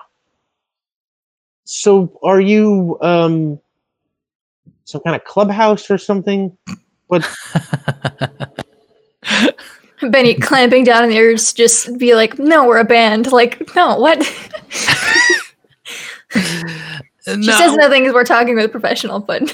So, 1.65 2.17
are 2.23 2.39
you 2.39 2.97
um 3.01 3.59
some 4.85 5.01
kind 5.01 5.15
of 5.15 5.23
clubhouse 5.25 5.91
or 5.91 5.97
something? 5.97 6.57
What? 7.07 7.27
Benny 10.09 10.35
clamping 10.35 10.83
down 10.83 11.03
on 11.03 11.09
the 11.09 11.15
ears, 11.15 11.51
just 11.53 11.97
be 11.97 12.13
like, 12.15 12.37
"No, 12.39 12.65
we're 12.67 12.77
a 12.77 12.85
band." 12.85 13.31
Like, 13.31 13.75
no, 13.75 13.97
what? 13.97 14.23
she 16.29 16.39
says 17.43 17.75
nothing 17.75 18.05
as 18.05 18.13
we're 18.13 18.23
talking 18.23 18.55
with 18.55 18.65
a 18.65 18.69
professional, 18.69 19.19
but 19.19 19.51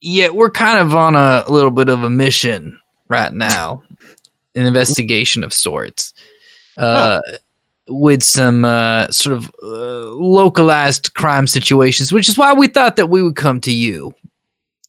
yeah, 0.00 0.28
we're 0.28 0.50
kind 0.50 0.78
of 0.78 0.94
on 0.94 1.16
a 1.16 1.44
little 1.48 1.70
bit 1.70 1.88
of 1.88 2.04
a 2.04 2.10
mission 2.10 2.78
right 3.08 3.32
now, 3.32 3.82
an 4.54 4.66
investigation 4.66 5.44
of 5.44 5.52
sorts, 5.52 6.14
uh, 6.76 7.20
with 7.88 8.22
some 8.22 8.64
uh, 8.64 9.08
sort 9.08 9.36
of 9.36 9.50
uh, 9.62 10.10
localized 10.12 11.14
crime 11.14 11.46
situations, 11.46 12.12
which 12.12 12.28
is 12.28 12.38
why 12.38 12.52
we 12.52 12.66
thought 12.66 12.96
that 12.96 13.08
we 13.08 13.22
would 13.22 13.36
come 13.36 13.60
to 13.60 13.72
you, 13.72 14.14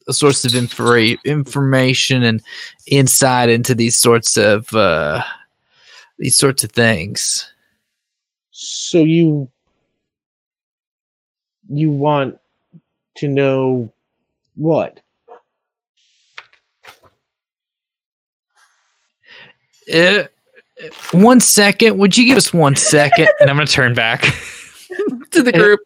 a 0.08 0.12
source 0.12 0.44
of 0.44 0.54
information 0.54 2.22
and 2.22 2.42
insight 2.86 3.48
into 3.48 3.74
these 3.74 3.96
sorts 3.96 4.36
of 4.36 4.72
uh, 4.74 5.22
these 6.18 6.36
sorts 6.36 6.64
of 6.64 6.72
things. 6.72 7.52
So 8.50 8.98
you 8.98 9.50
you 11.68 11.90
want 11.90 12.38
to 13.16 13.28
know 13.28 13.92
what? 14.54 15.00
Uh, 19.92 20.24
one 21.12 21.40
second. 21.40 21.98
Would 21.98 22.16
you 22.16 22.26
give 22.26 22.36
us 22.36 22.52
one 22.52 22.76
second? 22.76 23.28
And 23.40 23.48
I'm 23.50 23.56
going 23.56 23.66
to 23.66 23.72
turn 23.72 23.94
back 23.94 24.20
to 25.32 25.42
the 25.42 25.52
group. 25.52 25.80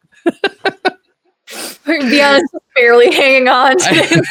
be 1.86 2.22
honest, 2.22 2.46
barely 2.76 3.12
hanging 3.12 3.48
on. 3.48 3.76
To 3.78 4.22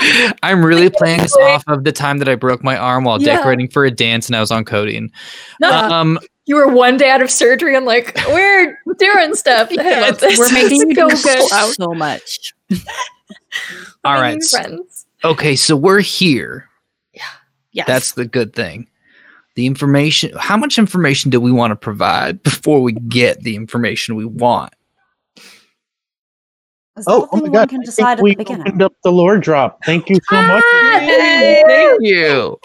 I, 0.00 0.36
I'm 0.42 0.64
really 0.64 0.90
playing 0.90 1.20
this 1.20 1.36
off 1.36 1.62
of 1.68 1.84
the 1.84 1.92
time 1.92 2.18
that 2.18 2.28
I 2.28 2.34
broke 2.34 2.62
my 2.64 2.76
arm 2.76 3.04
while 3.04 3.20
Yeah. 3.20 3.36
decorating 3.36 3.68
for 3.68 3.84
a 3.84 3.90
dance 3.90 4.28
and 4.28 4.36
I 4.36 4.40
was 4.40 4.50
on 4.50 4.64
coding. 4.64 5.10
no, 5.60 5.70
Um, 5.70 6.18
you 6.46 6.56
were 6.56 6.68
one 6.68 6.96
day 6.96 7.10
out 7.10 7.20
of 7.20 7.30
surgery 7.30 7.76
and 7.76 7.84
like, 7.84 8.16
we're 8.28 8.78
doing 8.98 9.34
stuff. 9.34 9.68
I 9.78 10.00
love 10.00 10.18
this. 10.20 10.38
We're 10.38 10.52
making 10.52 10.88
you 10.88 10.94
go 10.94 11.08
go 11.10 11.14
good. 11.22 11.72
so 11.74 11.92
much. 11.94 12.54
All 14.04 14.14
right. 14.20 14.42
Friends. 14.50 15.06
Okay, 15.24 15.56
so 15.56 15.76
we're 15.76 16.00
here. 16.00 16.68
Yes. 17.72 17.86
That's 17.86 18.12
the 18.12 18.24
good 18.24 18.54
thing. 18.54 18.88
The 19.54 19.66
information, 19.66 20.32
how 20.38 20.56
much 20.56 20.78
information 20.78 21.30
do 21.30 21.40
we 21.40 21.50
want 21.52 21.72
to 21.72 21.76
provide 21.76 22.42
before 22.44 22.80
we 22.80 22.92
get 22.92 23.42
the 23.42 23.56
information 23.56 24.14
we 24.14 24.24
want? 24.24 24.72
Oh, 27.06 27.24
a 27.24 27.28
oh 27.32 27.40
my 27.40 27.48
god! 27.48 27.68
can 27.68 27.80
I 27.80 27.84
decide 27.84 28.04
think 28.04 28.18
at 28.18 28.22
we 28.24 28.30
the 28.32 28.38
beginning? 28.38 28.62
opened 28.62 28.82
up 28.82 28.92
the 29.04 29.12
lore 29.12 29.38
drop. 29.38 29.78
Thank 29.84 30.08
you 30.08 30.16
so 30.28 30.42
much. 30.42 30.64
Ah, 30.66 30.98
Thank 31.00 32.00
you. 32.02 32.58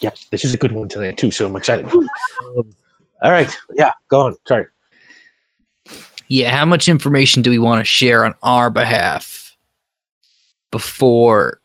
Yes, 0.00 0.26
this 0.30 0.44
is 0.44 0.54
a 0.54 0.56
good 0.56 0.70
one 0.70 0.88
tonight 0.88 1.18
too. 1.18 1.32
So 1.32 1.46
I'm 1.46 1.56
excited. 1.56 1.86
Um, 1.86 2.08
all 3.22 3.32
right, 3.32 3.52
yeah, 3.74 3.90
go 4.08 4.20
on. 4.20 4.36
Sorry. 4.46 4.66
Yeah, 6.28 6.56
how 6.56 6.64
much 6.64 6.88
information 6.88 7.42
do 7.42 7.50
we 7.50 7.58
want 7.58 7.80
to 7.80 7.84
share 7.84 8.24
on 8.24 8.34
our 8.42 8.70
behalf 8.70 9.56
before 10.70 11.60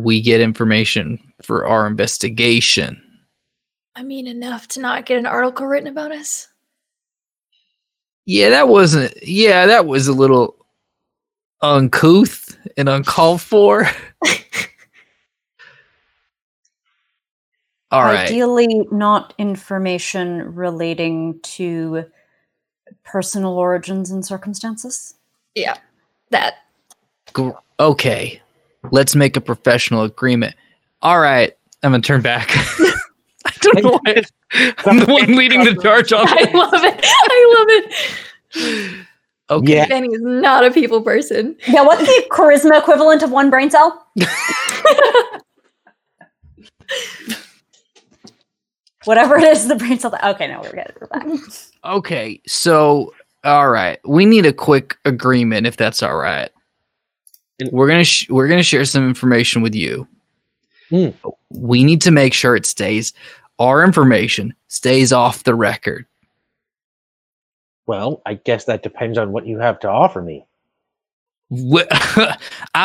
we 0.00 0.20
get 0.20 0.40
information 0.40 1.18
for 1.42 1.66
our 1.66 1.86
investigation? 1.86 3.00
I 3.96 4.02
mean, 4.02 4.26
enough 4.26 4.68
to 4.68 4.80
not 4.80 5.06
get 5.06 5.18
an 5.18 5.26
article 5.26 5.66
written 5.66 5.88
about 5.88 6.12
us. 6.12 6.48
Yeah, 8.26 8.50
that 8.50 8.68
wasn't. 8.68 9.14
Yeah, 9.22 9.66
that 9.66 9.86
was 9.86 10.08
a 10.08 10.12
little 10.12 10.56
uncouth 11.60 12.56
and 12.76 12.88
uncalled 12.88 13.40
for. 13.40 13.88
All 17.90 18.02
right. 18.02 18.28
Ideally, 18.28 18.88
not 18.90 19.34
information 19.38 20.54
relating 20.54 21.38
to 21.42 22.06
personal 23.04 23.52
origins 23.52 24.10
and 24.10 24.26
circumstances. 24.26 25.14
Yeah, 25.54 25.76
that. 26.30 26.54
Okay. 27.78 28.42
Let's 28.90 29.14
make 29.14 29.36
a 29.36 29.40
professional 29.40 30.02
agreement. 30.02 30.54
All 31.02 31.18
right. 31.20 31.52
I'm 31.82 31.92
gonna 31.92 32.02
turn 32.02 32.22
back. 32.22 32.48
I 33.46 33.52
don't 33.60 33.82
know 33.82 34.00
why. 34.04 34.22
I'm 34.86 34.98
the 35.00 35.06
one 35.06 35.36
leading 35.36 35.64
the 35.64 35.74
charge 35.82 36.12
on 36.12 36.26
I 36.26 36.50
love 36.54 36.72
it. 36.74 37.00
I 37.04 37.54
love 37.58 37.68
it. 37.70 39.06
Okay. 39.50 39.74
Yeah. 39.74 39.86
Benny 39.86 40.08
is 40.08 40.22
not 40.22 40.64
a 40.64 40.70
people 40.70 41.02
person. 41.02 41.54
Yeah, 41.68 41.82
what's 41.82 42.00
the 42.00 42.24
charisma 42.30 42.78
equivalent 42.78 43.22
of 43.22 43.30
one 43.30 43.50
brain 43.50 43.70
cell? 43.70 44.06
Whatever 49.04 49.36
it 49.36 49.44
is, 49.44 49.68
the 49.68 49.76
brain 49.76 49.98
cell. 49.98 50.18
Okay, 50.24 50.48
no, 50.48 50.62
we're 50.62 50.72
good. 50.72 50.94
We're 50.98 51.08
back. 51.08 51.26
Okay. 51.84 52.40
So, 52.46 53.12
all 53.44 53.68
right. 53.68 53.98
We 54.06 54.24
need 54.24 54.46
a 54.46 54.52
quick 54.52 54.96
agreement 55.04 55.66
if 55.66 55.76
that's 55.76 56.02
all 56.02 56.16
right. 56.16 56.48
And- 57.60 57.70
We're 57.72 57.88
gonna 57.88 58.04
sh- 58.04 58.28
we're 58.30 58.48
gonna 58.48 58.62
share 58.62 58.84
some 58.84 59.06
information 59.08 59.62
with 59.62 59.74
you. 59.74 60.06
Hmm. 60.90 61.08
We 61.50 61.84
need 61.84 62.00
to 62.02 62.10
make 62.10 62.34
sure 62.34 62.56
it 62.56 62.66
stays. 62.66 63.12
Our 63.58 63.84
information 63.84 64.54
stays 64.68 65.12
off 65.12 65.44
the 65.44 65.54
record. 65.54 66.06
Well, 67.86 68.22
I 68.26 68.34
guess 68.34 68.64
that 68.64 68.82
depends 68.82 69.18
on 69.18 69.32
what 69.32 69.46
you 69.46 69.58
have 69.58 69.78
to 69.80 69.88
offer 69.88 70.20
me. 70.22 70.46
I 71.54 72.36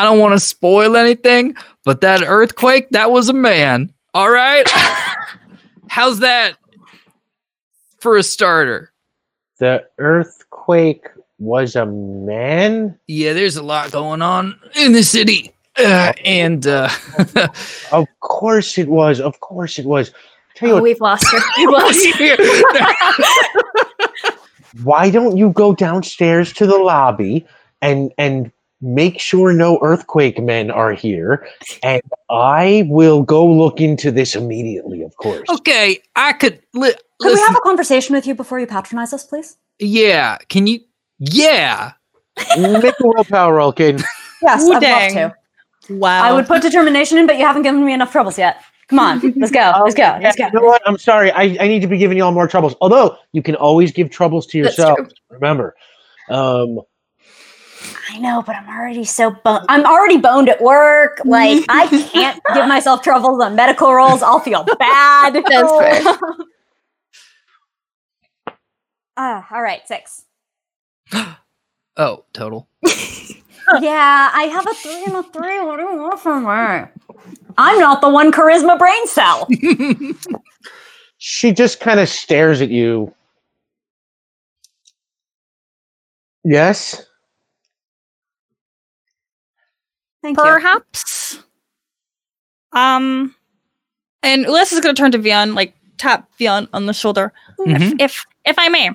don't 0.04 0.18
want 0.20 0.34
to 0.34 0.40
spoil 0.40 0.96
anything, 0.96 1.56
but 1.84 2.02
that 2.02 2.22
earthquake, 2.22 2.90
that 2.90 3.10
was 3.10 3.28
a 3.28 3.32
man. 3.32 3.92
All 4.14 4.30
right. 4.30 4.68
How's 5.88 6.20
that 6.20 6.56
for 7.98 8.16
a 8.16 8.22
starter? 8.22 8.92
The 9.58 9.84
earthquake 9.98 11.06
was 11.40 11.74
a 11.74 11.86
man. 11.86 12.96
Yeah, 13.08 13.32
there's 13.32 13.56
a 13.56 13.62
lot 13.62 13.90
going 13.90 14.22
on 14.22 14.58
in 14.76 14.92
the 14.92 15.02
city. 15.02 15.52
Uh, 15.76 16.12
and 16.24 16.66
uh, 16.66 16.88
Of 17.92 18.06
course 18.20 18.78
it 18.78 18.88
was. 18.88 19.20
Of 19.20 19.40
course 19.40 19.78
it 19.78 19.86
was. 19.86 20.12
Tell 20.54 20.68
you 20.68 20.74
Oh, 20.74 20.76
what, 20.76 20.82
we've 20.84 21.00
lost 21.00 21.26
her. 21.32 21.38
We've 21.56 21.70
lost 21.70 22.06
her. 22.16 22.36
why 24.84 25.10
don't 25.10 25.36
you 25.36 25.50
go 25.50 25.74
downstairs 25.74 26.52
to 26.54 26.66
the 26.66 26.78
lobby 26.78 27.44
and 27.82 28.12
and 28.18 28.52
make 28.82 29.20
sure 29.20 29.52
no 29.52 29.78
earthquake 29.82 30.40
men 30.42 30.70
are 30.70 30.92
here, 30.92 31.46
and 31.82 32.00
I 32.30 32.86
will 32.88 33.22
go 33.22 33.46
look 33.46 33.80
into 33.80 34.10
this 34.10 34.34
immediately. 34.34 35.02
Of 35.02 35.16
course. 35.16 35.48
okay, 35.50 36.00
I 36.16 36.32
could 36.34 36.60
li- 36.74 36.94
Could 37.20 37.34
we 37.34 37.40
have 37.40 37.56
a 37.56 37.60
conversation 37.60 38.14
with 38.14 38.26
you 38.26 38.34
before 38.34 38.58
you 38.60 38.66
patronize 38.66 39.12
us, 39.12 39.24
please? 39.24 39.56
yeah, 39.78 40.36
can 40.48 40.66
you? 40.66 40.80
Yeah, 41.20 41.92
Make 42.58 42.84
a 42.84 42.94
willpower 43.06 43.54
roll, 43.54 43.72
kid. 43.72 44.02
Yes, 44.42 44.62
Ooh, 44.64 44.72
I'd 44.72 44.80
dang. 44.80 45.14
love 45.14 45.32
to. 45.86 45.94
Wow. 45.96 46.22
I 46.22 46.32
would 46.32 46.46
put 46.46 46.62
determination 46.62 47.18
in, 47.18 47.26
but 47.26 47.36
you 47.38 47.44
haven't 47.44 47.62
given 47.62 47.84
me 47.84 47.92
enough 47.92 48.10
troubles 48.12 48.38
yet. 48.38 48.62
Come 48.88 48.98
on, 48.98 49.20
let's 49.36 49.52
go. 49.52 49.72
Let's 49.84 49.94
go. 49.94 50.18
Let's 50.22 50.36
go. 50.36 50.46
You 50.46 50.52
know 50.52 50.62
what? 50.62 50.82
I'm 50.86 50.98
sorry. 50.98 51.30
I, 51.32 51.42
I 51.60 51.68
need 51.68 51.80
to 51.80 51.86
be 51.86 51.98
giving 51.98 52.16
you 52.16 52.24
all 52.24 52.32
more 52.32 52.48
troubles. 52.48 52.74
Although 52.80 53.16
you 53.32 53.42
can 53.42 53.54
always 53.56 53.92
give 53.92 54.10
troubles 54.10 54.46
to 54.48 54.62
That's 54.62 54.78
yourself. 54.78 54.96
true. 54.98 55.08
Remember. 55.30 55.74
Um, 56.30 56.80
I 58.10 58.18
know, 58.18 58.42
but 58.42 58.56
I'm 58.56 58.68
already 58.68 59.04
so 59.04 59.30
boned. 59.30 59.66
I'm 59.68 59.84
already 59.84 60.16
boned 60.18 60.48
at 60.48 60.60
work. 60.60 61.20
Like 61.24 61.64
I 61.68 61.86
can't 62.12 62.40
give 62.54 62.66
myself 62.66 63.02
troubles 63.02 63.42
on 63.42 63.54
medical 63.54 63.92
rolls. 63.92 64.22
I'll 64.22 64.40
feel 64.40 64.64
bad. 64.64 65.34
That's 65.48 65.52
fair. 65.52 66.16
Ah, 69.16 69.46
all 69.50 69.62
right, 69.62 69.86
six. 69.86 70.24
Oh, 71.96 72.24
total. 72.32 72.68
Yeah, 73.80 74.30
I 74.34 74.44
have 74.44 74.66
a 74.66 74.74
three 74.74 75.04
and 75.04 75.14
a 75.14 75.22
three. 75.22 75.60
What 75.60 75.76
do 75.76 75.82
you 75.84 75.96
want 75.96 76.18
from 76.18 76.42
me? 76.42 76.88
I'm 77.56 77.78
not 77.78 78.00
the 78.00 78.08
one 78.08 78.32
charisma 78.32 78.76
brain 78.76 79.06
cell. 79.06 79.46
she 81.18 81.52
just 81.52 81.78
kind 81.78 82.00
of 82.00 82.08
stares 82.08 82.60
at 82.60 82.70
you. 82.70 83.14
Yes. 86.42 87.04
Thank 90.22 90.36
you. 90.36 90.42
Perhaps. 90.42 91.38
Um, 92.72 93.34
and 94.24 94.46
Ulez 94.46 94.72
is 94.72 94.80
going 94.80 94.94
to 94.94 95.00
turn 95.00 95.12
to 95.12 95.18
Vion, 95.20 95.54
like 95.54 95.74
tap 95.96 96.28
Vion 96.40 96.66
on 96.72 96.86
the 96.86 96.92
shoulder. 96.92 97.32
Mhm. 97.60 97.92
If, 98.00 98.00
if 98.00 98.26
if 98.46 98.58
I 98.58 98.68
may, 98.68 98.90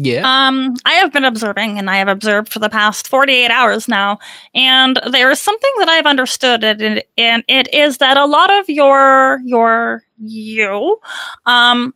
Yeah. 0.00 0.22
um, 0.24 0.76
I 0.84 0.92
have 0.92 1.12
been 1.12 1.24
observing, 1.24 1.76
and 1.76 1.90
I 1.90 1.96
have 1.96 2.06
observed 2.06 2.52
for 2.52 2.60
the 2.60 2.68
past 2.68 3.08
forty-eight 3.08 3.50
hours 3.50 3.88
now, 3.88 4.20
and 4.54 5.00
there 5.10 5.28
is 5.28 5.40
something 5.40 5.72
that 5.80 5.88
I've 5.88 6.06
understood, 6.06 6.62
and 6.62 7.02
and 7.16 7.44
it 7.48 7.74
is 7.74 7.98
that 7.98 8.16
a 8.16 8.24
lot 8.24 8.52
of 8.52 8.68
your 8.68 9.40
your 9.44 10.04
you, 10.18 11.00
um, 11.46 11.92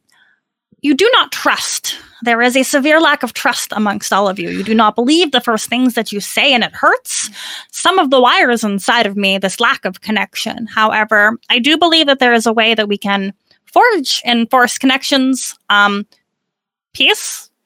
you 0.80 0.94
do 0.94 1.08
not 1.12 1.30
trust. 1.30 1.96
There 2.24 2.42
is 2.42 2.56
a 2.56 2.64
severe 2.64 3.00
lack 3.00 3.22
of 3.22 3.34
trust 3.34 3.72
amongst 3.72 4.12
all 4.12 4.28
of 4.28 4.38
you. 4.38 4.50
You 4.50 4.64
do 4.64 4.74
not 4.74 4.96
believe 4.96 5.30
the 5.30 5.40
first 5.40 5.68
things 5.68 5.94
that 5.94 6.10
you 6.10 6.20
say, 6.20 6.52
and 6.52 6.64
it 6.64 6.72
hurts 6.72 7.30
some 7.70 8.00
of 8.00 8.10
the 8.10 8.20
wires 8.20 8.64
inside 8.64 9.06
of 9.06 9.16
me, 9.16 9.38
this 9.38 9.60
lack 9.60 9.84
of 9.84 10.00
connection. 10.00 10.66
However, 10.66 11.38
I 11.50 11.60
do 11.60 11.78
believe 11.78 12.06
that 12.06 12.18
there 12.18 12.32
is 12.32 12.46
a 12.46 12.52
way 12.52 12.74
that 12.74 12.88
we 12.88 12.98
can 12.98 13.32
forge 13.66 14.22
and 14.24 14.50
force 14.50 14.76
connections 14.76 15.56
um, 15.70 16.04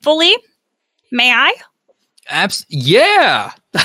peacefully. 0.07 0.37
May 1.11 1.33
I? 1.33 1.55
Abs- 2.29 2.67
yeah. 2.69 3.53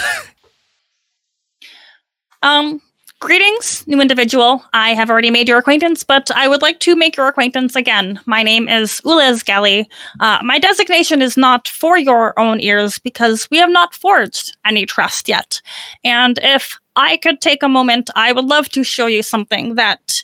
Um, 2.43 2.81
greetings, 3.19 3.85
new 3.85 4.01
individual. 4.01 4.65
I 4.73 4.95
have 4.95 5.11
already 5.11 5.29
made 5.29 5.47
your 5.47 5.59
acquaintance, 5.59 6.03
but 6.03 6.31
I 6.31 6.47
would 6.47 6.63
like 6.63 6.79
to 6.79 6.95
make 6.95 7.15
your 7.15 7.27
acquaintance 7.27 7.75
again. 7.75 8.19
My 8.25 8.41
name 8.41 8.67
is 8.67 8.99
Ulez 9.01 9.45
Gali. 9.45 9.85
Uh, 10.19 10.39
my 10.43 10.57
designation 10.57 11.21
is 11.21 11.37
not 11.37 11.67
for 11.67 11.99
your 11.99 12.33
own 12.39 12.59
ears 12.59 12.97
because 12.97 13.47
we 13.51 13.57
have 13.57 13.69
not 13.69 13.93
forged 13.93 14.57
any 14.65 14.87
trust 14.87 15.29
yet. 15.29 15.61
And 16.03 16.39
if 16.41 16.79
I 16.95 17.17
could 17.17 17.41
take 17.41 17.61
a 17.61 17.69
moment, 17.69 18.09
I 18.15 18.31
would 18.31 18.45
love 18.45 18.69
to 18.69 18.83
show 18.83 19.05
you 19.05 19.21
something 19.21 19.75
that 19.75 20.23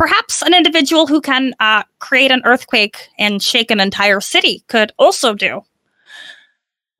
perhaps 0.00 0.40
an 0.40 0.54
individual 0.54 1.06
who 1.06 1.20
can 1.20 1.54
uh, 1.60 1.82
create 1.98 2.30
an 2.30 2.40
earthquake 2.46 3.10
and 3.18 3.42
shake 3.42 3.70
an 3.70 3.80
entire 3.80 4.18
city 4.18 4.64
could 4.66 4.90
also 4.98 5.34
do. 5.34 5.60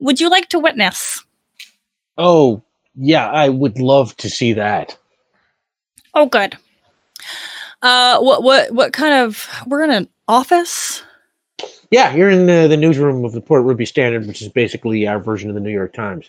Would 0.00 0.20
you 0.20 0.28
like 0.28 0.50
to 0.50 0.58
witness? 0.58 1.24
Oh, 2.18 2.62
yeah, 2.94 3.30
I 3.30 3.48
would 3.48 3.78
love 3.78 4.14
to 4.18 4.28
see 4.28 4.52
that. 4.52 4.98
Oh, 6.12 6.26
good. 6.26 6.58
Uh, 7.80 8.20
what 8.20 8.42
what 8.42 8.70
what 8.72 8.92
kind 8.92 9.14
of? 9.14 9.48
We're 9.66 9.82
in 9.82 9.90
an 9.90 10.06
office. 10.28 11.02
Yeah, 11.90 12.14
you're 12.14 12.28
in 12.28 12.44
the, 12.44 12.66
the 12.68 12.76
newsroom 12.76 13.24
of 13.24 13.32
the 13.32 13.40
Port 13.40 13.64
Ruby 13.64 13.86
Standard, 13.86 14.26
which 14.26 14.42
is 14.42 14.50
basically 14.50 15.06
our 15.06 15.18
version 15.18 15.48
of 15.48 15.54
the 15.54 15.62
New 15.62 15.72
York 15.72 15.94
Times. 15.94 16.28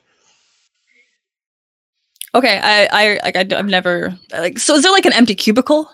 Okay, 2.34 2.61
I 2.64 2.88
I 2.91 3.19
like 3.26 3.35
I, 3.35 3.57
have 3.57 3.68
never 3.68 4.18
like. 4.31 4.57
So 4.57 4.76
is 4.76 4.84
there 4.84 4.93
like 4.93 5.06
an 5.06 5.11
empty 5.11 5.35
cubicle? 5.35 5.91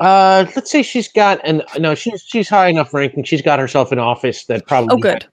Uh, 0.00 0.44
let's 0.56 0.70
say 0.70 0.82
she's 0.82 1.08
got 1.08 1.40
an 1.46 1.62
no, 1.78 1.94
she's 1.94 2.22
she's 2.22 2.48
high 2.48 2.68
enough 2.68 2.92
ranking. 2.92 3.22
She's 3.24 3.42
got 3.42 3.58
herself 3.58 3.92
an 3.92 3.98
office 3.98 4.46
that 4.46 4.66
probably 4.66 4.88
Oh, 4.94 4.96
good. 4.98 5.24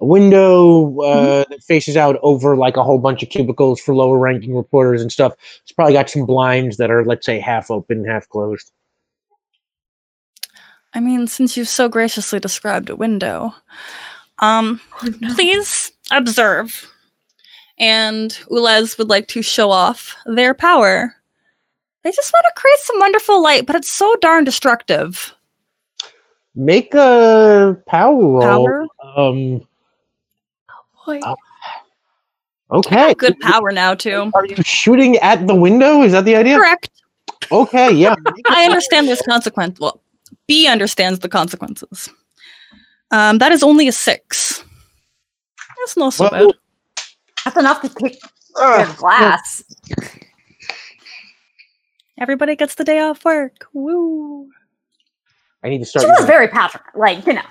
a 0.00 0.06
window 0.06 0.98
uh, 1.00 1.44
that 1.50 1.62
faces 1.62 1.96
out 1.96 2.16
over 2.22 2.56
like 2.56 2.76
a 2.78 2.82
whole 2.82 2.98
bunch 2.98 3.22
of 3.22 3.28
cubicles 3.28 3.80
for 3.80 3.94
lower 3.94 4.18
ranking 4.18 4.54
reporters 4.56 5.02
and 5.02 5.12
stuff. 5.12 5.34
It's 5.62 5.72
probably 5.72 5.92
got 5.92 6.08
some 6.08 6.24
blinds 6.24 6.78
that 6.78 6.90
are 6.90 7.04
let's 7.04 7.26
say 7.26 7.38
half 7.38 7.70
open, 7.70 8.04
half 8.06 8.28
closed. 8.30 8.72
I 10.94 11.00
mean, 11.00 11.26
since 11.26 11.56
you've 11.56 11.68
so 11.68 11.88
graciously 11.88 12.40
described 12.40 12.88
a 12.88 12.96
window, 12.96 13.54
um, 14.38 14.80
please 15.34 15.92
observe. 16.10 16.90
And 17.78 18.30
Ulez 18.50 18.96
would 18.98 19.08
like 19.10 19.28
to 19.28 19.42
show 19.42 19.70
off 19.70 20.16
their 20.26 20.54
power. 20.54 21.14
They 22.08 22.12
just 22.12 22.32
want 22.32 22.46
to 22.48 22.58
create 22.58 22.78
some 22.78 22.98
wonderful 23.00 23.42
light, 23.42 23.66
but 23.66 23.76
it's 23.76 23.90
so 23.90 24.16
darn 24.22 24.44
destructive. 24.44 25.34
Make 26.54 26.94
a 26.94 27.76
power 27.86 28.16
roll. 28.16 28.40
Power? 28.40 28.86
Um. 29.14 29.66
Boy. 31.04 31.20
Uh, 31.22 31.34
Okay. 32.70 33.12
Good 33.12 33.38
power 33.40 33.72
now 33.72 33.94
too. 33.94 34.30
Are 34.34 34.46
you 34.46 34.56
shooting 34.62 35.16
at 35.18 35.46
the 35.46 35.54
window? 35.54 36.00
Is 36.00 36.12
that 36.12 36.24
the 36.24 36.34
idea? 36.36 36.56
Correct. 36.56 36.88
Okay. 37.52 37.92
Yeah. 37.92 38.14
I 38.48 38.64
understand 38.64 39.06
this 39.06 39.20
consequence. 39.20 39.78
Well, 39.78 40.00
B 40.46 40.66
understands 40.66 41.18
the 41.18 41.28
consequences. 41.28 42.08
Um, 43.10 43.36
that 43.36 43.52
is 43.52 43.62
only 43.62 43.86
a 43.86 43.92
six. 43.92 44.64
That's 45.78 45.96
not 45.96 46.14
so 46.14 46.28
Well, 46.32 46.46
bad. 46.48 47.04
That's 47.44 47.56
enough 47.58 47.82
to 47.82 47.88
kick 47.90 48.18
Ugh. 48.58 48.86
your 48.86 48.96
glass. 48.96 49.62
Everybody 52.20 52.56
gets 52.56 52.74
the 52.74 52.84
day 52.84 53.00
off 53.00 53.24
work. 53.24 53.66
Woo. 53.72 54.48
I 55.62 55.68
need 55.68 55.78
to 55.78 55.84
start. 55.84 56.04
She 56.04 56.10
was 56.10 56.24
very 56.24 56.48
passionate. 56.48 56.86
Like, 56.94 57.26
you 57.26 57.34
know. 57.34 57.42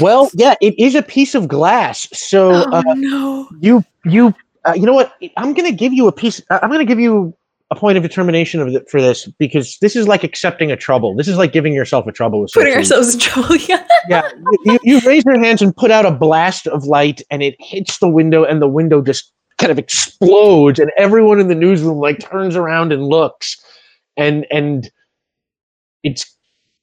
Well, 0.00 0.30
yeah, 0.34 0.54
it 0.60 0.78
is 0.78 0.94
a 0.94 1.02
piece 1.02 1.34
of 1.34 1.48
glass. 1.48 2.06
So 2.12 2.50
uh, 2.50 2.82
no. 2.94 3.48
you 3.60 3.82
you 4.04 4.34
uh, 4.66 4.74
you 4.74 4.84
know 4.84 4.92
what? 4.92 5.14
I'm 5.36 5.54
going 5.54 5.70
to 5.70 5.76
give 5.76 5.92
you 5.92 6.06
a 6.08 6.12
piece. 6.12 6.42
I'm 6.50 6.68
going 6.68 6.80
to 6.80 6.84
give 6.84 7.00
you 7.00 7.34
a 7.70 7.74
point 7.74 7.96
of 7.96 8.02
determination 8.02 8.60
of 8.60 8.72
the, 8.72 8.84
for 8.90 9.00
this 9.00 9.26
because 9.38 9.78
this 9.80 9.94
is 9.96 10.08
like 10.08 10.24
accepting 10.24 10.70
a 10.70 10.76
trouble. 10.76 11.14
This 11.14 11.28
is 11.28 11.36
like 11.36 11.52
giving 11.52 11.72
yourself 11.72 12.06
a 12.06 12.12
trouble. 12.12 12.46
Putting 12.52 12.72
essentially. 12.72 12.98
ourselves 12.98 13.14
in 13.14 13.20
trouble. 13.20 13.56
Yeah. 13.68 13.86
Yeah, 14.08 14.30
you, 14.40 14.58
you, 14.64 14.78
you 14.84 15.00
raise 15.06 15.24
your 15.24 15.38
hands 15.38 15.60
and 15.60 15.76
put 15.76 15.90
out 15.90 16.06
a 16.06 16.10
blast 16.10 16.66
of 16.66 16.84
light, 16.84 17.20
and 17.30 17.42
it 17.42 17.56
hits 17.58 17.98
the 17.98 18.08
window, 18.08 18.44
and 18.44 18.62
the 18.62 18.68
window 18.68 19.02
just 19.02 19.32
kind 19.58 19.70
of 19.70 19.78
explodes, 19.78 20.78
and 20.78 20.90
everyone 20.96 21.40
in 21.40 21.48
the 21.48 21.54
newsroom 21.54 21.98
like 21.98 22.18
turns 22.20 22.56
around 22.56 22.92
and 22.92 23.04
looks, 23.04 23.56
and 24.16 24.46
and 24.50 24.90
it's 26.02 26.34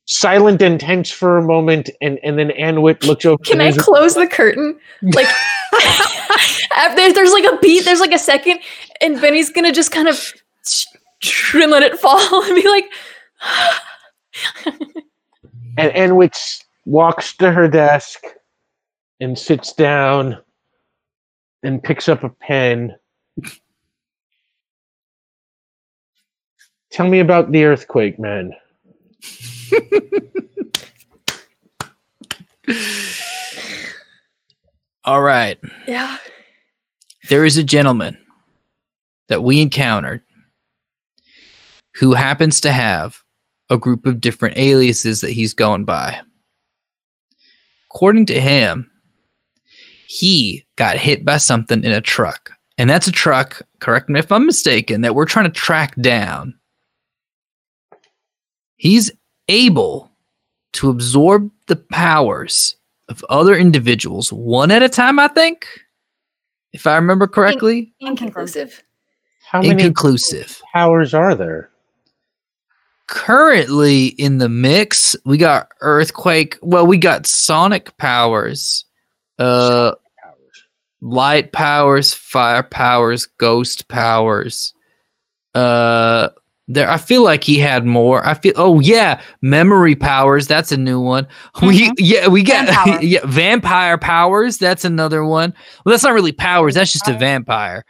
silent 0.06 0.62
and 0.62 0.80
tense 0.80 1.10
for 1.10 1.38
a 1.38 1.44
moment, 1.44 1.90
and 2.02 2.20
and 2.24 2.38
then 2.38 2.52
Anne 2.52 2.82
Witt 2.82 3.04
looks 3.06 3.26
over. 3.26 3.44
Can 3.44 3.62
I 3.62 3.72
close 3.72 4.16
the 4.16 4.28
curtain? 4.28 4.78
Like, 5.02 5.28
after, 6.76 7.14
there's 7.14 7.32
like 7.32 7.46
a 7.46 7.58
beat, 7.58 7.86
there's 7.86 8.00
like 8.00 8.14
a 8.14 8.20
second, 8.20 8.60
and 9.02 9.20
Benny's 9.20 9.50
gonna 9.50 9.72
just 9.72 9.92
kind 9.92 10.08
of 10.08 10.34
and 11.54 11.72
let 11.72 11.84
it 11.84 12.00
fall 12.00 12.44
and 12.44 12.56
be 12.56 12.68
like, 12.68 12.86
And 15.78 15.92
Anne 15.92 16.16
Witt 16.16 16.38
walks 16.86 17.36
to 17.38 17.52
her 17.52 17.68
desk 17.68 18.22
and 19.20 19.38
sits 19.38 19.74
down 19.74 20.38
and 21.66 21.84
picks 21.84 22.08
up 22.08 22.24
a 22.24 22.30
pen. 22.30 22.96
Tell 26.92 27.08
me 27.08 27.20
about 27.20 27.52
the 27.52 27.66
earthquake, 27.66 28.20
man. 28.20 28.54
All 35.04 35.22
right. 35.22 35.60
yeah. 35.88 36.18
There 37.30 37.44
is 37.46 37.58
a 37.58 37.64
gentleman 37.64 38.18
that 39.28 39.44
we 39.44 39.60
encountered 39.62 40.22
who 41.96 42.14
happens 42.14 42.62
to 42.62 42.72
have 42.72 43.24
a 43.70 43.78
group 43.78 44.06
of 44.06 44.22
different 44.22 44.58
aliases 44.58 45.22
that 45.22 45.32
he's 45.32 45.56
going 45.56 45.86
by. 45.86 46.22
According 47.90 48.28
to 48.28 48.40
him, 48.40 48.92
he 50.08 50.65
got 50.76 50.98
hit 50.98 51.26
by 51.26 51.38
something 51.38 51.84
in 51.84 51.92
a 51.92 52.02
truck. 52.02 52.52
And 52.78 52.90
that's 52.90 53.08
a 53.08 53.12
truck, 53.12 53.62
correct 53.80 54.10
me 54.10 54.20
if 54.20 54.32
I'm 54.32 54.46
mistaken, 54.46 55.02
that 55.02 55.16
we're 55.16 55.26
trying 55.26 55.46
to 55.46 55.52
track 55.52 55.96
down. 56.02 56.54
He's 58.76 59.12
able 59.48 60.12
to 60.74 60.90
absorb 60.90 61.50
the 61.68 61.78
powers 61.78 62.76
of 63.08 63.24
other 63.30 63.56
individuals 63.56 64.34
one 64.34 64.72
at 64.72 64.84
a 64.84 64.90
time, 64.90 65.20
I 65.20 65.30
think, 65.30 65.68
if 66.74 66.86
I 66.86 66.96
remember 66.96 67.28
correctly. 67.28 67.94
Inconclusive. 68.02 68.84
How 69.50 69.62
many 69.62 69.84
Inconclusive. 69.84 70.62
powers 70.74 71.14
are 71.14 71.36
there? 71.36 71.70
Currently 73.08 74.08
in 74.08 74.40
the 74.40 74.50
mix, 74.50 75.16
we 75.24 75.38
got 75.38 75.70
earthquake. 75.82 76.58
Well, 76.62 76.88
we 76.88 76.98
got 76.98 77.28
sonic 77.28 77.96
powers, 77.98 78.84
uh, 79.38 79.94
light 81.06 81.52
powers, 81.52 82.14
fire 82.14 82.64
powers, 82.64 83.28
ghost 83.38 83.88
powers. 83.88 84.74
Uh, 85.54 86.30
there. 86.68 86.90
I 86.90 86.98
feel 86.98 87.24
like 87.24 87.44
he 87.44 87.60
had 87.60 87.86
more. 87.86 88.26
I 88.28 88.34
feel. 88.34 88.54
Oh 88.56 88.80
yeah, 88.80 89.22
memory 89.42 89.96
powers. 89.96 90.48
That's 90.48 90.72
a 90.72 90.78
new 90.78 91.00
one. 91.00 91.28
We 91.62 91.92
yeah 91.98 92.28
we 92.28 92.42
got 92.44 92.66
Vampire. 92.74 93.02
yeah 93.04 93.20
vampire 93.26 93.98
powers. 94.00 94.58
That's 94.58 94.84
another 94.84 95.24
one. 95.24 95.54
Well, 95.86 95.94
that's 95.94 96.04
not 96.04 96.14
really 96.14 96.32
powers. 96.32 96.74
That's 96.74 96.92
just 96.92 97.08
a 97.08 97.14
vampire. 97.14 97.86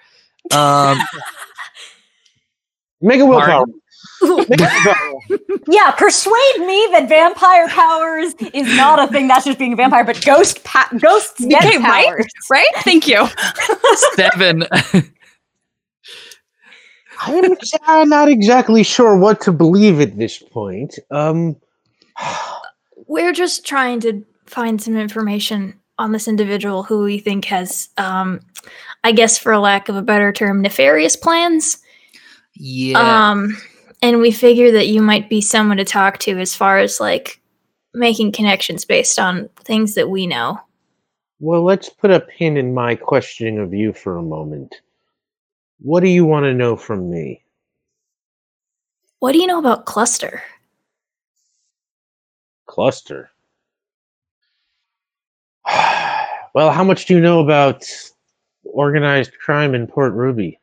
Um, 0.53 0.99
Make 3.01 3.21
a 3.21 3.25
willpower. 3.25 3.47
Martin. 3.65 3.81
Make 4.49 4.59
a 4.61 4.69
willpower. 4.85 5.39
Yeah, 5.67 5.91
persuade 5.91 6.59
me 6.59 6.87
that 6.91 7.07
vampire 7.09 7.67
powers 7.69 8.33
is 8.53 8.67
not 8.77 8.99
a 9.01 9.07
thing. 9.11 9.27
That's 9.27 9.45
just 9.45 9.57
being 9.57 9.73
a 9.73 9.75
vampire, 9.75 10.03
but 10.03 10.23
ghost 10.25 10.63
pa- 10.63 10.89
ghosts 10.99 11.43
get 11.45 11.65
Okay, 11.65 11.77
right? 11.77 12.07
powers. 12.07 12.25
Right? 12.49 12.67
Thank 12.77 13.07
you. 13.07 13.27
seven. 14.15 14.65
I'm 17.21 17.43
exa- 17.55 18.07
not 18.07 18.27
exactly 18.27 18.83
sure 18.83 19.17
what 19.17 19.41
to 19.41 19.51
believe 19.51 20.01
at 20.01 20.17
this 20.17 20.37
point. 20.39 20.99
Um, 21.11 21.55
We're 23.07 23.33
just 23.33 23.65
trying 23.65 24.01
to 24.01 24.23
find 24.45 24.81
some 24.81 24.97
information 24.97 25.79
on 25.97 26.11
this 26.11 26.27
individual 26.27 26.83
who 26.83 27.03
we 27.03 27.19
think 27.19 27.45
has, 27.45 27.89
um, 27.97 28.41
I 29.03 29.13
guess, 29.13 29.37
for 29.37 29.57
lack 29.57 29.87
of 29.89 29.95
a 29.95 30.01
better 30.01 30.33
term, 30.33 30.61
nefarious 30.61 31.15
plans. 31.15 31.77
Yeah. 32.53 33.29
Um, 33.31 33.57
and 34.01 34.19
we 34.19 34.31
figure 34.31 34.71
that 34.71 34.87
you 34.87 35.01
might 35.01 35.29
be 35.29 35.41
someone 35.41 35.77
to 35.77 35.85
talk 35.85 36.19
to 36.19 36.37
as 36.39 36.55
far 36.55 36.79
as 36.79 36.99
like 36.99 37.39
making 37.93 38.31
connections 38.31 38.85
based 38.85 39.19
on 39.19 39.49
things 39.57 39.95
that 39.95 40.09
we 40.09 40.27
know. 40.27 40.59
well, 41.39 41.63
let's 41.63 41.89
put 41.89 42.11
a 42.11 42.19
pin 42.19 42.57
in 42.57 42.73
my 42.73 42.95
questioning 42.95 43.59
of 43.59 43.73
you 43.73 43.93
for 43.93 44.17
a 44.17 44.23
moment. 44.23 44.75
What 45.79 46.01
do 46.01 46.09
you 46.09 46.25
want 46.25 46.45
to 46.45 46.53
know 46.53 46.75
from 46.75 47.09
me? 47.09 47.43
What 49.19 49.33
do 49.33 49.39
you 49.39 49.47
know 49.47 49.59
about 49.59 49.85
Cluster? 49.85 50.41
Cluster. 52.67 53.29
well, 56.53 56.71
how 56.71 56.83
much 56.83 57.05
do 57.05 57.15
you 57.15 57.21
know 57.21 57.39
about 57.39 57.85
organized 58.63 59.37
crime 59.39 59.73
in 59.75 59.87
Port 59.87 60.13
Ruby? 60.13 60.59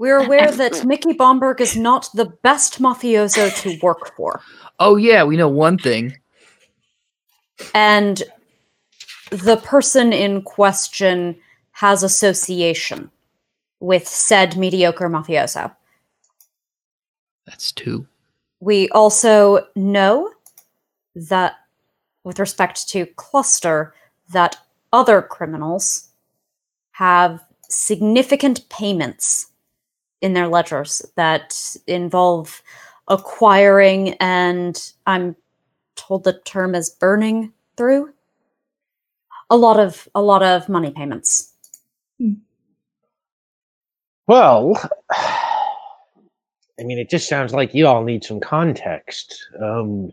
We're 0.00 0.24
aware 0.24 0.50
that 0.50 0.86
Mickey 0.86 1.12
Bomberg 1.12 1.60
is 1.60 1.76
not 1.76 2.08
the 2.14 2.24
best 2.24 2.80
mafioso 2.80 3.54
to 3.60 3.78
work 3.82 4.16
for. 4.16 4.40
oh 4.78 4.96
yeah, 4.96 5.24
we 5.24 5.36
know 5.36 5.46
one 5.46 5.76
thing. 5.76 6.16
And 7.74 8.22
the 9.28 9.58
person 9.58 10.14
in 10.14 10.40
question 10.40 11.36
has 11.72 12.02
association 12.02 13.10
with 13.80 14.08
said 14.08 14.56
mediocre 14.56 15.10
mafioso. 15.10 15.70
That's 17.44 17.70
two. 17.70 18.06
We 18.60 18.88
also 18.92 19.66
know 19.76 20.30
that, 21.14 21.56
with 22.24 22.38
respect 22.38 22.88
to 22.88 23.04
Cluster, 23.04 23.92
that 24.30 24.56
other 24.94 25.20
criminals 25.20 26.08
have 26.92 27.44
significant 27.68 28.66
payments 28.70 29.49
in 30.20 30.32
their 30.34 30.48
ledgers 30.48 31.02
that 31.16 31.76
involve 31.86 32.62
acquiring 33.08 34.14
and 34.20 34.92
I'm 35.06 35.34
told 35.96 36.24
the 36.24 36.40
term 36.44 36.74
is 36.74 36.90
burning 36.90 37.52
through 37.76 38.12
a 39.50 39.56
lot 39.56 39.80
of 39.80 40.08
a 40.14 40.22
lot 40.22 40.42
of 40.42 40.68
money 40.68 40.90
payments. 40.90 41.52
Well, 44.26 44.80
I 45.10 46.84
mean, 46.84 46.98
it 46.98 47.10
just 47.10 47.28
sounds 47.28 47.52
like 47.52 47.74
you 47.74 47.86
all 47.86 48.04
need 48.04 48.24
some 48.24 48.40
context. 48.40 49.48
Um, 49.60 50.12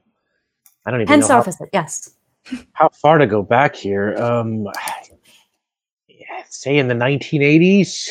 I 0.85 0.91
don't 0.91 1.01
even 1.01 1.07
Hence 1.07 1.29
know 1.29 1.35
our 1.35 1.43
how, 1.43 1.67
yes. 1.71 2.15
how 2.73 2.89
far 2.89 3.19
to 3.19 3.27
go 3.27 3.43
back 3.43 3.75
here. 3.75 4.15
Um, 4.17 4.67
yeah, 6.07 6.43
say 6.49 6.77
in 6.77 6.87
the 6.87 6.95
1980s, 6.95 8.09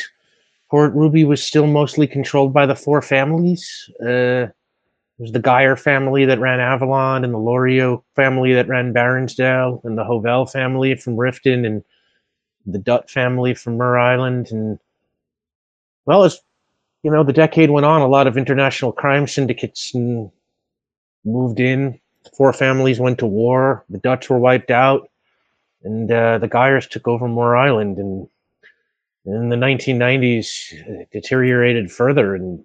Port 0.70 0.92
Ruby 0.94 1.24
was 1.24 1.42
still 1.42 1.66
mostly 1.66 2.06
controlled 2.06 2.52
by 2.52 2.66
the 2.66 2.74
four 2.74 3.00
families. 3.02 3.90
Uh, 4.00 4.46
was 5.18 5.32
the 5.32 5.40
Geyer 5.40 5.76
family 5.76 6.24
that 6.26 6.40
ran 6.40 6.60
Avalon, 6.60 7.24
and 7.24 7.32
the 7.32 7.38
Lorio 7.38 8.04
family 8.14 8.52
that 8.52 8.68
ran 8.68 8.92
Baronsdale, 8.92 9.80
and 9.84 9.96
the 9.96 10.04
Hovell 10.04 10.50
family 10.50 10.94
from 10.94 11.16
Riften, 11.16 11.64
and 11.66 11.82
the 12.66 12.78
Dutt 12.78 13.10
family 13.10 13.54
from 13.54 13.76
Mur 13.76 13.96
Island. 13.98 14.48
And 14.50 14.78
well, 16.04 16.24
as 16.24 16.38
you 17.02 17.10
know, 17.10 17.22
the 17.22 17.32
decade 17.32 17.70
went 17.70 17.86
on, 17.86 18.02
a 18.02 18.08
lot 18.08 18.26
of 18.26 18.36
international 18.36 18.92
crime 18.92 19.26
syndicates 19.26 19.94
moved 21.24 21.60
in. 21.60 21.98
Four 22.36 22.52
families 22.52 23.00
went 23.00 23.18
to 23.20 23.26
war. 23.26 23.84
The 23.88 23.98
Dutch 23.98 24.28
were 24.28 24.38
wiped 24.38 24.70
out, 24.70 25.08
and 25.82 26.10
uh, 26.10 26.38
the 26.38 26.48
Geyers 26.48 26.88
took 26.88 27.06
over 27.08 27.28
Moore 27.28 27.56
Island. 27.56 27.98
And 27.98 28.28
in 29.26 29.48
the 29.48 29.56
1990s, 29.56 30.72
it 30.72 31.10
deteriorated 31.10 31.90
further, 31.90 32.34
and 32.34 32.64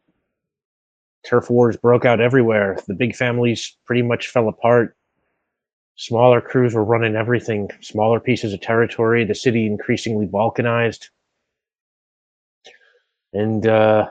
turf 1.25 1.49
wars 1.49 1.75
broke 1.75 2.06
out 2.06 2.22
everywhere. 2.22 2.77
The 2.88 2.93
big 2.93 3.15
families 3.15 3.75
pretty 3.85 4.03
much 4.03 4.27
fell 4.27 4.48
apart. 4.48 4.95
Smaller 5.95 6.40
crews 6.40 6.73
were 6.73 6.83
running 6.83 7.15
everything, 7.15 7.69
smaller 7.81 8.19
pieces 8.19 8.53
of 8.53 8.61
territory. 8.61 9.25
The 9.25 9.35
city 9.35 9.65
increasingly 9.65 10.27
balkanized. 10.27 11.09
And 13.33 13.65
uh, 13.65 14.09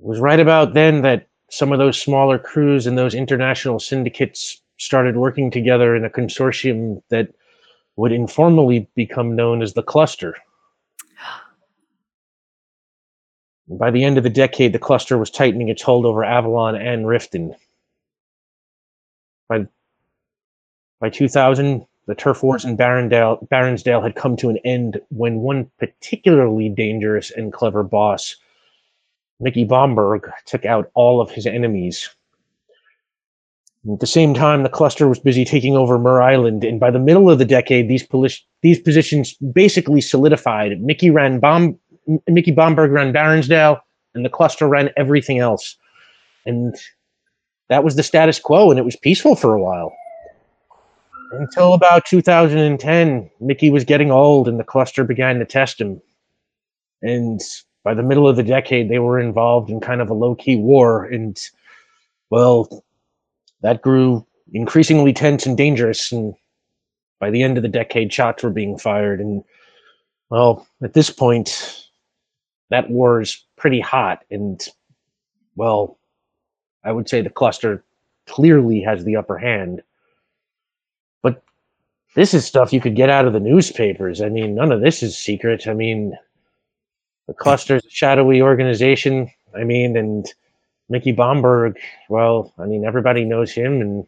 it 0.00 0.06
was 0.06 0.20
right 0.20 0.40
about 0.40 0.74
then 0.74 1.02
that 1.02 1.26
some 1.50 1.72
of 1.72 1.78
those 1.78 2.00
smaller 2.00 2.38
crews 2.38 2.86
and 2.86 2.96
those 2.96 3.14
international 3.14 3.78
syndicates 3.78 4.60
started 4.78 5.16
working 5.16 5.50
together 5.50 5.94
in 5.94 6.04
a 6.04 6.10
consortium 6.10 7.02
that 7.10 7.28
would 7.96 8.12
informally 8.12 8.88
become 8.94 9.36
known 9.36 9.62
as 9.62 9.74
the 9.74 9.82
cluster. 9.82 10.36
By 13.68 13.90
the 13.90 14.04
end 14.04 14.18
of 14.18 14.24
the 14.24 14.30
decade, 14.30 14.72
the 14.72 14.78
cluster 14.78 15.16
was 15.16 15.30
tightening 15.30 15.68
its 15.68 15.82
hold 15.82 16.04
over 16.04 16.22
Avalon 16.22 16.74
and 16.74 17.06
Riften. 17.06 17.54
By, 19.48 19.66
by 21.00 21.08
2000, 21.08 21.86
the 22.06 22.14
turf 22.14 22.42
wars 22.42 22.64
in 22.64 22.76
Barondale, 22.76 23.48
Baronsdale 23.48 24.02
had 24.02 24.16
come 24.16 24.36
to 24.36 24.50
an 24.50 24.58
end 24.64 25.00
when 25.08 25.36
one 25.40 25.70
particularly 25.78 26.68
dangerous 26.68 27.30
and 27.30 27.52
clever 27.52 27.82
boss, 27.82 28.36
Mickey 29.40 29.64
Bomberg, 29.64 30.30
took 30.44 30.66
out 30.66 30.90
all 30.94 31.20
of 31.20 31.30
his 31.30 31.46
enemies. 31.46 32.10
At 33.90 34.00
the 34.00 34.06
same 34.06 34.34
time, 34.34 34.62
the 34.62 34.68
cluster 34.70 35.08
was 35.08 35.18
busy 35.18 35.44
taking 35.44 35.76
over 35.76 35.98
Mur 35.98 36.22
Island, 36.22 36.64
and 36.64 36.80
by 36.80 36.90
the 36.90 36.98
middle 36.98 37.30
of 37.30 37.38
the 37.38 37.44
decade, 37.44 37.88
these, 37.88 38.02
poli- 38.02 38.30
these 38.62 38.78
positions 38.78 39.34
basically 39.34 40.00
solidified. 40.00 40.80
Mickey 40.82 41.10
ran 41.10 41.38
Bom- 41.38 41.78
Mickey 42.28 42.52
Bomberg 42.52 42.90
ran 42.90 43.12
Baronsdale, 43.12 43.80
and 44.14 44.24
the 44.24 44.30
cluster 44.30 44.68
ran 44.68 44.90
everything 44.96 45.38
else. 45.38 45.76
And 46.46 46.74
that 47.68 47.84
was 47.84 47.96
the 47.96 48.02
status 48.02 48.38
quo, 48.38 48.70
and 48.70 48.78
it 48.78 48.84
was 48.84 48.96
peaceful 48.96 49.36
for 49.36 49.54
a 49.54 49.62
while. 49.62 49.94
Until 51.32 51.74
about 51.74 52.04
2010, 52.06 53.30
Mickey 53.40 53.70
was 53.70 53.84
getting 53.84 54.10
old, 54.10 54.46
and 54.46 54.60
the 54.60 54.64
cluster 54.64 55.04
began 55.04 55.38
to 55.38 55.44
test 55.44 55.80
him. 55.80 56.00
And 57.02 57.40
by 57.82 57.94
the 57.94 58.02
middle 58.02 58.28
of 58.28 58.36
the 58.36 58.42
decade, 58.42 58.88
they 58.88 58.98
were 58.98 59.18
involved 59.18 59.70
in 59.70 59.80
kind 59.80 60.00
of 60.00 60.10
a 60.10 60.14
low 60.14 60.34
key 60.34 60.56
war, 60.56 61.04
and 61.04 61.38
well, 62.30 62.84
that 63.62 63.82
grew 63.82 64.26
increasingly 64.52 65.12
tense 65.12 65.46
and 65.46 65.56
dangerous. 65.56 66.12
And 66.12 66.34
by 67.18 67.30
the 67.30 67.42
end 67.42 67.56
of 67.56 67.62
the 67.62 67.68
decade, 67.68 68.12
shots 68.12 68.42
were 68.42 68.50
being 68.50 68.78
fired, 68.78 69.20
and 69.20 69.42
well, 70.30 70.66
at 70.82 70.94
this 70.94 71.10
point, 71.10 71.83
that 72.70 72.90
war 72.90 73.20
is 73.20 73.44
pretty 73.56 73.80
hot, 73.80 74.24
and 74.30 74.66
well, 75.56 75.98
I 76.84 76.92
would 76.92 77.08
say 77.08 77.20
the 77.20 77.30
cluster 77.30 77.84
clearly 78.26 78.80
has 78.80 79.04
the 79.04 79.16
upper 79.16 79.38
hand. 79.38 79.82
But 81.22 81.42
this 82.14 82.34
is 82.34 82.44
stuff 82.44 82.72
you 82.72 82.80
could 82.80 82.96
get 82.96 83.10
out 83.10 83.26
of 83.26 83.32
the 83.32 83.40
newspapers. 83.40 84.20
I 84.20 84.28
mean, 84.28 84.54
none 84.54 84.72
of 84.72 84.80
this 84.80 85.02
is 85.02 85.16
secret. 85.16 85.66
I 85.66 85.74
mean, 85.74 86.16
the 87.26 87.34
cluster's 87.34 87.84
a 87.84 87.90
shadowy 87.90 88.42
organization. 88.42 89.30
I 89.56 89.64
mean, 89.64 89.96
and 89.96 90.26
Mickey 90.88 91.14
Bomberg, 91.14 91.76
well, 92.08 92.52
I 92.58 92.66
mean, 92.66 92.84
everybody 92.84 93.24
knows 93.24 93.52
him 93.52 93.80
and 93.80 94.06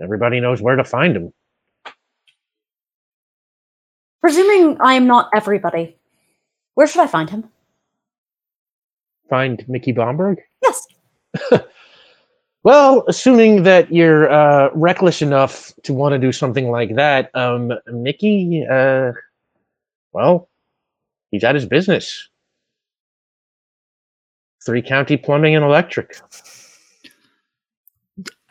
everybody 0.00 0.40
knows 0.40 0.60
where 0.60 0.76
to 0.76 0.84
find 0.84 1.16
him. 1.16 1.32
Presuming 4.20 4.80
I 4.80 4.94
am 4.94 5.06
not 5.06 5.30
everybody, 5.34 5.96
where 6.74 6.88
should 6.88 7.02
I 7.02 7.06
find 7.06 7.30
him? 7.30 7.48
Find 9.28 9.64
Mickey 9.68 9.92
Bomberg? 9.92 10.38
Yes. 10.62 10.86
Well, 12.66 13.04
assuming 13.06 13.62
that 13.62 13.92
you're 13.92 14.28
uh, 14.28 14.70
reckless 14.74 15.22
enough 15.22 15.72
to 15.84 15.94
want 15.94 16.14
to 16.14 16.18
do 16.18 16.32
something 16.32 16.68
like 16.68 16.96
that, 16.96 17.30
um, 17.36 17.72
Mickey, 17.86 18.66
uh, 18.68 19.12
well, 20.12 20.48
he's 21.30 21.44
at 21.44 21.54
his 21.54 21.64
business. 21.64 22.28
Three 24.64 24.82
County 24.82 25.16
Plumbing 25.16 25.54
and 25.54 25.64
Electric. 25.64 26.16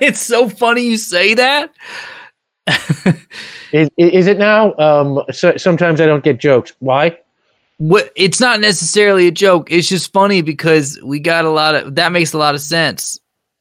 it's 0.00 0.22
so 0.22 0.48
funny 0.48 0.86
you 0.86 0.96
say 0.96 1.34
that. 1.34 1.70
Is, 3.72 3.90
is 3.98 4.26
it 4.26 4.38
now? 4.38 4.74
Um, 4.78 5.22
so, 5.30 5.54
sometimes 5.58 6.00
I 6.00 6.06
don't 6.06 6.24
get 6.24 6.38
jokes. 6.38 6.72
Why? 6.78 7.18
What 7.78 8.12
it's 8.16 8.40
not 8.40 8.60
necessarily 8.60 9.26
a 9.26 9.32
joke. 9.32 9.72
It's 9.72 9.88
just 9.88 10.12
funny 10.12 10.42
because 10.42 11.00
we 11.02 11.18
got 11.18 11.44
a 11.44 11.50
lot 11.50 11.74
of 11.74 11.94
that 11.94 12.12
makes 12.12 12.32
a 12.32 12.38
lot 12.38 12.54
of 12.54 12.60
sense. 12.60 13.18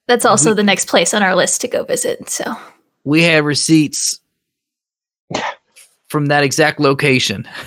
That's 0.07 0.25
also 0.25 0.53
the 0.53 0.63
next 0.63 0.87
place 0.87 1.13
on 1.13 1.23
our 1.23 1.35
list 1.35 1.61
to 1.61 1.67
go 1.67 1.83
visit. 1.83 2.29
So 2.29 2.55
We 3.03 3.23
have 3.23 3.45
receipts 3.45 4.19
from 6.07 6.27
that 6.27 6.43
exact 6.43 6.79
location. 6.79 7.47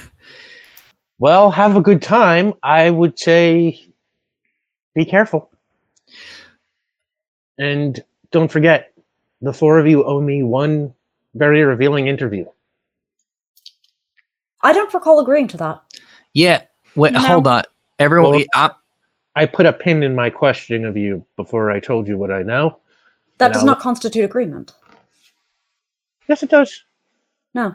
Well, 1.21 1.51
have 1.51 1.77
a 1.77 1.83
good 1.83 2.01
time. 2.01 2.55
I 2.63 2.89
would 2.89 3.19
say 3.19 3.79
be 4.95 5.05
careful. 5.05 5.51
And 7.59 8.03
don't 8.33 8.51
forget, 8.51 8.95
the 9.43 9.53
four 9.53 9.79
of 9.79 9.87
you 9.87 10.03
owe 10.03 10.23
me 10.23 10.43
one 10.43 10.95
very 11.35 11.63
revealing 11.63 12.07
interview. 12.07 12.47
I 14.63 14.73
don't 14.73 14.95
recall 14.95 15.21
agreeing 15.21 15.49
to 15.49 15.59
that. 15.59 15.83
Yeah. 16.35 16.63
Wait, 16.97 17.13
No. 17.13 17.21
hold 17.21 17.47
on. 17.47 17.63
Everyone, 17.99 18.33
Well- 18.33 18.45
I, 18.55 18.71
I 19.37 19.47
put 19.47 19.67
a 19.67 19.73
pin 19.73 20.03
in 20.03 20.15
my 20.15 20.31
questioning 20.31 20.85
of 20.85 20.97
you 20.97 21.25
before 21.37 21.71
I 21.71 21.81
told 21.81 22.09
you 22.09 22.17
what 22.19 22.31
I 22.31 22.43
know. 22.43 22.79
That 23.39 23.53
does 23.53 23.63
I'll- 23.63 23.67
not 23.67 23.81
constitute 23.81 24.25
agreement. 24.25 24.73
Yes, 26.29 26.43
it 26.43 26.51
does. 26.51 26.85
No. 27.55 27.75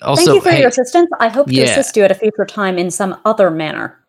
also, 0.00 0.24
Thank 0.24 0.34
you 0.36 0.40
for 0.40 0.50
hey, 0.50 0.60
your 0.60 0.68
assistance. 0.68 1.10
I 1.20 1.28
hope 1.28 1.48
to 1.48 1.52
Yeah. 1.54 1.64
assist 1.64 1.96
you 1.96 2.04
at 2.04 2.10
a 2.10 2.14
future 2.14 2.46
time 2.46 2.78
in 2.78 2.90
some 2.90 3.20
other 3.24 3.50
manner 3.50 4.01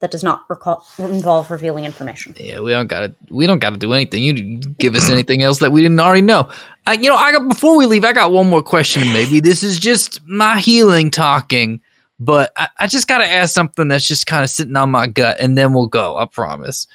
that 0.00 0.10
does 0.10 0.22
not 0.22 0.44
recall, 0.48 0.86
involve 0.98 1.50
revealing 1.50 1.84
information. 1.84 2.34
Yeah, 2.38 2.60
we 2.60 2.70
don't 2.70 2.86
gotta 2.86 3.14
we 3.30 3.46
don't 3.46 3.58
gotta 3.58 3.76
do 3.76 3.92
anything. 3.92 4.22
You 4.22 4.58
give 4.58 4.94
us 4.94 5.10
anything 5.10 5.42
else 5.42 5.58
that 5.58 5.72
we 5.72 5.82
didn't 5.82 5.98
already 5.98 6.22
know. 6.22 6.48
I, 6.86 6.94
you 6.94 7.08
know, 7.08 7.16
I 7.16 7.32
got 7.32 7.48
before 7.48 7.76
we 7.76 7.86
leave, 7.86 8.04
I 8.04 8.12
got 8.12 8.30
one 8.30 8.48
more 8.48 8.62
question. 8.62 9.02
Maybe 9.12 9.40
this 9.40 9.62
is 9.62 9.78
just 9.78 10.24
my 10.26 10.60
healing 10.60 11.10
talking, 11.10 11.80
but 12.20 12.52
I, 12.56 12.68
I 12.78 12.86
just 12.86 13.08
gotta 13.08 13.26
ask 13.26 13.52
something 13.52 13.88
that's 13.88 14.06
just 14.06 14.26
kind 14.26 14.44
of 14.44 14.50
sitting 14.50 14.76
on 14.76 14.90
my 14.90 15.08
gut, 15.08 15.36
and 15.40 15.58
then 15.58 15.72
we'll 15.72 15.88
go. 15.88 16.16
I 16.16 16.26
promise. 16.26 16.86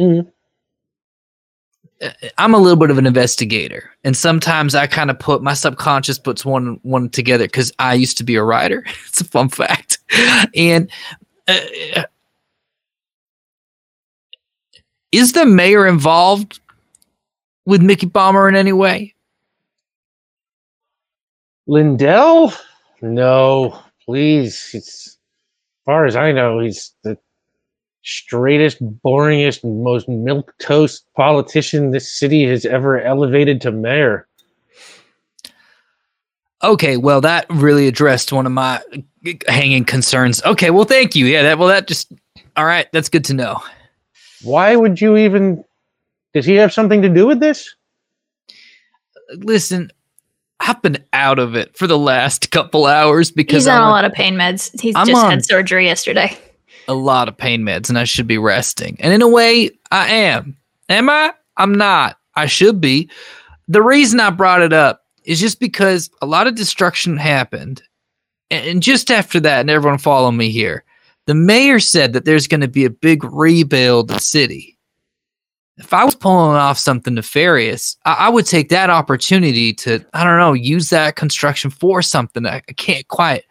Mhm. 0.00 0.26
Uh, 2.02 2.10
I'm 2.36 2.54
a 2.54 2.58
little 2.58 2.76
bit 2.76 2.90
of 2.90 2.98
an 2.98 3.06
investigator, 3.06 3.90
and 4.02 4.16
sometimes 4.16 4.74
I 4.74 4.86
kind 4.86 5.10
of 5.10 5.18
put 5.18 5.42
my 5.42 5.54
subconscious 5.54 6.18
puts 6.18 6.44
one 6.44 6.80
one 6.82 7.10
together 7.10 7.44
because 7.44 7.70
I 7.78 7.94
used 7.94 8.16
to 8.18 8.24
be 8.24 8.36
a 8.36 8.42
writer. 8.42 8.82
it's 9.08 9.20
a 9.20 9.24
fun 9.24 9.50
fact, 9.50 9.98
and. 10.54 10.90
Uh, 11.48 12.04
is 15.16 15.32
the 15.32 15.46
mayor 15.46 15.86
involved 15.86 16.60
with 17.64 17.82
Mickey 17.82 18.06
Bomberg 18.06 18.50
in 18.50 18.56
any 18.56 18.72
way? 18.72 19.14
Lindell? 21.66 22.52
No, 23.02 23.78
please. 24.04 24.70
It's, 24.72 25.06
as 25.08 25.16
far 25.84 26.06
as 26.06 26.16
I 26.16 26.32
know, 26.32 26.60
he's 26.60 26.92
the 27.02 27.18
straightest, 28.02 28.80
boringest, 29.02 29.64
most 29.64 30.08
milk 30.08 30.54
toast 30.58 31.04
politician 31.16 31.90
this 31.90 32.10
city 32.10 32.44
has 32.44 32.64
ever 32.64 33.00
elevated 33.00 33.60
to 33.62 33.72
mayor. 33.72 34.28
Okay, 36.62 36.96
well, 36.96 37.20
that 37.20 37.46
really 37.50 37.86
addressed 37.86 38.32
one 38.32 38.46
of 38.46 38.52
my 38.52 38.80
hanging 39.48 39.84
concerns. 39.84 40.42
Okay, 40.44 40.70
well, 40.70 40.84
thank 40.84 41.14
you. 41.14 41.26
Yeah, 41.26 41.42
that 41.42 41.58
well, 41.58 41.68
that 41.68 41.86
just 41.86 42.12
all 42.56 42.64
right. 42.64 42.86
That's 42.92 43.08
good 43.08 43.24
to 43.26 43.34
know. 43.34 43.62
Why 44.42 44.76
would 44.76 45.00
you 45.00 45.16
even? 45.16 45.64
Does 46.34 46.44
he 46.44 46.54
have 46.56 46.72
something 46.72 47.02
to 47.02 47.08
do 47.08 47.26
with 47.26 47.40
this? 47.40 47.74
Listen, 49.34 49.90
I've 50.60 50.80
been 50.82 50.98
out 51.12 51.38
of 51.38 51.54
it 51.56 51.76
for 51.76 51.86
the 51.86 51.98
last 51.98 52.50
couple 52.50 52.86
hours 52.86 53.30
because 53.30 53.64
He's 53.64 53.68
on 53.68 53.80
I'm 53.82 53.88
a 53.88 53.90
lot 53.90 54.04
of 54.04 54.12
pain 54.12 54.34
meds. 54.34 54.78
He's 54.80 54.94
I'm 54.96 55.06
just 55.06 55.26
had 55.26 55.44
surgery 55.44 55.86
yesterday. 55.86 56.36
a 56.88 56.94
lot 56.94 57.28
of 57.28 57.36
pain 57.36 57.62
meds 57.62 57.88
and 57.88 57.98
I 57.98 58.04
should 58.04 58.26
be 58.26 58.38
resting. 58.38 58.96
And 59.00 59.12
in 59.12 59.22
a 59.22 59.28
way, 59.28 59.70
I 59.90 60.08
am. 60.08 60.56
Am 60.88 61.08
I? 61.10 61.32
I'm 61.56 61.74
not. 61.74 62.18
I 62.34 62.46
should 62.46 62.80
be. 62.80 63.10
The 63.68 63.82
reason 63.82 64.20
I 64.20 64.30
brought 64.30 64.62
it 64.62 64.72
up 64.72 65.04
is 65.24 65.40
just 65.40 65.58
because 65.58 66.10
a 66.22 66.26
lot 66.26 66.46
of 66.46 66.54
destruction 66.54 67.16
happened. 67.16 67.82
And 68.50 68.64
and 68.66 68.82
just 68.82 69.10
after 69.10 69.40
that, 69.40 69.60
and 69.60 69.70
everyone 69.70 69.98
follow 69.98 70.30
me 70.30 70.50
here, 70.50 70.84
the 71.26 71.34
mayor 71.34 71.80
said 71.80 72.12
that 72.12 72.24
there's 72.24 72.46
going 72.46 72.60
to 72.60 72.68
be 72.68 72.84
a 72.84 72.90
big 72.90 73.24
rebuild 73.24 74.10
of 74.10 74.16
the 74.16 74.22
city. 74.22 74.78
If 75.78 75.92
I 75.92 76.04
was 76.04 76.14
pulling 76.14 76.56
off 76.56 76.78
something 76.78 77.14
nefarious, 77.14 77.96
I, 78.06 78.14
I 78.14 78.28
would 78.30 78.46
take 78.46 78.70
that 78.70 78.88
opportunity 78.88 79.74
to, 79.74 80.04
I 80.14 80.24
don't 80.24 80.38
know, 80.38 80.54
use 80.54 80.88
that 80.90 81.16
construction 81.16 81.70
for 81.70 82.00
something. 82.00 82.46
I, 82.46 82.62
I 82.68 82.72
can't 82.72 83.06
quite 83.08 83.44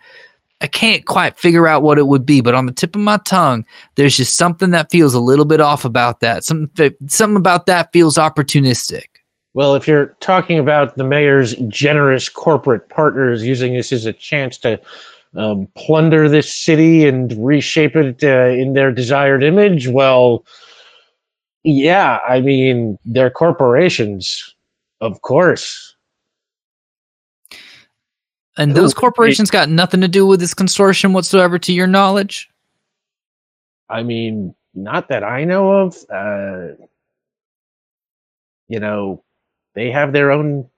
I 0.62 0.68
can't 0.68 1.06
quite 1.06 1.38
figure 1.38 1.68
out 1.68 1.84
what 1.84 1.98
it 1.98 2.08
would 2.08 2.26
be, 2.26 2.40
but 2.40 2.56
on 2.56 2.66
the 2.66 2.72
tip 2.72 2.96
of 2.96 3.02
my 3.02 3.18
tongue, 3.26 3.66
there's 3.96 4.16
just 4.16 4.38
something 4.38 4.72
that 4.72 4.90
feels 4.90 5.14
a 5.14 5.20
little 5.20 5.46
bit 5.46 5.60
off 5.60 5.84
about 5.84 6.22
that. 6.22 6.46
Something, 6.46 6.96
something 7.08 7.36
about 7.36 7.66
that 7.66 7.92
feels 7.92 8.16
opportunistic. 8.16 9.04
Well, 9.54 9.76
if 9.76 9.88
you're 9.88 10.16
talking 10.22 10.58
about 10.58 10.96
the 10.96 11.04
mayor's 11.04 11.56
generous 11.68 12.30
corporate 12.30 12.88
partners 12.90 13.46
using 13.46 13.74
this 13.74 13.92
as 13.92 14.06
a 14.06 14.14
chance 14.14 14.58
to 14.60 14.80
um, 15.36 15.68
plunder 15.76 16.30
this 16.30 16.54
city 16.54 17.06
and 17.06 17.34
reshape 17.46 17.96
it 17.96 18.24
uh, 18.24 18.54
in 18.54 18.74
their 18.74 18.92
desired 18.92 19.44
image, 19.44 19.88
well, 19.88 20.46
yeah, 21.64 22.20
I 22.28 22.42
mean, 22.42 22.98
they're 23.06 23.30
corporations, 23.32 24.56
of 25.02 25.22
course. 25.22 25.96
And 28.58 28.74
those 28.76 28.94
Ooh, 28.94 28.96
corporations 28.96 29.52
got 29.52 29.68
nothing 29.68 30.00
to 30.02 30.08
do 30.08 30.26
with 30.26 30.40
this 30.40 30.54
consortium 30.54 31.14
whatsoever, 31.14 31.60
to 31.60 31.74
your 31.74 31.88
knowledge. 31.88 32.50
I 33.90 34.04
mean, 34.04 34.56
not 34.74 35.10
that 35.10 35.24
I 35.24 35.44
know 35.44 35.72
of. 35.72 35.98
Uh, 36.10 36.76
you 38.68 38.80
know, 38.80 39.24
they 39.74 39.92
have 39.92 40.14
their 40.14 40.32
own 40.32 40.70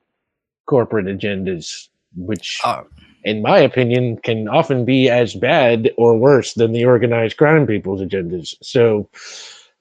corporate 0.66 1.06
agendas, 1.06 1.90
which, 2.16 2.60
Uh, 2.64 2.84
in 3.28 3.42
my 3.42 3.60
opinion, 3.60 4.18
can 4.18 4.48
often 4.48 4.86
be 4.86 5.10
as 5.10 5.36
bad 5.36 5.92
or 5.98 6.18
worse 6.18 6.54
than 6.54 6.72
the 6.72 6.86
organized 6.86 7.38
crime 7.38 7.68
people's 7.68 8.02
agendas. 8.02 8.56
So, 8.62 9.10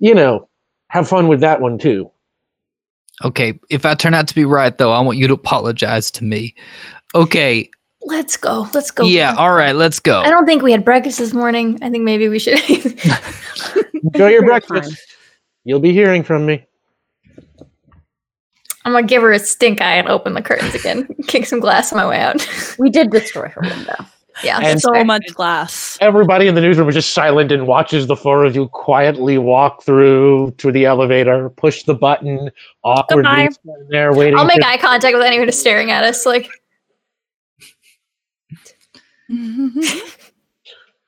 you 0.00 0.15
know, 0.15 0.49
have 0.89 1.08
fun 1.08 1.28
with 1.28 1.41
that 1.41 1.60
one 1.60 1.78
too. 1.78 2.10
okay, 3.25 3.58
if 3.70 3.86
I 3.86 3.94
turn 3.94 4.15
out 4.15 4.28
to 4.28 4.34
be 4.34 4.44
right, 4.44 4.76
though, 4.76 4.92
I 4.92 5.00
want 5.00 5.18
you 5.18 5.26
to 5.28 5.34
apologize 5.34 6.10
to 6.12 6.25
me. 6.25 6.55
Okay, 7.15 7.70
Let's 8.02 8.36
go. 8.36 8.68
Let's 8.73 8.92
go. 8.92 9.05
yeah, 9.05 9.34
all 9.36 9.52
right, 9.52 9.75
let's 9.75 9.99
go. 9.99 10.20
I 10.20 10.31
don't 10.31 10.47
think 10.47 10.62
we 10.62 10.70
had 10.70 10.84
breakfast 10.84 11.18
this 11.18 11.33
morning. 11.33 11.76
I 11.83 11.91
think 11.91 12.05
maybe 12.05 12.28
we 12.28 12.39
should. 12.39 12.60
Enjoy 14.05 14.28
your 14.28 14.31
your 14.31 14.44
breakfast. 14.44 14.97
You'll 15.65 15.81
be 15.81 15.92
hearing 15.92 16.23
from 16.23 16.47
me. 16.47 16.65
I'm 18.86 18.92
gonna 18.92 19.06
give 19.06 19.20
her 19.20 19.32
a 19.32 19.39
stink 19.40 19.81
eye 19.81 19.97
and 19.97 20.08
open 20.08 20.34
the 20.34 20.40
curtains 20.42 20.74
again. 20.74 21.08
Kick 21.26 21.44
some 21.44 21.58
glass 21.60 21.92
on 21.92 21.98
my 21.98 22.06
way 22.08 22.20
out. 22.20 22.48
We 22.78 22.89
did 22.89 23.10
destroy 23.10 23.48
her 23.48 23.60
window. 23.60 23.97
yeah, 24.44 24.60
And- 24.62 24.81
so 24.81 24.92
fair. 24.92 25.05
much 25.05 25.24
glass. 25.34 25.98
Everybody 26.00 26.47
in 26.47 26.55
the 26.55 26.60
newsroom 26.60 26.89
is 26.89 26.94
just 26.94 27.10
silent 27.12 27.50
and 27.50 27.66
watches 27.66 28.06
the 28.06 28.15
four 28.15 28.44
of 28.44 28.55
you 28.55 28.68
quietly 28.68 29.39
walk 29.39 29.82
through 29.82 30.52
to 30.58 30.70
the 30.70 30.84
elevator, 30.84 31.50
push 31.50 31.82
the 31.82 31.94
button, 31.94 32.48
awkwardly 32.84 33.24
Goodbye. 33.24 33.48
stand 33.48 33.86
there 33.89 34.12
waiting. 34.15 34.39
I'll 34.39 34.44
make 34.47 34.62
for- 34.62 34.68
eye 34.68 34.78
contact 34.78 35.16
with 35.16 35.26
anyone 35.26 35.48
who's 35.48 35.58
staring 35.58 35.90
at 35.90 36.05
us. 36.05 36.24
Like, 36.24 36.48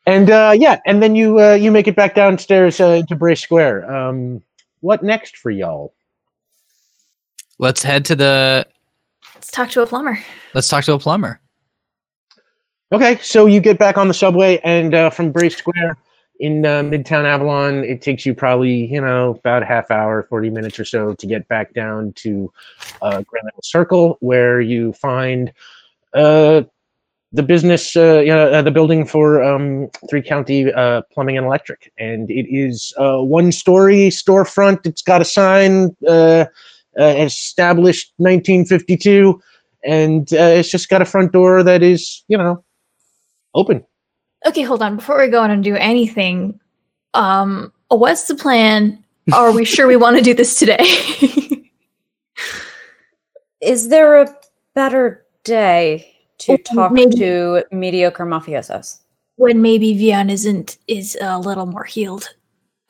And 0.07 0.31
uh, 0.31 0.55
yeah, 0.57 0.79
and 0.87 1.03
then 1.03 1.15
you 1.15 1.39
uh, 1.39 1.53
you 1.53 1.71
make 1.71 1.87
it 1.87 1.95
back 1.95 2.15
downstairs 2.15 2.81
uh, 2.81 2.87
into 3.01 3.15
Bray 3.15 3.35
Square. 3.35 3.95
Um, 3.95 4.43
what 4.81 5.03
next 5.03 5.37
for 5.37 5.51
y'all? 5.51 5.93
Let's 7.59 7.83
head 7.83 8.05
to 8.07 8.17
the. 8.17 8.67
let's 9.35 9.51
talk 9.51 9.71
to 9.71 9.83
a 9.83 9.87
plumber. 9.87 10.19
Let's 10.55 10.69
talk 10.69 10.85
to 10.85 10.93
a 10.93 10.99
plumber. 10.99 11.41
Okay, 12.93 13.19
so 13.21 13.47
you 13.47 13.61
get 13.61 13.79
back 13.79 13.99
on 13.99 14.09
the 14.09 14.15
subway, 14.15 14.59
and 14.65 14.95
uh, 14.95 15.11
from 15.11 15.31
Bray 15.33 15.51
Square 15.51 15.99
in 16.41 16.65
uh, 16.65 16.83
Midtown 16.83 17.25
Avalon, 17.25 17.85
it 17.85 18.01
takes 18.01 18.25
you 18.25 18.33
probably 18.33 18.87
you 18.87 19.01
know 19.01 19.33
about 19.33 19.63
a 19.63 19.67
half 19.67 19.91
hour, 19.91 20.23
forty 20.23 20.51
minutes 20.51 20.79
or 20.79 20.85
so 20.85 21.15
to 21.15 21.27
get 21.27 21.49
back 21.49 21.75
down 21.75 22.13
to 22.15 22.51
uh, 23.03 23.23
Grand 23.23 23.45
Central 23.47 23.63
Circle, 23.63 24.19
where 24.21 24.61
you 24.61 24.93
find 24.93 25.53
uh, 26.15 26.63
the 27.33 27.43
business, 27.43 27.97
uh, 27.97 28.21
you 28.21 28.33
know, 28.33 28.51
uh, 28.53 28.63
the 28.63 28.71
building 28.71 29.05
for 29.05 29.43
um, 29.43 29.91
Three 30.09 30.23
County 30.23 30.73
uh, 30.73 31.03
Plumbing 31.13 31.37
and 31.37 31.45
Electric, 31.45 31.93
and 31.99 32.31
it 32.31 32.47
is 32.49 32.95
a 32.97 33.23
one-story 33.23 34.11
storefront. 34.11 34.87
It's 34.87 35.03
got 35.03 35.21
a 35.21 35.25
sign 35.27 35.97
uh, 36.99 37.05
established 37.05 38.13
1952, 38.19 39.41
and 39.85 40.33
uh, 40.33 40.37
it's 40.59 40.71
just 40.71 40.89
got 40.89 41.03
a 41.03 41.05
front 41.05 41.33
door 41.33 41.63
that 41.63 41.83
is, 41.83 42.23
you 42.29 42.37
know, 42.39 42.63
open. 43.55 43.85
Okay, 44.47 44.63
hold 44.63 44.83
on. 44.83 44.97
Before 44.97 45.19
we 45.21 45.29
go 45.29 45.41
on 45.43 45.51
and 45.51 45.65
do 45.65 45.75
anything, 45.75 46.59
um, 47.15 47.73
what's 47.89 48.25
the 48.29 48.35
plan? 48.35 49.03
Are 49.33 49.53
we 49.53 49.65
sure 49.65 49.87
we 49.87 49.97
want 50.05 50.17
to 50.17 50.23
do 50.23 50.35
this 50.35 50.59
today? 50.59 50.87
Is 53.61 53.89
there 53.89 54.23
a 54.23 54.35
better 54.75 55.25
day 55.45 56.15
to 56.39 56.53
Or 56.53 56.59
talk 56.59 56.93
maybe- 56.93 57.17
to 57.17 57.65
mediocre 57.73 58.25
mafiosos? 58.27 59.01
when 59.37 59.63
maybe 59.63 59.95
Vion 59.95 60.31
isn't 60.33 60.79
is 60.89 61.17
a 61.21 61.39
little 61.39 61.67
more 61.67 61.85
healed 61.85 62.35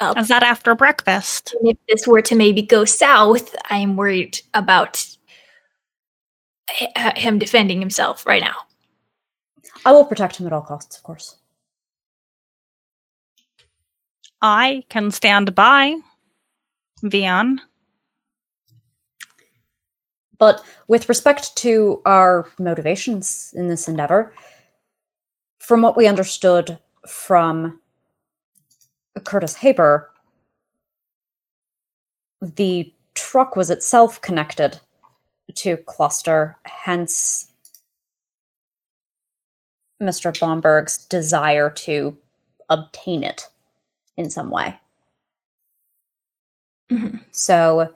up. 0.00 0.18
Is 0.18 0.28
that 0.28 0.42
after 0.42 0.74
breakfast? 0.74 1.54
And 1.60 1.70
if 1.70 1.76
this 1.88 2.06
were 2.06 2.22
to 2.22 2.34
maybe 2.34 2.62
go 2.62 2.84
south, 2.84 3.54
I'm 3.70 3.96
worried 3.96 4.40
about 4.54 5.04
h- 6.80 7.16
him 7.16 7.38
defending 7.38 7.80
himself 7.80 8.26
right 8.26 8.42
now. 8.42 8.54
I 9.84 9.92
will 9.92 10.04
protect 10.04 10.36
him 10.36 10.46
at 10.46 10.52
all 10.52 10.62
costs, 10.62 10.96
of 10.96 11.02
course. 11.02 11.36
I 14.40 14.84
can 14.88 15.10
stand 15.10 15.54
by 15.54 15.96
Vion. 17.02 17.58
But 20.38 20.64
with 20.86 21.08
respect 21.08 21.56
to 21.58 22.00
our 22.04 22.48
motivations 22.60 23.52
in 23.56 23.66
this 23.66 23.88
endeavor, 23.88 24.32
from 25.58 25.82
what 25.82 25.96
we 25.96 26.06
understood 26.06 26.78
from 27.08 27.80
Curtis 29.20 29.54
Haber, 29.56 30.10
the 32.40 32.92
truck 33.14 33.56
was 33.56 33.70
itself 33.70 34.20
connected 34.20 34.78
to 35.54 35.76
Cluster, 35.78 36.56
hence 36.64 37.50
Mr. 40.02 40.38
Bomberg's 40.38 40.98
desire 41.06 41.70
to 41.70 42.16
obtain 42.68 43.24
it 43.24 43.48
in 44.16 44.30
some 44.30 44.50
way. 44.50 44.78
Mhm. 46.90 47.24
So, 47.32 47.94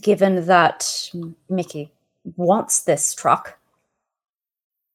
given 0.00 0.46
that 0.46 1.10
Mickey 1.48 1.92
wants 2.36 2.82
this 2.82 3.14
truck, 3.14 3.58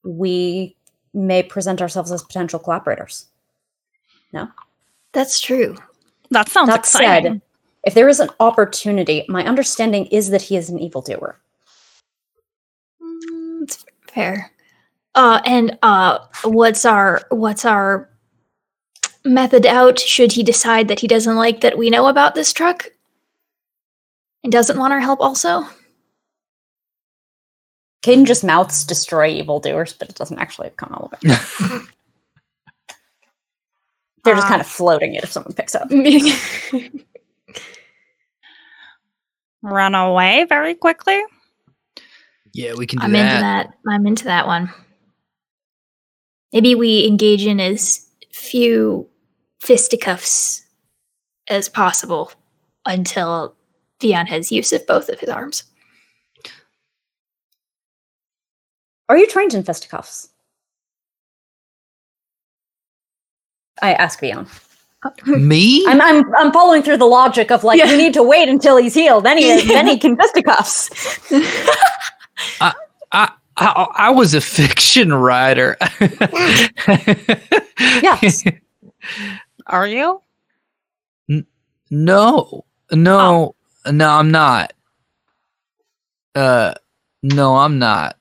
we 0.04 0.76
may 1.14 1.44
present 1.44 1.82
ourselves 1.82 2.12
as 2.12 2.24
potential 2.24 2.60
collaborators. 2.60 3.28
No? 4.34 4.48
That's 5.14 5.40
true. 5.40 5.76
That 6.32 6.50
sounds 6.50 6.70
That 6.70 6.80
exciting. 6.80 7.34
said, 7.34 7.42
if 7.84 7.94
there 7.94 8.10
is 8.10 8.20
an 8.20 8.30
opportunity, 8.40 9.26
my 9.28 9.46
understanding 9.46 10.06
is 10.08 10.30
that 10.30 10.42
he 10.42 10.56
is 10.56 10.70
an 10.70 10.80
evildoer. 10.80 11.40
Mm, 13.02 13.64
it's 13.64 13.86
fair. 14.08 14.52
Uh, 15.16 15.42
and 15.46 15.78
uh, 15.82 16.20
what's 16.44 16.86
our 16.86 17.22
what's 17.30 17.66
our 17.66 18.10
method 19.26 19.66
out? 19.66 20.00
Should 20.00 20.32
he 20.32 20.44
decide 20.44 20.88
that 20.88 21.00
he 21.00 21.08
doesn't 21.08 21.36
like 21.36 21.62
that 21.62 21.78
we 21.78 21.90
know 21.90 22.08
about 22.08 22.36
this 22.36 22.54
truck 22.54 22.92
and 24.44 24.52
doesn't 24.52 24.78
want 24.78 24.94
our 24.94 25.00
help? 25.00 25.20
Also, 25.20 25.66
Caden 28.02 28.26
just 28.26 28.44
mouths 28.44 28.84
destroy 28.86 29.28
evildoers, 29.30 29.94
but 29.94 30.10
it 30.10 30.16
doesn't 30.16 30.40
actually 30.40 30.70
come 30.78 30.94
out 30.94 31.12
of 31.12 31.14
it. 31.22 31.22
They're 34.24 34.36
just 34.36 34.46
Ah. 34.48 34.50
kind 34.50 34.62
of 34.62 34.68
floating 34.68 35.16
it 35.16 35.24
if 35.24 35.32
someone 35.32 35.54
picks 35.54 35.76
up. 35.76 35.90
Run 39.62 39.96
away 39.96 40.46
very 40.48 40.74
quickly. 40.76 41.22
Yeah, 42.54 42.74
we 42.76 42.88
can 42.88 43.00
do 43.00 43.06
I'm 43.06 43.12
that. 43.12 43.20
into 43.32 43.42
that. 43.42 43.74
I'm 43.94 44.08
into 44.08 44.24
that 44.26 44.48
one. 44.48 44.72
Maybe 46.54 46.76
we 46.76 47.06
engage 47.06 47.46
in 47.46 47.60
as 47.60 48.06
few 48.32 49.08
fisticuffs 49.60 50.66
as 51.50 51.68
possible 51.70 52.32
until 52.86 53.56
Vion 54.00 54.28
has 54.28 54.52
use 54.52 54.72
of 54.74 54.86
both 54.88 55.10
of 55.10 55.20
his 55.20 55.30
arms. 55.30 55.64
Are 59.10 59.18
you 59.18 59.28
trained 59.28 59.54
in 59.56 59.64
fisticuffs? 59.64 60.30
I 63.82 63.94
ask 63.94 64.22
Vion. 64.22 64.48
Me? 65.26 65.86
I'm, 65.88 66.02
I'm 66.02 66.36
I'm 66.36 66.52
following 66.52 66.84
through 66.84 66.98
the 66.98 67.06
logic 67.06 67.52
of 67.52 67.64
like 67.64 67.82
we 67.84 67.98
need 67.98 68.14
to 68.14 68.24
wait 68.24 68.50
until 68.50 68.78
he's 68.78 68.94
healed, 68.94 69.24
then 69.26 69.38
he 69.38 69.62
then 69.66 69.88
he 69.88 69.98
can 69.98 70.16
fisticuffs. 70.18 70.90
I, 72.62 72.74
I 73.12 73.32
I 73.58 74.10
was 74.12 74.34
a 74.34 74.42
fiction 74.42 75.14
writer. 75.14 75.78
Yes. 77.80 78.44
Are 79.68 79.88
you? 79.88 80.22
No, 81.92 82.66
no, 82.92 83.56
no, 83.90 84.10
I'm 84.10 84.32
not. 84.32 84.74
Uh, 86.36 86.74
no, 87.24 87.56
I'm 87.56 87.80
not. 87.80 88.19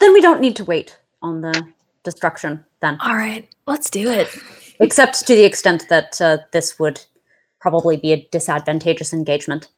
Then 0.00 0.12
we 0.12 0.20
don't 0.20 0.40
need 0.40 0.56
to 0.56 0.64
wait 0.64 0.98
on 1.22 1.40
the 1.40 1.66
destruction 2.04 2.64
then. 2.80 2.98
All 3.00 3.16
right, 3.16 3.48
let's 3.66 3.90
do 3.90 4.10
it. 4.10 4.28
Except 4.80 5.26
to 5.26 5.34
the 5.34 5.44
extent 5.44 5.88
that 5.88 6.20
uh, 6.20 6.38
this 6.52 6.78
would 6.78 7.04
probably 7.60 7.96
be 7.96 8.12
a 8.12 8.28
disadvantageous 8.30 9.12
engagement, 9.12 9.68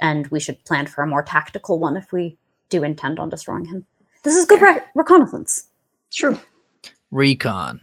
and 0.00 0.26
we 0.28 0.40
should 0.40 0.64
plan 0.64 0.86
for 0.86 1.02
a 1.02 1.06
more 1.06 1.22
tactical 1.22 1.78
one 1.78 1.96
if 1.96 2.12
we 2.12 2.38
do 2.68 2.84
intend 2.84 3.18
on 3.18 3.28
destroying 3.28 3.64
him. 3.64 3.84
This 4.22 4.36
is 4.36 4.44
good 4.44 4.62
re- 4.62 4.80
reconnaissance. 4.94 5.68
True. 6.12 6.38
Recon. 7.10 7.80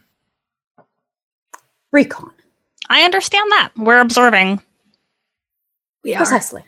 Recon. 1.91 2.31
I 2.89 3.03
understand 3.03 3.51
that. 3.51 3.71
We're 3.77 3.99
observing. 3.99 4.61
We 6.03 6.13
are. 6.13 6.17
Precisely. 6.17 6.63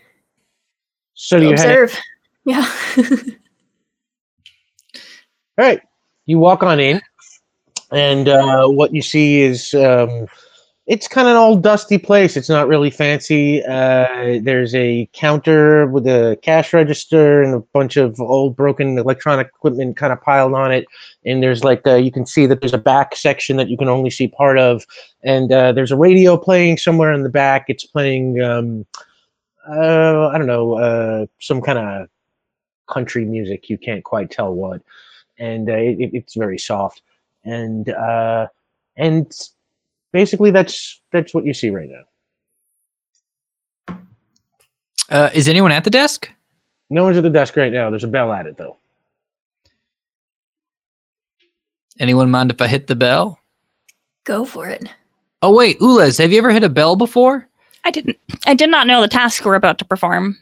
So 1.14 1.40
do 1.40 1.45
you 1.45 1.52
head 1.52 1.60
Observe. 1.60 2.00
Yeah. 2.45 2.72
All 5.58 5.66
right. 5.66 5.82
You 6.26 6.40
walk 6.40 6.61
on 6.61 6.80
in, 6.80 7.02
and 7.92 8.27
uh, 8.27 8.68
what 8.68 8.94
you 8.94 9.02
see 9.02 9.42
is 9.42 9.74
um, 9.74 10.27
it's 10.88 11.08
kind 11.08 11.27
of 11.27 11.32
an 11.32 11.38
old 11.38 11.64
dusty 11.64 11.98
place. 11.98 12.38
It's 12.38 12.50
not 12.50 12.68
really 12.68 12.90
fancy. 12.90 13.64
Uh, 13.64 14.40
there's 14.42 14.74
a 14.76 15.10
counter 15.14 15.88
with 15.88 16.08
a 16.08 16.38
cash 16.42 16.74
register 16.74 17.42
and 17.42 17.56
a 17.56 17.60
bunch 17.60 17.98
of 17.98 18.19
old 18.22 18.56
broken 18.56 18.98
electronic 18.98 19.48
equipment 19.48 19.98
kind 19.98 20.14
of 20.14 20.22
piled 20.22 20.53
on 20.53 20.72
it. 20.72 20.86
And 21.26 21.44
there's 21.44 21.64
like, 21.64 21.82
uh, 21.86 21.95
you 21.95 22.11
can 22.11 22.26
see 22.26 22.45
that 22.45 22.61
there's 22.61 22.74
a 22.74 22.77
back 22.77 23.16
section 23.16 23.58
that 23.58 23.68
you 23.69 23.77
can 23.77 23.90
only 23.90 24.10
see 24.10 24.30
part 24.30 24.58
of. 24.58 24.86
And 25.24 25.52
uh, 25.52 25.74
there's 25.74 25.92
a 25.92 25.98
radio 25.98 26.38
playing 26.38 26.77
somewhere 26.77 27.11
in 27.11 27.24
the 27.24 27.30
back. 27.30 27.66
It's 27.68 27.86
playing, 27.86 28.42
um, 28.42 28.86
uh, 29.68 30.27
I 30.27 30.38
don't 30.38 30.48
know, 30.48 30.76
uh, 30.76 31.26
some 31.40 31.61
kind 31.61 31.80
of 31.80 32.08
country 32.88 33.26
music. 33.26 33.69
You 33.69 33.77
can't 33.77 34.06
quite 34.06 34.32
tell 34.32 34.53
what 34.53 34.82
and 35.40 35.69
uh, 35.69 35.74
it, 35.74 35.98
it's 36.14 36.35
very 36.35 36.57
soft 36.57 37.01
and 37.45 37.90
uh 37.90 38.48
and 38.95 39.32
basically 40.11 40.51
that's 40.51 41.01
that's 41.11 41.33
what 41.33 41.45
you 41.45 41.53
see 41.53 41.69
right 41.69 41.90
now 41.90 42.03
Uh, 45.09 45.30
is 45.33 45.48
anyone 45.48 45.72
at 45.72 45.83
the 45.83 45.90
desk? 45.90 46.30
no 46.90 47.03
one's 47.03 47.17
at 47.17 47.24
the 47.24 47.30
desk 47.30 47.56
right 47.56 47.72
now 47.72 47.90
there's 47.90 48.03
a 48.03 48.07
bell 48.07 48.32
at 48.32 48.45
it 48.48 48.57
though 48.57 48.77
Anyone 51.99 52.30
mind 52.30 52.51
if 52.51 52.61
I 52.61 52.67
hit 52.67 52.85
the 52.85 52.95
bell? 52.95 53.40
Go 54.24 54.45
for 54.45 54.69
it. 54.69 54.88
Oh 55.41 55.51
wait, 55.51 55.80
Ulez, 55.80 56.19
have 56.19 56.32
you 56.32 56.38
ever 56.38 56.51
hit 56.51 56.64
a 56.64 56.69
bell 56.69 56.95
before? 56.95 57.48
I 57.85 57.90
didn't. 57.90 58.17
I 58.45 58.53
did 58.53 58.69
not 58.69 58.85
know 58.85 59.01
the 59.01 59.07
task 59.07 59.43
we're 59.43 59.56
about 59.56 59.80
to 59.80 59.85
perform. 59.85 60.38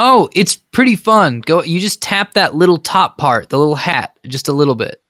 Oh, 0.00 0.28
it's 0.32 0.56
pretty 0.56 0.94
fun. 0.96 1.40
Go. 1.40 1.62
You 1.62 1.80
just 1.80 2.00
tap 2.00 2.32
that 2.34 2.54
little 2.54 2.78
top 2.78 3.18
part, 3.18 3.48
the 3.48 3.58
little 3.58 3.74
hat, 3.74 4.16
just 4.28 4.48
a 4.48 4.52
little 4.52 4.76
bit. 4.76 5.02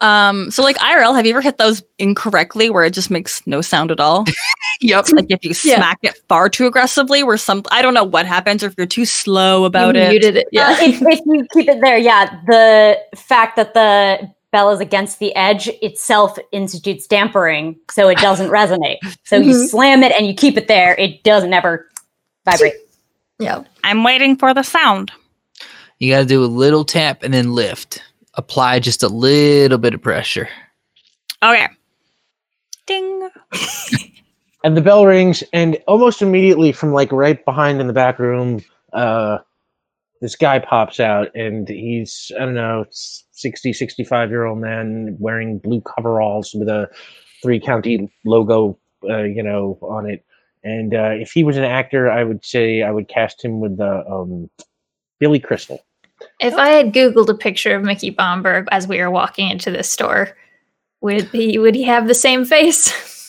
Um, 0.00 0.50
so 0.50 0.62
like 0.62 0.76
IRL, 0.78 1.14
have 1.14 1.24
you 1.24 1.32
ever 1.32 1.40
hit 1.40 1.56
those 1.58 1.82
incorrectly 1.98 2.68
where 2.68 2.84
it 2.84 2.92
just 2.92 3.10
makes 3.10 3.46
no 3.46 3.60
sound 3.60 3.90
at 3.90 4.00
all? 4.00 4.24
Yep. 4.80 5.12
like 5.12 5.26
if 5.30 5.44
you 5.44 5.50
Yeah. 5.70 5.76
smack 5.76 5.98
it 6.02 6.18
far 6.28 6.48
too 6.48 6.66
aggressively, 6.66 7.22
where 7.22 7.36
some 7.38 7.62
I 7.70 7.80
don't 7.80 7.94
know 7.94 8.02
what 8.04 8.26
happens, 8.26 8.62
or 8.62 8.66
if 8.66 8.74
you're 8.76 8.86
too 8.88 9.04
slow 9.06 9.64
about 9.64 9.94
you 9.94 10.00
it. 10.02 10.08
muted 10.10 10.36
it. 10.36 10.48
Yeah. 10.50 10.70
Yeah. 10.80 10.88
if, 10.88 11.00
if 11.00 11.20
you 11.24 11.46
keep 11.52 11.68
it 11.68 11.80
there, 11.80 11.96
yeah, 11.96 12.40
the 12.48 12.98
fact 13.14 13.54
that 13.56 13.72
the 13.72 14.28
bell 14.50 14.70
is 14.70 14.80
against 14.80 15.20
the 15.20 15.34
edge 15.36 15.68
itself 15.80 16.36
institutes 16.50 17.06
dampering, 17.06 17.76
so 17.88 18.08
it 18.08 18.18
doesn't 18.18 18.50
resonate. 18.50 18.98
So 19.24 19.36
you 19.36 19.54
Mhm. 19.54 19.68
slam 19.68 20.02
it 20.02 20.12
and 20.12 20.26
you 20.26 20.34
keep 20.34 20.56
it 20.58 20.66
there, 20.66 20.96
it 20.96 21.22
doesn't 21.22 21.52
ever 21.54 21.88
vibrate. 22.44 22.74
Yeah. 23.44 23.62
I'm 23.84 24.02
waiting 24.04 24.36
for 24.36 24.54
the 24.54 24.62
sound. 24.62 25.12
You 25.98 26.12
got 26.12 26.20
to 26.20 26.26
do 26.26 26.42
a 26.42 26.46
little 26.46 26.84
tap 26.84 27.22
and 27.22 27.32
then 27.32 27.52
lift. 27.52 28.02
Apply 28.34 28.80
just 28.80 29.02
a 29.02 29.08
little 29.08 29.78
bit 29.78 29.94
of 29.94 30.02
pressure. 30.02 30.48
Okay. 31.42 31.68
Ding. 32.86 33.28
and 34.64 34.76
the 34.76 34.80
bell 34.80 35.06
rings 35.06 35.44
and 35.52 35.76
almost 35.86 36.22
immediately 36.22 36.72
from 36.72 36.92
like 36.92 37.12
right 37.12 37.44
behind 37.44 37.80
in 37.80 37.86
the 37.86 37.92
back 37.92 38.18
room 38.18 38.64
uh 38.94 39.38
this 40.20 40.34
guy 40.34 40.58
pops 40.58 40.98
out 40.98 41.28
and 41.36 41.68
he's 41.68 42.32
i 42.36 42.44
don't 42.44 42.54
know 42.54 42.84
60 42.90 43.72
65 43.72 44.30
year 44.30 44.44
old 44.44 44.58
man 44.58 45.16
wearing 45.20 45.58
blue 45.58 45.82
coveralls 45.82 46.54
with 46.54 46.68
a 46.68 46.88
three 47.42 47.60
county 47.60 48.10
logo 48.24 48.78
uh, 49.08 49.22
you 49.22 49.42
know 49.42 49.78
on 49.82 50.08
it 50.08 50.24
and 50.64 50.94
uh, 50.94 51.10
if 51.12 51.30
he 51.30 51.44
was 51.44 51.56
an 51.56 51.64
actor 51.64 52.10
i 52.10 52.24
would 52.24 52.44
say 52.44 52.82
i 52.82 52.90
would 52.90 53.08
cast 53.08 53.44
him 53.44 53.60
with 53.60 53.76
the 53.76 54.04
um 54.10 54.50
billy 55.20 55.38
crystal 55.38 55.84
If 56.40 56.54
I 56.54 56.68
had 56.68 56.92
Googled 56.92 57.28
a 57.28 57.34
picture 57.34 57.74
of 57.74 57.82
Mickey 57.82 58.10
Bomberg 58.10 58.66
as 58.70 58.86
we 58.86 58.98
were 58.98 59.10
walking 59.10 59.50
into 59.50 59.70
this 59.70 59.90
store, 59.90 60.36
would 61.00 61.24
he 61.28 61.58
would 61.58 61.74
he 61.74 61.82
have 61.82 62.08
the 62.08 62.14
same 62.14 62.44
face? 62.44 62.92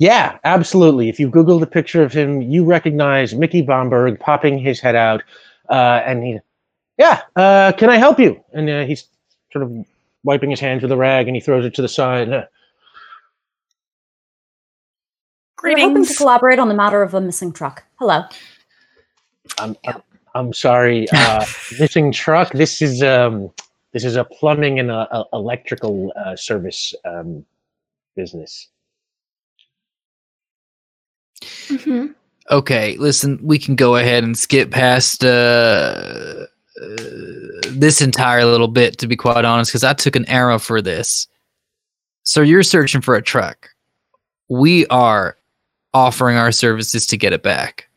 Yeah, 0.00 0.38
absolutely. 0.42 1.08
If 1.08 1.20
you 1.20 1.30
Googled 1.30 1.62
a 1.62 1.66
picture 1.66 2.02
of 2.02 2.12
him, 2.12 2.42
you 2.42 2.64
recognize 2.64 3.32
Mickey 3.32 3.62
Bomberg 3.62 4.18
popping 4.18 4.58
his 4.58 4.80
head 4.80 4.96
out, 4.96 5.22
uh, 5.70 6.02
and 6.04 6.24
he, 6.24 6.38
Yeah, 6.98 7.20
uh, 7.36 7.72
can 7.78 7.90
I 7.90 7.96
help 7.96 8.18
you? 8.18 8.42
And 8.52 8.68
uh, 8.68 8.84
he's 8.84 9.06
sort 9.52 9.62
of 9.62 9.72
wiping 10.24 10.50
his 10.50 10.58
hands 10.58 10.82
with 10.82 10.90
a 10.90 10.96
rag, 10.96 11.28
and 11.28 11.36
he 11.36 11.40
throws 11.40 11.64
it 11.64 11.74
to 11.74 11.82
the 11.82 11.88
side. 11.88 12.28
Uh, 15.64 15.70
We're 15.70 15.78
hoping 15.78 16.04
to 16.04 16.14
collaborate 16.14 16.58
on 16.58 16.68
the 16.68 16.74
matter 16.74 17.02
of 17.02 17.14
a 17.14 17.20
missing 17.20 17.52
truck. 17.52 17.84
Hello. 17.98 18.22
I'm, 19.58 19.76
I'm 19.86 20.02
I'm 20.34 20.52
sorry, 20.52 21.06
uh, 21.12 21.44
missing 21.78 22.12
truck. 22.12 22.52
This 22.52 22.82
is 22.82 23.02
um 23.02 23.50
this 23.92 24.04
is 24.04 24.16
a 24.16 24.24
plumbing 24.24 24.80
and 24.80 24.90
a, 24.90 25.16
a 25.16 25.24
electrical 25.32 26.12
uh, 26.16 26.34
service 26.36 26.94
um, 27.04 27.44
business. 28.16 28.68
hmm 31.68 32.06
Okay, 32.50 32.94
listen, 32.98 33.38
we 33.42 33.58
can 33.58 33.74
go 33.74 33.96
ahead 33.96 34.22
and 34.22 34.36
skip 34.36 34.70
past 34.70 35.24
uh, 35.24 36.44
uh, 36.78 36.96
this 37.70 38.02
entire 38.02 38.44
little 38.44 38.68
bit, 38.68 38.98
to 38.98 39.06
be 39.06 39.16
quite 39.16 39.46
honest, 39.46 39.70
because 39.70 39.82
I 39.82 39.94
took 39.94 40.14
an 40.14 40.28
arrow 40.28 40.58
for 40.58 40.82
this. 40.82 41.26
So 42.24 42.42
you're 42.42 42.62
searching 42.62 43.00
for 43.00 43.14
a 43.14 43.22
truck. 43.22 43.70
We 44.50 44.86
are 44.88 45.38
offering 45.94 46.36
our 46.36 46.52
services 46.52 47.06
to 47.06 47.16
get 47.16 47.32
it 47.32 47.42
back. 47.42 47.88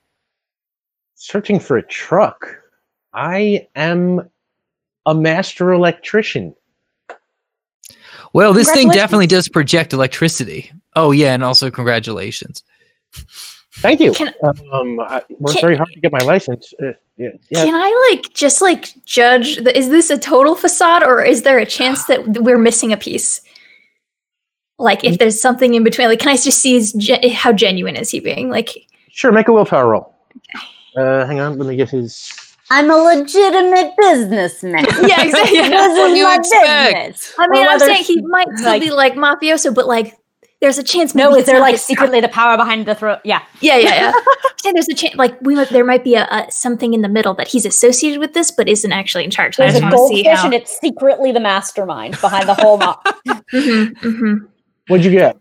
Searching 1.16 1.59
for 1.59 1.77
a 1.77 1.84
truck. 1.84 2.48
I 3.14 3.67
am 3.76 4.30
a 5.06 5.16
master 5.16 5.74
electrician. 5.74 6.56
Well, 8.34 8.53
this 8.53 8.72
thing 8.72 8.90
definitely 8.90 9.27
does 9.27 9.50
project 9.50 9.93
electricity. 9.93 10.72
Oh 10.95 11.11
yeah, 11.11 11.34
and 11.34 11.43
also 11.43 11.72
congratulations. 11.72 12.64
Thank 13.74 14.00
you. 14.00 14.11
Can- 14.11 14.34
um, 14.43 15.00
I 15.00 15.24
worked 15.40 15.58
can- 15.58 15.61
very 15.61 15.76
hard 15.76 15.92
to 15.93 16.00
get 16.00 16.11
my 16.11 16.19
license. 16.19 16.74
Uh, 16.82 16.93
yeah, 17.17 17.30
yeah. 17.50 17.66
Can 17.66 17.76
I 17.76 18.09
like 18.11 18.34
just 18.34 18.61
like 18.61 18.90
judge? 19.06 19.58
The, 19.58 19.76
is 19.76 19.90
this 19.90 20.09
a 20.09 20.17
total 20.17 20.56
facade, 20.56 21.03
or 21.03 21.24
is 21.24 21.43
there 21.43 21.58
a 21.58 21.66
chance 21.66 22.06
that 22.08 22.27
we're 22.27 22.58
missing 22.58 22.92
a 22.92 22.98
piece? 22.98 23.42
Like, 24.80 25.04
if 25.04 25.18
there's 25.18 25.42
something 25.42 25.74
in 25.74 25.84
between, 25.84 26.08
like, 26.08 26.20
can 26.20 26.30
I 26.30 26.38
just 26.38 26.60
see 26.60 26.74
his 26.74 26.94
ge- 26.94 27.32
how 27.34 27.52
genuine 27.52 27.96
is 27.96 28.12
he 28.12 28.20
being? 28.20 28.50
Like, 28.50 28.70
Sure, 29.10 29.32
make 29.32 29.48
a 29.48 29.54
willpower 29.54 29.88
roll. 29.90 30.16
Uh, 30.96 31.28
hang 31.28 31.40
on, 31.40 31.60
let 31.60 31.68
me 31.68 31.76
get 31.76 31.92
his. 31.92 32.32
I'm 32.72 32.90
a 32.90 32.96
legitimate 32.96 33.94
businessman. 33.98 34.84
yeah, 35.08 35.22
exactly. 35.24 35.58
this 35.62 35.70
What 35.96 36.08
do 36.08 36.16
you 36.16 36.24
my 36.24 36.36
expect? 36.38 36.96
business. 36.96 37.34
I 37.38 37.48
mean, 37.50 37.66
Or 37.68 37.70
I'm 37.70 37.80
saying 37.80 38.04
he 38.04 38.20
might 38.24 38.48
still 38.56 38.66
like- 38.72 38.82
be 38.82 38.90
like 38.90 39.14
mafioso, 39.14 39.76
but 39.76 39.86
like, 39.86 40.16
there's 40.60 40.80
a 40.80 40.84
chance. 40.84 41.14
No, 41.14 41.36
is 41.36 41.46
there 41.46 41.60
like 41.60 41.78
secretly 41.78 42.20
the 42.20 42.30
power 42.30 42.58
behind 42.58 42.88
the 42.88 42.96
throat? 42.96 43.20
Yeah. 43.24 43.44
Yeah, 43.62 43.78
yeah, 43.78 43.94
yeah. 43.94 44.12
I'm 44.28 44.52
saying 44.64 44.74
there's 44.74 44.90
a 44.90 44.96
chance, 44.96 45.14
like 45.18 45.40
we 45.42 45.54
might, 45.54 45.70
there 45.70 45.86
might 45.86 46.04
be 46.04 46.16
a, 46.16 46.24
a 46.32 46.48
something 46.50 46.96
in 46.96 47.04
the 47.04 47.10
middle 47.10 47.36
that 47.36 47.48
he's 47.48 47.64
associated 47.68 48.20
with 48.20 48.34
this, 48.34 48.50
but 48.50 48.68
isn't 48.68 48.92
actually 48.92 49.24
in 49.24 49.30
charge. 49.30 49.60
And 49.60 49.70
I 49.70 49.72
There's 49.72 49.82
just 49.82 49.94
a 49.94 49.96
want 49.96 50.12
to 50.12 50.16
see 50.18 50.24
goldfish 50.24 50.40
how. 50.40 50.46
and 50.46 50.54
it's 50.56 50.80
secretly 50.80 51.32
the 51.32 51.40
mastermind 51.40 52.20
behind 52.22 52.50
the 52.50 52.56
whole 52.56 52.78
mob. 52.80 52.98
Mhm, 53.54 53.94
mhm. 54.00 54.48
What'd 54.88 55.06
you 55.06 55.12
get? 55.12 55.38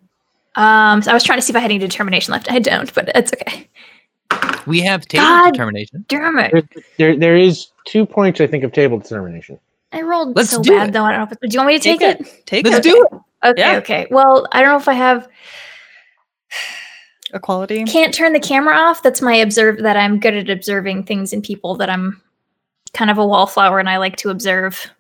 Um, 0.57 1.02
so 1.02 1.10
I 1.10 1.15
was 1.15 1.23
trying 1.25 1.39
to 1.39 1.42
see 1.42 1.52
if 1.52 1.57
I 1.57 1.60
had 1.60 1.70
any 1.70 1.78
determination 1.78 2.33
left. 2.33 2.50
I 2.50 2.58
don't, 2.58 2.92
but 2.94 3.10
it's 3.15 3.33
okay. 3.34 3.68
We 4.66 4.81
have 4.81 5.07
table 5.07 5.25
God. 5.25 5.52
determination. 5.52 6.05
Damn 6.08 6.39
it! 6.39 6.50
There, 6.52 6.62
there, 6.99 7.16
there 7.18 7.36
is 7.36 7.68
two 7.84 8.05
points, 8.07 8.41
I 8.41 8.47
think, 8.47 8.65
of 8.65 8.73
table 8.73 8.99
determination. 8.99 9.58
I 9.92 10.02
rolled 10.02 10.34
Let's 10.34 10.50
so 10.50 10.62
do 10.62 10.70
bad 10.70 10.89
it. 10.89 10.92
though. 10.92 11.05
I 11.05 11.12
don't 11.12 11.20
know. 11.31 11.36
If, 11.41 11.49
do 11.50 11.55
you 11.55 11.58
want 11.60 11.68
me 11.68 11.78
to 11.78 11.83
take, 11.83 12.00
it? 12.00 12.18
Take 12.18 12.26
it? 12.26 12.47
Take 12.47 12.66
Let's 12.66 12.86
it. 12.86 12.91
do 12.91 13.08
it. 13.12 13.20
Okay, 13.50 13.60
Yeah. 13.60 13.76
okay. 13.78 14.07
Well, 14.10 14.49
I 14.52 14.60
don't 14.62 14.70
know 14.70 14.76
if 14.78 14.89
I 14.89 14.94
have. 14.94 15.28
Equality. 17.34 17.84
Can't 17.84 18.15
turn 18.15 18.33
the 18.33 18.41
camera 18.41 18.75
off. 18.76 19.02
That's 19.02 19.20
my 19.20 19.34
observe. 19.34 19.78
That 19.83 19.97
I'm 19.97 20.18
good 20.20 20.34
at 20.34 20.49
observing 20.49 21.05
things 21.05 21.33
in 21.33 21.42
people. 21.42 21.75
That 21.76 21.91
I'm 21.91 22.20
kind 22.94 23.10
of 23.10 23.18
a 23.18 23.26
wallflower 23.26 23.78
and 23.78 23.89
I 23.89 23.99
like 23.99 24.16
to 24.18 24.31
observe. 24.31 24.91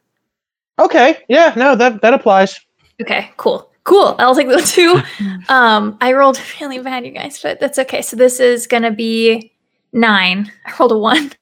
Okay, 0.78 1.18
yeah, 1.28 1.54
no, 1.56 1.74
that 1.76 2.02
that 2.02 2.12
applies. 2.14 2.60
Okay, 3.00 3.30
cool. 3.36 3.70
Cool. 3.86 4.16
I'll 4.18 4.34
take 4.34 4.48
those 4.48 4.72
two. 4.72 5.00
um, 5.48 5.96
I 6.00 6.12
rolled 6.12 6.40
really 6.60 6.80
bad, 6.80 7.06
you 7.06 7.12
guys, 7.12 7.40
but 7.40 7.60
that's 7.60 7.78
okay. 7.78 8.02
So 8.02 8.16
this 8.16 8.40
is 8.40 8.66
gonna 8.66 8.90
be 8.90 9.52
nine. 9.92 10.50
I 10.66 10.74
rolled 10.78 10.92
a 10.92 10.98
one. 10.98 11.32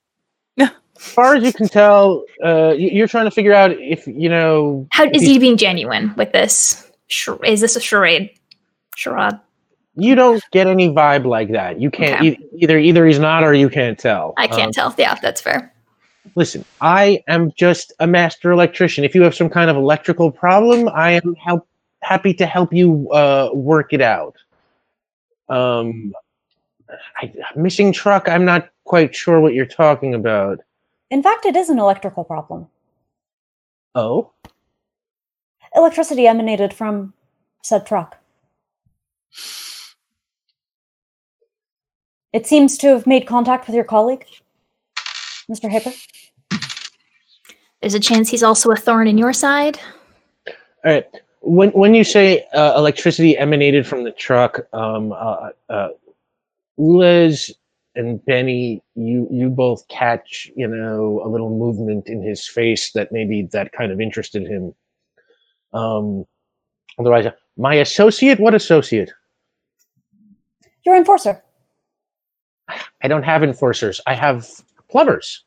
As 0.59 0.71
far 0.99 1.35
as 1.37 1.43
you 1.45 1.53
can 1.53 1.69
tell, 1.69 2.25
uh, 2.45 2.75
you're 2.77 3.09
trying 3.09 3.25
to 3.25 3.31
figure 3.31 3.53
out 3.55 3.73
if 3.73 4.07
you 4.07 4.29
know. 4.29 4.87
How 4.93 5.05
if 5.05 5.13
is 5.15 5.23
he's- 5.23 5.33
he 5.33 5.39
being 5.39 5.57
genuine 5.57 6.15
with 6.17 6.33
this? 6.33 6.91
Is 7.45 7.61
this 7.61 7.77
a 7.77 7.81
charade? 7.81 8.31
Charade. 8.97 9.35
You 9.97 10.15
don't 10.15 10.43
get 10.51 10.67
any 10.67 10.89
vibe 10.89 11.25
like 11.25 11.51
that. 11.53 11.81
You 11.81 11.91
can't 11.91 12.21
Okay. 12.21 12.31
e- 12.31 12.49
either. 12.63 12.79
Either 12.79 13.07
he's 13.07 13.19
not, 13.19 13.43
or 13.45 13.55
you 13.55 13.69
can't 13.71 13.99
tell. 13.99 14.35
I 14.37 14.47
can't 14.49 14.67
Um, 14.67 14.73
tell. 14.73 14.95
Yeah, 14.99 15.15
that's 15.23 15.41
fair. 15.41 15.73
listen, 16.35 16.65
I 16.81 17.23
am 17.29 17.53
just 17.57 17.93
a 18.01 18.07
master 18.07 18.51
electrician. 18.51 19.05
If 19.05 19.15
you 19.15 19.23
have 19.23 19.35
some 19.35 19.49
kind 19.49 19.71
of 19.71 19.77
electrical 19.77 20.31
problem, 20.31 20.89
I 20.93 21.13
am 21.13 21.35
help 21.37 21.67
happy 22.05 22.35
to 22.35 22.47
help 22.47 22.73
you 22.73 23.11
uh, 23.11 23.51
work 23.53 23.93
it 23.93 24.01
out. 24.01 24.37
Um, 25.49 26.13
I, 27.17 27.33
missing 27.57 27.93
truck. 27.93 28.29
I'm 28.29 28.45
not 28.45 28.71
quite 28.85 29.15
sure 29.15 29.41
what 29.41 29.55
you're 29.55 29.67
talking 29.67 30.15
about. 30.15 30.61
In 31.11 31.23
fact, 31.23 31.47
it 31.47 31.57
is 31.57 31.71
an 31.71 31.79
electrical 31.79 32.25
problem. 32.25 32.69
Oh, 33.95 34.31
Electricity 35.75 36.27
emanated 36.27 36.73
from 36.73 37.13
said 37.63 37.85
truck. 37.85 38.19
It 42.33 42.47
seems 42.47 42.79
to 42.79 42.89
have 42.89 43.07
made 43.07 43.27
contact 43.27 43.67
with 43.67 43.75
your 43.75 43.85
colleague, 43.85 44.25
Mr. 45.51 45.69
Haber. 45.69 45.93
There's 47.81 47.95
a 47.95 48.01
chance 48.01 48.31
he's 48.31 48.43
also 48.43 48.71
a 48.71 48.77
thorn 48.77 49.09
in 49.09 49.19
your 49.19 49.33
side. 49.33 49.79
all 50.47 50.55
right. 50.93 51.07
When 51.47 51.71
when 51.71 51.95
you 51.95 52.05
say 52.05 52.45
uh, 52.55 52.75
electricity 52.77 53.37
emanated 53.37 53.87
from 53.87 54.05
the 54.05 54.13
truck, 54.13 54.61
um, 54.73 55.13
uh, 55.13 55.51
uh, 55.69 55.89
Ulez 56.79 57.51
and 57.95 58.25
Benny, 58.25 58.83
you 58.95 59.29
you 59.31 59.51
both 59.51 59.87
catch 59.89 60.51
you 60.57 60.67
know 60.67 61.21
a 61.25 61.29
little 61.29 61.51
movement 61.51 62.09
in 62.09 62.23
his 62.23 62.47
face 62.49 62.93
that 62.93 63.13
maybe 63.13 63.49
that 63.53 63.73
kind 63.73 63.93
of 63.93 64.01
interested 64.01 64.47
him. 64.47 64.75
Um, 65.73 66.25
otherwise, 66.99 67.27
my 67.57 67.75
associate. 67.75 68.41
What 68.41 68.55
associate? 68.55 69.13
Your 70.85 70.97
enforcer. 70.97 71.43
I 73.03 73.09
don't 73.09 73.23
have 73.23 73.43
enforcers. 73.43 74.01
I 74.07 74.15
have 74.15 74.49
plumbers. 74.91 75.45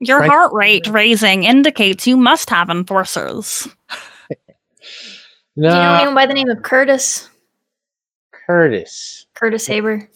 Your 0.00 0.20
Right. 0.20 0.30
heart 0.30 0.52
rate 0.52 0.86
raising 0.88 1.44
indicates 1.44 2.06
you 2.06 2.16
must 2.16 2.50
have 2.50 2.70
enforcers. 2.70 3.68
Do 5.56 5.62
you 5.62 5.68
know 5.68 5.94
anyone 5.94 6.14
by 6.14 6.26
the 6.26 6.34
name 6.34 6.48
of 6.48 6.62
Curtis? 6.62 7.28
Curtis. 8.46 9.26
Curtis 9.34 9.66
Haber. 9.66 10.08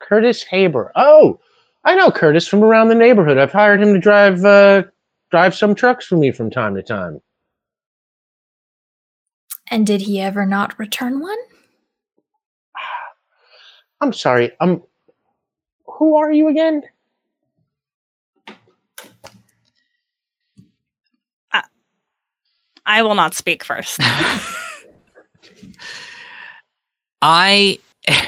Curtis 0.00 0.42
Haber. 0.42 0.92
Oh, 0.96 1.40
I 1.84 1.94
know 1.94 2.10
Curtis 2.10 2.46
from 2.46 2.62
around 2.62 2.88
the 2.88 2.94
neighborhood. 2.94 3.38
I've 3.38 3.52
hired 3.52 3.82
him 3.82 3.94
to 3.94 4.00
drive 4.00 4.44
uh, 4.44 4.84
drive 5.30 5.54
some 5.54 5.74
trucks 5.74 6.06
for 6.06 6.16
me 6.16 6.30
from 6.30 6.50
time 6.50 6.74
to 6.74 6.82
time. 6.82 7.20
And 9.68 9.86
did 9.86 10.02
he 10.02 10.20
ever 10.20 10.44
not 10.44 10.78
return 10.78 11.20
one? 11.20 11.38
I'm 14.00 14.12
sorry. 14.12 14.52
Um, 14.60 14.82
who 15.86 16.16
are 16.16 16.32
you 16.32 16.48
again? 16.48 16.82
I 22.90 23.02
will 23.02 23.14
not 23.14 23.34
speak 23.34 23.62
first. 23.62 24.00
I 27.22 27.78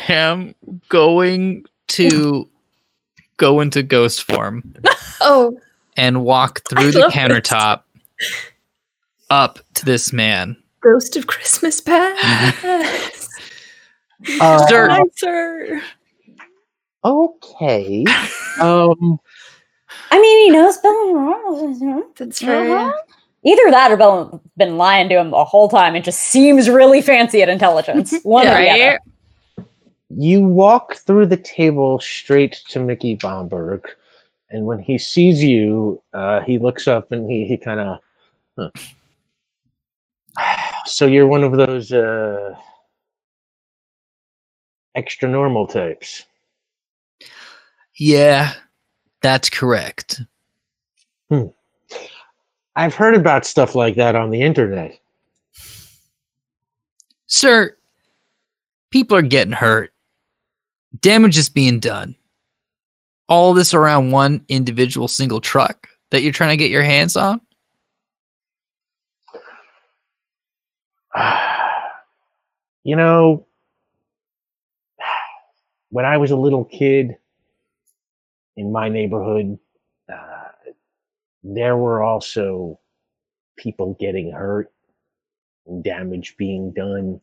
am 0.09 0.55
going 0.89 1.65
to 1.89 2.49
go 3.39 3.61
into 3.61 3.83
ghost 3.83 4.23
form 4.23 4.75
Oh, 5.21 5.59
and 5.97 6.25
walk 6.25 6.63
I 6.77 6.81
through 6.81 6.93
the 6.93 7.01
love 7.01 7.13
this. 7.13 7.21
countertop 7.21 7.83
up 9.31 9.59
to 9.75 9.85
this 9.85 10.13
man. 10.13 10.57
Ghost 10.81 11.17
of 11.17 11.27
Christmas 11.27 11.81
Past. 11.81 12.65
Uh, 14.41 14.65
Sir. 14.69 14.89
Hi, 14.89 15.03
sir. 15.17 15.83
Okay. 17.05 18.05
Um, 18.61 19.19
I 20.13 20.21
mean, 20.21 20.47
he 20.47 20.51
knows 20.53 20.79
Bill. 20.79 22.05
That's 22.17 22.39
fair. 22.39 22.79
Uh-huh. 22.79 22.93
Either 23.45 23.71
that 23.71 23.91
or 23.91 23.97
Bill 23.97 24.43
been 24.57 24.77
lying 24.77 25.09
to 25.09 25.19
him 25.19 25.31
the 25.31 25.45
whole 25.45 25.69
time 25.69 25.95
and 25.95 26.05
just 26.05 26.21
seems 26.21 26.69
really 26.69 27.03
fancy 27.03 27.43
at 27.43 27.49
intelligence. 27.49 28.15
One 28.23 28.47
or 28.47 28.55
the 28.55 28.71
other. 28.71 28.99
you 30.11 30.43
walk 30.45 30.95
through 30.95 31.27
the 31.27 31.37
table 31.37 31.99
straight 31.99 32.63
to 32.69 32.79
Mickey 32.79 33.17
Bomberg, 33.17 33.85
and 34.51 34.67
when 34.67 34.79
he 34.79 34.97
sees 34.99 35.43
you, 35.43 36.01
uh, 36.13 36.41
he 36.43 36.59
looks 36.59 36.87
up 36.87 37.11
and 37.13 37.29
he 37.31 37.45
he 37.47 37.57
kind 37.57 37.81
of. 37.81 37.99
Huh. 38.59 38.71
So 40.85 41.07
you're 41.07 41.29
one 41.29 41.45
of 41.45 41.53
those 41.53 41.93
uh, 41.93 42.57
extra 44.97 45.29
normal 45.29 45.69
types. 45.69 46.25
Yeah, 47.95 48.55
that's 49.21 49.49
correct. 49.49 50.23
I've 52.75 52.95
heard 52.95 53.15
about 53.15 53.45
stuff 53.45 53.75
like 53.75 53.97
that 53.97 54.17
on 54.17 54.31
the 54.31 54.41
internet. 54.41 54.99
Sir, 57.27 57.77
people 58.91 59.17
are 59.17 59.23
getting 59.23 59.53
hurt. 59.53 59.93
Damage 61.01 61.39
is 61.39 61.49
being 61.49 61.81
done. 61.81 62.15
All 63.29 63.55
this 63.55 63.73
around 63.75 64.11
one 64.11 64.45
individual 64.49 65.09
single 65.09 65.41
truck 65.41 65.89
that 66.11 66.23
you're 66.23 66.33
trying 66.33 66.51
to 66.51 66.57
get 66.57 66.71
your 66.71 66.83
hands 66.83 67.17
on? 67.17 67.41
you 72.85 72.97
know, 72.97 73.47
when 75.91 76.05
I 76.05 76.19
was 76.19 76.31
a 76.31 76.37
little 76.37 76.65
kid 76.65 77.17
in 78.57 78.73
my 78.73 78.89
neighborhood, 78.89 79.59
there 81.43 81.77
were 81.77 82.03
also 82.03 82.79
people 83.57 83.97
getting 83.99 84.31
hurt 84.31 84.71
and 85.67 85.83
damage 85.83 86.37
being 86.37 86.73
done. 86.73 87.21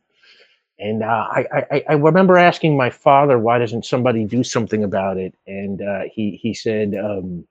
And 0.80 1.04
uh, 1.04 1.28
I, 1.32 1.46
I, 1.72 1.84
I 1.90 1.94
remember 1.94 2.38
asking 2.38 2.78
my 2.78 2.90
father, 2.90 3.38
why 3.38 3.60
doesn't 3.60 3.86
somebody 3.86 4.24
do 4.26 4.44
something 4.44 4.84
about 4.84 5.18
it? 5.18 5.36
And 5.46 5.82
uh, 5.82 6.02
he, 6.12 6.40
he 6.42 6.54
said, 6.54 6.96
um, 6.96 7.46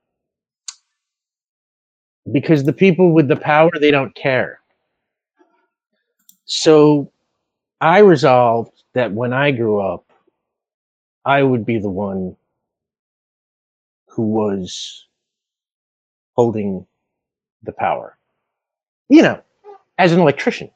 because 2.32 2.64
the 2.64 2.72
people 2.72 3.12
with 3.12 3.28
the 3.28 3.36
power, 3.36 3.70
they 3.78 3.90
don't 3.90 4.14
care. 4.14 4.60
So 6.46 7.12
I 7.80 7.98
resolved 7.98 8.82
that 8.94 9.12
when 9.12 9.32
I 9.32 9.50
grew 9.50 9.80
up, 9.80 10.10
I 11.24 11.42
would 11.42 11.66
be 11.66 11.78
the 11.78 11.90
one 11.90 12.36
who 14.06 14.22
was 14.22 15.07
holding 16.38 16.86
the 17.64 17.72
power. 17.72 18.16
You 19.08 19.22
know, 19.22 19.42
as 19.98 20.12
an 20.12 20.20
electrician. 20.20 20.70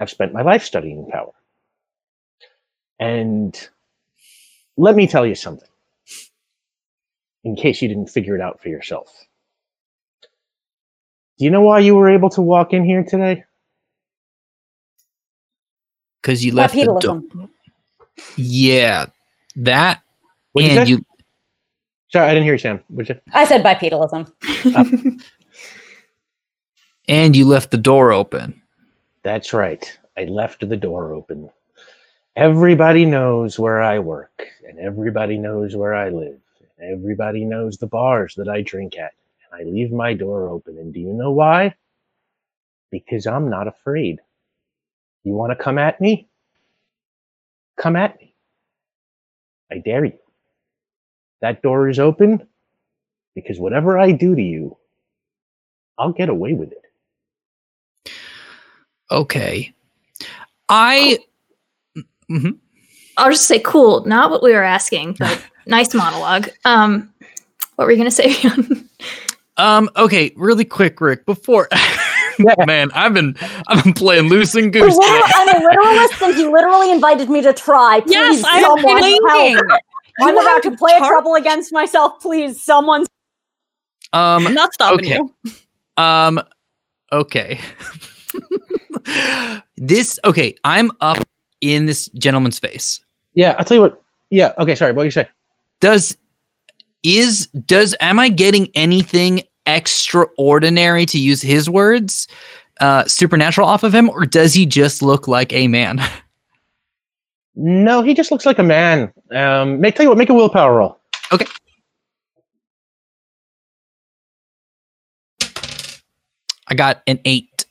I've 0.00 0.08
spent 0.08 0.32
my 0.32 0.40
life 0.40 0.64
studying 0.64 1.06
power. 1.12 1.32
And 2.98 3.54
let 4.78 4.96
me 4.96 5.06
tell 5.06 5.26
you 5.26 5.34
something, 5.34 5.68
in 7.44 7.56
case 7.56 7.82
you 7.82 7.88
didn't 7.88 8.08
figure 8.08 8.34
it 8.34 8.40
out 8.40 8.62
for 8.62 8.70
yourself. 8.70 9.12
Do 11.38 11.44
you 11.44 11.50
know 11.50 11.60
why 11.60 11.80
you 11.80 11.94
were 11.94 12.08
able 12.08 12.30
to 12.30 12.40
walk 12.40 12.72
in 12.72 12.86
here 12.86 13.04
today? 13.04 13.44
Because 16.22 16.42
you 16.42 16.52
left 16.52 16.74
the 16.74 16.86
door. 16.86 17.22
Yeah, 18.36 19.06
that 19.56 20.02
What'd 20.52 20.70
and 20.70 20.88
say? 20.88 20.92
you 20.92 21.04
Sorry, 22.14 22.30
I 22.30 22.34
didn't 22.34 22.44
hear 22.44 22.54
you, 22.54 22.58
Sam. 22.60 22.80
What'd 22.86 23.08
you 23.08 23.14
say? 23.16 23.20
I 23.32 23.44
said 23.44 23.64
bipedalism. 23.64 24.30
Oh. 24.66 25.18
and 27.08 27.34
you 27.34 27.44
left 27.44 27.72
the 27.72 27.76
door 27.76 28.12
open. 28.12 28.62
That's 29.24 29.52
right. 29.52 29.98
I 30.16 30.26
left 30.26 30.60
the 30.60 30.76
door 30.76 31.12
open. 31.12 31.50
Everybody 32.36 33.04
knows 33.04 33.58
where 33.58 33.82
I 33.82 33.98
work, 33.98 34.46
and 34.64 34.78
everybody 34.78 35.38
knows 35.38 35.74
where 35.74 35.92
I 35.92 36.10
live. 36.10 36.38
Everybody 36.80 37.44
knows 37.44 37.78
the 37.78 37.88
bars 37.88 38.36
that 38.36 38.48
I 38.48 38.62
drink 38.62 38.96
at. 38.96 39.14
And 39.50 39.60
I 39.60 39.68
leave 39.68 39.90
my 39.90 40.14
door 40.14 40.48
open. 40.48 40.78
And 40.78 40.94
do 40.94 41.00
you 41.00 41.12
know 41.12 41.32
why? 41.32 41.74
Because 42.92 43.26
I'm 43.26 43.50
not 43.50 43.66
afraid. 43.66 44.20
You 45.24 45.32
want 45.32 45.50
to 45.50 45.56
come 45.60 45.78
at 45.78 46.00
me? 46.00 46.28
Come 47.76 47.96
at 47.96 48.20
me. 48.20 48.36
I 49.68 49.78
dare 49.78 50.04
you. 50.04 50.18
That 51.44 51.60
door 51.60 51.90
is 51.90 51.98
open 51.98 52.48
because 53.34 53.58
whatever 53.60 53.98
I 53.98 54.12
do 54.12 54.34
to 54.34 54.40
you, 54.40 54.78
I'll 55.98 56.10
get 56.12 56.30
away 56.30 56.54
with 56.54 56.72
it. 56.72 58.10
Okay. 59.10 59.74
I 60.70 61.18
Mhm. 62.30 62.56
I'll 63.18 63.30
just 63.30 63.46
say, 63.46 63.58
cool. 63.58 64.06
Not 64.06 64.30
what 64.30 64.42
we 64.42 64.54
were 64.54 64.62
asking, 64.62 65.16
but 65.18 65.38
nice 65.66 65.92
monologue. 65.92 66.48
Um, 66.64 67.12
what 67.76 67.84
were 67.84 67.90
you 67.92 67.98
going 67.98 68.10
to 68.10 68.10
say? 68.10 68.34
um 69.58 69.90
okay, 69.98 70.32
really 70.36 70.64
quick, 70.64 70.98
Rick, 70.98 71.26
before 71.26 71.68
Man, 72.66 72.90
I've 72.94 73.12
been 73.12 73.36
I've 73.68 73.84
been 73.84 73.92
playing 73.92 74.30
loose 74.30 74.54
and 74.54 74.72
goose. 74.72 74.98
I'm 74.98 75.20
goose. 75.20 75.26
today. 75.52 75.58
a 75.58 75.68
literalist, 75.68 76.22
and 76.22 76.34
he 76.36 76.46
literally 76.46 76.90
invited 76.90 77.28
me 77.28 77.42
to 77.42 77.52
try. 77.52 78.02
Yes, 78.06 78.42
I'm 78.46 78.62
someone 78.62 78.94
waiting. 79.02 79.56
help. 79.58 79.80
I'm 80.20 80.36
about 80.38 80.62
to 80.64 80.76
play 80.76 80.92
a 80.94 80.98
tar- 80.98 81.08
trouble 81.10 81.34
against 81.34 81.72
myself. 81.72 82.20
Please, 82.20 82.62
someone. 82.62 83.04
Um 84.12 84.46
I'm 84.46 84.54
not 84.54 84.72
stopping 84.74 85.00
Okay. 85.06 85.14
you. 85.44 85.52
Um, 85.96 86.40
okay. 87.12 87.60
this 89.76 90.18
okay. 90.24 90.56
I'm 90.64 90.90
up 91.00 91.18
in 91.60 91.86
this 91.86 92.08
gentleman's 92.18 92.58
face. 92.58 93.00
Yeah, 93.34 93.54
I'll 93.58 93.64
tell 93.64 93.76
you 93.76 93.80
what. 93.82 94.02
Yeah, 94.30 94.52
okay, 94.58 94.74
sorry. 94.74 94.90
What 94.92 95.02
do 95.02 95.06
you 95.06 95.10
say? 95.12 95.28
Does 95.80 96.16
is 97.04 97.46
does 97.66 97.94
am 98.00 98.18
I 98.18 98.28
getting 98.28 98.68
anything 98.74 99.42
extraordinary 99.66 101.06
to 101.06 101.18
use 101.18 101.42
his 101.42 101.70
words, 101.70 102.26
uh, 102.80 103.04
supernatural 103.06 103.68
off 103.68 103.82
of 103.84 103.94
him, 103.94 104.10
or 104.10 104.26
does 104.26 104.52
he 104.54 104.66
just 104.66 105.00
look 105.02 105.28
like 105.28 105.52
a 105.52 105.68
man? 105.68 106.00
No, 107.56 108.02
he 108.02 108.14
just 108.14 108.30
looks 108.30 108.46
like 108.46 108.58
a 108.58 108.62
man. 108.62 109.12
Um, 109.32 109.80
make 109.80 109.94
tell 109.94 110.04
you 110.04 110.10
what, 110.10 110.18
make 110.18 110.30
a 110.30 110.34
willpower 110.34 110.76
roll. 110.76 110.98
Okay. 111.32 111.46
I 116.66 116.74
got 116.74 117.02
an 117.06 117.20
eight. 117.24 117.66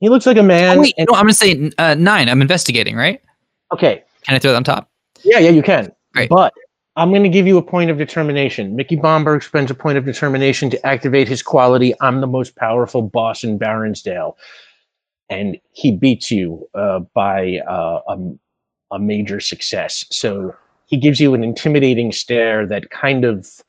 He 0.00 0.08
looks 0.08 0.26
like 0.26 0.36
a 0.36 0.42
man. 0.42 0.78
Oh, 0.78 0.80
wait, 0.80 0.94
no, 0.98 1.06
I'm 1.14 1.22
gonna 1.22 1.32
say 1.32 1.70
uh, 1.78 1.94
nine. 1.94 2.28
I'm 2.28 2.42
investigating, 2.42 2.94
right? 2.94 3.20
okay, 3.72 4.02
Can 4.22 4.34
I 4.34 4.38
throw 4.38 4.52
that 4.52 4.56
on 4.56 4.64
top? 4.64 4.90
yeah, 5.24 5.38
yeah, 5.38 5.50
you 5.50 5.62
can. 5.62 5.92
Great. 6.14 6.30
But 6.30 6.52
I'm 6.96 7.10
going 7.10 7.22
to 7.22 7.28
give 7.28 7.46
you 7.46 7.58
a 7.58 7.62
point 7.62 7.90
of 7.90 7.98
determination. 7.98 8.74
Mickey 8.74 8.96
Bomberg 8.96 9.44
spends 9.44 9.70
a 9.70 9.74
point 9.74 9.98
of 9.98 10.04
determination 10.04 10.68
to 10.70 10.86
activate 10.86 11.28
his 11.28 11.42
quality. 11.42 11.94
I'm 12.00 12.20
the 12.20 12.26
most 12.26 12.56
powerful 12.56 13.02
boss 13.02 13.44
in 13.44 13.58
Baronsdale, 13.58 14.36
and 15.28 15.58
he 15.72 15.92
beats 15.92 16.30
you 16.30 16.68
uh, 16.74 17.00
by 17.14 17.60
uh, 17.68 18.00
a, 18.08 18.18
a 18.90 18.98
major 18.98 19.40
success. 19.40 20.04
So 20.10 20.54
he 20.86 20.96
gives 20.96 21.20
you 21.20 21.34
an 21.34 21.44
intimidating 21.44 22.12
stare 22.12 22.66
that 22.66 22.90
kind 22.90 23.24
of 23.24 23.62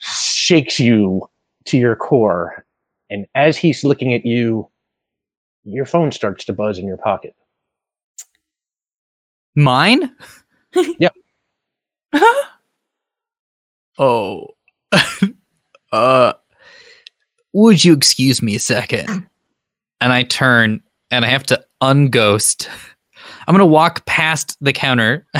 shakes 0.00 0.80
you 0.80 1.28
to 1.66 1.78
your 1.78 1.96
core. 1.96 2.64
And 3.10 3.26
as 3.34 3.56
he's 3.56 3.84
looking 3.84 4.12
at 4.14 4.26
you, 4.26 4.68
your 5.64 5.84
phone 5.84 6.12
starts 6.12 6.44
to 6.46 6.52
buzz 6.52 6.78
in 6.78 6.86
your 6.86 6.96
pocket. 6.96 7.34
Mine? 9.54 10.14
Yep. 10.98 11.14
oh. 13.98 14.48
uh 15.92 16.32
would 17.54 17.84
you 17.84 17.94
excuse 17.94 18.42
me 18.42 18.54
a 18.54 18.60
second? 18.60 19.26
And 20.00 20.12
I 20.12 20.22
turn 20.24 20.82
and 21.10 21.24
I 21.24 21.28
have 21.28 21.44
to 21.44 21.64
unghost. 21.82 22.68
I'm 23.48 23.54
gonna 23.54 23.64
walk 23.64 24.04
past 24.04 24.58
the 24.60 24.74
counter. 24.74 25.26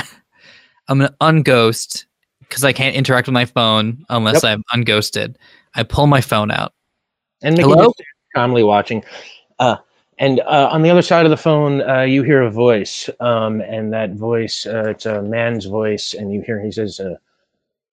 I'm 0.89 0.99
gonna 0.99 1.15
unghost 1.21 2.07
because 2.41 2.65
I 2.65 2.73
can't 2.73 2.97
interact 2.97 3.29
with 3.29 3.35
my 3.35 3.45
phone 3.45 4.03
unless 4.09 4.43
I'm 4.43 4.65
unghosted. 4.75 5.37
I 5.75 5.83
pull 5.83 6.07
my 6.07 6.23
phone 6.23 6.51
out. 6.51 6.73
And 7.43 7.55
Mickey 7.55 7.69
Hello? 7.69 7.93
calmly 8.35 8.63
watching. 8.63 9.05
Uh, 9.59 9.77
and 10.17 10.41
uh, 10.41 10.71
on 10.73 10.81
the 10.81 10.89
other 10.89 11.03
side 11.03 11.27
of 11.27 11.31
the 11.31 11.37
phone, 11.37 11.83
uh, 11.83 12.01
you 12.01 12.23
hear 12.23 12.41
a 12.41 12.51
voice, 12.51 13.11
um, 13.21 13.61
and 13.61 13.93
that 13.93 14.15
voice, 14.15 14.65
uh, 14.65 14.89
it's 14.89 15.05
a 15.05 15.21
man's 15.23 15.67
voice, 15.67 16.15
and 16.15 16.33
you 16.33 16.41
hear 16.41 16.59
he 16.61 16.73
says, 16.73 16.99
uh, 17.01 17.17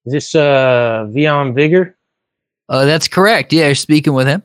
"Is 0.06 0.12
this 0.14 0.34
uh, 0.34 1.06
Vion 1.10 1.54
Vigor? 1.54 1.94
Uh, 2.70 2.86
that's 2.86 3.06
correct. 3.06 3.52
Yeah, 3.52 3.66
you're 3.66 3.74
speaking 3.74 4.14
with 4.14 4.26
him. 4.26 4.42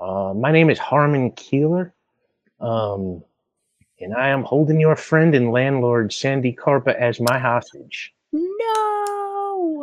Uh, 0.00 0.32
my 0.34 0.52
name 0.52 0.70
is 0.70 0.78
Harmon 0.78 1.32
Keeler, 1.32 1.92
um, 2.60 3.24
and 4.02 4.14
I 4.14 4.28
am 4.28 4.42
holding 4.42 4.80
your 4.80 4.96
friend 4.96 5.34
and 5.34 5.52
landlord 5.52 6.12
Sandy 6.12 6.52
Carpa 6.52 6.94
as 6.94 7.20
my 7.20 7.38
hostage. 7.38 8.12
No. 8.32 9.82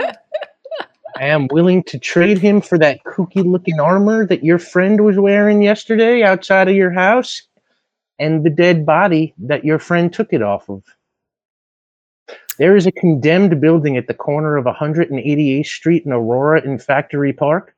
I 1.15 1.25
am 1.25 1.48
willing 1.51 1.83
to 1.83 1.99
trade 1.99 2.38
him 2.38 2.61
for 2.61 2.77
that 2.77 3.03
kooky 3.03 3.45
looking 3.45 3.80
armor 3.80 4.25
that 4.25 4.43
your 4.43 4.59
friend 4.59 5.03
was 5.03 5.17
wearing 5.17 5.61
yesterday 5.61 6.23
outside 6.23 6.67
of 6.67 6.75
your 6.75 6.91
house 6.91 7.43
and 8.19 8.45
the 8.45 8.49
dead 8.49 8.85
body 8.85 9.33
that 9.39 9.65
your 9.65 9.80
friend 9.80 10.14
took 10.14 10.33
it 10.33 10.41
off 10.41 10.69
of. 10.69 10.83
There 12.57 12.75
is 12.75 12.85
a 12.85 12.91
condemned 12.91 13.61
building 13.61 13.95
at 13.95 14.07
the 14.07 14.14
corner 14.14 14.57
of 14.57 14.65
188th 14.65 15.65
Street 15.65 16.06
in 16.06 16.11
Aurora 16.11 16.61
in 16.61 16.77
Factory 16.77 17.31
Park. 17.31 17.73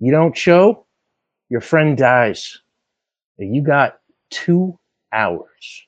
You 0.00 0.10
don't 0.10 0.36
show, 0.36 0.84
your 1.48 1.60
friend 1.60 1.96
dies. 1.96 2.58
You 3.38 3.62
got 3.62 4.00
two 4.30 4.78
hours. 5.12 5.82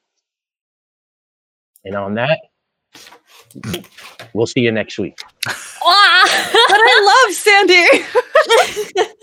And 1.85 1.95
on 1.95 2.15
that, 2.15 2.39
we'll 4.35 4.47
see 4.47 4.61
you 4.61 4.73
next 4.73 4.99
week. 4.99 5.19
But 5.45 5.55
I 6.83 7.25
love 7.27 7.35
Sandy. 7.35 7.87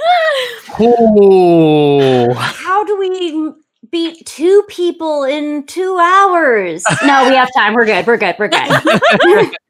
Oh, 0.80 2.34
How 2.34 2.84
do 2.84 2.98
we 3.00 3.52
beat 3.90 4.24
two 4.26 4.64
people 4.68 5.24
in 5.24 5.66
two 5.66 5.98
hours? 5.98 6.84
No, 7.04 7.28
we 7.30 7.36
have 7.36 7.50
time. 7.56 7.74
We're 7.74 7.86
good. 7.86 8.06
We're 8.06 8.18
good. 8.18 8.36
We're 8.38 8.50
good. 8.50 9.52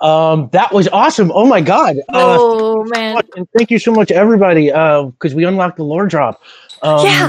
Um, 0.00 0.48
that 0.52 0.72
was 0.72 0.88
awesome. 0.88 1.30
Oh 1.32 1.46
my 1.46 1.60
god. 1.60 1.98
Uh, 2.08 2.36
oh 2.36 2.84
man. 2.86 3.22
and 3.36 3.46
thank 3.56 3.70
you 3.70 3.78
so 3.78 3.92
much, 3.92 4.10
everybody, 4.10 4.72
Uh, 4.72 5.04
because 5.04 5.32
we 5.32 5.44
unlocked 5.44 5.76
the 5.76 5.84
lore 5.84 6.08
drop. 6.08 6.42
Um, 6.82 7.06
Yeah. 7.06 7.28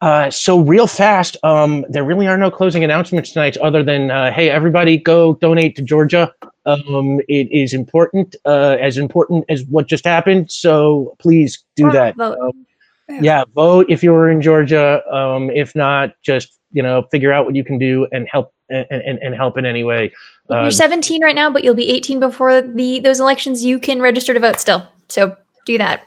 Uh, 0.00 0.30
so 0.30 0.60
real 0.60 0.86
fast, 0.86 1.36
um, 1.42 1.84
there 1.88 2.04
really 2.04 2.26
are 2.26 2.38
no 2.38 2.50
closing 2.50 2.84
announcements 2.84 3.32
tonight, 3.32 3.56
other 3.56 3.82
than 3.82 4.10
uh, 4.10 4.30
hey, 4.30 4.48
everybody, 4.48 4.96
go 4.96 5.34
donate 5.34 5.74
to 5.76 5.82
Georgia. 5.82 6.32
Um, 6.66 7.20
it 7.28 7.50
is 7.50 7.74
important, 7.74 8.36
uh, 8.44 8.76
as 8.80 8.96
important 8.96 9.44
as 9.48 9.64
what 9.64 9.88
just 9.88 10.04
happened. 10.04 10.52
So 10.52 11.16
please 11.18 11.64
do 11.74 11.90
that. 11.90 12.14
Vote. 12.16 12.38
Um, 12.38 12.66
yeah, 13.22 13.44
vote 13.54 13.86
if 13.88 14.02
you 14.02 14.12
were 14.12 14.30
in 14.30 14.40
Georgia. 14.42 15.02
Um, 15.12 15.50
if 15.50 15.74
not, 15.74 16.12
just 16.22 16.58
you 16.72 16.82
know, 16.82 17.02
figure 17.10 17.32
out 17.32 17.46
what 17.46 17.56
you 17.56 17.64
can 17.64 17.78
do 17.78 18.06
and 18.12 18.28
help 18.30 18.52
and, 18.68 18.86
and, 18.90 19.18
and 19.18 19.34
help 19.34 19.56
in 19.56 19.64
any 19.64 19.82
way. 19.82 20.12
You're 20.50 20.70
17 20.70 21.22
right 21.22 21.34
now, 21.34 21.50
but 21.50 21.64
you'll 21.64 21.74
be 21.74 21.90
18 21.90 22.20
before 22.20 22.62
the 22.62 23.00
those 23.00 23.20
elections. 23.20 23.64
You 23.64 23.78
can 23.78 24.00
register 24.00 24.32
to 24.34 24.40
vote 24.40 24.60
still. 24.60 24.86
So 25.08 25.36
do 25.64 25.78
that. 25.78 26.06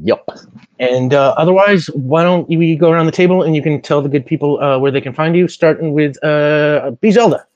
Yep. 0.00 0.30
And 0.78 1.12
uh, 1.12 1.34
otherwise, 1.36 1.86
why 1.88 2.22
don't 2.22 2.48
we 2.48 2.76
go 2.76 2.90
around 2.90 3.06
the 3.06 3.12
table 3.12 3.42
and 3.42 3.54
you 3.54 3.62
can 3.62 3.80
tell 3.82 4.00
the 4.00 4.08
good 4.08 4.24
people 4.24 4.58
uh, 4.60 4.78
where 4.78 4.90
they 4.90 5.00
can 5.00 5.12
find 5.12 5.36
you, 5.36 5.48
starting 5.48 5.92
with 5.92 6.22
uh, 6.24 6.92
B 7.00 7.10
Zelda. 7.10 7.46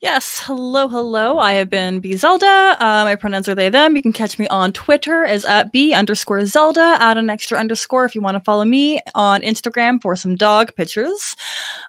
Yes, 0.00 0.40
hello, 0.44 0.86
hello. 0.86 1.40
I 1.40 1.54
have 1.54 1.68
been 1.68 1.98
B 1.98 2.14
Zelda. 2.14 2.76
Uh, 2.78 3.02
my 3.02 3.16
pronouns 3.16 3.48
are 3.48 3.56
they, 3.56 3.68
them. 3.68 3.96
You 3.96 4.02
can 4.02 4.12
catch 4.12 4.38
me 4.38 4.46
on 4.46 4.72
Twitter 4.72 5.24
as 5.24 5.44
at 5.44 5.72
B 5.72 5.92
underscore 5.92 6.46
Zelda. 6.46 6.96
Add 7.00 7.18
an 7.18 7.28
extra 7.28 7.58
underscore 7.58 8.04
if 8.04 8.14
you 8.14 8.20
want 8.20 8.36
to 8.36 8.40
follow 8.40 8.64
me 8.64 9.00
on 9.16 9.42
Instagram 9.42 10.00
for 10.00 10.14
some 10.14 10.36
dog 10.36 10.72
pictures. 10.76 11.34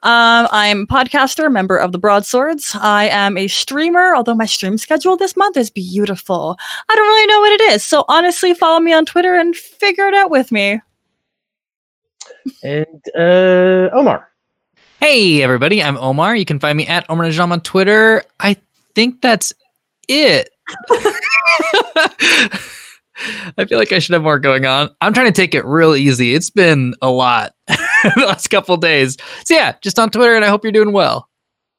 Um, 0.02 0.48
I'm 0.50 0.88
podcaster, 0.88 1.52
member 1.52 1.78
of 1.78 1.92
the 1.92 2.00
Broadswords. 2.00 2.76
I 2.82 3.10
am 3.10 3.38
a 3.38 3.48
streamer, 3.48 4.16
although 4.16 4.34
my 4.34 4.48
stream 4.48 4.80
schedule 4.80 5.16
this 5.16 5.38
month 5.38 5.56
is 5.56 5.70
beautiful. 5.70 6.58
I 6.90 6.96
don't 6.96 7.08
really 7.08 7.28
know 7.28 7.40
what 7.42 7.62
it 7.62 7.62
is. 7.74 7.84
So 7.84 8.06
honestly, 8.08 8.56
follow 8.56 8.80
me 8.80 8.92
on 8.92 9.06
Twitter 9.06 9.36
and 9.36 9.56
figure 9.56 10.08
it 10.08 10.16
out 10.16 10.32
with 10.32 10.52
me. 10.52 10.82
And 12.64 13.04
uh, 13.16 13.90
Omar. 13.94 14.28
Hey 15.00 15.42
everybody! 15.42 15.82
I'm 15.84 15.98
Omar. 15.98 16.36
You 16.36 16.45
can 16.45 16.60
find 16.60 16.78
me 16.78 16.88
at 16.88 17.06
Omar 17.10 17.26
Najam 17.28 17.52
on 17.52 17.61
Twitter. 17.61 18.24
I 18.40 18.58
think 18.95 19.22
that's 19.22 19.53
it. 20.08 20.50
I 23.58 23.66
feel 23.66 23.78
like 23.78 23.92
I 23.92 24.00
should 24.00 24.14
have 24.14 24.24
more 24.24 24.40
going 24.40 24.66
on. 24.66 24.90
I'm 25.02 25.14
trying 25.14 25.26
to 25.28 25.34
take 25.34 25.53
it 25.53 25.66
real 25.66 25.94
easy. 25.95 26.34
It's 26.34 26.50
been 26.50 26.94
a 27.02 27.10
lot 27.10 27.53
the 27.68 28.14
last 28.18 28.48
couple 28.48 28.78
days. 28.78 29.18
So 29.45 29.56
yeah, 29.56 29.74
just 29.82 30.00
on 30.00 30.10
Twitter, 30.10 30.36
and 30.36 30.45
I 30.45 30.48
hope 30.48 30.64
you're 30.64 30.72
doing 30.72 30.94
well. 30.94 31.28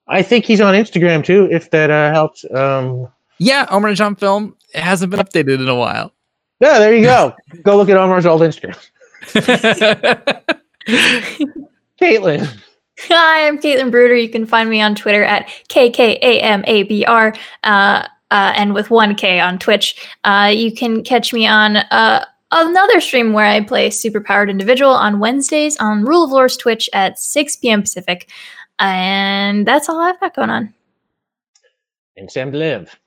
I 0.08 0.22
think 0.22 0.44
he's 0.44 0.60
on 0.60 0.74
Instagram 0.74 1.24
too, 1.24 1.48
if 1.50 1.70
that 1.70 1.90
uh, 1.90 2.12
helps. 2.12 2.44
Um, 2.52 3.08
Yeah, 3.38 3.66
Omar 3.70 3.90
Najam 3.92 4.18
film. 4.18 4.56
It 4.74 4.80
hasn't 4.80 5.10
been 5.10 5.20
updated 5.20 5.60
in 5.60 5.68
a 5.68 5.74
while. 5.74 6.12
yeah, 6.60 6.78
there 6.78 6.94
you 6.94 7.02
go. 7.02 7.34
go 7.62 7.76
look 7.76 7.88
at 7.88 7.96
Omar's 7.96 8.26
old 8.26 8.42
Instagram. 8.42 8.76
Caitlin. 12.00 12.48
Hi, 13.08 13.46
I'm 13.46 13.58
Caitlin 13.58 13.90
Bruder. 13.90 14.14
You 14.14 14.28
can 14.28 14.46
find 14.46 14.68
me 14.68 14.80
on 14.80 14.94
Twitter 14.94 15.24
at 15.24 15.48
KKAMABR 15.68 17.38
uh, 17.64 17.66
uh, 17.66 18.06
and 18.30 18.74
with 18.74 18.88
1K 18.88 19.44
on 19.44 19.58
Twitch. 19.58 20.08
Uh, 20.24 20.52
you 20.54 20.72
can 20.72 21.02
catch 21.02 21.32
me 21.32 21.46
on 21.46 21.76
uh, 21.76 22.24
another 22.52 23.00
stream 23.00 23.32
where 23.32 23.46
I 23.46 23.62
play 23.62 23.88
Superpowered 23.88 24.50
Individual 24.50 24.92
on 24.92 25.18
Wednesdays 25.18 25.76
on 25.78 26.04
Rule 26.04 26.24
of 26.24 26.30
Lore's 26.30 26.56
Twitch 26.56 26.90
at 26.92 27.18
6 27.18 27.56
p.m. 27.56 27.82
Pacific. 27.82 28.30
And 28.78 29.66
that's 29.66 29.88
all 29.88 30.00
I've 30.00 30.20
got 30.20 30.34
going 30.34 30.50
on. 30.50 30.74
And 32.16 32.30
Sam 32.30 32.52
Live. 32.52 32.98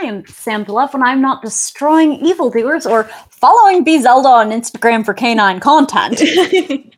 I 0.00 0.06
am 0.06 0.26
Sam 0.26 0.64
de 0.64 0.72
Leve 0.72 0.92
when 0.92 1.02
I'm 1.02 1.20
not 1.20 1.42
destroying 1.42 2.14
evildoers 2.14 2.84
or 2.84 3.04
following 3.30 3.84
B 3.84 4.00
Zelda 4.00 4.28
on 4.28 4.50
Instagram 4.50 5.04
for 5.04 5.14
canine 5.14 5.60
content, 5.60 6.20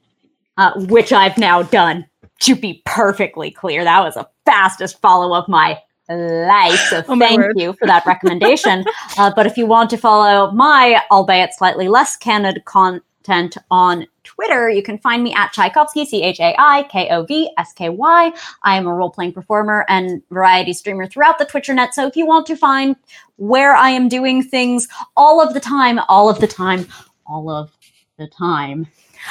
uh, 0.56 0.72
which 0.86 1.12
I've 1.12 1.38
now 1.38 1.62
done. 1.62 2.06
To 2.40 2.54
be 2.54 2.82
perfectly 2.84 3.50
clear, 3.50 3.82
that 3.82 4.00
was 4.00 4.14
the 4.14 4.28
fastest 4.44 5.00
follow 5.00 5.34
of 5.34 5.48
my 5.48 5.78
life. 6.08 6.78
So 6.90 7.02
Oh, 7.08 7.18
thank 7.18 7.42
you 7.56 7.72
for 7.74 7.86
that 7.86 8.04
recommendation. 8.06 8.84
uh, 9.18 9.32
but 9.34 9.46
if 9.46 9.56
you 9.56 9.66
want 9.66 9.90
to 9.90 9.96
follow 9.96 10.50
my, 10.52 11.00
albeit 11.10 11.54
slightly 11.54 11.88
less 11.88 12.16
candid 12.16 12.64
content 12.64 13.56
on 13.70 14.06
Twitter, 14.24 14.68
you 14.68 14.82
can 14.82 14.98
find 14.98 15.22
me 15.22 15.32
at 15.34 15.52
Tchaikovsky, 15.52 16.04
C 16.04 16.22
H 16.22 16.40
A 16.40 16.54
I 16.58 16.84
K 16.84 17.08
O 17.10 17.24
V 17.24 17.50
S 17.58 17.72
K 17.72 17.88
Y. 17.88 18.32
I 18.62 18.76
am 18.76 18.86
a 18.86 18.94
role 18.94 19.10
playing 19.10 19.32
performer 19.32 19.84
and 19.88 20.22
variety 20.30 20.72
streamer 20.72 21.06
throughout 21.06 21.38
the 21.38 21.44
Twitcher 21.44 21.74
net. 21.74 21.94
So 21.94 22.06
if 22.06 22.16
you 22.16 22.26
want 22.26 22.46
to 22.46 22.56
find 22.56 22.96
where 23.36 23.74
I 23.74 23.90
am 23.90 24.08
doing 24.08 24.42
things 24.42 24.88
all 25.16 25.40
of 25.40 25.54
the 25.54 25.60
time, 25.60 26.00
all 26.08 26.28
of 26.28 26.40
the 26.40 26.46
time, 26.46 26.86
all 27.26 27.50
of 27.50 27.70
the 28.18 28.28
time, 28.28 28.86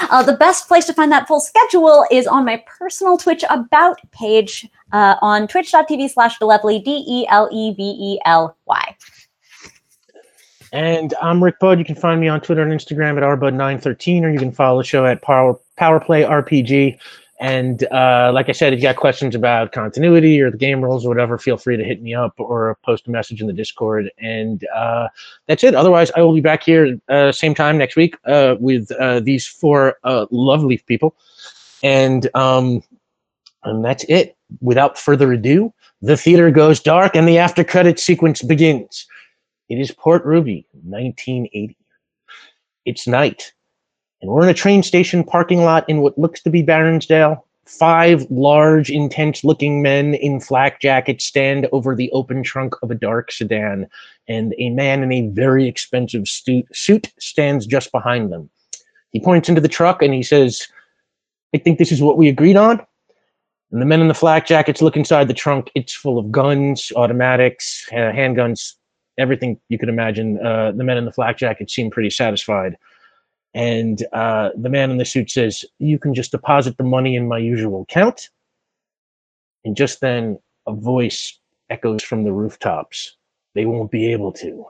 uh, 0.09 0.23
the 0.23 0.33
best 0.33 0.67
place 0.67 0.85
to 0.85 0.93
find 0.93 1.11
that 1.11 1.27
full 1.27 1.39
schedule 1.39 2.05
is 2.11 2.27
on 2.27 2.45
my 2.45 2.63
personal 2.65 3.17
Twitch 3.17 3.43
About 3.49 3.99
page 4.11 4.67
uh, 4.91 5.15
on 5.21 5.47
twitch.tv 5.47 6.09
slash 6.09 6.37
Delevely, 6.39 6.83
D 6.83 7.03
E 7.07 7.27
L 7.29 7.49
E 7.51 7.73
V 7.73 7.83
E 7.83 8.19
L 8.25 8.55
Y. 8.65 8.95
And 10.71 11.13
I'm 11.21 11.43
Rick 11.43 11.59
Bud. 11.59 11.79
You 11.79 11.85
can 11.85 11.95
find 11.95 12.19
me 12.19 12.27
on 12.27 12.41
Twitter 12.41 12.61
and 12.61 12.71
Instagram 12.71 13.17
at 13.17 13.23
rbud913, 13.23 14.23
or 14.23 14.29
you 14.29 14.39
can 14.39 14.51
follow 14.51 14.81
the 14.81 14.83
show 14.83 15.05
at 15.05 15.21
Power 15.21 15.57
Power 15.77 15.99
Play 15.99 16.23
RPG. 16.23 16.97
And 17.39 17.83
uh, 17.91 18.31
like 18.33 18.47
I 18.47 18.53
said, 18.53 18.71
if 18.71 18.79
you 18.79 18.83
got 18.83 18.95
questions 18.95 19.35
about 19.35 19.73
continuity 19.73 20.39
or 20.39 20.49
the 20.49 20.57
game 20.57 20.81
rules 20.81 21.05
or 21.05 21.09
whatever, 21.09 21.37
feel 21.37 21.57
free 21.57 21.75
to 21.75 21.83
hit 21.83 22.01
me 22.01 22.13
up 22.13 22.33
or 22.39 22.77
post 22.83 23.07
a 23.07 23.11
message 23.11 23.41
in 23.41 23.47
the 23.47 23.53
Discord. 23.53 24.09
And 24.17 24.65
uh, 24.73 25.09
that's 25.47 25.63
it. 25.63 25.75
Otherwise, 25.75 26.11
I 26.15 26.21
will 26.21 26.33
be 26.33 26.41
back 26.41 26.63
here 26.63 26.97
uh, 27.09 27.33
same 27.33 27.53
time 27.53 27.77
next 27.77 27.97
week 27.97 28.15
uh, 28.25 28.55
with 28.59 28.89
uh, 28.93 29.19
these 29.19 29.45
four 29.45 29.97
uh, 30.05 30.27
lovely 30.31 30.77
people. 30.77 31.15
And 31.83 32.29
um, 32.35 32.81
and 33.65 33.83
that's 33.83 34.05
it. 34.05 34.37
Without 34.61 34.97
further 34.97 35.33
ado, 35.33 35.73
the 36.01 36.15
theater 36.15 36.51
goes 36.51 36.79
dark 36.79 37.15
and 37.15 37.27
the 37.27 37.37
after 37.37 37.63
credit 37.63 37.99
sequence 37.99 38.41
begins. 38.41 39.05
It 39.69 39.79
is 39.79 39.91
Port 39.91 40.23
Ruby, 40.23 40.67
1980. 40.83 41.75
It's 42.85 43.07
night, 43.07 43.51
and 44.25 44.33
we're 44.33 44.41
in 44.41 44.49
a 44.49 44.55
train 44.55 44.81
station 44.81 45.23
parking 45.23 45.63
lot 45.63 45.87
in 45.87 46.01
what 46.01 46.17
looks 46.17 46.41
to 46.41 46.49
be 46.49 46.63
Baronsdale. 46.63 47.43
Five 47.67 48.25
large, 48.31 48.89
intense 48.89 49.43
looking 49.43 49.83
men 49.83 50.15
in 50.15 50.39
flak 50.39 50.81
jackets 50.81 51.25
stand 51.25 51.67
over 51.71 51.95
the 51.95 52.09
open 52.11 52.41
trunk 52.41 52.73
of 52.81 52.89
a 52.89 52.95
dark 52.95 53.31
sedan, 53.31 53.87
and 54.27 54.55
a 54.57 54.71
man 54.71 55.03
in 55.03 55.11
a 55.11 55.29
very 55.29 55.67
expensive 55.67 56.23
suit 56.27 57.13
stands 57.19 57.67
just 57.67 57.91
behind 57.91 58.31
them. 58.31 58.49
He 59.11 59.19
points 59.19 59.47
into 59.47 59.61
the 59.61 59.67
truck 59.67 60.01
and 60.01 60.11
he 60.11 60.23
says, 60.23 60.67
I 61.53 61.59
think 61.59 61.77
this 61.77 61.91
is 61.91 62.01
what 62.01 62.17
we 62.17 62.27
agreed 62.27 62.57
on. 62.57 62.81
And 63.71 63.79
the 63.79 63.85
men 63.85 64.01
in 64.01 64.07
the 64.07 64.15
flak 64.15 64.47
jackets 64.47 64.81
look 64.81 64.97
inside 64.97 65.27
the 65.27 65.35
trunk. 65.35 65.69
It's 65.75 65.93
full 65.93 66.17
of 66.17 66.31
guns, 66.31 66.91
automatics, 66.95 67.87
uh, 67.91 68.11
handguns, 68.11 68.73
everything 69.19 69.59
you 69.69 69.77
could 69.77 69.89
imagine. 69.89 70.43
Uh, 70.43 70.71
the 70.71 70.83
men 70.83 70.97
in 70.97 71.05
the 71.05 71.11
flak 71.11 71.37
jackets 71.37 71.75
seem 71.75 71.91
pretty 71.91 72.09
satisfied. 72.09 72.75
And 73.55 74.05
uh, 74.11 74.49
the 74.57 74.69
man 74.69 74.91
in 74.91 74.97
the 74.97 75.05
suit 75.05 75.31
says, 75.31 75.63
You 75.79 75.97
can 75.97 76.13
just 76.13 76.31
deposit 76.31 76.77
the 76.77 76.83
money 76.83 77.15
in 77.15 77.29
my 77.29 77.37
usual 77.37 77.83
account. 77.83 78.29
And 79.63 79.77
just 79.77 80.01
then, 80.01 80.37
a 80.67 80.73
voice 80.73 81.39
echoes 81.69 82.03
from 82.03 82.25
the 82.25 82.33
rooftops. 82.33 83.15
They 83.53 83.65
won't 83.65 83.91
be 83.91 84.11
able 84.11 84.33
to. 84.33 84.65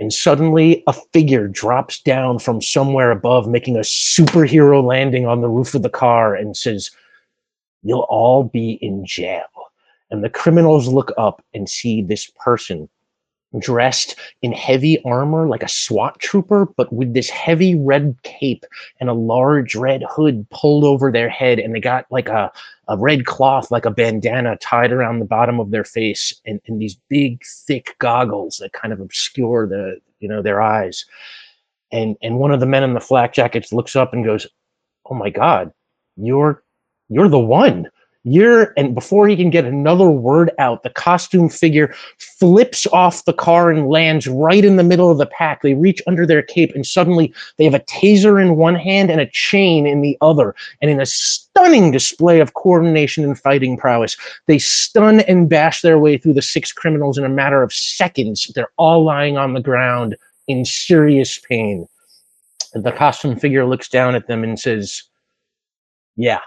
And 0.00 0.12
suddenly, 0.12 0.82
a 0.88 0.92
figure 0.92 1.46
drops 1.46 2.02
down 2.02 2.40
from 2.40 2.60
somewhere 2.60 3.12
above, 3.12 3.48
making 3.48 3.76
a 3.76 3.80
superhero 3.80 4.82
landing 4.82 5.26
on 5.26 5.40
the 5.40 5.48
roof 5.48 5.72
of 5.74 5.82
the 5.82 5.88
car 5.88 6.34
and 6.34 6.56
says, 6.56 6.90
You'll 7.84 8.06
all 8.10 8.42
be 8.42 8.72
in 8.82 9.06
jail. 9.06 9.46
And 10.10 10.24
the 10.24 10.30
criminals 10.30 10.88
look 10.88 11.12
up 11.16 11.44
and 11.54 11.70
see 11.70 12.02
this 12.02 12.28
person 12.44 12.88
dressed 13.58 14.18
in 14.42 14.52
heavy 14.52 15.02
armor 15.04 15.46
like 15.48 15.62
a 15.62 15.68
SWAT 15.68 16.18
trooper, 16.18 16.66
but 16.76 16.92
with 16.92 17.14
this 17.14 17.28
heavy 17.28 17.74
red 17.74 18.16
cape 18.22 18.64
and 19.00 19.08
a 19.08 19.14
large 19.14 19.74
red 19.74 20.02
hood 20.08 20.46
pulled 20.50 20.84
over 20.84 21.10
their 21.10 21.28
head. 21.28 21.58
And 21.58 21.74
they 21.74 21.80
got 21.80 22.06
like 22.10 22.28
a, 22.28 22.50
a 22.88 22.96
red 22.96 23.26
cloth, 23.26 23.70
like 23.70 23.84
a 23.84 23.90
bandana 23.90 24.56
tied 24.56 24.92
around 24.92 25.18
the 25.18 25.24
bottom 25.24 25.60
of 25.60 25.70
their 25.70 25.84
face 25.84 26.34
and, 26.46 26.60
and 26.66 26.80
these 26.80 26.96
big, 27.08 27.42
thick 27.44 27.96
goggles 27.98 28.56
that 28.58 28.72
kind 28.72 28.92
of 28.92 29.00
obscure 29.00 29.66
the, 29.66 29.98
you 30.20 30.28
know, 30.28 30.42
their 30.42 30.62
eyes. 30.62 31.04
And 31.90 32.16
and 32.22 32.38
one 32.38 32.52
of 32.52 32.60
the 32.60 32.66
men 32.66 32.84
in 32.84 32.94
the 32.94 33.00
flak 33.00 33.34
jackets 33.34 33.72
looks 33.72 33.94
up 33.94 34.14
and 34.14 34.24
goes, 34.24 34.46
Oh 35.04 35.14
my 35.14 35.28
God, 35.28 35.72
you're 36.16 36.62
you're 37.08 37.28
the 37.28 37.38
one. 37.38 37.90
You're 38.24 38.72
and 38.76 38.94
before 38.94 39.26
he 39.26 39.34
can 39.34 39.50
get 39.50 39.64
another 39.64 40.08
word 40.08 40.52
out, 40.58 40.84
the 40.84 40.90
costume 40.90 41.48
figure 41.48 41.92
flips 42.18 42.86
off 42.92 43.24
the 43.24 43.32
car 43.32 43.70
and 43.70 43.88
lands 43.88 44.28
right 44.28 44.64
in 44.64 44.76
the 44.76 44.84
middle 44.84 45.10
of 45.10 45.18
the 45.18 45.26
pack. 45.26 45.62
They 45.62 45.74
reach 45.74 46.00
under 46.06 46.24
their 46.24 46.42
cape 46.42 46.72
and 46.74 46.86
suddenly 46.86 47.34
they 47.56 47.64
have 47.64 47.74
a 47.74 47.80
taser 47.80 48.40
in 48.40 48.56
one 48.56 48.76
hand 48.76 49.10
and 49.10 49.20
a 49.20 49.26
chain 49.26 49.88
in 49.88 50.02
the 50.02 50.16
other. 50.20 50.54
And 50.80 50.88
in 50.88 51.00
a 51.00 51.06
stunning 51.06 51.90
display 51.90 52.38
of 52.38 52.54
coordination 52.54 53.24
and 53.24 53.36
fighting 53.36 53.76
prowess, 53.76 54.16
they 54.46 54.58
stun 54.58 55.20
and 55.20 55.48
bash 55.48 55.82
their 55.82 55.98
way 55.98 56.16
through 56.16 56.34
the 56.34 56.42
six 56.42 56.70
criminals 56.70 57.18
in 57.18 57.24
a 57.24 57.28
matter 57.28 57.60
of 57.60 57.72
seconds. 57.72 58.52
They're 58.54 58.70
all 58.76 59.04
lying 59.04 59.36
on 59.36 59.54
the 59.54 59.60
ground 59.60 60.16
in 60.46 60.64
serious 60.64 61.38
pain. 61.38 61.88
The 62.72 62.92
costume 62.92 63.36
figure 63.36 63.64
looks 63.64 63.88
down 63.88 64.14
at 64.14 64.28
them 64.28 64.44
and 64.44 64.58
says, 64.58 65.02
Yeah, 66.16 66.40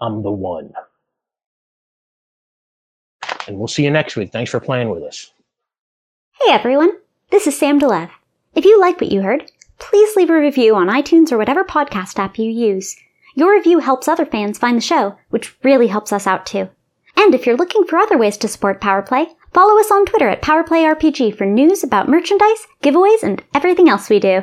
I'm 0.00 0.22
the 0.22 0.30
one. 0.30 0.72
And 3.46 3.58
we'll 3.58 3.68
see 3.68 3.84
you 3.84 3.90
next 3.90 4.16
week. 4.16 4.30
Thanks 4.30 4.50
for 4.50 4.60
playing 4.60 4.90
with 4.90 5.02
us. 5.02 5.32
Hey 6.40 6.52
everyone, 6.52 6.92
this 7.30 7.46
is 7.46 7.58
Sam 7.58 7.78
de 7.78 7.88
Leve. 7.88 8.10
If 8.54 8.64
you 8.64 8.80
like 8.80 9.00
what 9.00 9.10
you 9.10 9.22
heard, 9.22 9.50
please 9.78 10.14
leave 10.16 10.30
a 10.30 10.38
review 10.38 10.74
on 10.76 10.88
iTunes 10.88 11.32
or 11.32 11.38
whatever 11.38 11.64
podcast 11.64 12.18
app 12.18 12.38
you 12.38 12.50
use. 12.50 12.96
Your 13.34 13.52
review 13.52 13.78
helps 13.78 14.08
other 14.08 14.26
fans 14.26 14.58
find 14.58 14.76
the 14.76 14.82
show, 14.82 15.16
which 15.30 15.56
really 15.64 15.88
helps 15.88 16.12
us 16.12 16.26
out 16.26 16.46
too. 16.46 16.68
And 17.16 17.34
if 17.34 17.46
you're 17.46 17.56
looking 17.56 17.84
for 17.84 17.98
other 17.98 18.16
ways 18.16 18.36
to 18.38 18.48
support 18.48 18.80
PowerPlay, 18.80 19.26
follow 19.52 19.78
us 19.80 19.90
on 19.90 20.06
Twitter 20.06 20.28
at 20.28 20.42
PowerPlayRPG 20.42 21.36
for 21.36 21.46
news 21.46 21.82
about 21.82 22.08
merchandise, 22.08 22.66
giveaways, 22.82 23.22
and 23.22 23.42
everything 23.54 23.88
else 23.88 24.08
we 24.08 24.20
do. 24.20 24.42